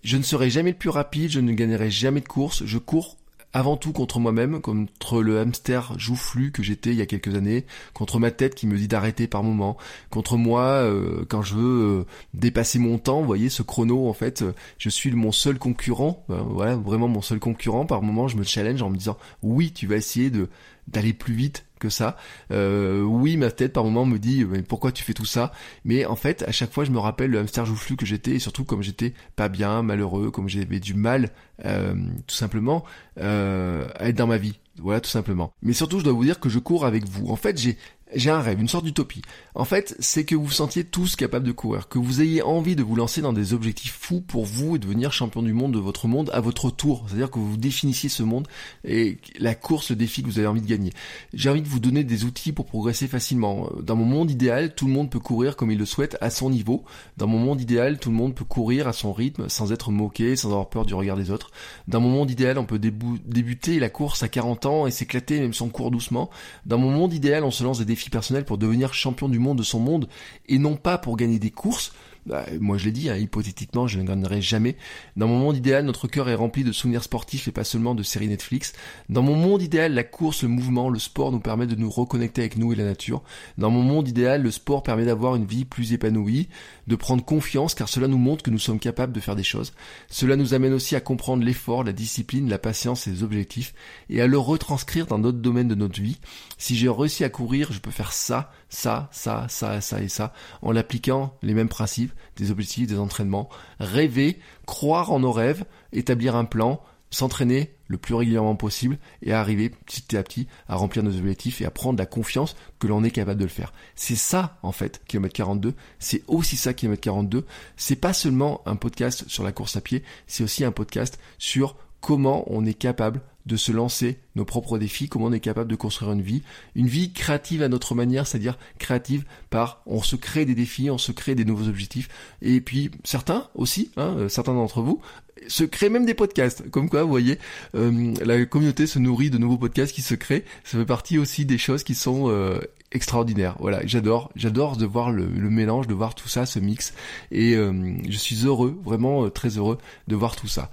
Je 0.03 0.17
ne 0.17 0.23
serai 0.23 0.51
jamais 0.51 0.71
le 0.71 0.77
plus 0.77 0.89
rapide, 0.89 1.31
je 1.31 1.41
ne 1.41 1.53
gagnerai 1.53 1.91
jamais 1.91 2.21
de 2.21 2.29
course, 2.29 2.65
je 2.65 2.79
cours 2.79 3.17
avant 3.53 3.77
tout 3.77 3.93
contre 3.93 4.21
moi-même, 4.21 4.61
contre 4.61 5.23
le 5.23 5.41
hamster 5.41 5.99
joufflu 5.99 6.53
que 6.53 6.63
j'étais 6.63 6.91
il 6.91 6.97
y 6.97 7.03
a 7.03 7.07
quelques 7.07 7.35
années, 7.35 7.67
contre 7.95 8.19
ma 8.19 8.31
tête 8.31 8.55
qui 8.55 8.67
me 8.67 8.77
dit 8.77 8.89
d'arrêter 8.89 9.27
par 9.27 9.43
moment, 9.43 9.77
contre 10.09 10.37
moi 10.37 10.63
euh, 10.63 11.25
quand 11.29 11.43
je 11.43 11.55
veux 11.55 12.01
euh, 12.01 12.07
dépasser 12.33 12.79
mon 12.79 12.99
temps, 12.99 13.21
vous 13.21 13.27
voyez 13.27 13.49
ce 13.49 13.63
chrono 13.63 14.09
en 14.09 14.13
fait, 14.13 14.43
euh, 14.43 14.53
je 14.79 14.89
suis 14.89 15.11
mon 15.11 15.33
seul 15.33 15.59
concurrent, 15.59 16.25
voilà, 16.29 16.77
vraiment 16.77 17.09
mon 17.09 17.23
seul 17.23 17.41
concurrent, 17.41 17.87
par 17.87 18.03
moment 18.03 18.29
je 18.29 18.37
me 18.37 18.45
challenge 18.45 18.83
en 18.83 18.91
me 18.91 18.97
disant 18.97 19.19
oui 19.43 19.73
tu 19.73 19.87
vas 19.87 19.97
essayer 19.97 20.31
de 20.31 20.49
d'aller 20.87 21.13
plus 21.13 21.35
vite 21.35 21.65
que 21.81 21.89
ça. 21.89 22.17
Euh, 22.53 23.03
oui, 23.03 23.37
ma 23.37 23.51
tête 23.51 23.73
par 23.73 23.83
moment 23.83 24.07
me 24.07 24.19
dit 24.19 24.45
mais 24.45 24.63
pourquoi 24.63 24.93
tu 24.93 25.03
fais 25.03 25.15
tout 25.15 25.25
ça? 25.25 25.51
Mais 25.85 26.05
en 26.05 26.15
fait, 26.15 26.45
à 26.45 26.53
chaque 26.53 26.73
fois, 26.73 26.85
je 26.85 26.93
me 26.93 26.99
rappelle 26.99 27.31
le 27.31 27.41
hamster 27.41 27.67
joufflu 27.67 27.97
que 27.97 28.07
j'étais 28.07 28.33
et 28.33 28.39
surtout 28.39 28.65
comme 28.65 28.83
j'étais 28.83 29.15
pas 29.35 29.49
bien, 29.49 29.83
malheureux, 29.83 30.31
comme 30.31 30.49
j'avais 30.49 30.79
du 30.79 30.95
mal, 30.95 31.31
euh, 31.65 31.95
tout 32.27 32.37
simplement, 32.37 32.85
euh, 33.19 33.89
à 33.97 34.09
être 34.09 34.17
dans 34.17 34.29
ma 34.29 34.39
vie. 34.39 34.61
Voilà, 34.79 35.01
tout 35.01 35.11
simplement. 35.11 35.53
Mais 35.63 35.73
surtout, 35.73 35.99
je 35.99 36.05
dois 36.05 36.13
vous 36.13 36.25
dire 36.25 36.41
que 36.41 36.49
je 36.49 36.59
cours 36.59 36.87
avec 36.87 37.07
vous. 37.07 37.29
En 37.29 37.37
fait, 37.37 37.59
j'ai 37.59 37.77
j'ai 38.15 38.31
un 38.31 38.41
rêve, 38.41 38.61
une 38.61 38.69
sorte 38.69 38.85
d'utopie. 38.85 39.23
En 39.55 39.65
fait, 39.65 39.97
c'est 40.01 40.25
que 40.25 40.35
vous 40.35 40.45
vous 40.45 40.51
sentiez 40.51 40.85
tous 40.85 41.17
capables 41.17 41.47
de 41.47 41.53
courir, 41.53 41.89
que 41.89 41.99
vous 41.99 42.21
ayez 42.21 42.43
envie 42.43 42.77
de 42.77 42.83
vous 42.83 42.97
lancer 42.97 43.21
dans 43.21 43.33
des 43.33 43.53
objectifs 43.53 43.97
fous 43.99 44.21
pour 44.21 44.45
vous 44.45 44.77
et 44.77 44.79
devenir 44.79 45.13
champion 45.13 45.43
du 45.43 45.53
monde 45.53 45.73
de 45.73 45.79
votre 45.79 46.09
monde 46.09 46.31
à 46.33 46.41
votre 46.41 46.71
tour. 46.71 47.05
C'est-à-dire 47.07 47.31
que 47.31 47.39
vous 47.39 47.57
définissiez 47.57 48.09
ce 48.09 48.23
monde 48.23 48.49
et 48.85 49.19
la 49.39 49.55
course, 49.55 49.91
le 49.91 49.97
défi 49.97 50.23
que 50.23 50.29
vous 50.29 50.39
avez 50.39 50.49
envie 50.49 50.61
de 50.61 50.67
gagner. 50.67 50.93
J'ai 51.35 51.51
envie 51.51 51.63
de 51.63 51.69
vous 51.69 51.81
donner 51.81 52.05
des 52.05 52.25
outils 52.25 52.53
pour 52.53 52.67
progresser 52.67 53.07
facilement. 53.07 53.71
Dans 53.83 53.97
mon 53.97 54.05
monde 54.05 54.31
idéal, 54.31 54.75
tout 54.75 54.87
le 54.87 54.93
monde 54.93 55.11
peut 55.11 55.21
courir 55.21 55.57
comme 55.57 55.71
il 55.71 55.79
le 55.79 55.87
souhaite 55.87 56.17
à 56.21 56.31
son 56.31 56.51
niveau. 56.51 56.85
Dans 57.17 57.27
mon 57.27 57.39
monde 57.39 57.61
idéal, 57.61 57.99
tout 57.99 58.11
le 58.11 58.17
monde 58.17 58.35
peut 58.35 58.45
courir 58.45 58.89
à 58.89 58.93
son 58.93 59.13
rythme 59.13 59.49
sans 59.49 59.73
être 59.73 59.91
moqué, 59.91 60.37
sans 60.37 60.49
avoir 60.49 60.69
peur 60.69 60.87
du 60.87 60.95
regard 60.95 61.17
des 61.17 61.31
autres. 61.31 61.51
Dans 61.89 62.01
mon 62.01 62.11
monde 62.11 62.31
idéal, 62.31 62.59
on 62.59 62.65
peut 62.65 62.79
débuter 62.79 63.79
la 63.79 63.89
course 63.89 64.23
à 64.23 64.29
40 64.29 64.67
ans 64.67 64.87
et 64.87 64.91
s'éclater 64.91 65.41
même 65.41 65.55
si 65.55 65.63
on 65.63 65.69
court 65.69 65.91
doucement. 65.91 66.31
Dans 66.67 66.79
mon 66.79 66.91
monde 66.91 67.13
idéal, 67.13 67.45
on 67.45 67.51
se 67.51 67.63
lance 67.65 67.79
des 67.79 67.85
défis 67.85 68.00
personnels 68.09 68.47
pour 68.47 68.57
devenir 68.57 68.95
champion 68.95 69.29
du 69.29 69.39
monde 69.39 69.59
de 69.59 69.63
son 69.63 69.81
monde 69.81 70.09
et 70.49 70.59
non 70.59 70.77
pas 70.77 70.97
pour 70.97 71.19
gagner 71.19 71.39
des 71.39 71.51
courses. 71.51 71.93
Bah, 72.27 72.45
moi 72.61 72.77
je 72.77 72.85
l'ai 72.85 72.93
dit, 72.93 73.09
hein, 73.09 73.17
hypothétiquement, 73.17 73.87
je 73.87 73.99
ne 73.99 74.05
gagnerai 74.05 74.43
jamais. 74.43 74.77
Dans 75.17 75.27
mon 75.27 75.39
monde 75.39 75.57
idéal, 75.57 75.85
notre 75.87 76.07
cœur 76.07 76.29
est 76.29 76.35
rempli 76.35 76.65
de 76.65 76.73
souvenirs 76.73 77.03
sportifs 77.03 77.49
et 77.49 77.53
pas 77.53 77.65
seulement 77.65 77.95
de 77.95 78.03
séries 78.03 78.29
Netflix. 78.29 78.75
Dans 79.09 79.23
mon 79.23 79.35
monde 79.35 79.63
idéal, 79.63 79.95
la 79.95 80.05
course, 80.05 80.43
le 80.43 80.49
mouvement, 80.49 80.91
le 80.91 80.99
sport 80.99 81.33
nous 81.33 81.41
permet 81.41 81.67
de 81.67 81.75
nous 81.75 81.91
reconnecter 81.91 82.43
avec 82.43 82.59
nous 82.59 82.73
et 82.73 82.77
la 82.77 82.85
nature. 82.85 83.23
Dans 83.57 83.71
mon 83.71 83.83
monde 83.83 84.07
idéal, 84.07 84.43
le 84.43 84.51
sport 84.51 84.83
permet 84.83 85.07
d'avoir 85.07 85.35
une 85.35 85.47
vie 85.47 85.65
plus 85.65 85.95
épanouie, 85.95 86.49
de 86.87 86.97
prendre 86.97 87.25
confiance 87.25 87.75
car 87.75 87.89
cela 87.89 88.07
nous 88.07 88.19
montre 88.19 88.43
que 88.43 88.51
nous 88.51 88.59
sommes 88.59 88.81
capables 88.81 89.13
de 89.13 89.21
faire 89.21 89.37
des 89.37 89.43
choses. 89.43 89.73
Cela 90.09 90.37
nous 90.37 90.53
amène 90.53 90.75
aussi 90.75 90.97
à 90.97 91.01
comprendre 91.01 91.43
l'effort, 91.43 91.85
la 91.85 91.93
discipline, 91.93 92.51
la 92.51 92.59
patience 92.59 93.07
et 93.07 93.11
les 93.11 93.23
objectifs 93.23 93.73
et 94.11 94.21
à 94.21 94.27
le 94.27 94.39
retranscrire 94.39 95.07
dans 95.07 95.19
d'autres 95.19 95.39
domaines 95.39 95.69
de 95.69 95.75
notre 95.75 96.01
vie. 96.01 96.19
Si 96.61 96.77
j'ai 96.77 96.91
réussi 96.91 97.25
à 97.25 97.31
courir, 97.31 97.73
je 97.73 97.81
peux 97.81 97.91
faire 97.91 98.13
ça, 98.13 98.53
ça, 98.69 99.09
ça, 99.13 99.47
ça, 99.49 99.81
ça 99.81 100.03
et 100.03 100.09
ça 100.09 100.35
en 100.61 100.73
l'appliquant 100.73 101.35
les 101.41 101.55
mêmes 101.55 101.71
principes 101.71 102.13
des 102.37 102.51
objectifs, 102.51 102.87
des 102.87 102.99
entraînements, 102.99 103.49
rêver, 103.79 104.39
croire 104.67 105.11
en 105.11 105.21
nos 105.21 105.33
rêves, 105.33 105.65
établir 105.95 106.37
un 106.37 106.45
plan, 106.45 106.83
s'entraîner 107.09 107.75
le 107.87 107.97
plus 107.97 108.15
régulièrement 108.15 108.57
possible 108.57 108.99
et 109.23 109.33
arriver 109.33 109.71
petit 109.71 110.15
à 110.19 110.23
petit 110.23 110.49
à 110.69 110.77
remplir 110.77 111.03
nos 111.03 111.17
objectifs 111.17 111.63
et 111.63 111.65
à 111.65 111.71
prendre 111.71 111.99
la 111.99 112.05
confiance 112.05 112.55
que 112.79 112.87
l'on 112.87 113.05
est 113.05 113.11
capable 113.11 113.41
de 113.41 113.47
le 113.47 113.51
faire. 113.51 113.73
C'est 113.95 114.15
ça, 114.15 114.59
en 114.63 114.71
fait, 114.71 115.01
kilomètre 115.09 115.35
42. 115.35 115.73
C'est 115.99 116.23
aussi 116.29 116.59
ça, 116.59 116.75
kilomètre 116.75 117.01
42. 117.01 117.47
C'est 117.79 117.97
pas 117.97 118.13
seulement 118.13 118.61
un 118.67 118.77
podcast 118.77 119.25
sur 119.29 119.45
la 119.45 119.53
course 119.53 119.77
à 119.77 119.81
pied, 119.81 120.03
c'est 120.27 120.45
aussi 120.45 120.63
un 120.63 120.73
podcast 120.73 121.19
sur 121.39 121.75
comment 122.01 122.45
on 122.47 122.65
est 122.65 122.75
capable 122.75 123.21
de 123.47 123.57
se 123.57 123.73
lancer 123.73 124.19
nos 124.37 124.45
propres 124.45 124.79
défis, 124.79 125.09
comment 125.09 125.27
on 125.27 125.33
est 125.33 125.41
capable 125.41 125.71
de 125.71 125.77
construire 125.77 126.13
une 126.13 126.23
vie, 126.23 126.43
une 126.75 126.87
vie 126.87 127.13
créative 127.13 127.63
à 127.63 127.69
notre 127.69 127.95
manière, 127.95 128.27
c'est-à-dire 128.27 128.59
créative 128.79 129.25
par 129.49 129.83
on 129.87 130.03
se 130.03 130.17
crée 130.17 130.45
des 130.45 130.55
défis, 130.55 130.91
on 130.91 130.99
se 130.99 131.13
crée 131.13 131.35
des 131.35 131.45
nouveaux 131.45 131.69
objectifs, 131.69 132.09
et 132.43 132.61
puis 132.61 132.91
certains 133.03 133.49
aussi, 133.55 133.91
hein, 133.97 134.15
euh, 134.19 134.29
certains 134.29 134.55
d'entre 134.55 134.83
vous, 134.83 135.01
se 135.49 135.65
créent 135.65 135.89
même 135.89 136.05
des 136.05 136.15
podcasts, 136.15 136.69
comme 136.71 136.91
quoi 136.91 137.03
vous 137.03 137.09
voyez, 137.09 137.39
euh, 137.75 138.15
la 138.23 138.45
communauté 138.45 138.87
se 138.87 138.99
nourrit 138.99 139.31
de 139.31 139.39
nouveaux 139.39 139.59
podcasts 139.59 139.95
qui 139.95 140.03
se 140.03 140.15
créent, 140.15 140.45
ça 140.65 140.79
fait 140.79 140.85
partie 140.85 141.19
aussi 141.19 141.47
des 141.47 141.59
choses 141.59 141.83
qui 141.83 141.95
sont 141.95 142.29
euh, 142.29 142.61
extraordinaires. 142.93 143.57
Voilà, 143.59 143.81
j'adore, 143.87 144.31
j'adore 144.37 144.77
de 144.77 144.85
voir 144.85 145.11
le, 145.11 145.25
le, 145.25 145.51
mélange, 145.51 145.87
de 145.87 145.95
voir 145.95 146.15
tout 146.15 146.29
ça, 146.29 146.45
ce 146.45 146.59
mix, 146.59 146.93
et 147.33 147.55
je 147.55 148.17
suis 148.17 148.45
heureux, 148.45 148.79
vraiment 148.85 149.31
très 149.31 149.57
heureux 149.57 149.79
de 150.09 150.17
voir 150.17 150.37
tout 150.37 150.49
ça. 150.49 150.71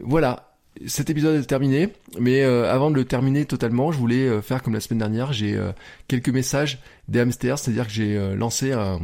Voilà, 0.00 0.47
cet 0.86 1.10
épisode 1.10 1.40
est 1.40 1.46
terminé, 1.46 1.92
mais 2.18 2.42
euh, 2.42 2.72
avant 2.72 2.90
de 2.90 2.96
le 2.96 3.04
terminer 3.04 3.44
totalement, 3.44 3.92
je 3.92 3.98
voulais 3.98 4.28
euh, 4.28 4.42
faire 4.42 4.62
comme 4.62 4.74
la 4.74 4.80
semaine 4.80 4.98
dernière, 4.98 5.32
j'ai 5.32 5.56
euh, 5.56 5.72
quelques 6.06 6.28
messages 6.28 6.78
des 7.08 7.20
hamsters, 7.20 7.58
c'est-à-dire 7.58 7.86
que 7.86 7.92
j'ai 7.92 8.34
lancé 8.36 8.72
un, 8.72 9.00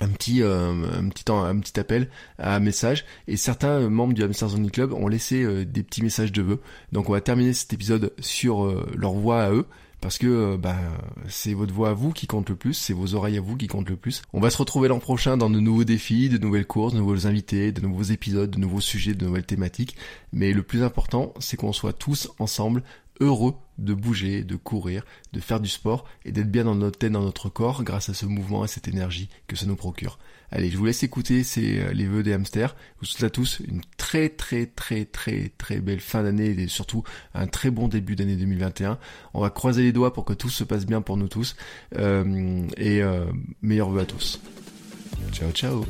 un 0.00 0.08
petit 0.08 0.42
un 0.42 1.08
petit 1.10 1.30
un 1.30 1.58
petit 1.60 1.78
appel 1.78 2.08
à 2.38 2.56
un 2.56 2.60
message 2.60 3.04
et 3.28 3.36
certains 3.36 3.88
membres 3.90 4.14
du 4.14 4.22
Hamster 4.22 4.48
Zone 4.48 4.70
Club 4.70 4.94
ont 4.94 5.06
laissé 5.06 5.66
des 5.66 5.82
petits 5.82 6.02
messages 6.02 6.32
de 6.32 6.40
vœux. 6.40 6.60
Donc 6.92 7.10
on 7.10 7.12
va 7.12 7.20
terminer 7.20 7.52
cet 7.52 7.74
épisode 7.74 8.14
sur 8.20 8.64
leur 8.96 9.12
voix 9.12 9.42
à 9.42 9.50
eux 9.52 9.66
parce 10.00 10.18
que 10.18 10.26
euh, 10.26 10.56
bah, 10.56 10.76
c'est 11.28 11.54
votre 11.54 11.72
voix 11.72 11.90
à 11.90 11.92
vous 11.92 12.12
qui 12.12 12.26
compte 12.26 12.48
le 12.48 12.56
plus, 12.56 12.74
c'est 12.74 12.92
vos 12.92 13.14
oreilles 13.14 13.38
à 13.38 13.40
vous 13.40 13.56
qui 13.56 13.66
comptent 13.66 13.90
le 13.90 13.96
plus. 13.96 14.22
On 14.32 14.40
va 14.40 14.50
se 14.50 14.56
retrouver 14.56 14.88
l'an 14.88 14.98
prochain 14.98 15.36
dans 15.36 15.50
de 15.50 15.60
nouveaux 15.60 15.84
défis, 15.84 16.28
de 16.28 16.38
nouvelles 16.38 16.66
courses, 16.66 16.92
de 16.94 16.98
nouveaux 16.98 17.26
invités, 17.26 17.72
de 17.72 17.80
nouveaux 17.80 18.02
épisodes, 18.02 18.50
de 18.50 18.58
nouveaux 18.58 18.80
sujets, 18.80 19.14
de 19.14 19.24
nouvelles 19.24 19.46
thématiques. 19.46 19.96
Mais 20.32 20.52
le 20.52 20.62
plus 20.62 20.82
important, 20.82 21.34
c'est 21.38 21.56
qu'on 21.56 21.72
soit 21.72 21.92
tous 21.92 22.30
ensemble 22.38 22.82
heureux 23.20 23.54
de 23.78 23.94
bouger, 23.94 24.44
de 24.44 24.56
courir, 24.56 25.04
de 25.32 25.40
faire 25.40 25.60
du 25.60 25.68
sport 25.68 26.04
et 26.24 26.32
d'être 26.32 26.50
bien 26.50 26.64
dans 26.64 26.74
notre 26.74 26.98
tête, 26.98 27.12
dans 27.12 27.22
notre 27.22 27.48
corps 27.48 27.82
grâce 27.82 28.08
à 28.08 28.14
ce 28.14 28.26
mouvement 28.26 28.64
et 28.64 28.68
cette 28.68 28.88
énergie 28.88 29.28
que 29.46 29.56
ça 29.56 29.66
nous 29.66 29.76
procure. 29.76 30.18
Allez, 30.50 30.70
je 30.70 30.76
vous 30.76 30.84
laisse 30.84 31.02
écouter 31.02 31.44
c'est 31.44 31.78
euh, 31.78 31.92
les 31.92 32.06
vœux 32.06 32.22
des 32.22 32.32
hamsters. 32.32 32.74
Je 32.96 33.00
vous 33.00 33.06
souhaite 33.06 33.24
à 33.24 33.30
tous 33.30 33.60
une 33.60 33.80
très 33.96 34.28
très 34.28 34.66
très 34.66 35.04
très 35.04 35.52
très 35.56 35.80
belle 35.80 36.00
fin 36.00 36.22
d'année 36.22 36.50
et 36.50 36.68
surtout 36.68 37.04
un 37.34 37.46
très 37.46 37.70
bon 37.70 37.88
début 37.88 38.16
d'année 38.16 38.36
2021. 38.36 38.98
On 39.34 39.40
va 39.40 39.50
croiser 39.50 39.82
les 39.82 39.92
doigts 39.92 40.12
pour 40.12 40.24
que 40.24 40.34
tout 40.34 40.50
se 40.50 40.64
passe 40.64 40.86
bien 40.86 41.02
pour 41.02 41.16
nous 41.16 41.28
tous. 41.28 41.56
Euh, 41.96 42.66
et 42.76 43.02
euh, 43.02 43.26
meilleurs 43.62 43.90
vœux 43.90 44.00
à 44.00 44.06
tous. 44.06 44.40
Ciao 45.32 45.50
ciao 45.52 45.84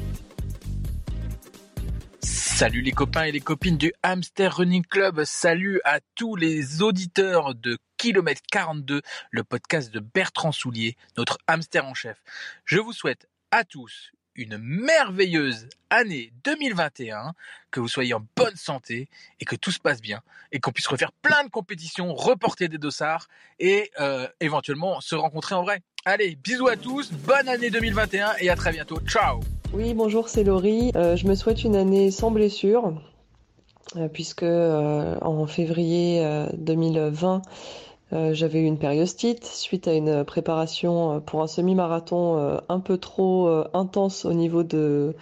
Salut 2.61 2.83
les 2.83 2.93
copains 2.93 3.23
et 3.23 3.33
les 3.33 3.41
copines 3.41 3.79
du 3.79 3.91
Hamster 4.03 4.55
Running 4.57 4.85
Club. 4.85 5.25
Salut 5.25 5.81
à 5.83 6.01
tous 6.15 6.37
les 6.37 6.83
auditeurs 6.83 7.55
de 7.55 7.79
Kilomètre 7.97 8.43
42, 8.53 9.01
le 9.31 9.45
podcast 9.45 9.91
de 9.91 9.99
Bertrand 9.99 10.53
Soulier, 10.53 10.95
notre 11.17 11.39
hamster 11.47 11.87
en 11.87 11.95
chef. 11.95 12.19
Je 12.67 12.79
vous 12.79 12.93
souhaite 12.93 13.31
à 13.51 13.65
tous 13.65 14.13
une 14.35 14.59
merveilleuse 14.59 15.71
année 15.89 16.35
2021, 16.45 17.33
que 17.71 17.81
vous 17.81 17.89
soyez 17.89 18.13
en 18.13 18.27
bonne 18.37 18.57
santé 18.57 19.09
et 19.41 19.47
que 19.47 19.57
tout 19.57 19.73
se 19.73 19.81
passe 19.81 20.03
bien 20.03 20.21
et 20.53 20.61
qu'on 20.61 20.71
puisse 20.71 20.89
refaire 20.89 21.13
plein 21.13 21.45
de 21.45 21.49
compétitions, 21.49 22.15
reporter 22.15 22.69
des 22.69 22.77
dossards 22.77 23.29
et 23.59 23.91
euh, 24.01 24.29
éventuellement 24.41 25.01
se 25.01 25.15
rencontrer 25.15 25.55
en 25.55 25.63
vrai. 25.63 25.81
Allez, 26.05 26.37
bisous 26.37 26.69
à 26.69 26.77
tous, 26.77 27.11
bonne 27.11 27.49
année 27.49 27.71
2021 27.71 28.35
et 28.39 28.51
à 28.51 28.55
très 28.55 28.73
bientôt. 28.73 29.01
Ciao 29.07 29.41
Oui, 29.73 29.95
bonjour, 29.95 30.29
c'est 30.29 30.45
Laurie. 30.45 30.91
Euh, 30.97 31.17
je 31.17 31.27
me 31.27 31.35
souhaite 31.35 31.65
une 31.65 31.77
année 31.77 32.11
sans 32.11 32.31
blessure 32.31 32.95
euh, 33.97 34.09
puisque 34.09 34.43
en 34.43 35.47
février 35.47 36.25
2020, 36.55 37.43
euh, 38.13 38.35
j'avais 38.35 38.61
eu 38.61 38.65
une 38.65 38.79
périostite 38.79 39.45
suite 39.45 39.87
à 39.87 39.95
une 39.95 40.25
préparation 40.25 41.13
euh, 41.13 41.21
pour 41.21 41.43
un 41.43 41.47
semi-marathon 41.47 42.39
euh, 42.39 42.59
un 42.69 42.81
peu 42.81 42.99
trop 42.99 43.49
intense 43.73 44.25
au 44.25 44.33
niveau 44.33 44.65
de, 44.65 45.15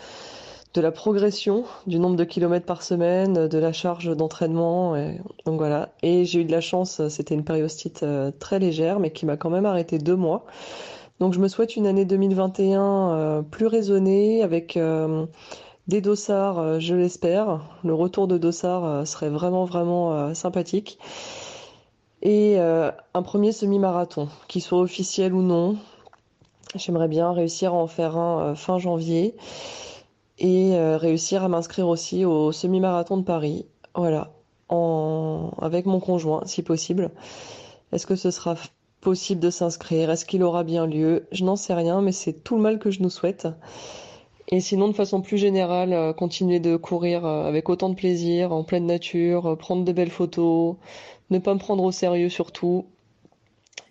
de 0.74 0.80
la 0.80 0.90
progression, 0.90 1.64
du 1.86 1.98
nombre 1.98 2.16
de 2.16 2.24
kilomètres 2.24 2.66
par 2.66 2.82
semaine, 2.82 3.48
de 3.48 3.58
la 3.58 3.72
charge 3.72 4.16
d'entraînement. 4.16 4.94
Donc 5.44 5.58
voilà. 5.58 5.90
Et 6.02 6.24
j'ai 6.24 6.40
eu 6.40 6.44
de 6.44 6.52
la 6.52 6.60
chance, 6.60 7.06
c'était 7.08 7.34
une 7.34 7.44
périostite 7.44 8.04
très 8.38 8.58
légère, 8.58 9.00
mais 9.00 9.10
qui 9.10 9.26
m'a 9.26 9.36
quand 9.36 9.50
même 9.50 9.66
arrêté 9.66 9.98
deux 9.98 10.16
mois. 10.16 10.44
Donc 11.20 11.32
je 11.32 11.40
me 11.40 11.48
souhaite 11.48 11.76
une 11.76 11.86
année 11.86 12.04
2021 12.04 13.44
plus 13.50 13.66
raisonnée, 13.66 14.42
avec 14.42 14.78
des 15.88 16.00
dossards, 16.00 16.80
je 16.80 16.94
l'espère. 16.94 17.60
Le 17.82 17.94
retour 17.94 18.28
de 18.28 18.38
dossard 18.38 19.06
serait 19.06 19.28
vraiment, 19.28 19.64
vraiment 19.64 20.32
sympathique 20.34 20.98
et 22.22 22.58
euh, 22.58 22.90
un 23.14 23.22
premier 23.22 23.52
semi-marathon, 23.52 24.28
qu'il 24.48 24.62
soit 24.62 24.80
officiel 24.80 25.34
ou 25.34 25.42
non. 25.42 25.76
J'aimerais 26.74 27.08
bien 27.08 27.32
réussir 27.32 27.72
à 27.74 27.76
en 27.76 27.86
faire 27.86 28.16
un 28.16 28.40
euh, 28.40 28.54
fin 28.54 28.78
janvier 28.78 29.34
et 30.38 30.76
euh, 30.76 30.96
réussir 30.96 31.44
à 31.44 31.48
m'inscrire 31.48 31.88
aussi 31.88 32.24
au 32.24 32.52
semi-marathon 32.52 33.16
de 33.16 33.22
Paris. 33.22 33.66
Voilà, 33.94 34.32
avec 35.60 35.86
mon 35.86 36.00
conjoint, 36.00 36.42
si 36.46 36.62
possible. 36.62 37.10
Est-ce 37.92 38.06
que 38.06 38.16
ce 38.16 38.30
sera 38.30 38.54
possible 39.00 39.40
de 39.40 39.50
s'inscrire? 39.50 40.10
Est-ce 40.10 40.24
qu'il 40.24 40.42
aura 40.42 40.64
bien 40.64 40.86
lieu? 40.86 41.26
Je 41.32 41.44
n'en 41.44 41.56
sais 41.56 41.74
rien, 41.74 42.00
mais 42.00 42.12
c'est 42.12 42.44
tout 42.44 42.56
le 42.56 42.62
mal 42.62 42.78
que 42.78 42.90
je 42.90 43.02
nous 43.02 43.10
souhaite. 43.10 43.48
Et 44.48 44.60
sinon, 44.60 44.88
de 44.88 44.94
façon 44.94 45.20
plus 45.20 45.36
générale, 45.36 46.14
continuer 46.14 46.58
de 46.58 46.76
courir 46.76 47.26
avec 47.26 47.68
autant 47.68 47.90
de 47.90 47.94
plaisir, 47.94 48.52
en 48.52 48.64
pleine 48.64 48.86
nature, 48.86 49.58
prendre 49.58 49.84
de 49.84 49.92
belles 49.92 50.10
photos, 50.10 50.76
ne 51.30 51.38
pas 51.38 51.52
me 51.52 51.58
prendre 51.58 51.84
au 51.84 51.92
sérieux 51.92 52.30
surtout 52.30 52.86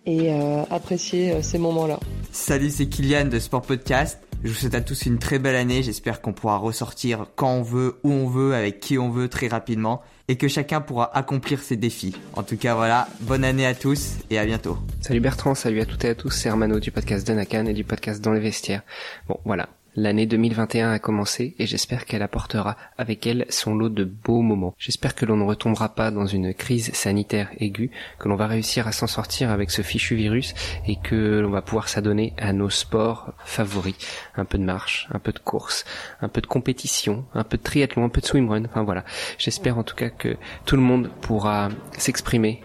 et 0.07 0.31
euh, 0.31 0.63
apprécier 0.71 1.31
euh, 1.31 1.41
ces 1.41 1.57
moments-là. 1.57 1.99
Salut, 2.31 2.69
c'est 2.69 2.87
Kylian 2.87 3.25
de 3.25 3.39
Sport 3.39 3.61
Podcast. 3.61 4.26
Je 4.43 4.49
vous 4.49 4.53
souhaite 4.53 4.75
à 4.75 4.81
tous 4.81 5.07
une 5.07 5.17
très 5.17 5.39
belle 5.39 5.55
année. 5.55 5.81
J'espère 5.81 6.21
qu'on 6.21 6.31
pourra 6.31 6.57
ressortir 6.57 7.25
quand 7.35 7.53
on 7.53 7.63
veut, 7.63 7.99
où 8.03 8.11
on 8.11 8.27
veut, 8.27 8.53
avec 8.53 8.79
qui 8.79 8.99
on 8.99 9.09
veut 9.09 9.29
très 9.29 9.47
rapidement 9.47 10.03
et 10.27 10.37
que 10.37 10.47
chacun 10.47 10.79
pourra 10.79 11.15
accomplir 11.17 11.61
ses 11.61 11.75
défis. 11.75 12.15
En 12.33 12.43
tout 12.43 12.57
cas, 12.57 12.75
voilà, 12.75 13.07
bonne 13.21 13.43
année 13.43 13.65
à 13.65 13.73
tous 13.73 14.17
et 14.29 14.37
à 14.37 14.45
bientôt. 14.45 14.77
Salut 15.01 15.21
Bertrand, 15.21 15.55
salut 15.55 15.81
à 15.81 15.85
toutes 15.85 16.05
et 16.05 16.09
à 16.09 16.15
tous. 16.15 16.31
C'est 16.31 16.49
Hermano 16.49 16.79
du 16.79 16.91
podcast 16.91 17.25
Danakan 17.25 17.65
et 17.65 17.73
du 17.73 17.83
podcast 17.83 18.23
Dans 18.23 18.33
les 18.33 18.39
vestiaires. 18.39 18.83
Bon, 19.27 19.39
voilà, 19.43 19.69
L'année 19.99 20.27
2021 20.27 20.91
a 20.91 20.99
commencé 20.99 21.55
et 21.57 21.65
j'espère 21.65 22.05
qu'elle 22.05 22.21
apportera 22.21 22.77
avec 22.99 23.25
elle 23.25 23.47
son 23.49 23.73
lot 23.73 23.89
de 23.89 24.03
beaux 24.03 24.43
moments. 24.43 24.75
J'espère 24.77 25.15
que 25.15 25.25
l'on 25.25 25.37
ne 25.37 25.43
retombera 25.43 25.89
pas 25.89 26.11
dans 26.11 26.27
une 26.27 26.53
crise 26.53 26.93
sanitaire 26.93 27.49
aiguë, 27.57 27.89
que 28.19 28.29
l'on 28.29 28.35
va 28.35 28.45
réussir 28.45 28.87
à 28.87 28.91
s'en 28.91 29.07
sortir 29.07 29.49
avec 29.49 29.71
ce 29.71 29.81
fichu 29.81 30.13
virus 30.13 30.53
et 30.85 30.97
que 30.97 31.39
l'on 31.39 31.49
va 31.49 31.63
pouvoir 31.63 31.89
s'adonner 31.89 32.35
à 32.37 32.53
nos 32.53 32.69
sports 32.69 33.33
favoris. 33.43 33.97
Un 34.35 34.45
peu 34.45 34.59
de 34.59 34.63
marche, 34.63 35.07
un 35.11 35.17
peu 35.17 35.31
de 35.31 35.39
course, 35.39 35.83
un 36.21 36.29
peu 36.29 36.41
de 36.41 36.47
compétition, 36.47 37.25
un 37.33 37.43
peu 37.43 37.57
de 37.57 37.63
triathlon, 37.63 38.05
un 38.05 38.09
peu 38.09 38.21
de 38.21 38.27
swimrun. 38.27 38.65
Enfin 38.65 38.83
voilà. 38.83 39.03
J'espère 39.39 39.79
en 39.79 39.83
tout 39.83 39.95
cas 39.95 40.11
que 40.11 40.37
tout 40.65 40.75
le 40.75 40.83
monde 40.83 41.09
pourra 41.21 41.69
s'exprimer 41.97 42.61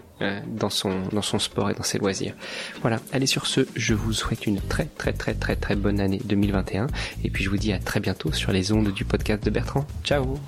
dans 0.47 0.69
son 0.69 1.03
dans 1.11 1.21
son 1.21 1.39
sport 1.39 1.69
et 1.69 1.73
dans 1.73 1.83
ses 1.83 1.97
loisirs. 1.97 2.33
Voilà. 2.81 2.99
Allez 3.11 3.27
sur 3.27 3.45
ce, 3.45 3.61
je 3.75 3.93
vous 3.93 4.13
souhaite 4.13 4.45
une 4.45 4.61
très 4.61 4.85
très 4.85 5.13
très 5.13 5.33
très 5.33 5.55
très 5.55 5.75
bonne 5.75 5.99
année 5.99 6.21
2021 6.23 6.87
et 7.23 7.29
puis 7.29 7.43
je 7.43 7.49
vous 7.49 7.57
dis 7.57 7.73
à 7.73 7.79
très 7.79 7.99
bientôt 7.99 8.31
sur 8.31 8.51
les 8.51 8.71
ondes 8.71 8.91
du 8.91 9.05
podcast 9.05 9.43
de 9.43 9.49
Bertrand. 9.49 9.85
Ciao. 10.03 10.39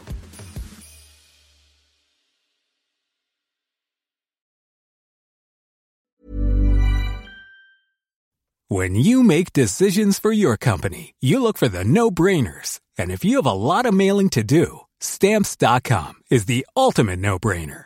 When 8.68 8.96
you 8.96 9.22
make 9.22 9.54
decisions 9.54 10.18
for 10.18 10.32
your 10.32 10.58
company, 10.58 11.14
you 11.22 11.40
look 11.40 11.56
for 11.56 11.68
the 11.68 11.86
no-brainers. 11.86 12.80
And 12.98 13.12
if 13.12 13.24
you 13.24 13.36
have 13.36 13.46
a 13.46 13.54
lot 13.54 13.86
of 13.86 13.94
mailing 13.94 14.30
to 14.32 14.44
do, 14.44 14.80
stamps.com 15.00 16.14
is 16.32 16.46
the 16.48 16.66
ultimate 16.76 17.20
no-brainer. 17.20 17.86